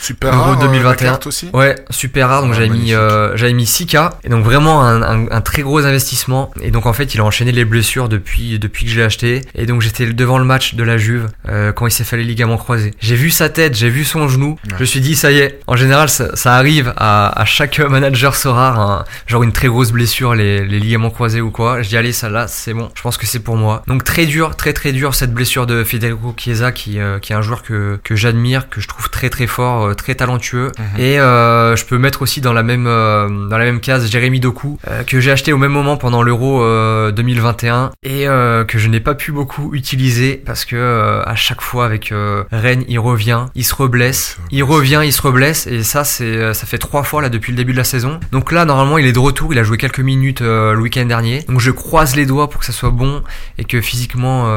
Super 0.00 0.32
Euro 0.34 0.42
rare, 0.42 0.50
euh, 0.52 0.60
la 0.62 0.66
2021. 0.66 0.94
carte 0.94 1.26
aussi. 1.26 1.48
Ouais, 1.52 1.74
super 1.90 2.28
rare. 2.28 2.42
Donc 2.42 2.52
Ah, 2.52 2.56
j'avais 2.56 2.68
mis, 2.68 2.94
euh, 2.94 3.36
j'avais 3.36 3.52
mis 3.52 3.64
6K. 3.64 4.12
Et 4.24 4.28
donc 4.28 4.44
vraiment 4.44 4.82
un, 4.84 5.02
un, 5.02 5.26
un 5.30 5.40
très 5.40 5.62
gros 5.62 5.84
investissement. 5.84 6.50
Et 6.60 6.70
donc 6.70 6.86
en 6.86 6.92
fait, 6.92 7.14
il 7.14 7.20
a 7.20 7.24
enchaîné 7.24 7.52
les 7.52 7.64
blessures 7.64 8.08
depuis, 8.08 8.58
depuis 8.58 8.84
que 8.84 8.90
je 8.90 8.96
l'ai 8.96 9.02
acheté. 9.04 9.42
Et 9.54 9.66
donc 9.66 9.82
j'étais 9.82 10.06
devant 10.06 10.38
le 10.38 10.44
match 10.44 10.74
de 10.74 10.82
la 10.84 10.96
Juve 10.98 11.28
euh, 11.48 11.72
quand 11.72 11.86
il 11.86 11.90
s'est 11.90 12.04
fait 12.04 12.16
les 12.16 12.24
ligaments 12.24 12.56
croisés. 12.56 12.92
J'ai 13.00 13.16
vu 13.16 13.30
sa 13.30 13.48
tête, 13.48 13.74
j'ai 13.76 13.90
vu 13.90 14.04
son 14.04 14.28
genou. 14.28 14.50
Ouais. 14.64 14.70
Je 14.76 14.80
me 14.80 14.84
suis 14.84 15.00
dit, 15.00 15.16
ça 15.16 15.30
y 15.32 15.38
est. 15.38 15.58
En 15.66 15.76
général, 15.76 16.08
ça, 16.34 16.54
arrive 16.54 16.92
à, 16.96 17.40
à 17.40 17.44
chaque 17.44 17.78
manager 17.78 18.34
Sorare, 18.36 18.80
un- 18.80 19.04
genre 19.26 19.42
une 19.42 19.52
très 19.52 19.68
grosse 19.68 19.92
blessure, 19.92 20.34
les, 20.34 20.64
les 20.64 20.78
ligaments 20.80 21.10
croisés 21.10 21.40
ou 21.40 21.50
quoi. 21.50 21.82
Je 21.82 21.88
dis, 21.88 21.96
allez, 21.96 22.12
ça 22.12 22.28
là, 22.28 22.46
c'est 22.48 22.74
bon. 22.74 22.90
Je 22.94 23.02
pense 23.02 23.16
que 23.16 23.26
c'est 23.26 23.40
pour 23.40 23.56
moi. 23.56 23.82
Donc 23.86 24.04
très 24.04 24.26
dur, 24.26 24.56
très 24.56 24.72
très 24.72 24.92
dur 24.92 25.14
cette 25.14 25.32
blessure 25.34 25.66
de 25.66 25.84
Federico 25.84 26.34
Chiesa, 26.36 26.72
qui, 26.72 26.98
euh, 26.98 27.18
qui 27.18 27.32
est 27.32 27.36
un 27.36 27.42
joueur 27.42 27.62
que, 27.62 27.98
que 28.02 28.16
j'admire, 28.16 28.68
que 28.68 28.80
je 28.80 28.88
trouve 28.88 29.10
très 29.10 29.30
très 29.30 29.46
fort, 29.46 29.86
euh, 29.88 29.94
très 29.94 30.14
talentueux. 30.14 30.72
Mhm. 30.78 31.00
Et 31.00 31.20
euh, 31.20 31.76
je 31.76 31.84
peux 31.84 31.98
mettre 31.98 32.22
aussi 32.22 32.40
dans 32.40 32.52
la 32.52 32.62
même 32.62 32.84
dans 32.86 33.58
la 33.58 33.64
même 33.64 33.80
case 33.80 34.10
Jérémy 34.10 34.40
Doku 34.40 34.78
que 35.06 35.20
j'ai 35.20 35.30
acheté 35.30 35.52
au 35.52 35.58
même 35.58 35.72
moment 35.72 35.96
pendant 35.96 36.22
l'Euro 36.22 36.62
euh, 36.62 37.10
2021 37.12 37.90
et 38.02 38.24
que 38.26 38.78
je 38.78 38.88
n'ai 38.88 39.00
pas 39.00 39.14
pu 39.14 39.32
beaucoup 39.32 39.74
utiliser 39.74 40.42
parce 40.44 40.64
que 40.64 41.22
à 41.24 41.34
chaque 41.34 41.60
fois 41.60 41.84
avec 41.84 42.12
Rennes 42.52 42.84
il 42.88 42.98
revient, 42.98 43.46
il 43.54 43.64
se 43.64 43.74
reblesse, 43.74 44.38
il 44.50 44.62
revient, 44.64 45.02
il 45.04 45.12
se 45.12 45.22
reblesse 45.22 45.66
et 45.66 45.82
ça 45.82 46.04
c'est 46.06 46.54
ça 46.54 46.66
fait 46.66 46.78
trois 46.78 47.02
fois 47.02 47.20
là 47.20 47.28
depuis 47.28 47.52
le 47.52 47.56
début 47.56 47.72
de 47.72 47.76
la 47.76 47.84
saison. 47.84 48.18
Donc 48.32 48.52
là, 48.52 48.64
normalement, 48.64 48.96
il 48.96 49.06
est 49.06 49.12
de 49.12 49.18
retour. 49.18 49.52
Il 49.52 49.58
a 49.58 49.62
joué 49.62 49.76
quelques 49.76 50.00
minutes 50.00 50.40
le 50.40 50.78
week-end 50.80 51.04
dernier. 51.04 51.42
Donc 51.42 51.60
je 51.60 51.70
croise 51.70 52.16
les 52.16 52.24
doigts 52.24 52.48
pour 52.48 52.60
que 52.60 52.66
ça 52.66 52.72
soit 52.72 52.90
bon 52.90 53.22
et 53.58 53.64
que 53.64 53.80
physiquement 53.80 54.48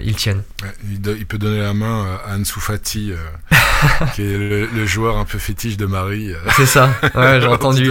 il 0.00 0.16
tienne. 0.16 0.42
Il, 0.90 1.26
peut 1.26 1.38
donner 1.38 1.60
la 1.60 1.74
main 1.74 2.18
à 2.26 2.36
Ansu 2.36 2.60
Fati, 2.60 3.12
qui 4.14 4.22
est 4.22 4.36
le, 4.36 4.86
joueur 4.86 5.16
un 5.16 5.24
peu 5.24 5.38
fétiche 5.38 5.76
de 5.76 5.86
Marie. 5.86 6.32
C'est 6.56 6.66
ça. 6.66 6.90
Ouais, 7.14 7.40
j'ai 7.40 7.46
entendu. 7.48 7.90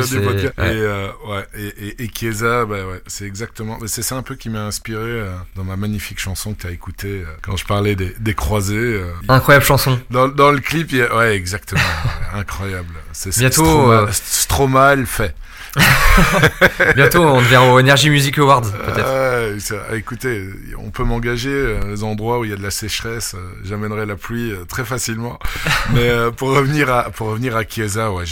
Et, 1.58 2.04
et, 2.04 2.12
Chiesa, 2.14 2.66
bah 2.66 2.86
ouais, 2.86 3.02
c'est 3.08 3.26
exactement. 3.26 3.78
C'est 3.88 4.04
ça 4.04 4.16
un 4.16 4.24
peu 4.24 4.36
qui 4.36 4.50
m'a 4.50 4.64
inspiré 4.66 5.24
dans 5.56 5.64
ma 5.64 5.76
magnifique 5.76 6.20
chanson 6.20 6.54
que 6.54 6.62
tu 6.62 6.68
as 6.68 6.72
écoutée 6.72 7.24
quand 7.42 7.58
je 7.58 7.66
parlais 7.66 7.96
des, 7.96 8.16
des 8.20 8.34
croisés. 8.34 9.02
Incroyable 9.28 9.66
chanson. 9.66 10.00
Dans, 10.10 10.28
dans 10.28 10.52
le 10.52 10.60
clip, 10.60 10.92
il 10.92 11.04
ouais, 11.04 11.36
exactement. 11.36 11.82
incroyable. 12.34 12.94
C'est 13.14 13.38
Bientôt. 13.38 13.92
Stromal, 14.12 15.06
fait. 15.06 15.36
Bientôt, 16.96 17.24
on 17.24 17.40
verra 17.40 17.72
au 17.72 17.80
Energy 17.80 18.10
Music 18.10 18.38
Awards, 18.38 18.70
peut-être. 18.72 19.94
écoutez, 19.94 20.50
on 20.78 20.90
peut 20.90 21.04
m'engager 21.04 21.50
euh, 21.50 21.80
les 21.88 22.04
endroits 22.04 22.40
où 22.40 22.46
il 22.46 22.52
y 22.52 22.54
a 22.54 22.58
de 22.58 22.64
la 22.64 22.72
sécheresse. 22.72 23.36
Euh, 23.36 23.54
j'amènerai 23.64 24.06
la 24.06 24.16
pluie 24.16 24.52
euh, 24.52 24.66
très 24.66 24.84
facilement. 24.84 25.40
Mais 25.94 26.10
pour 26.36 26.50
revenir 26.50 26.92
à 26.92 27.10
pour 27.10 27.28
revenir 27.28 27.56
à 27.56 27.64
Chiesa, 27.64 28.12
ouais, 28.12 28.26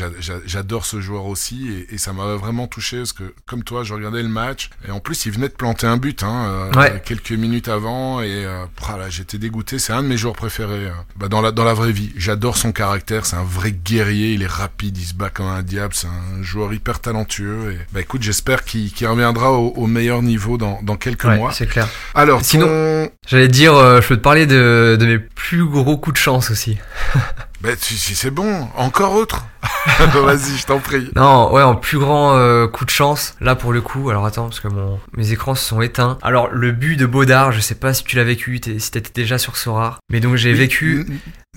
j'adore 0.45 0.85
ce 0.85 1.01
joueur 1.01 1.25
aussi 1.25 1.85
et, 1.89 1.97
ça 1.97 2.13
m'a 2.13 2.35
vraiment 2.35 2.67
touché 2.67 2.97
parce 2.97 3.13
que 3.13 3.33
comme 3.45 3.63
toi, 3.63 3.83
je 3.83 3.93
regardais 3.93 4.21
le 4.23 4.29
match 4.29 4.69
et 4.87 4.91
en 4.91 4.99
plus, 4.99 5.25
il 5.25 5.33
venait 5.33 5.49
de 5.49 5.53
planter 5.53 5.85
un 5.85 5.97
but 5.97 6.23
hein, 6.23 6.69
quelques 7.03 7.31
minutes 7.31 7.67
avant 7.67 8.21
et 8.21 8.45
voilà, 8.81 9.09
j'étais 9.09 9.37
dégoûté. 9.37 9.79
C'est 9.79 9.93
un 9.93 10.03
de 10.03 10.07
mes 10.07 10.17
joueurs 10.17 10.35
préférés 10.35 10.89
bah, 11.17 11.27
dans 11.27 11.41
la 11.41 11.51
dans 11.51 11.65
la 11.65 11.73
vraie 11.73 11.91
vie. 11.91 12.11
J'adore 12.15 12.57
son 12.57 12.71
caractère. 12.71 13.25
C'est 13.25 13.35
un 13.35 13.43
vrai 13.43 13.71
guerrier. 13.71 14.33
Il 14.33 14.43
est 14.43 14.47
rapide, 14.47 14.97
il 14.97 15.05
se 15.05 15.13
bat 15.13 15.29
comme 15.29 15.47
un 15.47 15.63
diable. 15.63 15.93
C'est 15.93 16.07
un 16.07 16.41
joueur 16.41 16.73
hyper 16.73 16.99
talentueux 16.99 17.28
et, 17.37 17.77
bah 17.93 18.01
écoute, 18.01 18.23
j'espère 18.23 18.63
qu'il 18.63 18.91
reviendra 19.07 19.51
au, 19.53 19.87
meilleur 19.87 20.21
niveau 20.21 20.57
dans, 20.57 20.79
dans 20.83 20.95
quelques 20.95 21.25
mois. 21.25 21.51
C'est 21.51 21.67
clair. 21.67 21.87
Alors, 22.15 22.43
sinon, 22.43 23.09
j'allais 23.27 23.47
dire, 23.47 23.75
euh, 23.75 24.01
je 24.01 24.07
peux 24.07 24.17
te 24.17 24.21
parler 24.21 24.45
de, 24.45 24.97
de 24.99 25.05
mes 25.05 25.19
plus 25.19 25.65
gros 25.65 25.97
coups 25.97 26.15
de 26.15 26.19
chance 26.19 26.51
aussi. 26.51 26.77
Ben, 27.61 27.75
si, 27.77 27.97
si 27.97 28.15
c'est 28.15 28.31
bon, 28.31 28.69
encore 28.77 29.15
autre. 29.15 29.45
Vas-y, 29.99 30.57
je 30.57 30.65
t'en 30.65 30.79
prie. 30.79 31.09
Non, 31.17 31.51
ouais, 31.51 31.61
en 31.61 31.75
plus 31.75 31.99
grand 31.99 32.37
euh, 32.37 32.67
coup 32.67 32.85
de 32.85 32.89
chance. 32.89 33.35
Là, 33.41 33.55
pour 33.55 33.73
le 33.73 33.81
coup, 33.81 34.09
alors 34.09 34.25
attends, 34.25 34.45
parce 34.45 34.61
que 34.61 34.69
mon, 34.69 34.97
mes 35.17 35.33
écrans 35.33 35.55
se 35.55 35.65
sont 35.65 35.81
éteints. 35.81 36.17
Alors, 36.21 36.47
le 36.51 36.71
but 36.71 36.95
de 36.95 37.05
Baudard, 37.05 37.51
je 37.51 37.59
sais 37.59 37.75
pas 37.75 37.93
si 37.93 38.05
tu 38.05 38.15
l'as 38.15 38.23
vécu, 38.23 38.61
si 38.63 38.91
t'étais 38.91 39.11
déjà 39.13 39.37
sur 39.37 39.57
Sorar. 39.57 39.99
Mais 40.09 40.21
donc, 40.21 40.37
j'ai 40.37 40.53
vécu 40.53 41.05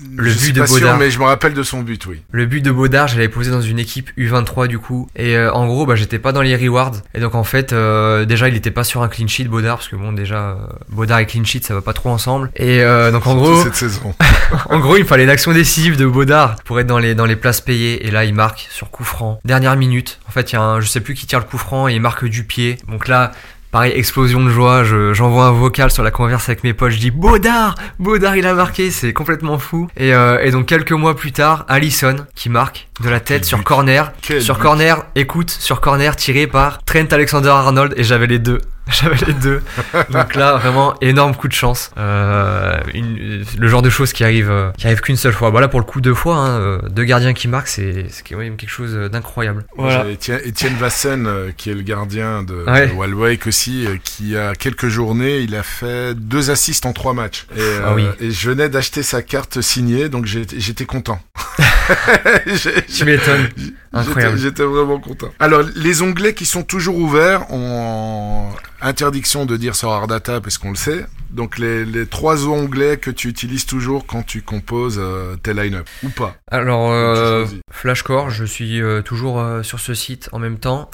le 0.01 0.33
but 0.33 0.53
de 0.53 0.63
Baudard. 0.63 0.97
mais 0.97 1.11
je 1.11 1.19
me 1.19 1.25
rappelle 1.25 1.53
de 1.53 1.61
son 1.61 1.81
but, 1.83 2.03
oui. 2.07 2.23
Le 2.31 2.47
but 2.47 2.61
de 2.61 2.71
Baudard, 2.71 3.07
je 3.07 3.15
l'avais 3.15 3.29
posé 3.29 3.51
dans 3.51 3.61
une 3.61 3.77
équipe 3.77 4.09
U23 4.17 4.67
du 4.67 4.79
coup. 4.79 5.07
Et 5.15 5.37
euh, 5.37 5.53
en 5.53 5.67
gros, 5.67 5.85
bah, 5.85 5.95
j'étais 5.95 6.17
pas 6.17 6.31
dans 6.31 6.41
les 6.41 6.55
rewards. 6.55 6.95
Et 7.13 7.19
donc, 7.19 7.35
en 7.35 7.43
fait, 7.43 7.73
euh, 7.73 8.25
déjà, 8.25 8.49
il 8.49 8.55
était 8.55 8.71
pas 8.71 8.83
sur 8.83 9.03
un 9.03 9.07
clean 9.07 9.27
sheet, 9.27 9.45
Baudard, 9.45 9.77
parce 9.77 9.89
que 9.89 9.95
bon, 9.95 10.11
déjà, 10.11 10.57
Baudard 10.89 11.19
et 11.19 11.27
clean 11.27 11.43
sheet, 11.43 11.63
ça 11.63 11.75
va 11.75 11.81
pas 11.81 11.93
trop 11.93 12.09
ensemble. 12.09 12.51
Et 12.55 12.81
donc, 13.11 13.27
en 13.27 13.35
gros. 13.35 13.63
Cette 13.63 13.75
saison. 13.75 14.15
en 14.69 14.79
gros, 14.79 14.97
il 14.97 15.05
fallait 15.05 15.25
une 15.25 15.29
action 15.29 15.53
décisive 15.53 15.95
de 15.95 16.07
Baudard 16.07 16.55
pour 16.65 16.79
être 16.79 16.87
dans 16.87 16.99
les, 16.99 17.13
dans 17.13 17.25
les 17.25 17.35
places 17.35 17.61
payées. 17.61 18.07
Et 18.07 18.09
là, 18.09 18.25
il 18.25 18.33
marque 18.33 18.67
sur 18.71 18.89
coup 18.89 19.03
franc. 19.03 19.39
Dernière 19.45 19.75
minute. 19.75 20.19
En 20.27 20.31
fait, 20.31 20.51
il 20.51 20.55
y 20.55 20.57
a 20.57 20.61
un, 20.61 20.79
je 20.81 20.87
sais 20.87 21.01
plus 21.01 21.13
qui 21.13 21.27
tire 21.27 21.39
le 21.39 21.45
coup 21.45 21.59
franc 21.59 21.87
et 21.87 21.93
il 21.93 22.01
marque 22.01 22.25
du 22.25 22.43
pied. 22.43 22.77
Donc 22.87 23.07
là, 23.07 23.31
pareil, 23.73 23.91
explosion 23.95 24.41
de 24.43 24.49
joie. 24.49 24.83
J'envoie 25.13 25.45
un 25.47 25.51
vocal 25.51 25.91
sur 25.91 26.03
la 26.03 26.11
converse 26.11 26.47
avec 26.47 26.63
mes 26.63 26.73
potes. 26.73 26.91
Je 26.91 26.99
dis 26.99 27.11
Baudard, 27.11 27.75
Baudard, 27.99 28.37
il 28.37 28.45
a 28.45 28.53
marqué. 28.53 28.91
C'est 28.91 29.13
complètement 29.13 29.57
fou. 29.57 29.89
Et, 29.97 30.13
euh, 30.13 30.39
et, 30.41 30.51
donc 30.51 30.67
quelques 30.67 30.91
mois 30.91 31.15
plus 31.15 31.31
tard, 31.31 31.65
Allison 31.67 32.15
qui 32.35 32.49
marque 32.49 32.87
de 33.01 33.09
la 33.09 33.19
tête 33.19 33.43
sur 33.43 33.63
corner. 33.63 34.13
sur 34.39 34.59
corner, 34.59 35.03
écoute, 35.15 35.49
sur 35.49 35.81
corner 35.81 36.15
tiré 36.15 36.45
par 36.45 36.83
Trent 36.83 37.07
Alexander-Arnold 37.11 37.95
et 37.97 38.03
j'avais 38.03 38.27
les 38.27 38.39
deux. 38.39 38.59
J'avais 38.91 39.25
les 39.27 39.33
deux. 39.33 39.61
Donc 40.09 40.35
là, 40.35 40.57
vraiment, 40.57 40.93
énorme 40.99 41.35
coup 41.35 41.47
de 41.47 41.53
chance. 41.53 41.91
Euh, 41.97 42.77
une, 42.93 43.45
le 43.57 43.67
genre 43.67 43.81
de 43.81 43.89
choses 43.89 44.11
qui 44.11 44.25
arrive, 44.25 44.51
euh, 44.51 44.71
qui 44.77 44.87
arrive 44.87 44.99
qu'une 44.99 45.15
seule 45.15 45.31
fois. 45.31 45.49
Voilà, 45.51 45.69
pour 45.69 45.79
le 45.79 45.85
coup, 45.85 46.01
deux 46.01 46.13
fois, 46.13 46.35
hein, 46.35 46.59
euh, 46.59 46.79
deux 46.89 47.05
gardiens 47.05 47.33
qui 47.33 47.47
marquent, 47.47 47.69
c'est 47.69 48.07
quand 48.29 48.37
même 48.37 48.57
quelque 48.57 48.69
chose 48.69 48.93
d'incroyable. 49.09 49.65
Voilà. 49.77 50.05
Etienne 50.05 50.75
Vassen, 50.75 51.53
qui 51.55 51.69
est 51.69 51.73
le 51.73 51.81
gardien 51.81 52.43
de, 52.43 52.65
ouais. 52.65 53.39
aussi, 53.47 53.87
qui 54.03 54.35
a 54.35 54.53
quelques 54.53 54.89
journées, 54.89 55.39
il 55.39 55.55
a 55.55 55.63
fait 55.63 56.13
deux 56.13 56.51
assists 56.51 56.85
en 56.85 56.91
trois 56.91 57.13
matchs. 57.13 57.47
Et, 57.55 57.61
ah 57.85 57.93
oui. 57.93 58.05
et 58.19 58.31
je 58.31 58.49
venais 58.49 58.67
d'acheter 58.67 59.01
sa 59.03 59.21
carte 59.21 59.61
signée, 59.61 60.09
donc 60.09 60.25
j'étais 60.25 60.85
content. 60.85 61.19
tu 62.95 63.05
m'étonnes. 63.05 63.49
Incroyable. 63.91 64.37
J'étais 64.37 64.63
vraiment 64.63 64.99
content. 64.99 65.27
Alors, 65.39 65.61
les 65.75 66.01
onglets 66.01 66.33
qui 66.33 66.45
sont 66.45 66.63
toujours 66.63 66.97
ouverts 66.97 67.51
ont 67.51 68.49
interdiction 68.83 69.45
de 69.45 69.57
dire 69.57 69.75
sur 69.75 69.91
Ardata 69.91 70.41
parce 70.41 70.57
qu'on 70.57 70.69
le 70.69 70.75
sait. 70.75 71.05
Donc, 71.31 71.57
les, 71.57 71.83
les, 71.83 72.05
trois 72.05 72.47
onglets 72.47 72.97
que 72.97 73.09
tu 73.09 73.27
utilises 73.27 73.65
toujours 73.65 74.05
quand 74.05 74.23
tu 74.23 74.43
composes 74.43 74.99
euh, 74.99 75.35
tes 75.37 75.53
line-up 75.53 75.87
ou 76.03 76.09
pas 76.09 76.35
Alors, 76.51 76.91
euh, 76.91 77.45
Flashcore, 77.71 78.29
je 78.29 78.45
suis 78.45 78.81
euh, 78.81 79.01
toujours 79.01 79.43
sur 79.63 79.79
ce 79.79 79.93
site 79.93 80.29
en 80.31 80.39
même 80.39 80.59
temps. 80.59 80.91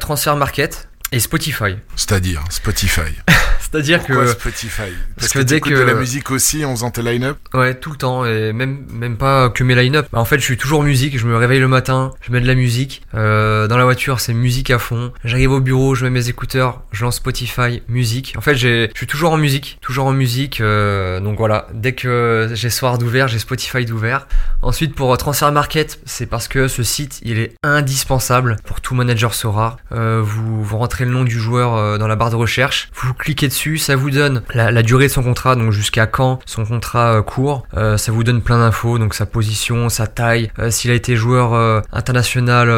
Transfer 0.00 0.34
Market 0.36 0.88
et 1.12 1.20
Spotify. 1.20 1.76
C'est-à-dire 1.94 2.42
Spotify. 2.50 3.12
C'est-à-dire 3.70 4.04
que 4.04 4.26
Spotify 4.26 4.82
parce, 5.16 5.32
que, 5.32 5.40
dès 5.40 5.60
que 5.60 5.70
de 5.70 5.80
la 5.80 5.94
musique 5.94 6.30
aussi 6.30 6.64
en 6.64 6.74
faisant 6.74 6.90
tes 6.90 7.02
line-up. 7.02 7.36
Ouais, 7.54 7.74
tout 7.74 7.90
le 7.90 7.96
temps 7.96 8.24
et 8.24 8.52
même 8.52 8.84
même 8.92 9.16
pas 9.16 9.50
que 9.50 9.64
mes 9.64 9.74
line-up. 9.74 10.06
Bah, 10.12 10.20
en 10.20 10.24
fait, 10.24 10.38
je 10.38 10.44
suis 10.44 10.56
toujours 10.56 10.82
musique. 10.82 11.18
Je 11.18 11.26
me 11.26 11.36
réveille 11.36 11.60
le 11.60 11.68
matin, 11.68 12.12
je 12.20 12.32
mets 12.32 12.40
de 12.40 12.46
la 12.46 12.54
musique. 12.54 13.02
Euh, 13.14 13.66
dans 13.66 13.76
la 13.76 13.84
voiture, 13.84 14.20
c'est 14.20 14.34
musique 14.34 14.70
à 14.70 14.78
fond. 14.78 15.12
J'arrive 15.24 15.52
au 15.52 15.60
bureau, 15.60 15.94
je 15.94 16.04
mets 16.04 16.10
mes 16.10 16.28
écouteurs, 16.28 16.82
je 16.92 17.04
lance 17.04 17.16
Spotify, 17.16 17.82
musique. 17.88 18.34
En 18.36 18.40
fait, 18.40 18.54
j'ai, 18.54 18.90
je 18.92 18.98
suis 18.98 19.06
toujours 19.06 19.32
en 19.32 19.36
musique, 19.36 19.78
toujours 19.80 20.06
en 20.06 20.12
musique. 20.12 20.60
Euh, 20.60 21.20
donc 21.20 21.38
voilà, 21.38 21.68
dès 21.72 21.92
que 21.92 22.50
j'ai 22.54 22.70
Soir 22.70 22.98
d'ouvert, 22.98 23.28
j'ai 23.28 23.38
Spotify 23.38 23.84
d'ouvert. 23.84 24.26
Ensuite, 24.62 24.94
pour 24.94 25.16
Transfer 25.16 25.50
Market, 25.50 25.98
c'est 26.04 26.26
parce 26.26 26.48
que 26.48 26.68
ce 26.68 26.82
site, 26.82 27.20
il 27.22 27.38
est 27.38 27.54
indispensable 27.62 28.56
pour 28.64 28.80
tout 28.80 28.94
manager 28.94 29.34
Sora. 29.34 29.76
Euh, 29.92 30.20
vous 30.22 30.62
vous 30.62 30.78
rentrez 30.78 31.04
le 31.04 31.10
nom 31.10 31.24
du 31.24 31.38
joueur 31.38 31.74
euh, 31.74 31.98
dans 31.98 32.06
la 32.06 32.16
barre 32.16 32.30
de 32.30 32.36
recherche, 32.36 32.90
vous 32.94 33.14
cliquez 33.14 33.48
dessus 33.48 33.65
ça 33.76 33.96
vous 33.96 34.10
donne 34.10 34.42
la, 34.54 34.82
durée 34.82 35.08
de 35.08 35.12
son 35.12 35.22
contrat, 35.22 35.56
donc 35.56 35.72
jusqu'à 35.72 36.06
quand 36.06 36.38
son 36.46 36.64
contrat 36.64 37.16
euh, 37.16 37.22
court. 37.22 37.66
Euh, 37.76 37.96
ça 37.96 38.12
vous 38.12 38.22
donne 38.22 38.40
plein 38.40 38.58
d'infos, 38.58 38.98
donc 38.98 39.14
sa 39.14 39.26
position, 39.26 39.88
sa 39.88 40.06
taille, 40.06 40.50
euh, 40.58 40.70
s'il 40.70 40.90
a 40.90 40.94
été 40.94 41.16
joueur 41.16 41.82
international 41.92 42.68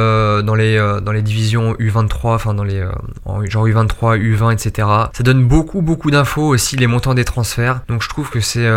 dans 0.43 0.55
les 0.55 0.79
dans 1.03 1.13
les 1.13 1.23
divisions 1.23 1.75
U23, 1.75 2.35
enfin 2.35 2.55
dans 2.55 2.65
les 2.65 2.83
genre 3.45 3.67
U23, 3.67 4.19
U20, 4.19 4.53
etc. 4.53 4.89
Ça 5.13 5.23
donne 5.23 5.45
beaucoup 5.45 5.83
beaucoup 5.83 6.11
d'infos 6.11 6.47
aussi 6.47 6.77
les 6.77 6.87
montants 6.87 7.15
des 7.15 7.25
transferts. 7.25 7.81
Donc 7.89 8.03
je 8.03 8.09
trouve 8.09 8.31
que 8.31 8.41
c'est 8.41 8.69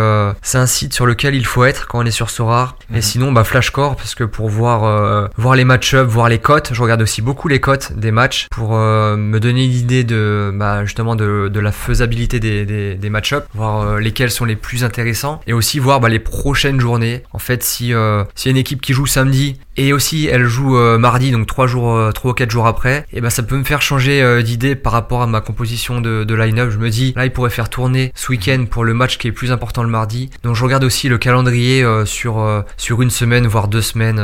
c'est 0.42 0.58
un 0.58 0.66
site 0.66 0.92
sur 0.92 1.06
lequel 1.06 1.34
il 1.34 1.46
faut 1.46 1.64
être 1.64 1.86
quand 1.86 2.00
on 2.00 2.06
est 2.06 2.10
sur 2.10 2.30
Sorar. 2.30 2.76
Et 2.90 2.96
mhm. 2.96 3.02
sinon 3.02 3.32
bah 3.32 3.44
Flashcore 3.44 3.96
parce 3.96 4.14
que 4.14 4.24
pour 4.24 4.48
voir 4.48 5.30
voir 5.36 5.54
les 5.54 5.64
match-up, 5.64 6.06
voir 6.06 6.28
les 6.28 6.38
cotes, 6.38 6.70
je 6.72 6.82
regarde 6.82 7.02
aussi 7.02 7.22
beaucoup 7.22 7.48
les 7.48 7.60
cotes 7.60 7.92
des 7.92 8.10
matchs 8.10 8.48
pour 8.50 8.72
me 8.72 9.38
donner 9.38 9.64
une 9.64 9.72
idée 9.72 10.04
de 10.04 10.50
bah, 10.54 10.84
justement 10.84 11.16
de, 11.16 11.48
de 11.48 11.60
la 11.60 11.72
faisabilité 11.92 12.40
des, 12.40 12.96
des, 12.96 13.10
match-ups, 13.10 13.46
voir 13.54 13.82
euh, 13.82 13.98
lesquels 13.98 14.30
sont 14.30 14.46
les 14.46 14.56
plus 14.56 14.82
intéressants 14.82 15.42
et 15.46 15.52
aussi 15.52 15.78
voir 15.78 16.00
bah, 16.00 16.08
les 16.08 16.18
prochaines 16.18 16.80
journées. 16.80 17.22
En 17.32 17.38
fait, 17.38 17.62
si 17.62 17.92
euh, 17.92 18.24
une 18.46 18.56
équipe 18.56 18.80
qui 18.80 18.94
joue 18.94 19.06
samedi 19.06 19.58
et 19.76 19.92
aussi 19.92 20.26
elle 20.26 20.44
joue 20.44 20.76
euh, 20.76 20.98
mardi, 20.98 21.30
donc 21.30 21.46
trois 21.46 21.66
jours, 21.66 22.12
trois 22.14 22.32
ou 22.32 22.34
quatre 22.34 22.50
jours 22.50 22.66
après, 22.66 23.06
et 23.12 23.20
ben 23.20 23.30
ça 23.30 23.42
peut 23.42 23.56
me 23.56 23.64
faire 23.64 23.82
changer 23.82 24.42
d'idée 24.42 24.74
par 24.74 24.92
rapport 24.92 25.22
à 25.22 25.26
ma 25.26 25.40
composition 25.40 26.00
de, 26.00 26.24
de 26.24 26.34
line-up. 26.34 26.70
Je 26.70 26.78
me 26.78 26.90
dis 26.90 27.12
là, 27.16 27.24
il 27.24 27.32
pourrait 27.32 27.50
faire 27.50 27.68
tourner 27.68 28.12
ce 28.14 28.30
week-end 28.30 28.64
pour 28.70 28.84
le 28.84 28.94
match 28.94 29.18
qui 29.18 29.28
est 29.28 29.32
plus 29.32 29.52
important 29.52 29.82
le 29.82 29.88
mardi. 29.88 30.30
Donc 30.42 30.56
je 30.56 30.64
regarde 30.64 30.84
aussi 30.84 31.08
le 31.08 31.18
calendrier 31.18 31.84
sur 32.04 32.64
sur 32.76 33.02
une 33.02 33.10
semaine 33.10 33.46
voire 33.46 33.68
deux 33.68 33.82
semaines 33.82 34.22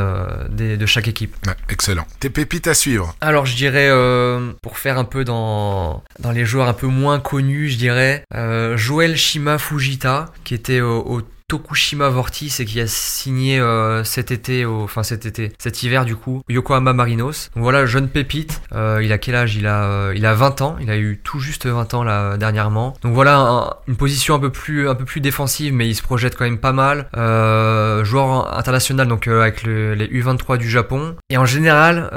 de 0.51 0.87
chaque 0.87 1.09
équipe. 1.09 1.35
excellent. 1.69 2.07
Tes 2.21 2.31
pépites 2.31 2.67
à 2.67 2.75
suivre. 2.75 3.15
Alors 3.21 3.47
je 3.47 3.57
dirais 3.57 3.89
pour 4.63 4.79
faire 4.79 4.99
un 4.99 5.05
peu 5.05 5.25
dans 5.25 6.03
dans 6.19 6.33
les 6.33 6.45
joueurs 6.45 6.69
un 6.69 6.75
peu 6.75 6.87
moins 6.87 7.21
connus, 7.21 7.71
je 7.71 7.79
dirais 7.79 8.25
euh, 8.35 8.77
Joël 8.77 9.17
Shima 9.17 9.59
Fujita, 9.59 10.27
qui 10.45 10.55
était 10.55 10.81
au, 10.81 10.99
au 11.01 11.23
Tokushima 11.49 12.11
Vortis 12.11 12.55
et 12.59 12.67
qui 12.67 12.79
a 12.79 12.87
signé 12.87 13.59
euh, 13.59 14.05
cet 14.05 14.31
été, 14.31 14.67
enfin 14.67 15.03
cet 15.03 15.25
été, 15.25 15.51
cet 15.59 15.83
hiver 15.83 16.05
du 16.05 16.15
coup, 16.15 16.43
Yokohama 16.51 16.93
Marinos. 16.93 17.51
Donc 17.55 17.63
voilà, 17.63 17.87
jeune 17.87 18.09
pépite. 18.09 18.61
Euh, 18.75 19.01
il 19.03 19.13
a 19.13 19.19
quel 19.19 19.35
âge? 19.35 19.57
Il 19.57 19.67
a, 19.67 19.85
euh, 19.85 20.13
il 20.15 20.27
a 20.27 20.35
20 20.35 20.61
ans. 20.61 20.77
Il 20.79 20.91
a 20.91 20.99
eu 20.99 21.19
tout 21.25 21.41
juste 21.41 21.67
20 21.67 21.95
ans 21.95 22.05
là 22.05 22.37
dernièrement. 22.37 22.93
Donc 23.01 23.15
voilà, 23.15 23.79
une 23.89 23.97
position 23.97 24.35
un 24.35 24.39
peu 24.39 24.51
plus, 24.51 24.91
un 24.91 24.95
peu 24.95 25.07
plus 25.07 25.23
défensive, 25.23 25.73
mais 25.73 25.89
il 25.89 25.95
se 25.95 26.03
projette 26.03 26.37
quand 26.37 26.45
même 26.45 26.59
pas 26.59 26.75
mal. 26.75 27.09
joueur 28.05 28.55
international 28.59 29.09
donc 29.09 29.27
avec 29.27 29.63
les 29.63 30.07
U23 30.07 30.59
du 30.59 30.69
Japon. 30.69 31.17
Et 31.31 31.39
en 31.39 31.47
général, 31.47 32.11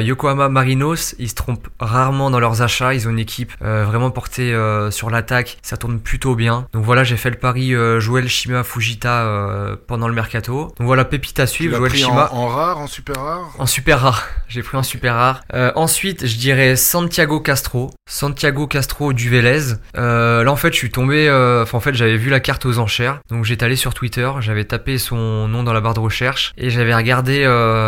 Yokohama 0.00 0.48
Marinos, 0.48 1.16
ils 1.18 1.28
se 1.28 1.34
trompent 1.34 1.68
rarement 1.80 2.30
dans 2.30 2.38
leurs 2.38 2.62
achats. 2.62 2.94
Ils 2.94 3.08
ont 3.08 3.10
une 3.10 3.18
équipe 3.18 3.52
vraiment 3.60 4.12
portée 4.12 4.56
sur 4.90 5.10
l'attaque. 5.10 5.58
Ça 5.62 5.76
tourne 5.76 5.98
plutôt 5.98 6.36
bien. 6.36 6.68
Donc 6.72 6.84
voilà, 6.84 7.02
j'ai 7.02 7.16
fait 7.16 7.30
le 7.30 7.36
pari 7.36 7.72
Joël 7.98 8.28
Shima 8.28 8.59
Fujita 8.62 9.22
euh, 9.22 9.76
pendant 9.86 10.08
le 10.08 10.14
mercato. 10.14 10.72
Donc 10.78 10.86
voilà, 10.86 11.04
pépite 11.04 11.40
à 11.40 11.46
suivre. 11.46 11.86
pris 11.88 11.98
Shima. 11.98 12.30
en, 12.32 12.36
en 12.36 12.48
rare, 12.48 12.78
en 12.78 12.86
super 12.86 13.16
rare? 13.16 13.52
En 13.58 13.66
super 13.66 14.00
rare, 14.00 14.28
j'ai 14.48 14.62
pris 14.62 14.76
en 14.76 14.82
super 14.82 15.14
rare. 15.14 15.42
Euh, 15.54 15.72
ensuite, 15.74 16.26
je 16.26 16.36
dirais 16.36 16.76
Santiago 16.76 17.40
Castro, 17.40 17.90
Santiago 18.08 18.66
Castro 18.66 19.12
du 19.12 19.28
Vélez. 19.28 19.74
Euh, 19.96 20.44
là, 20.44 20.52
en 20.52 20.56
fait, 20.56 20.72
je 20.72 20.78
suis 20.78 20.90
tombé. 20.90 21.28
Enfin, 21.62 21.78
en 21.78 21.80
fait, 21.80 21.94
j'avais 21.94 22.16
vu 22.16 22.30
la 22.30 22.40
carte 22.40 22.66
aux 22.66 22.78
enchères, 22.78 23.20
donc 23.30 23.44
j'étais 23.44 23.64
allé 23.64 23.76
sur 23.76 23.94
Twitter, 23.94 24.30
j'avais 24.40 24.64
tapé 24.64 24.98
son 24.98 25.48
nom 25.48 25.62
dans 25.62 25.72
la 25.72 25.80
barre 25.80 25.94
de 25.94 26.00
recherche 26.00 26.52
et 26.56 26.70
j'avais 26.70 26.94
regardé 26.94 27.44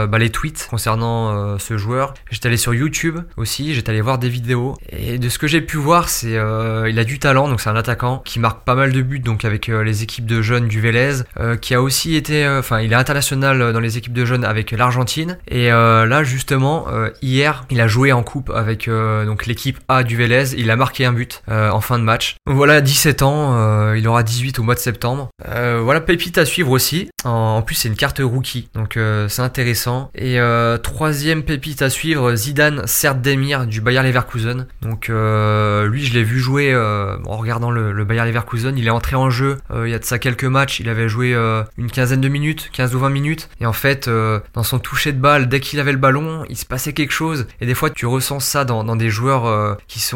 bah, 0.09 0.19
les 0.19 0.31
tweets 0.31 0.69
concernant 0.71 1.59
ce 1.59 1.77
joueur. 1.77 2.15
J'étais 2.31 2.49
allé 2.49 2.57
sur 2.57 2.75
YouTube 2.75 3.19
aussi, 3.37 3.75
j'étais 3.75 3.91
allé 3.91 4.01
voir 4.01 4.19
des 4.19 4.29
vidéos 4.29 4.77
et 4.91 5.19
de 5.19 5.29
ce 5.29 5.39
que 5.39 5.47
j'ai 5.47 5.61
pu 5.61 5.77
voir, 5.77 6.09
c'est 6.09 6.33
il 6.33 6.99
a 6.99 7.05
du 7.05 7.19
talent, 7.19 7.49
donc 7.49 7.61
c'est 7.61 7.71
un 7.71 7.77
attaquant 7.77 8.23
qui 8.25 8.39
marque 8.41 8.65
pas 8.65 8.75
mal 8.75 8.93
de 8.93 9.03
buts, 9.03 9.21
donc 9.21 9.45
avec 9.45 9.67
les 9.69 10.03
équipes 10.03 10.27
de 10.27 10.43
jeunes 10.43 10.62
du 10.69 10.81
Vélez, 10.81 11.23
euh, 11.39 11.57
qui 11.57 11.75
a 11.75 11.83
aussi 11.83 12.17
été, 12.17 12.45
euh, 12.45 12.61
enfin, 12.61 12.81
il 12.81 12.93
est 12.93 12.97
international 12.97 13.61
euh, 13.61 13.73
dans 13.73 13.81
les 13.81 13.99
équipes 13.99 14.13
de 14.13 14.25
jeunes 14.25 14.45
avec 14.45 14.71
l'Argentine 14.73 15.39
et 15.49 15.69
là 15.69 16.25
justement 16.25 16.87
hier, 17.21 17.65
il 17.71 17.81
a 17.81 17.87
joué 17.87 18.13
en 18.13 18.23
coupe 18.23 18.51
avec 18.51 18.89
donc 18.89 19.47
l'équipe 19.47 19.79
A 19.89 20.03
du 20.03 20.17
Vélez, 20.17 20.55
il 20.57 20.71
a 20.71 20.77
marqué 20.77 21.05
un 21.05 21.13
but 21.13 21.43
en 21.49 21.81
fin 21.81 21.99
de 21.99 22.05
match. 22.05 22.37
Voilà, 22.47 22.81
17 22.81 23.23
ans, 23.23 23.95
il 23.95 24.07
aura 24.09 24.23
18 24.23 24.59
au 24.59 24.63
mois 24.63 24.75
de 24.75 24.81
septembre. 24.81 25.31
Voilà, 25.45 26.01
pépite 26.01 26.39
à 26.39 26.45
suivre 26.45 26.71
aussi. 26.71 27.11
En, 27.25 27.63
plus, 27.63 27.77
c'est 27.77 27.89
une 27.89 27.97
carte 27.97 28.21
rookie, 28.23 28.69
donc 28.75 28.99
c'est 29.29 29.43
intéressant. 29.43 30.11
Et 30.15 30.39
troisième 30.83 31.43
pépite 31.43 31.83
à 31.83 31.91
suivre, 31.91 32.35
Zidane 32.35 32.87
Serdemir 32.87 33.67
du 33.67 33.81
Bayer 33.81 34.03
Leverkusen. 34.03 34.67
Donc 34.83 35.09
lui, 35.09 36.05
je 36.05 36.15
l'ai 36.15 36.25
vu 36.25 36.39
jouer 36.39 36.75
en 36.75 37.37
regardant 37.37 37.71
le, 37.71 38.05
Bayer 38.05 38.25
Leverkusen. 38.25 38.77
Il 38.77 38.87
est 38.87 38.91
entré 38.91 39.17
en 39.17 39.31
jeu 39.31 39.59
il 39.75 39.91
y 39.91 39.95
a 39.95 39.99
de 39.99 40.05
ça 40.05 40.19
quelques 40.19 40.45
matchs. 40.53 40.79
Il 40.79 40.89
avait 40.89 41.09
joué 41.09 41.35
euh, 41.35 41.65
une 41.77 41.91
quinzaine 41.91 42.21
de 42.21 42.29
minutes, 42.29 42.71
15 42.73 42.95
ou 42.95 43.01
20 43.01 43.11
minutes. 43.11 43.49
Et 43.61 43.67
en 43.67 43.73
fait, 43.73 44.07
euh, 44.07 44.39
dans 44.55 44.63
son 44.63 44.79
toucher 44.79 45.13
de 45.13 45.19
balle, 45.19 45.49
dès 45.49 45.59
qu'il 45.61 45.81
avait 45.81 45.93
le 45.93 45.99
ballon, 45.99 46.45
il 46.49 46.57
se 46.57 46.65
passait 46.65 46.93
quelque 46.93 47.13
chose. 47.13 47.47
Et 47.61 47.67
des 47.67 47.75
fois, 47.75 47.91
tu 47.91 48.07
ressens 48.07 48.41
ça 48.41 48.65
dans, 48.65 48.85
dans 48.85 48.97
des 48.97 49.11
joueurs 49.11 49.47
euh, 49.47 49.75
qui 49.89 50.01
sont 50.01 50.13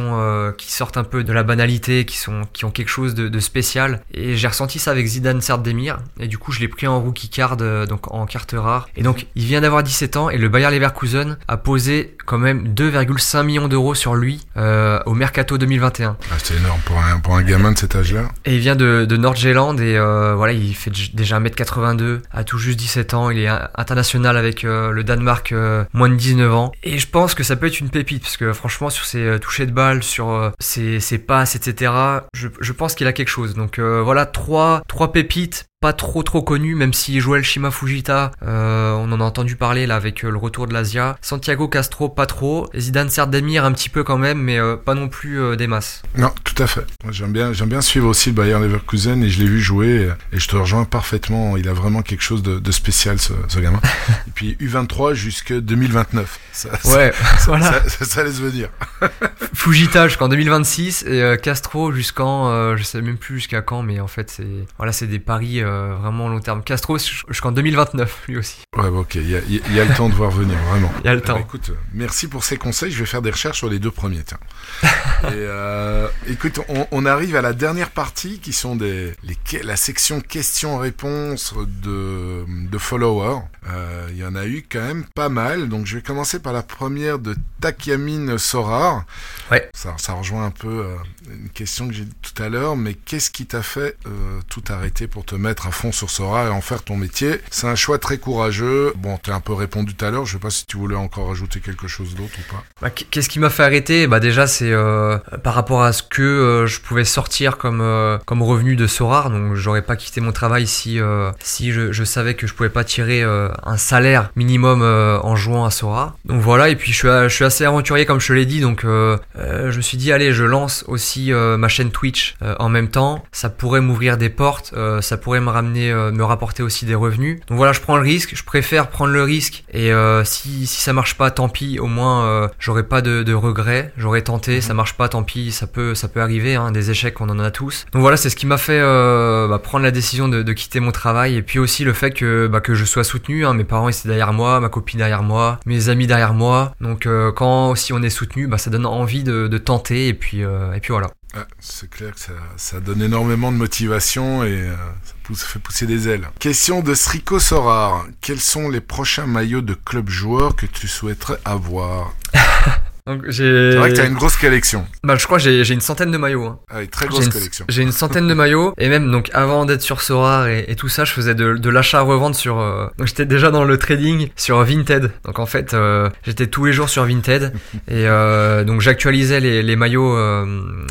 qui 0.57 0.73
sortent 0.73 0.97
un 0.97 1.05
peu 1.05 1.25
de 1.25 1.33
la 1.33 1.43
banalité, 1.43 2.05
qui 2.05 2.19
sont 2.19 2.43
qui 2.53 2.65
ont 2.65 2.71
quelque 2.71 2.89
chose 2.89 3.15
de, 3.15 3.29
de 3.29 3.41
spécial. 3.41 4.03
Et 4.15 4.37
j'ai 4.37 4.47
ressenti 4.47 4.79
ça 4.79 4.93
avec 4.93 5.07
Zidane 5.07 5.41
Serdemir. 5.41 5.99
Et 6.21 6.29
du 6.29 6.39
coup, 6.39 6.53
je 6.53 6.61
l'ai 6.61 6.69
pris 6.69 6.87
en 6.87 7.01
rookie 7.01 7.29
card, 7.29 7.57
donc 7.57 8.13
en 8.13 8.27
carte 8.27 8.55
rare. 8.57 8.89
Et 8.97 9.03
donc, 9.03 9.27
il 9.35 9.45
vient 9.45 9.61
d'avoir 9.61 9.83
17 9.83 10.17
ans 10.17 10.31
et 10.31 10.39
le 10.39 10.49
Bayer 10.49 10.71
Leverkusen 10.71 11.39
a 11.49 11.57
posé 11.57 12.17
quand 12.25 12.39
même 12.39 12.69
2,5 12.69 13.45
millions 13.45 13.69
d'euros 13.69 13.95
sur 13.95 14.15
lui 14.15 14.47
au 14.57 15.15
mercato 15.15 15.59
2021. 15.59 16.17
Ah, 16.31 16.35
C'est 16.43 16.57
énorme 16.57 16.81
pour 16.85 16.99
un, 16.99 17.19
pour 17.19 17.35
un 17.37 17.43
gamin 17.43 17.73
de 17.73 17.79
cet 17.79 17.97
âge-là. 17.97 18.29
Et 18.45 18.55
il 18.55 18.61
vient 18.61 18.77
de, 18.77 19.07
de 19.09 19.17
Nord-Zélande 19.17 19.81
et 19.81 19.97
euh, 19.97 20.26
voilà, 20.35 20.53
il 20.53 20.75
fait 20.75 20.91
déjà 21.15 21.39
1m82, 21.41 22.21
a 22.31 22.45
tout 22.45 22.59
juste 22.59 22.79
17 22.79 23.15
ans, 23.15 23.31
il 23.31 23.39
est 23.39 23.49
international 23.77 24.37
avec 24.37 24.65
euh, 24.65 24.91
le 24.91 25.05
Danemark 25.05 25.53
euh, 25.53 25.85
moins 25.93 26.09
de 26.09 26.15
19 26.15 26.55
ans. 26.55 26.73
Et 26.83 26.99
je 26.99 27.09
pense 27.09 27.35
que 27.35 27.43
ça 27.43 27.57
peut 27.57 27.67
être 27.67 27.81
une 27.81 27.91
pépite 27.91 28.23
parce 28.23 28.37
que 28.37 28.53
franchement 28.53 28.91
sur 28.91 29.05
ses 29.05 29.25
euh, 29.25 29.39
touchés 29.39 29.67
de 29.67 29.73
balle, 29.73 30.03
sur 30.03 30.31
euh, 30.31 30.51
ses, 30.59 31.01
ses 31.01 31.19
passes, 31.19 31.55
etc., 31.57 31.93
je, 32.35 32.49
je 32.61 32.73
pense 32.73 32.95
qu'il 32.95 33.07
a 33.07 33.13
quelque 33.13 33.29
chose. 33.29 33.55
Donc 33.55 33.79
euh, 33.79 34.03
voilà, 34.03 34.27
trois, 34.27 34.83
trois 34.89 35.13
pépites 35.13 35.67
pas 35.87 35.93
trop 35.93 36.25
trop 36.25 36.43
connu, 36.43 36.75
même 36.75 36.93
si 36.93 37.21
Joël 37.21 37.45
Shima 37.45 37.71
Fujita, 37.71 38.33
euh, 38.43 38.91
on 38.95 39.13
en 39.13 39.21
a 39.21 39.23
entendu 39.23 39.55
parler 39.55 39.87
là 39.87 39.95
avec 39.95 40.25
euh, 40.25 40.31
le 40.31 40.37
retour 40.37 40.67
de 40.67 40.73
l'Asia. 40.75 41.17
Santiago 41.23 41.69
Castro, 41.69 42.09
pas 42.09 42.27
trop. 42.27 42.69
Zidane 42.77 43.09
Serdemir, 43.09 43.65
un 43.65 43.71
petit 43.71 43.89
peu 43.89 44.03
quand 44.03 44.19
même, 44.19 44.39
mais 44.39 44.59
euh, 44.59 44.75
pas 44.75 44.95
non 44.95 45.09
plus 45.09 45.39
euh, 45.41 45.55
des 45.55 45.69
masses. 45.69 46.03
Non, 46.19 46.33
tout 46.43 46.61
à 46.61 46.67
fait. 46.67 46.85
J'aime 47.11 47.31
bien, 47.31 47.53
j'aime 47.53 47.69
bien 47.69 47.81
suivre 47.83 48.09
aussi 48.09 48.31
le 48.31 48.35
Bayer 48.35 48.59
Leverkusen 48.59 49.23
et 49.23 49.29
je 49.31 49.39
l'ai 49.39 49.47
vu 49.47 49.61
jouer 49.61 50.09
et 50.33 50.41
je 50.41 50.49
te 50.49 50.57
rejoins 50.57 50.83
parfaitement. 50.85 51.57
Il 51.57 51.69
a 51.69 51.73
vraiment 51.73 52.03
quelque 52.03 52.23
chose 52.25 52.43
de, 52.43 52.59
de 52.59 52.73
spécial, 52.73 53.21
ce, 53.21 53.33
ce 53.47 53.61
gamin. 53.61 53.79
et 54.27 54.31
puis 54.35 54.57
U23 54.61 55.15
jusque 55.15 55.53
2029. 55.53 56.41
Ça, 56.51 56.71
Ouais, 56.97 57.13
ça, 57.39 57.45
voilà. 57.47 57.81
ça, 57.89 58.05
ça- 58.05 58.25
laisse 58.25 58.41
venir. 58.41 58.71
Fujita 59.55 60.09
jusqu'en 60.09 60.29
2026 60.29 61.05
et 61.05 61.37
Castro 61.41 61.93
jusqu'en, 61.93 62.77
je 62.77 62.83
sais 62.83 63.01
même 63.01 63.19
plus 63.19 63.37
jusqu'à 63.37 63.63
quand, 63.63 63.83
mais 63.83 64.01
en 64.01 64.09
fait 64.09 64.31
c'est, 64.31 64.47
voilà, 64.79 64.93
c'est 64.93 65.07
des 65.07 65.19
paris 65.21 65.61
euh, 65.63 65.76
vraiment 66.01 66.29
long 66.29 66.41
terme. 66.41 66.63
Castro 66.63 66.97
jusqu'en 66.99 67.53
2029 67.53 68.25
lui 68.29 68.37
aussi. 68.39 68.59
Ouais, 68.77 68.89
ok, 68.89 69.15
il 69.17 69.31
y 69.31 69.37
a, 69.37 69.41
il 69.49 69.75
y 69.75 69.81
a 69.81 69.85
le 69.85 69.95
temps 69.95 70.09
de 70.09 70.15
voir 70.15 70.31
venir, 70.31 70.57
vraiment. 70.71 70.93
Il 71.03 71.07
y 71.07 71.09
a 71.09 71.15
le 71.15 71.21
Eh 71.23 71.27
ben, 71.27 71.35
temps. 71.35 71.41
écoute, 71.41 71.71
euh, 71.71 71.75
merci 71.93 72.29
pour 72.29 72.45
ces 72.45 72.57
conseils. 72.57 72.91
Je 72.93 72.99
vais 73.01 73.07
faire 73.07 73.23
des 73.23 73.31
recherches 73.31 73.59
sur 73.59 73.69
les 73.71 73.79
deux 73.79 73.91
premiers. 73.91 74.23
Tiens. 74.25 74.39
Et 75.25 75.27
euh, 75.33 76.09
écoute, 76.29 76.61
on, 76.69 76.87
on 76.91 77.07
arrive 77.07 77.37
à 77.37 77.43
la 77.43 77.53
dernière 77.53 77.91
partie 77.91 78.39
qui 78.41 78.53
sont 78.53 78.77
des, 78.77 79.15
les, 79.23 79.37
la 79.63 79.77
section 79.77 80.21
questions-réponses 80.21 81.55
de, 81.83 82.45
de 82.49 82.79
followers. 82.79 83.41
Euh, 83.69 84.09
Il 84.11 84.19
y 84.19 84.25
en 84.25 84.35
a 84.37 84.47
eu 84.47 84.65
quand 84.71 84.81
même 84.81 85.05
pas 85.15 85.29
mal. 85.29 85.69
Donc 85.69 85.87
je 85.87 85.97
vais 85.97 86.03
commencer 86.03 86.39
par 86.39 86.53
la 86.53 86.63
première 86.63 87.19
de 87.19 87.35
Takiamine 87.61 88.39
Sorar. 88.39 89.05
Ouais. 89.51 89.69
Ça, 89.75 89.95
ça 89.99 90.13
rejoint 90.13 90.45
un 90.47 90.51
peu 90.51 90.85
euh, 90.85 90.97
une 91.31 91.49
question 91.51 91.89
que 91.89 91.95
j'ai 91.95 92.05
dit 92.05 92.17
tout 92.23 92.43
à 92.43 92.49
l'heure. 92.49 92.77
Mais 92.77 92.95
qu'est-ce 92.95 93.31
qui 93.31 93.47
t'a 93.47 93.63
fait 93.63 93.97
euh, 94.07 94.41
tout 94.49 94.63
arrêter 94.69 95.07
pour 95.07 95.25
te 95.25 95.35
mettre 95.35 95.56
à 95.67 95.71
fond 95.71 95.93
sur 95.93 96.11
Sorar 96.11 96.47
et 96.49 96.51
en 96.51 96.61
faire 96.61 96.83
ton 96.83 96.97
métier 96.97 97.41
C'est 97.51 97.67
un 97.69 97.75
choix 97.77 97.99
très 97.99 98.19
courageux. 98.19 98.93
Bon, 98.97 99.19
t'as 99.23 99.35
un 99.35 99.41
peu 99.41 99.53
répondu 99.53 99.95
tout 99.95 100.05
à 100.05 100.11
l'heure. 100.11 100.27
Je 100.27 100.33
sais 100.35 100.39
pas 100.39 100.51
si 100.51 100.67
tu 100.67 100.77
voulais 100.77 100.97
encore 100.97 101.31
ajouter 101.31 101.61
quelque 101.61 101.87
chose 101.89 102.15
d'autre 102.15 102.33
ou 102.39 102.53
pas. 102.53 102.63
Bah, 102.83 102.91
qu- 102.91 103.05
Qu'est-ce 103.11 103.29
qui 103.29 103.39
m'a 103.39 103.51
fait 103.51 103.63
arrêter? 103.63 104.07
Bah 104.07 104.21
déjà 104.21 104.47
c'est 104.47 104.71
euh, 104.73 105.19
par 105.43 105.55
rapport 105.55 105.83
à 105.83 105.93
ce 105.93 106.03
que 106.03 106.23
euh, 106.23 106.67
je 106.67 106.81
pouvais 106.81 107.05
sortir 107.05 107.57
comme 107.57 107.81
euh, 107.81 108.19
comme 108.27 108.43
revenu 108.43 108.77
de 108.77 108.87
Sorar, 108.87 109.31
donc 109.31 109.55
j'aurais 109.55 109.83
pas 109.83 109.97
quitté 109.97 110.21
mon 110.21 110.33
travail 110.33 110.67
si 110.67 110.99
si 111.43 111.73
je, 111.73 112.05
savais 112.05 112.35
que 112.35 112.47
je 112.47 112.55
pouvais 112.55 112.69
pas 112.69 112.85
tirer 112.85 113.23
un 113.23 113.77
salaire 113.77 114.31
minimum 114.37 114.83
en 114.83 115.37
jouant 115.37 115.65
à 115.65 115.71
Sorar. 115.71 116.17
Donc 116.25 116.41
voilà 116.41 116.69
et 116.69 116.77
puis 116.77 116.93
je 116.93 116.97
suis 116.99 117.09
je 117.09 117.29
suis 117.29 117.45
assez 117.45 117.65
aventurier 117.65 118.07
comme 118.07 118.21
je 118.21 118.33
l'ai 118.33 118.47
dit, 118.47 118.61
donc 118.61 118.83
je 118.85 119.77
me 119.77 119.81
suis 119.83 119.97
dit 119.97 120.13
allez 120.13 120.33
je 120.33 120.45
lance 120.45 120.85
aussi 120.89 121.33
ma 121.33 121.69
chaîne 121.69 121.91
Twitch 121.91 122.37
en 122.59 122.69
même 122.69 122.89
temps, 122.89 123.25
ça 123.33 123.49
pourrait 123.51 123.81
m'ouvrir 123.81 124.17
des 124.17 124.29
portes, 124.31 124.75
ça 125.01 125.17
pourrait 125.17 125.41
me 125.47 125.51
ramener 125.51 125.91
euh, 125.91 126.13
me 126.13 126.25
rapporter 126.25 126.63
aussi 126.63 126.85
des 126.85 126.95
revenus. 126.95 127.41
Donc 127.49 127.57
voilà 127.57 127.73
je 127.73 127.81
prends 127.81 127.97
le 127.97 128.03
risque, 128.03 128.35
je 128.35 128.45
préfère 128.45 128.89
prendre 128.89 129.13
le 129.13 129.23
risque 129.23 129.65
et 129.73 129.93
euh, 129.93 130.25
si 130.25 130.67
si 130.67 130.81
ça 130.81 130.93
marche 130.93 131.15
pas 131.17 131.31
tant 131.31 131.49
pis, 131.49 131.79
au 131.79 131.87
moins 131.87 132.27
euh, 132.27 132.49
j'aurais 132.59 132.83
pas 132.83 133.01
de, 133.01 133.23
de 133.23 133.33
regrets, 133.33 133.93
j'aurais 133.97 134.23
tenté, 134.23 134.61
ça 134.61 134.75
marche 134.75 134.95
pas 134.95 135.09
tant 135.09 135.23
pis, 135.23 135.53
ça 135.53 135.67
peut 135.67 135.95
ça 135.95 136.09
peut 136.09 136.21
arriver, 136.21 136.57
hein, 136.57 136.71
des 136.73 136.91
échecs 136.91 137.21
on 137.21 137.29
en 137.29 137.39
a 137.39 137.51
tous. 137.51 137.87
Donc 137.93 138.03
voilà 138.03 138.17
c'est 138.17 138.31
ce 138.31 138.37
qui 138.37 138.47
m'a 138.47 138.59
fait 138.59 138.81
euh, 138.81 139.49
bah, 139.49 139.59
prendre 139.59 139.85
la 139.85 139.91
décision 139.91 140.29
de, 140.29 140.43
de 140.43 140.53
quitter 140.53 140.81
mon 140.81 140.93
travail 140.93 141.37
et 141.37 141.43
puis 141.43 141.59
aussi 141.59 141.85
le 141.85 141.93
fait 141.93 142.11
que 142.11 142.47
bah, 142.47 142.61
que 142.61 142.75
je 142.75 142.85
sois 142.85 143.05
soutenu, 143.05 143.47
hein, 143.47 143.55
mes 143.55 143.65
parents 143.65 143.89
étaient 143.89 144.09
derrière 144.09 144.33
moi, 144.33 144.61
ma 144.61 144.69
copine 144.69 144.99
derrière 144.99 145.23
moi, 145.23 145.61
mes 145.67 145.89
amis 145.89 146.07
derrière 146.07 146.35
moi. 146.35 146.75
Donc 146.81 147.09
quand 147.37 147.71
aussi 147.71 147.93
on 147.93 148.03
est 148.03 148.11
soutenu, 148.11 148.47
bah, 148.47 148.59
ça 148.59 148.71
donne 148.71 148.87
envie 148.87 149.23
de, 149.23 149.49
de 149.49 149.59
tenter 149.59 150.09
et 150.09 150.15
puis 150.15 150.41
et 150.41 150.81
puis 150.81 150.93
voilà. 150.93 151.09
Ah, 151.39 151.47
c'est 151.61 151.91
clair 151.91 152.15
que 152.15 152.21
ça, 152.21 152.33
ça 152.57 152.81
donne 152.81 153.03
énormément 153.03 153.53
de 153.53 153.59
motivation 153.59 154.43
et 154.45 154.53
euh, 154.53 154.75
ça, 155.03 155.13
pousser 155.59 155.87
des 155.87 156.09
ailes. 156.09 156.29
Question 156.39 156.81
de 156.81 156.95
Srico 156.95 157.39
Sorar. 157.39 158.07
Quels 158.21 158.41
sont 158.41 158.69
les 158.69 158.81
prochains 158.81 159.27
maillots 159.27 159.61
de 159.61 159.75
club 159.75 160.09
joueurs 160.09 160.57
que 160.57 160.67
tu 160.67 160.89
souhaiterais 160.89 161.39
avoir? 161.45 162.15
Donc 163.07 163.23
j'ai 163.29 163.73
C'est 163.73 163.79
vrai 163.79 163.91
que 163.93 163.97
t'as 163.97 164.07
une 164.07 164.15
grosse 164.15 164.37
collection. 164.37 164.87
bah, 165.05 165.17
je 165.17 165.25
crois 165.25 165.39
que 165.39 165.45
j'ai 165.45 165.65
j'ai 165.65 165.75
une 165.75 165.81
centaine 165.81 166.11
de 166.11 166.19
maillots. 166.19 166.45
hein. 166.47 166.59
Ah, 166.71 166.83
une 166.83 166.89
très 166.89 167.05
J'ai 167.07 167.11
grosse 167.11 167.27
une, 167.27 167.33
collection. 167.33 167.65
j'ai 167.69 167.83
une 167.83 167.93
centaine 167.93 168.27
de 168.29 168.35
maillots 168.43 168.75
et 168.79 168.89
même 168.89 169.11
donc 169.11 169.31
avant 169.33 169.65
d'être 169.65 169.83
sur 169.83 170.03
Sora 170.03 170.51
et, 170.51 170.65
et 170.69 170.77
tout 170.77 170.89
ça, 170.89 171.05
je 171.05 171.13
faisais 171.13 171.35
de, 171.35 171.55
de 171.55 171.71
l'achat-revente 171.71 172.35
sur. 172.35 172.59
euh, 172.59 172.87
donc 172.99 173.07
j'étais 173.07 173.25
déjà 173.27 173.51
dans 173.51 173.65
le 173.65 173.79
trading 173.79 174.29
sur 174.37 174.63
Vinted. 174.65 175.13
Donc 175.25 175.39
en 175.39 175.47
fait, 175.47 175.73
euh, 175.75 176.11
j'étais 176.25 176.47
tous 176.49 176.65
les 176.65 176.73
jours 176.73 176.89
sur 176.89 177.05
Vinted 177.05 177.53
et 177.89 178.07
euh, 178.09 178.65
donc 178.65 178.81
j'actualisais 178.81 179.41
les, 179.41 179.63
les 179.63 179.77
maillots 179.77 180.17
euh, 180.17 180.47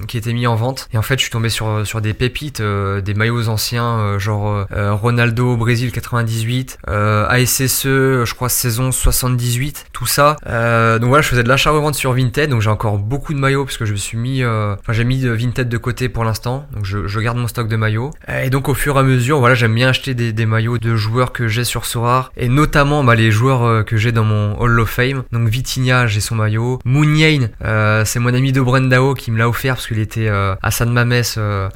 qui 0.08 0.18
étaient 0.18 0.34
mis 0.34 0.48
en 0.48 0.56
vente. 0.56 0.88
Et 0.94 0.98
en 0.98 1.02
fait, 1.02 1.16
je 1.18 1.24
suis 1.24 1.32
tombé 1.32 1.50
sur 1.50 1.86
sur 1.86 2.00
des 2.02 2.14
pépites, 2.14 2.62
euh, 2.62 3.02
des 3.02 3.14
maillots 3.14 3.50
anciens 3.50 4.00
euh, 4.00 4.20
genre 4.20 4.66
euh, 4.72 4.94
Ronaldo 4.94 5.54
au 5.54 5.58
Brésil 5.58 5.92
98, 5.92 6.78
euh, 6.90 7.26
ASSE, 7.28 7.84
je 7.84 8.34
crois 8.34 8.48
saison 8.50 8.92
78, 8.92 9.88
tout 9.92 10.06
ça. 10.06 10.38
Euh, 10.48 10.98
donc 11.00 11.10
voilà, 11.10 11.22
je 11.22 11.28
faisais 11.28 11.44
de 11.44 11.50
l'achat-revente 11.50 11.96
sur 11.96 12.05
Vinted. 12.14 12.50
Donc 12.50 12.62
j'ai 12.62 12.70
encore 12.70 12.98
beaucoup 12.98 13.34
de 13.34 13.40
maillots 13.40 13.66
parce 13.66 13.78
que 13.78 13.86
je 13.86 13.92
me 13.92 13.98
suis 13.98 14.18
mis, 14.18 14.44
euh, 14.44 14.76
enfin 14.80 14.94
j'ai 14.94 15.04
mis 15.04 15.26
Vinted 15.26 15.70
de 15.70 15.78
côté 15.78 16.10
pour 16.10 16.24
l'instant. 16.24 16.68
Donc 16.74 16.86
je, 16.86 17.20
garde 17.20 17.38
mon 17.38 17.48
stock 17.48 17.68
de 17.68 17.76
maillots. 17.76 18.12
Et 18.44 18.50
donc 18.50 18.70
au 18.70 18.74
fur 18.74 18.98
et 18.98 19.00
à 19.00 19.04
mesure, 19.04 19.40
voilà, 19.40 19.56
j'aime 19.56 19.74
bien 19.74 19.90
acheter 19.90 20.14
des, 20.14 20.32
des 20.34 20.46
maillots 20.46 20.78
de 20.78 20.96
joueurs 20.96 21.32
que 21.32 21.48
j'ai 21.48 21.64
sur 21.64 21.86
Sorar 21.86 22.32
et 22.38 22.50
notamment 22.50 23.04
bah, 23.04 23.16
les 23.16 23.32
joueurs 23.32 23.64
euh, 23.64 23.84
que 23.84 23.98
j'ai 23.98 24.12
dans 24.12 24.24
mon 24.24 24.60
Hall 24.60 24.80
of 24.80 24.90
Fame. 24.90 25.24
Donc 25.32 25.48
Vitinha, 25.48 26.08
j'ai 26.08 26.22
son 26.22 26.36
maillot. 26.36 26.80
Mouniain, 26.86 27.48
euh, 27.64 28.04
c'est 28.06 28.20
mon 28.20 28.34
ami 28.34 28.52
de 28.52 28.62
Brendao 28.62 29.14
qui 29.14 29.32
me 29.32 29.38
l'a 29.38 29.50
offert 29.50 29.76
parce 29.76 29.88
qu'il 29.88 30.00
était 30.00 30.28
euh, 30.28 30.56
à 30.62 30.72
San 30.72 30.92
Mames 30.92 31.14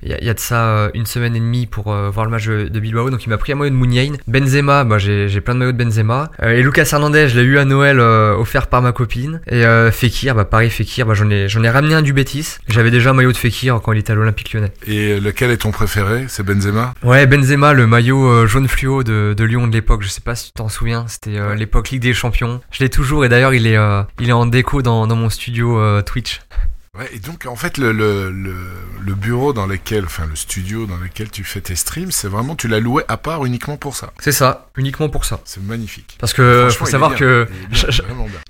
il 0.04 0.10
y, 0.10 0.30
a- 0.30 0.34
de 0.34 0.40
ça 0.40 0.90
une 0.94 1.06
semaine 1.06 1.36
et 1.36 1.40
demie 1.40 1.66
pour 1.66 1.86
voir 1.86 2.26
le 2.26 2.32
match 2.32 2.48
de, 2.48 2.80
Bilbao. 2.80 3.10
Donc 3.10 3.26
il 3.26 3.30
m'a 3.30 3.38
pris 3.38 3.52
un 3.54 3.56
maillot 3.56 3.72
de 3.72 3.76
Mouniain. 3.76 4.14
Benzema, 4.28 4.84
bah, 4.84 5.00
j'ai 5.00 5.42
plein 5.42 5.54
de 5.56 5.60
maillots 5.60 5.72
de 5.72 5.84
Benzema. 5.84 6.32
Et 6.44 6.62
Lucas 6.62 6.90
Hernandez, 6.92 7.28
je 7.30 7.40
l'ai 7.40 7.46
eu 7.46 7.58
à 7.58 7.66
Noël 7.66 8.00
offert 8.00 8.68
par 8.68 8.82
ma 8.82 8.92
copine. 8.92 9.42
Et 9.48 9.64
Fekir, 9.92 10.19
Fekir, 10.20 10.36
bah 10.36 10.44
pareil 10.44 10.70
Fekir, 10.70 11.06
bah 11.06 11.14
j'en 11.14 11.30
ai 11.30 11.48
j'en 11.48 11.64
ai 11.64 11.70
ramené 11.70 11.96
un 11.96 12.02
du 12.02 12.12
Betis. 12.12 12.58
J'avais 12.68 12.92
déjà 12.92 13.12
un 13.12 13.14
maillot 13.14 13.32
de 13.32 13.38
Fekir 13.38 13.80
quand 13.82 13.94
il 13.94 14.00
était 14.00 14.12
à 14.12 14.16
l'Olympique 14.16 14.52
Lyonnais. 14.52 14.74
Et 14.86 15.18
lequel 15.18 15.50
est 15.50 15.58
ton 15.58 15.72
préféré? 15.72 16.26
C'est 16.28 16.44
Benzema? 16.44 16.94
Ouais, 17.04 17.26
Benzema, 17.26 17.72
le 17.72 17.88
maillot 17.88 18.28
euh, 18.28 18.46
jaune 18.46 18.68
fluo 18.68 19.06
de, 19.06 19.34
de 19.38 19.44
Lyon 19.46 19.68
de 19.68 19.72
l'époque. 19.72 20.02
Je 20.04 20.10
sais 20.10 20.20
pas 20.20 20.36
si 20.36 20.48
tu 20.48 20.52
t'en 20.52 20.68
souviens. 20.68 21.06
C'était 21.08 21.38
euh, 21.38 21.56
l'époque 21.56 21.92
Ligue 21.92 22.02
des 22.02 22.14
Champions. 22.14 22.60
Je 22.70 22.84
l'ai 22.84 22.90
toujours 22.90 23.24
et 23.24 23.30
d'ailleurs 23.30 23.54
il 23.54 23.66
est 23.66 23.78
euh, 23.78 24.04
il 24.20 24.28
est 24.28 24.34
en 24.34 24.46
déco 24.46 24.82
dans, 24.82 25.08
dans 25.08 25.16
mon 25.16 25.30
studio 25.30 25.80
euh, 25.80 26.02
Twitch. 26.02 26.42
Ouais, 27.00 27.10
et 27.14 27.20
donc 27.20 27.46
en 27.46 27.56
fait 27.56 27.78
le, 27.78 27.92
le, 27.94 28.30
le, 28.30 28.54
le 29.02 29.14
bureau 29.16 29.54
dans 29.54 29.66
lequel, 29.66 30.04
enfin 30.06 30.26
le 30.30 30.36
studio 30.36 30.86
dans 30.86 30.98
lequel 30.98 31.30
tu 31.32 31.44
fais 31.46 31.62
tes 31.62 31.76
streams, 31.76 32.12
c'est 32.12 32.28
vraiment 32.28 32.56
tu 32.56 32.68
l'as 32.68 32.80
loué 32.82 33.04
à 33.08 33.16
part 33.18 33.46
uniquement 33.46 33.78
pour 33.78 33.96
ça. 33.96 34.12
C'est 34.20 34.32
ça, 34.34 34.68
uniquement 34.76 35.08
pour 35.10 35.24
ça. 35.26 35.40
C'est 35.46 35.64
magnifique. 35.64 36.18
Parce 36.20 36.34
que 36.34 36.68
faut 36.72 36.86
savoir 36.86 37.12
bien, 37.12 37.20
que. 37.20 37.48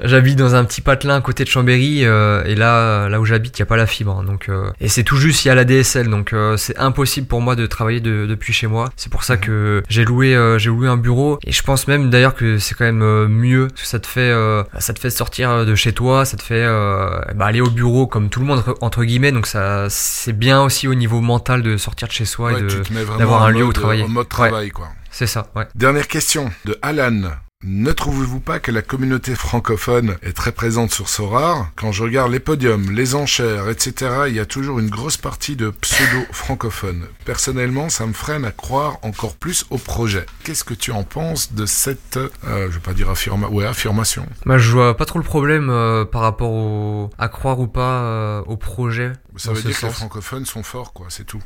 J'habite 0.04 0.38
dans 0.38 0.56
un 0.56 0.66
petit 0.66 0.82
patelin 0.82 1.16
à 1.18 1.22
côté 1.22 1.44
de 1.44 1.50
Chambéry 1.50 2.06
euh, 2.06 2.44
et 2.46 2.56
là, 2.56 3.08
là 3.10 3.20
où 3.20 3.26
j'habite, 3.26 3.58
il 3.58 3.62
y 3.62 3.64
a 3.64 3.66
pas 3.68 3.78
la 3.78 3.86
fibre. 3.88 4.24
Donc 4.24 4.50
euh, 4.50 4.72
et 4.82 4.88
c'est 4.90 5.04
tout 5.04 5.18
juste 5.18 5.46
il 5.46 5.50
y 5.50 5.52
a 5.52 5.56
la 5.56 5.66
DSL, 5.66 6.10
donc 6.10 6.34
euh, 6.34 6.58
c'est 6.58 6.78
impossible 6.78 7.28
pour 7.28 7.42
moi 7.42 7.56
de 7.56 7.66
travailler 7.66 8.00
de- 8.02 8.26
depuis 8.28 8.54
chez 8.54 8.68
moi. 8.68 8.90
C'est 8.96 9.12
pour 9.12 9.24
ça 9.24 9.36
Mhm. 9.36 9.42
que 9.42 9.84
j'ai 9.90 10.06
loué, 10.06 10.36
euh, 10.36 10.58
j'ai 10.58 10.70
loué 10.70 10.88
un 10.88 10.98
bureau 10.98 11.38
et 11.46 11.52
je 11.52 11.62
pense 11.62 11.88
même 11.88 12.10
d'ailleurs 12.10 12.34
que 12.36 12.58
c'est 12.58 12.74
quand 12.76 12.86
même 12.86 13.04
euh, 13.04 13.28
mieux 13.28 13.68
parce 13.68 13.82
que 13.84 13.88
ça 13.88 14.00
te 14.00 14.08
fait, 14.08 14.22
euh, 14.32 14.64
ça 14.80 14.94
te 14.94 15.00
fait 15.00 15.10
sortir 15.12 15.66
de 15.66 15.76
chez 15.76 15.94
toi, 15.94 16.26
ça 16.26 16.36
te 16.36 16.42
fait 16.44 16.64
euh, 16.64 17.10
bah, 17.36 17.46
aller 17.46 17.62
au 17.62 17.70
bureau 17.70 18.08
comme 18.08 18.30
tout 18.30 18.39
le 18.42 18.48
monde 18.48 18.64
entre 18.82 19.04
guillemets. 19.04 19.32
Donc 19.32 19.48
ça, 19.48 19.88
c'est 19.90 20.34
bien 20.34 20.62
aussi 20.62 20.88
au 20.88 20.96
niveau 20.96 21.22
mental 21.22 21.62
de 21.64 21.78
sortir 21.78 22.08
de 22.08 22.14
chez 22.14 22.26
soi 22.26 22.54
Ouais, 22.54 22.62
et 22.62 23.18
d'avoir 23.18 23.44
un 23.44 23.50
lieu 23.52 23.64
où 23.64 23.68
mode- 23.68 23.76
travailler. 23.76 24.04
En 24.04 24.08
mode 24.10 24.26
Ouais. 24.26 24.30
travail, 24.30 24.70
quoi. 24.72 24.90
c'est 25.12 25.28
ça, 25.28 25.48
ouais. 25.56 25.68
Dernière 25.76 26.08
question 26.08 26.52
de 26.66 26.78
Alan. 26.82 27.32
Ne 27.66 27.92
trouvez-vous 27.92 28.40
pas 28.40 28.62
que 28.62 28.72
la 28.72 28.82
communauté 28.82 29.36
francophone 29.36 30.16
est 30.22 30.32
très 30.32 30.54
présente 30.54 30.94
sur 30.94 31.10
Sorar 31.10 31.72
Quand 31.76 31.92
je 31.92 32.04
regarde 32.04 32.32
les 32.32 32.40
podiums, 32.40 32.90
les 32.90 33.16
enchères, 33.16 33.68
etc., 33.68 34.12
il 34.30 34.34
y 34.34 34.40
a 34.40 34.46
toujours 34.46 34.80
une 34.80 34.90
grosse 34.90 35.18
partie 35.18 35.58
de 35.58 35.70
pseudo-francophones. 35.70 37.06
Personnellement, 37.26 37.90
ça 37.90 38.06
me 38.06 38.14
freine 38.14 38.46
à 38.46 38.52
croire 38.52 38.98
encore 39.02 39.36
plus 39.36 39.66
au 39.72 39.78
projet. 39.78 40.26
Qu'est-ce 40.46 40.64
que 40.64 40.74
tu 40.74 40.94
en 40.94 41.04
penses 41.04 41.52
de 41.52 41.66
cette, 41.66 42.16
euh, 42.16 42.30
je 42.70 42.76
vais 42.76 42.80
pas 42.80 42.94
dire 42.94 43.10
affirma 43.10 43.50
ouais, 43.50 43.66
affirmation? 43.66 44.26
Bah, 44.46 44.58
je 44.58 44.72
vois 44.72 44.96
pas 44.96 45.04
trop 45.04 45.20
le 45.20 45.26
problème 45.26 45.70
euh, 45.70 46.06
par 46.06 46.22
rapport 46.22 46.52
au, 46.52 47.10
à 47.18 47.28
croire 47.28 47.60
ou 47.60 47.68
pas 47.68 48.04
euh, 48.04 48.42
au 48.48 48.56
projet. 48.56 49.12
Ça 49.36 49.52
veut 49.52 49.62
dire 49.62 49.78
que 49.78 49.86
les 49.86 49.92
francophones 49.92 50.46
sont 50.46 50.64
forts, 50.64 50.94
quoi, 50.94 51.08
c'est 51.10 51.26
tout. 51.26 51.44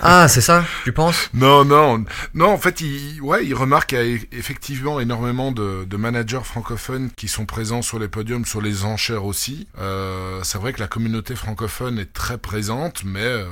Ah, 0.00 0.28
c'est 0.28 0.40
ça, 0.40 0.64
tu 0.84 0.92
penses? 0.92 1.30
Non, 1.34 1.64
non, 1.64 2.04
non. 2.34 2.48
En 2.48 2.58
fait, 2.58 2.80
il, 2.80 3.20
ouais, 3.20 3.44
il 3.46 3.54
remarque 3.54 3.90
qu'il 3.90 3.98
y 3.98 4.14
a 4.14 4.18
effectivement 4.32 5.00
énormément 5.00 5.52
de, 5.52 5.84
de 5.84 5.96
managers 5.96 6.40
francophones 6.44 7.10
qui 7.16 7.28
sont 7.28 7.46
présents 7.46 7.82
sur 7.82 7.98
les 7.98 8.08
podiums, 8.08 8.44
sur 8.44 8.60
les 8.60 8.84
enchères 8.84 9.24
aussi. 9.24 9.68
Euh, 9.78 10.40
c'est 10.42 10.58
vrai 10.58 10.72
que 10.72 10.80
la 10.80 10.88
communauté 10.88 11.34
francophone 11.36 11.98
est 11.98 12.12
très 12.12 12.38
présente, 12.38 13.02
mais 13.04 13.20
euh, 13.20 13.46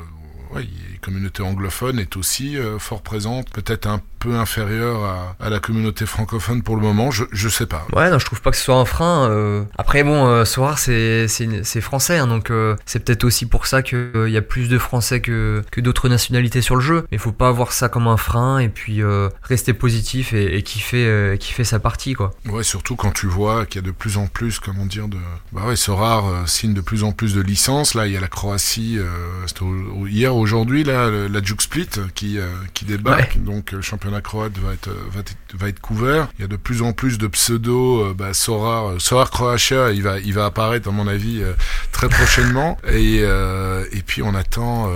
la 0.54 0.62
communauté 1.00 1.42
anglophone 1.42 1.98
est 1.98 2.16
aussi 2.16 2.56
euh, 2.56 2.78
fort 2.78 3.02
présente, 3.02 3.50
peut-être 3.50 3.86
un 3.86 4.00
peu 4.24 4.34
inférieure 4.36 5.04
à, 5.04 5.36
à 5.38 5.50
la 5.50 5.60
communauté 5.60 6.06
francophone 6.06 6.62
pour 6.62 6.76
le 6.76 6.82
moment. 6.82 7.10
Je, 7.10 7.24
je 7.30 7.48
sais 7.50 7.66
pas. 7.66 7.86
Ouais, 7.94 8.10
non, 8.10 8.18
je 8.18 8.24
trouve 8.24 8.40
pas 8.40 8.50
que 8.50 8.56
ce 8.56 8.64
soit 8.64 8.76
un 8.76 8.86
frein. 8.86 9.28
euh. 9.28 9.64
Après, 9.76 10.02
bon, 10.02 10.26
euh, 10.26 10.44
Sorar, 10.46 10.78
c'est 10.78 11.28
français, 11.82 12.16
hein, 12.18 12.26
donc 12.26 12.50
euh, 12.50 12.74
c'est 12.86 13.04
peut-être 13.04 13.24
aussi 13.24 13.44
pour 13.46 13.66
ça 13.66 13.82
qu'il 13.82 14.28
y 14.28 14.36
a 14.36 14.42
plus 14.42 14.68
de 14.68 14.78
Français 14.78 15.20
que, 15.20 15.62
que 15.70 15.80
d'autres 15.82 16.08
nationalités 16.08 16.62
sur 16.62 16.74
le 16.74 16.80
jeu. 16.80 17.04
Mais 17.12 17.18
faut 17.18 17.32
pas 17.32 17.52
voir 17.52 17.72
ça 17.72 17.88
comme 17.90 18.06
un 18.08 18.16
frein 18.16 18.58
et 18.60 18.68
puis 18.70 19.02
euh, 19.02 19.28
rester 19.42 19.74
positif 19.74 20.32
et, 20.32 20.56
et 20.56 20.62
kiffer, 20.62 21.06
euh, 21.06 21.36
kiffer 21.36 21.64
sa 21.64 21.78
partie, 21.78 22.14
quoi. 22.14 22.30
Ouais, 22.48 22.62
surtout 22.62 22.96
quand 22.96 23.12
tu 23.12 23.26
vois 23.26 23.66
qu'il 23.66 23.82
y 23.82 23.84
a 23.84 23.86
de 23.86 23.92
plus 23.92 24.16
en 24.16 24.26
plus, 24.26 24.58
comment 24.58 24.86
dire, 24.86 25.08
de. 25.08 25.18
Bah 25.52 25.62
ouais, 25.66 25.76
Sorar 25.76 26.26
euh, 26.26 26.46
signe 26.46 26.72
de 26.72 26.80
plus 26.80 27.04
en 27.04 27.12
plus 27.12 27.34
de 27.34 27.42
licences. 27.42 27.94
Là, 27.94 28.06
il 28.06 28.12
y 28.12 28.16
a 28.16 28.20
la 28.20 28.28
Croatie, 28.28 28.96
euh, 28.98 29.04
c'était 29.46 29.64
hier, 30.08 30.34
aujourd'hui, 30.34 30.82
là, 30.84 31.10
la 31.10 31.42
Juke 31.42 31.60
Split 31.62 31.88
qui, 32.14 32.38
euh, 32.38 32.46
qui 32.72 32.84
débarque. 32.86 33.38
Donc, 33.42 33.72
euh, 33.72 33.76
le 33.76 33.82
championnat 33.82 34.13
croate 34.20 34.56
va 34.58 34.72
être, 34.72 34.88
euh, 34.88 35.08
va 35.12 35.20
être, 35.20 35.34
va 35.54 35.68
être 35.68 35.80
couvert. 35.80 36.28
Il 36.38 36.42
y 36.42 36.44
a 36.44 36.48
de 36.48 36.56
plus 36.56 36.82
en 36.82 36.92
plus 36.92 37.18
de 37.18 37.26
pseudo, 37.26 38.06
euh, 38.06 38.14
bah, 38.14 38.34
Sorar, 38.34 38.90
euh, 38.90 38.98
Sorar 38.98 39.30
Croatia, 39.30 39.90
il 39.90 40.02
va, 40.02 40.18
il 40.18 40.34
va 40.34 40.46
apparaître, 40.46 40.88
à 40.88 40.92
mon 40.92 41.06
avis, 41.06 41.42
très 41.92 42.08
prochainement. 42.08 42.78
et, 42.88 43.18
et 43.18 44.02
puis, 44.06 44.22
on 44.22 44.34
attend. 44.34 44.90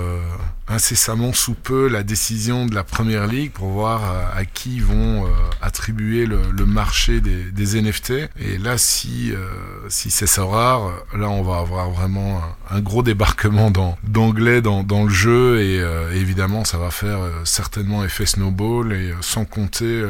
Incessamment 0.70 1.32
sous 1.32 1.54
peu 1.54 1.88
la 1.88 2.02
décision 2.02 2.66
de 2.66 2.74
la 2.74 2.84
première 2.84 3.26
ligue 3.26 3.52
pour 3.52 3.68
voir 3.68 4.04
euh, 4.04 4.40
à 4.40 4.44
qui 4.44 4.80
vont 4.80 5.24
euh, 5.24 5.28
attribuer 5.62 6.26
le, 6.26 6.38
marché 6.66 7.20
des, 7.20 7.80
NFT. 7.80 8.12
Et 8.38 8.58
là, 8.58 8.78
si 8.78 9.32
euh, 9.32 9.48
si 9.88 10.10
c'est 10.10 10.26
ça 10.26 10.44
rare, 10.44 10.92
là 11.16 11.28
on 11.28 11.42
va 11.42 11.58
avoir 11.58 11.90
vraiment 11.90 12.42
un, 12.70 12.80
gros 12.80 13.02
débarquement 13.02 13.70
d'anglais 14.04 14.60
dans, 14.60 14.82
dans 14.82 15.04
le 15.04 15.10
jeu. 15.10 15.60
Et 15.60 15.82
évidemment 16.14 16.64
ça 16.64 16.78
va 16.78 16.90
faire 16.90 17.18
certainement 17.44 18.04
effet 18.04 18.26
snowball. 18.26 18.92
Et 18.92 19.12
sans 19.20 19.44
compter 19.44 20.04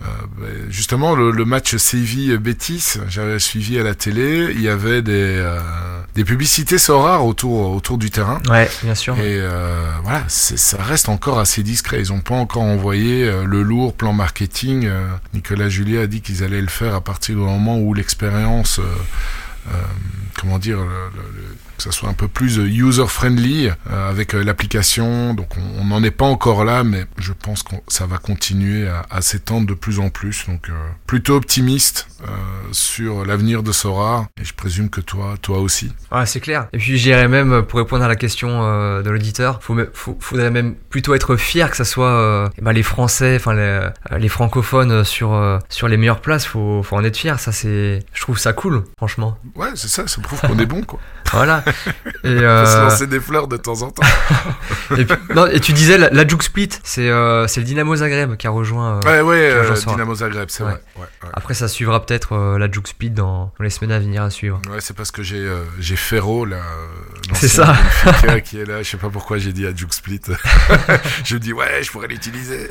bah, 0.00 0.46
justement 0.68 1.14
le, 1.14 1.44
match 1.44 1.76
Séville 1.76 2.36
Betis, 2.38 2.98
j'avais 3.08 3.38
suivi 3.38 3.78
à 3.78 3.82
la 3.82 3.94
télé, 3.94 4.52
il 4.54 4.60
y 4.60 4.68
avait 4.68 5.02
des 5.02 5.42
des 6.14 6.24
publicités 6.24 6.78
so 6.78 7.00
rares 7.00 7.26
autour 7.26 7.70
autour 7.72 7.98
du 7.98 8.10
terrain. 8.10 8.40
Ouais, 8.48 8.70
bien 8.82 8.94
sûr. 8.94 9.16
Et 9.18 9.38
euh, 9.40 9.90
voilà, 10.02 10.22
ça 10.28 10.82
reste 10.82 11.08
encore 11.08 11.38
assez 11.38 11.62
discret. 11.62 12.00
Ils 12.00 12.08
n'ont 12.12 12.20
pas 12.20 12.34
encore 12.36 12.62
envoyé 12.62 13.24
euh, 13.24 13.44
le 13.44 13.62
lourd 13.62 13.94
plan 13.94 14.12
marketing. 14.12 14.86
Euh, 14.86 15.06
Nicolas 15.32 15.68
Juliet 15.68 15.98
a 15.98 16.06
dit 16.06 16.20
qu'ils 16.20 16.44
allaient 16.44 16.60
le 16.60 16.68
faire 16.68 16.94
à 16.94 17.00
partir 17.00 17.34
du 17.34 17.40
moment 17.42 17.78
où 17.78 17.94
l'expérience, 17.94 18.78
euh, 18.78 18.82
euh, 19.72 19.76
comment 20.40 20.58
dire, 20.58 20.78
le- 20.78 20.84
le- 20.84 21.40
le- 21.40 21.56
que 21.76 21.82
ça 21.82 21.92
soit 21.92 22.08
un 22.08 22.14
peu 22.14 22.28
plus 22.28 22.56
user-friendly 22.56 23.68
euh, 23.68 24.10
avec 24.10 24.34
euh, 24.34 24.42
l'application. 24.42 25.34
Donc 25.34 25.50
on 25.78 25.84
n'en 25.84 26.02
est 26.02 26.10
pas 26.10 26.24
encore 26.24 26.64
là, 26.64 26.84
mais 26.84 27.04
je 27.18 27.32
pense 27.32 27.62
que 27.62 27.74
ça 27.88 28.06
va 28.06 28.18
continuer 28.18 28.88
à, 28.88 29.06
à 29.10 29.20
s'étendre 29.20 29.66
de 29.66 29.74
plus 29.74 29.98
en 29.98 30.10
plus. 30.10 30.46
Donc 30.46 30.68
euh, 30.68 30.72
plutôt 31.06 31.36
optimiste 31.36 32.08
euh, 32.22 32.26
sur 32.72 33.24
l'avenir 33.24 33.62
de 33.62 33.72
Sora. 33.72 34.28
Et 34.40 34.44
je 34.44 34.54
présume 34.54 34.90
que 34.90 35.00
toi, 35.00 35.34
toi 35.40 35.58
aussi. 35.58 35.92
Ouais, 36.12 36.26
c'est 36.26 36.40
clair. 36.40 36.68
Et 36.72 36.78
puis 36.78 36.98
j'irais 36.98 37.28
même, 37.28 37.62
pour 37.62 37.78
répondre 37.78 38.04
à 38.04 38.08
la 38.08 38.16
question 38.16 38.60
euh, 38.62 39.02
de 39.02 39.10
l'auditeur, 39.10 39.60
faut, 39.62 39.76
faudrait 40.20 40.50
même 40.50 40.74
plutôt 40.90 41.14
être 41.14 41.36
fier 41.36 41.70
que 41.70 41.76
ça 41.76 41.84
soit 41.84 42.08
euh, 42.08 42.48
eh 42.58 42.62
ben, 42.62 42.72
les 42.72 42.82
Français, 42.82 43.36
enfin 43.36 43.54
les, 43.54 43.60
euh, 43.60 43.90
les 44.18 44.28
francophones 44.28 45.04
sur, 45.04 45.32
euh, 45.32 45.58
sur 45.68 45.88
les 45.88 45.96
meilleures 45.96 46.20
places. 46.20 46.46
Faut, 46.46 46.82
faut 46.82 46.96
en 46.96 47.04
être 47.04 47.16
fier. 47.16 47.38
Ça, 47.38 47.52
c'est, 47.52 48.00
je 48.12 48.20
trouve 48.20 48.38
ça 48.38 48.52
cool, 48.52 48.84
franchement. 48.96 49.36
Ouais, 49.54 49.68
c'est 49.74 49.88
ça, 49.88 50.06
ça 50.06 50.20
prouve 50.20 50.40
qu'on 50.40 50.58
est 50.58 50.66
bon, 50.66 50.82
quoi. 50.82 51.00
Voilà. 51.32 51.64
Et, 52.22 52.28
se 52.28 52.42
euh, 52.42 52.82
lancer 52.84 53.06
des 53.06 53.20
fleurs 53.20 53.48
de 53.48 53.56
temps 53.56 53.82
en 53.82 53.90
temps. 53.90 54.02
et, 54.96 55.04
puis- 55.04 55.16
non, 55.34 55.46
et 55.46 55.58
tu 55.60 55.72
disais 55.72 55.98
la, 55.98 56.10
la 56.10 56.26
Juke 56.26 56.42
Split, 56.42 56.68
c'est 56.84 57.08
euh, 57.08 57.46
le 57.56 57.62
Dynamo 57.62 57.96
Zagreb 57.96 58.36
qui 58.36 58.46
a 58.46 58.50
rejoint. 58.50 59.00
euh, 59.04 59.08
Ouais, 59.08 59.20
ouais, 59.20 59.50
euh. 59.52 59.74
Dynamo 59.86 60.14
Zagreb, 60.14 60.46
c'est 60.48 60.62
Ouais. 60.62 60.70
vrai. 60.70 60.82
Ouais, 60.96 61.02
ouais. 61.02 61.28
Après, 61.32 61.54
ça 61.54 61.66
suivra 61.68 62.04
peut-être 62.04 62.34
euh, 62.34 62.58
la 62.58 62.70
Juke 62.70 62.88
Split 62.88 63.10
dans, 63.10 63.52
dans 63.58 63.64
les 63.64 63.70
semaines 63.70 63.92
à 63.92 63.98
venir 63.98 64.22
à 64.22 64.30
suivre. 64.30 64.60
Ouais, 64.70 64.78
c'est 64.80 64.94
parce 64.96 65.10
que 65.10 65.22
j'ai 65.22 65.50
j'ai 65.80 65.96
Ferro 65.96 66.44
là, 66.44 66.58
C'est 67.34 67.48
ça. 67.48 67.74
Qui 68.44 68.60
est 68.60 68.64
là. 68.66 68.82
Je 68.82 68.90
sais 68.90 68.96
pas 68.96 69.08
pourquoi 69.10 69.38
j'ai 69.38 69.52
dit 69.52 69.66
à 69.66 69.74
Juke 69.74 69.92
Split. 69.92 70.20
je 71.24 71.34
me 71.34 71.40
dis 71.40 71.52
ouais, 71.52 71.82
je 71.82 71.90
pourrais 71.90 72.08
l'utiliser. 72.08 72.68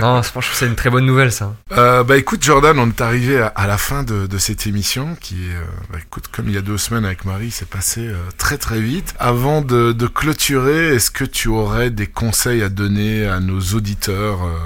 non, 0.00 0.22
franchement, 0.22 0.52
c'est 0.54 0.66
une 0.66 0.74
très 0.76 0.90
bonne 0.90 1.06
nouvelle, 1.06 1.32
ça. 1.32 1.54
Bah 1.70 2.16
écoute 2.16 2.42
Jordan, 2.42 2.78
on 2.78 2.88
est 2.88 3.00
arrivé 3.00 3.40
à, 3.40 3.46
à 3.48 3.66
la 3.66 3.78
fin 3.78 4.02
de, 4.02 4.26
de 4.26 4.38
cette 4.38 4.66
émission 4.66 5.16
qui 5.20 5.44
est, 5.50 5.92
bah, 5.92 5.98
écoute, 6.00 6.24
comme 6.32 6.48
il 6.48 6.54
y 6.54 6.58
a 6.58 6.62
deux 6.62 6.78
semaines 6.78 7.04
avec 7.04 7.24
Marie, 7.24 7.50
c'est 7.50 7.68
euh, 7.98 8.14
très 8.38 8.58
très 8.58 8.80
vite. 8.80 9.14
Avant 9.18 9.62
de, 9.62 9.92
de 9.92 10.06
clôturer, 10.06 10.94
est-ce 10.94 11.10
que 11.10 11.24
tu 11.24 11.48
aurais 11.48 11.90
des 11.90 12.06
conseils 12.06 12.62
à 12.62 12.68
donner 12.68 13.26
à 13.26 13.40
nos 13.40 13.60
auditeurs 13.60 14.44
euh, 14.44 14.58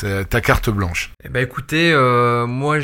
ta- 0.00 0.24
ta 0.24 0.40
carte 0.40 0.68
blanche. 0.70 1.12
Eh 1.24 1.28
ben 1.28 1.42
écoutez, 1.42 1.92
euh, 1.92 2.46
moi, 2.46 2.78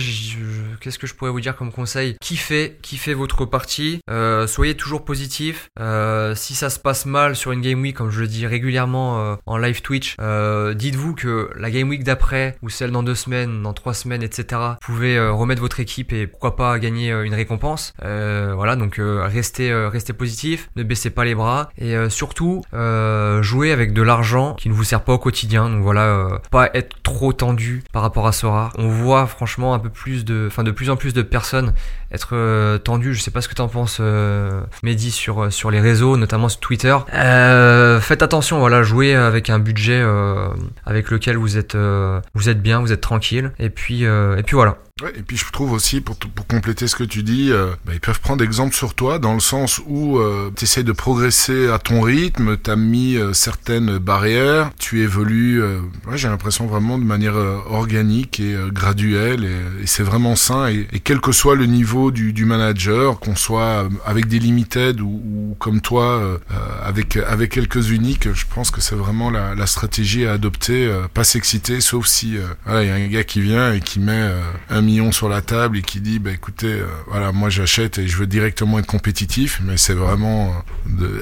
qu'est-ce 0.81 0.99
que 0.99 1.07
je 1.07 1.15
pourrais 1.15 1.31
vous 1.31 1.41
dire 1.41 1.57
comme 1.57 1.71
conseil? 1.71 2.17
Kiffez, 2.21 2.79
kiffez 2.83 3.15
votre 3.15 3.45
partie, 3.45 4.01
euh, 4.11 4.47
soyez 4.47 4.75
toujours 4.77 5.05
positif. 5.05 5.69
Euh, 5.79 6.35
si 6.35 6.55
ça 6.55 6.71
se 6.71 6.79
passe 6.79 7.05
mal 7.07 7.37
sur 7.37 7.53
une 7.53 7.61
game 7.61 7.81
week, 7.83 7.97
comme 7.97 8.11
je 8.11 8.21
le 8.21 8.29
dis 8.29 8.47
régulièrement 8.47 9.21
euh, 9.21 9.35
en 9.47 9.59
live 9.59 9.83
Twitch, 9.83 10.17
euh, 10.21 10.73
dites-vous 10.75 11.15
que 11.15 11.51
la 11.57 11.71
game 11.71 11.89
week 11.89 12.03
d'après 12.05 12.57
ou 12.63 12.71
celle 12.71 12.91
dans 12.91 13.03
deux 13.03 13.15
semaines, 13.15 13.63
dans 13.63 13.75
trois 13.75 13.95
semaines, 13.95 14.23
etc. 14.23 14.61
Vous 14.81 14.95
pouvez 14.95 15.17
euh, 15.19 15.33
remettre 15.33 15.61
votre 15.61 15.81
équipe 15.81 16.13
et 16.13 16.27
pourquoi 16.27 16.57
pas 16.57 16.79
gagner 16.79 17.11
une 17.13 17.35
récompense. 17.35 17.93
Voilà, 18.01 18.77
donc 18.77 18.99
restez, 18.99 19.73
restez 19.87 20.13
positif, 20.13 20.71
ne 20.77 20.83
baissez 20.83 21.11
pas 21.11 21.25
les 21.25 21.35
bras 21.35 21.69
et 21.77 21.95
surtout 22.09 22.63
jouez 22.73 23.73
avec 23.73 23.93
de 23.93 24.03
l'argent 24.03 24.55
qui 24.55 24.69
ne 24.69 24.75
vous 24.75 24.85
sert 24.85 25.03
pas 25.03 25.13
au 25.15 25.19
quotidien. 25.19 25.69
Donc 25.69 25.83
voilà, 25.83 26.41
pas 26.51 26.71
être 26.75 26.97
trop 27.03 27.33
tendu 27.33 27.83
par 27.93 28.03
rapport 28.03 28.27
à 28.27 28.33
Sora. 28.33 28.73
On 28.77 28.89
voit 28.89 29.27
franchement 29.27 29.75
un 29.75 29.79
peu 29.79 29.91
plus 29.91 30.25
de, 30.25 30.47
enfin 30.49 30.63
de 30.63 30.71
plus 30.71 30.91
en 30.91 30.97
plus 30.97 31.15
de 31.15 31.23
personnes 31.23 31.73
être 32.13 32.31
euh, 32.33 32.79
tendu. 32.79 33.15
Je 33.15 33.21
sais 33.21 33.31
pas 33.31 33.41
ce 33.41 33.49
que 33.49 33.55
t'en 33.55 33.69
penses, 33.69 33.99
euh, 34.01 34.63
Mehdi, 34.83 35.11
sur, 35.11 35.45
euh, 35.45 35.51
sur 35.51 35.71
les 35.71 35.81
réseaux, 35.81 36.17
notamment 36.17 36.49
sur 36.49 36.61
Twitter. 36.61 36.97
Euh, 37.15 38.01
faites 38.01 38.23
attention, 38.23 38.59
voilà, 38.59 38.83
jouez 38.83 39.15
avec 39.15 39.51
un 39.51 39.59
budget 39.59 40.01
euh, 40.01 40.49
avec 40.85 41.11
lequel 41.11 41.37
vous 41.37 41.57
êtes, 41.57 41.75
euh, 41.75 42.21
vous 42.35 42.49
êtes 42.49 42.63
bien, 42.63 42.81
vous 42.81 42.93
êtes 42.93 43.01
tranquille. 43.01 43.53
Et 43.59 43.71
puis, 43.71 44.05
euh, 44.05 44.37
et 44.37 44.43
puis 44.43 44.55
voilà. 44.55 44.79
Et 45.17 45.23
puis 45.23 45.37
je 45.37 45.51
trouve 45.51 45.73
aussi, 45.73 46.01
pour, 46.01 46.17
pour 46.17 46.47
compléter 46.47 46.87
ce 46.87 46.95
que 46.95 47.03
tu 47.03 47.23
dis, 47.23 47.51
euh, 47.51 47.71
bah, 47.85 47.93
ils 47.95 48.01
peuvent 48.01 48.21
prendre 48.21 48.45
exemple 48.45 48.75
sur 48.75 48.95
toi, 48.95 49.19
dans 49.19 49.35
le 49.35 49.41
sens 49.41 49.81
où 49.87 50.21
tu 50.55 50.65
essaies 50.65 50.85
de 50.85 50.93
progresser 50.93 51.69
à 51.69 51.79
ton 51.79 52.03
rythme, 52.03 52.57
tu 52.63 52.71
as 52.71 52.77
mis 52.77 53.17
euh, 53.17 53.33
certaines 53.33 53.99
barrières, 53.99 54.71
tu 54.79 55.03
évolues, 55.03 55.63
euh, 55.63 55.81
j'ai 56.15 56.29
l'impression 56.29 56.67
vraiment 56.67 56.99
de 56.99 57.05
manière 57.05 57.37
euh, 57.37 57.59
organique 57.69 58.41
et 58.41 58.55
euh, 58.55 58.71
graduelle, 58.71 59.45
et, 59.45 59.87
c'est 59.87 60.03
vraiment 60.03 60.37
sain, 60.37 60.69
et 60.69 60.87
quel 61.03 61.21
que 61.21 61.33
soit 61.33 61.57
le 61.57 61.67
niveau 61.67 62.02
du, 62.11 62.45
manager, 62.45 63.19
qu'on 63.21 63.37
soit 63.37 63.85
euh, 63.85 63.89
avec 64.05 64.27
des 64.27 64.39
limited 64.39 65.01
ou, 65.01 65.57
comme 65.59 65.81
toi, 65.81 66.05
euh, 66.05 66.39
euh, 66.51 66.57
avec, 66.83 67.17
avec 67.17 67.53
quelques 67.53 67.91
uniques, 67.91 68.33
je 68.33 68.45
pense 68.53 68.71
que 68.71 68.81
c'est 68.81 68.95
vraiment 68.95 69.31
la, 69.31 69.67
stratégie 69.67 70.27
à 70.27 70.33
adopter, 70.33 70.93
pas 71.15 71.25
s'exciter, 71.25 71.81
sauf 71.81 72.07
si 72.07 72.37
il 72.67 72.73
y 72.73 72.91
a 72.91 72.95
un 72.95 73.07
gars 73.07 73.23
qui 73.23 73.41
vient 73.41 73.73
et 73.73 73.81
qui 73.81 74.01
met 74.01 74.31
un 74.69 74.83
million 74.83 75.13
sur 75.13 75.29
la 75.29 75.41
table 75.41 75.79
et 75.79 75.83
qui 75.83 76.01
dit 76.01 76.19
bah 76.19 76.33
écoutez 76.33 76.83
voilà 77.07 77.31
moi 77.31 77.49
j'achète 77.49 77.99
et 77.99 78.09
je 78.09 78.17
veux 78.17 78.27
directement 78.27 78.81
être 78.81 78.87
compétitif 78.87 79.61
mais 79.65 79.77
c'est 79.77 79.95
vraiment 79.95 80.53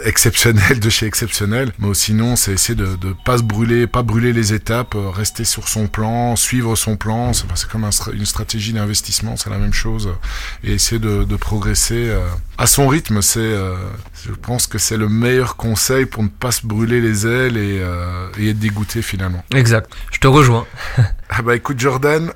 exceptionnel 0.04 0.80
de 0.80 0.88
chez 0.90 1.06
exceptionnel. 1.06 1.72
Mais 1.78 1.92
sinon 1.92 2.34
c'est 2.34 2.52
essayer 2.52 2.74
de, 2.74 2.96
de 2.96 3.14
pas 3.24 3.38
se 3.38 3.42
brûler 3.42 3.86
pas 3.86 4.02
brûler 4.02 4.32
les 4.32 4.54
étapes 4.54 4.96
rester 4.96 5.44
sur 5.44 5.68
son 5.68 5.86
plan 5.86 6.34
suivre 6.34 6.74
son 6.76 6.96
plan. 6.96 7.32
C'est 7.32 7.68
comme 7.68 7.88
une 8.14 8.26
stratégie 8.26 8.72
d'investissement 8.72 9.36
c'est 9.36 9.50
la 9.50 9.58
même 9.58 9.74
chose 9.74 10.08
essayer 10.74 10.98
de, 10.98 11.24
de 11.24 11.36
progresser 11.36 12.08
euh, 12.08 12.20
à 12.58 12.66
son 12.66 12.88
rythme 12.88 13.22
c'est 13.22 13.40
euh, 13.40 13.74
je 14.24 14.32
pense 14.32 14.66
que 14.66 14.78
c'est 14.78 14.96
le 14.96 15.08
meilleur 15.08 15.56
conseil 15.56 16.06
pour 16.06 16.22
ne 16.22 16.28
pas 16.28 16.50
se 16.50 16.66
brûler 16.66 17.00
les 17.00 17.26
ailes 17.26 17.56
et, 17.56 17.80
euh, 17.80 18.28
et 18.38 18.50
être 18.50 18.58
dégoûté 18.58 19.02
finalement 19.02 19.44
Exact. 19.54 19.90
Je 20.12 20.18
te 20.18 20.26
rejoins. 20.26 20.66
ah 21.30 21.42
bah 21.42 21.56
écoute 21.56 21.78
Jordan, 21.80 22.32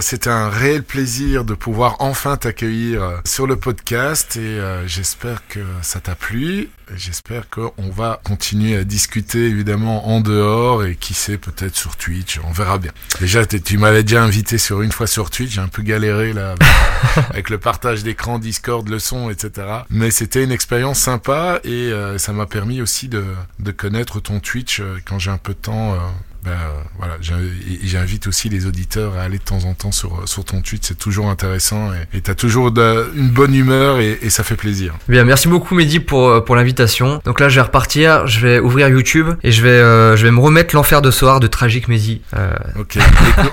c'était 0.00 0.30
un 0.30 0.48
réel 0.48 0.82
plaisir 0.82 1.44
de 1.44 1.54
pouvoir 1.54 1.96
enfin 2.00 2.36
t'accueillir 2.36 3.20
sur 3.24 3.46
le 3.46 3.56
podcast 3.56 4.36
et 4.36 4.60
j'espère 4.86 5.46
que 5.48 5.60
ça 5.82 6.00
t'a 6.00 6.14
plu. 6.14 6.70
J'espère 6.96 7.48
qu'on 7.50 7.90
va 7.90 8.20
continuer 8.24 8.76
à 8.76 8.84
discuter 8.84 9.46
évidemment 9.46 10.08
en 10.08 10.20
dehors 10.20 10.84
et 10.84 10.96
qui 10.96 11.14
sait 11.14 11.36
peut-être 11.38 11.76
sur 11.76 11.96
Twitch, 11.96 12.40
on 12.44 12.52
verra 12.52 12.78
bien. 12.78 12.92
Déjà 13.20 13.44
tu 13.46 13.78
m'avais 13.78 14.02
déjà 14.02 14.22
invité 14.22 14.58
sur 14.58 14.82
une 14.82 14.92
fois 14.92 15.06
sur 15.06 15.30
Twitch, 15.30 15.52
j'ai 15.52 15.60
un 15.60 15.68
peu 15.68 15.82
galéré 15.82 16.32
là 16.32 16.54
avec, 17.16 17.30
avec 17.30 17.50
le 17.50 17.58
partage 17.58 18.02
d'écran, 18.02 18.38
Discord, 18.38 18.88
le 18.88 18.98
son, 18.98 19.30
etc. 19.30 19.66
Mais 19.90 20.10
c'était 20.10 20.42
une 20.42 20.52
expérience 20.52 20.98
sympa 20.98 21.60
et 21.64 21.70
euh, 21.92 22.18
ça 22.18 22.32
m'a 22.32 22.46
permis 22.46 22.80
aussi 22.80 23.08
de, 23.08 23.24
de 23.58 23.70
connaître 23.70 24.20
ton 24.20 24.40
Twitch 24.40 24.80
euh, 24.80 24.96
quand 25.04 25.18
j'ai 25.18 25.30
un 25.30 25.38
peu 25.38 25.52
de 25.52 25.58
temps. 25.58 25.94
euh, 25.94 25.98
ben, 26.44 26.56
voilà, 26.98 27.14
j'invite 27.20 28.26
aussi 28.26 28.48
les 28.48 28.66
auditeurs 28.66 29.16
à 29.16 29.22
aller 29.22 29.38
de 29.38 29.42
temps 29.42 29.64
en 29.64 29.74
temps 29.74 29.92
sur, 29.92 30.22
sur 30.28 30.44
ton 30.44 30.60
tweet, 30.62 30.84
c'est 30.84 30.98
toujours 30.98 31.28
intéressant 31.30 31.90
et 32.14 32.20
tu 32.20 32.30
as 32.30 32.34
toujours 32.34 32.70
de- 32.70 33.10
une 33.16 33.28
bonne 33.30 33.54
humeur 33.54 33.98
et, 34.00 34.18
et 34.22 34.30
ça 34.30 34.44
fait 34.44 34.54
plaisir. 34.54 34.94
Bien, 35.08 35.24
merci 35.24 35.48
beaucoup 35.48 35.74
Mehdi 35.74 36.00
pour, 36.00 36.28
euh, 36.28 36.40
pour 36.40 36.56
l'invitation. 36.56 37.20
Donc 37.24 37.40
là, 37.40 37.48
je 37.48 37.56
vais 37.56 37.62
repartir, 37.62 38.26
je 38.26 38.40
vais 38.40 38.58
ouvrir 38.60 38.88
YouTube 38.88 39.28
et 39.42 39.50
je 39.52 39.62
vais, 39.62 39.68
euh, 39.70 40.16
je 40.16 40.24
vais 40.24 40.30
me 40.30 40.40
remettre 40.40 40.74
l'enfer 40.74 41.02
de 41.02 41.10
Soar 41.10 41.40
de 41.40 41.46
Tragique 41.46 41.88
Mehdi. 41.88 42.22
Euh, 42.36 42.52
Ok, 42.78 42.98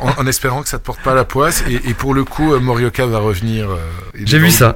en, 0.02 0.22
en 0.22 0.28
espérant 0.28 0.62
que 0.62 0.70
ça 0.70 0.78
te 0.80 0.86
porte 0.86 1.02
pas 1.02 1.16
la 1.16 1.26
poisse 1.26 1.64
et, 1.68 1.90
et 1.90 1.94
pour 1.94 2.14
le 2.14 2.24
coup, 2.24 2.56
Morioka 2.60 3.06
va 3.08 3.20
revenir. 3.20 3.70
euh, 3.70 3.78
J'ai 4.24 4.40
vu 4.40 4.52
ça. 4.52 4.76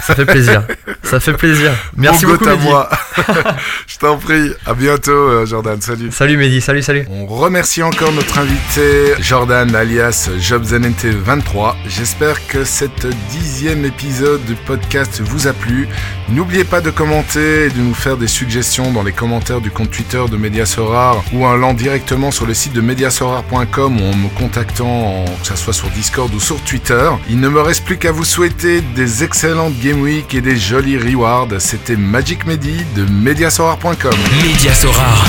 ça 0.00 0.14
fait 0.14 0.26
plaisir. 0.26 0.64
ça 1.02 1.20
fait 1.20 1.34
plaisir. 1.34 1.72
Merci 1.96 2.24
Bon 2.26 2.32
beaucoup 2.32 2.44
goût 2.44 2.50
à 2.50 2.56
Mehdi. 2.56 2.68
moi. 2.68 2.88
Je 3.86 3.98
t'en 3.98 4.16
prie. 4.16 4.50
À 4.66 4.74
bientôt, 4.74 5.44
Jordan. 5.46 5.80
Salut. 5.80 6.10
Salut 6.10 6.36
Mehdi, 6.36 6.60
salut, 6.60 6.82
salut. 6.82 7.04
On 7.10 7.24
remercie 7.42 7.82
encore 7.82 8.12
notre 8.12 8.38
invité 8.38 9.14
Jordan 9.18 9.74
alias 9.74 10.30
JobZNNT23. 10.38 11.74
J'espère 11.88 12.46
que 12.46 12.62
cet 12.62 13.04
dixième 13.32 13.84
épisode 13.84 14.44
du 14.44 14.54
podcast 14.54 15.20
vous 15.20 15.48
a 15.48 15.52
plu. 15.52 15.88
N'oubliez 16.28 16.62
pas 16.62 16.80
de 16.80 16.90
commenter 16.90 17.64
et 17.64 17.70
de 17.70 17.80
nous 17.80 17.94
faire 17.94 18.16
des 18.16 18.28
suggestions 18.28 18.92
dans 18.92 19.02
les 19.02 19.10
commentaires 19.10 19.60
du 19.60 19.72
compte 19.72 19.90
Twitter 19.90 20.22
de 20.30 20.36
Mediasorar 20.36 21.24
ou 21.32 21.44
en 21.44 21.52
allant 21.52 21.74
directement 21.74 22.30
sur 22.30 22.46
le 22.46 22.54
site 22.54 22.74
de 22.74 22.80
mediasorar.com 22.80 24.00
ou 24.00 24.04
en 24.04 24.14
me 24.14 24.28
contactant, 24.38 25.24
que 25.42 25.48
ce 25.48 25.56
soit 25.56 25.72
sur 25.72 25.90
Discord 25.90 26.32
ou 26.32 26.38
sur 26.38 26.60
Twitter. 26.60 27.10
Il 27.28 27.40
ne 27.40 27.48
me 27.48 27.60
reste 27.60 27.84
plus 27.84 27.98
qu'à 27.98 28.12
vous 28.12 28.24
souhaiter 28.24 28.82
des 28.94 29.24
excellentes 29.24 29.76
Game 29.80 30.00
Week 30.00 30.32
et 30.32 30.42
des 30.42 30.56
jolis 30.56 30.96
rewards. 30.96 31.48
C'était 31.58 31.96
Magic 31.96 32.46
Medi 32.46 32.84
de 32.94 33.04
mediasorar.com. 33.04 34.14
Média 34.44 34.72
Sorare. 34.74 35.26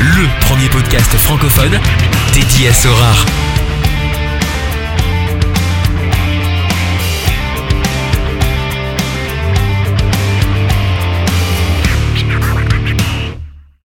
Le 0.00 0.40
premier 0.40 0.68
podcast 0.68 1.16
francophone 1.16 1.80
dédié 2.34 2.68
à 2.68 2.72
Sorare. 2.74 3.24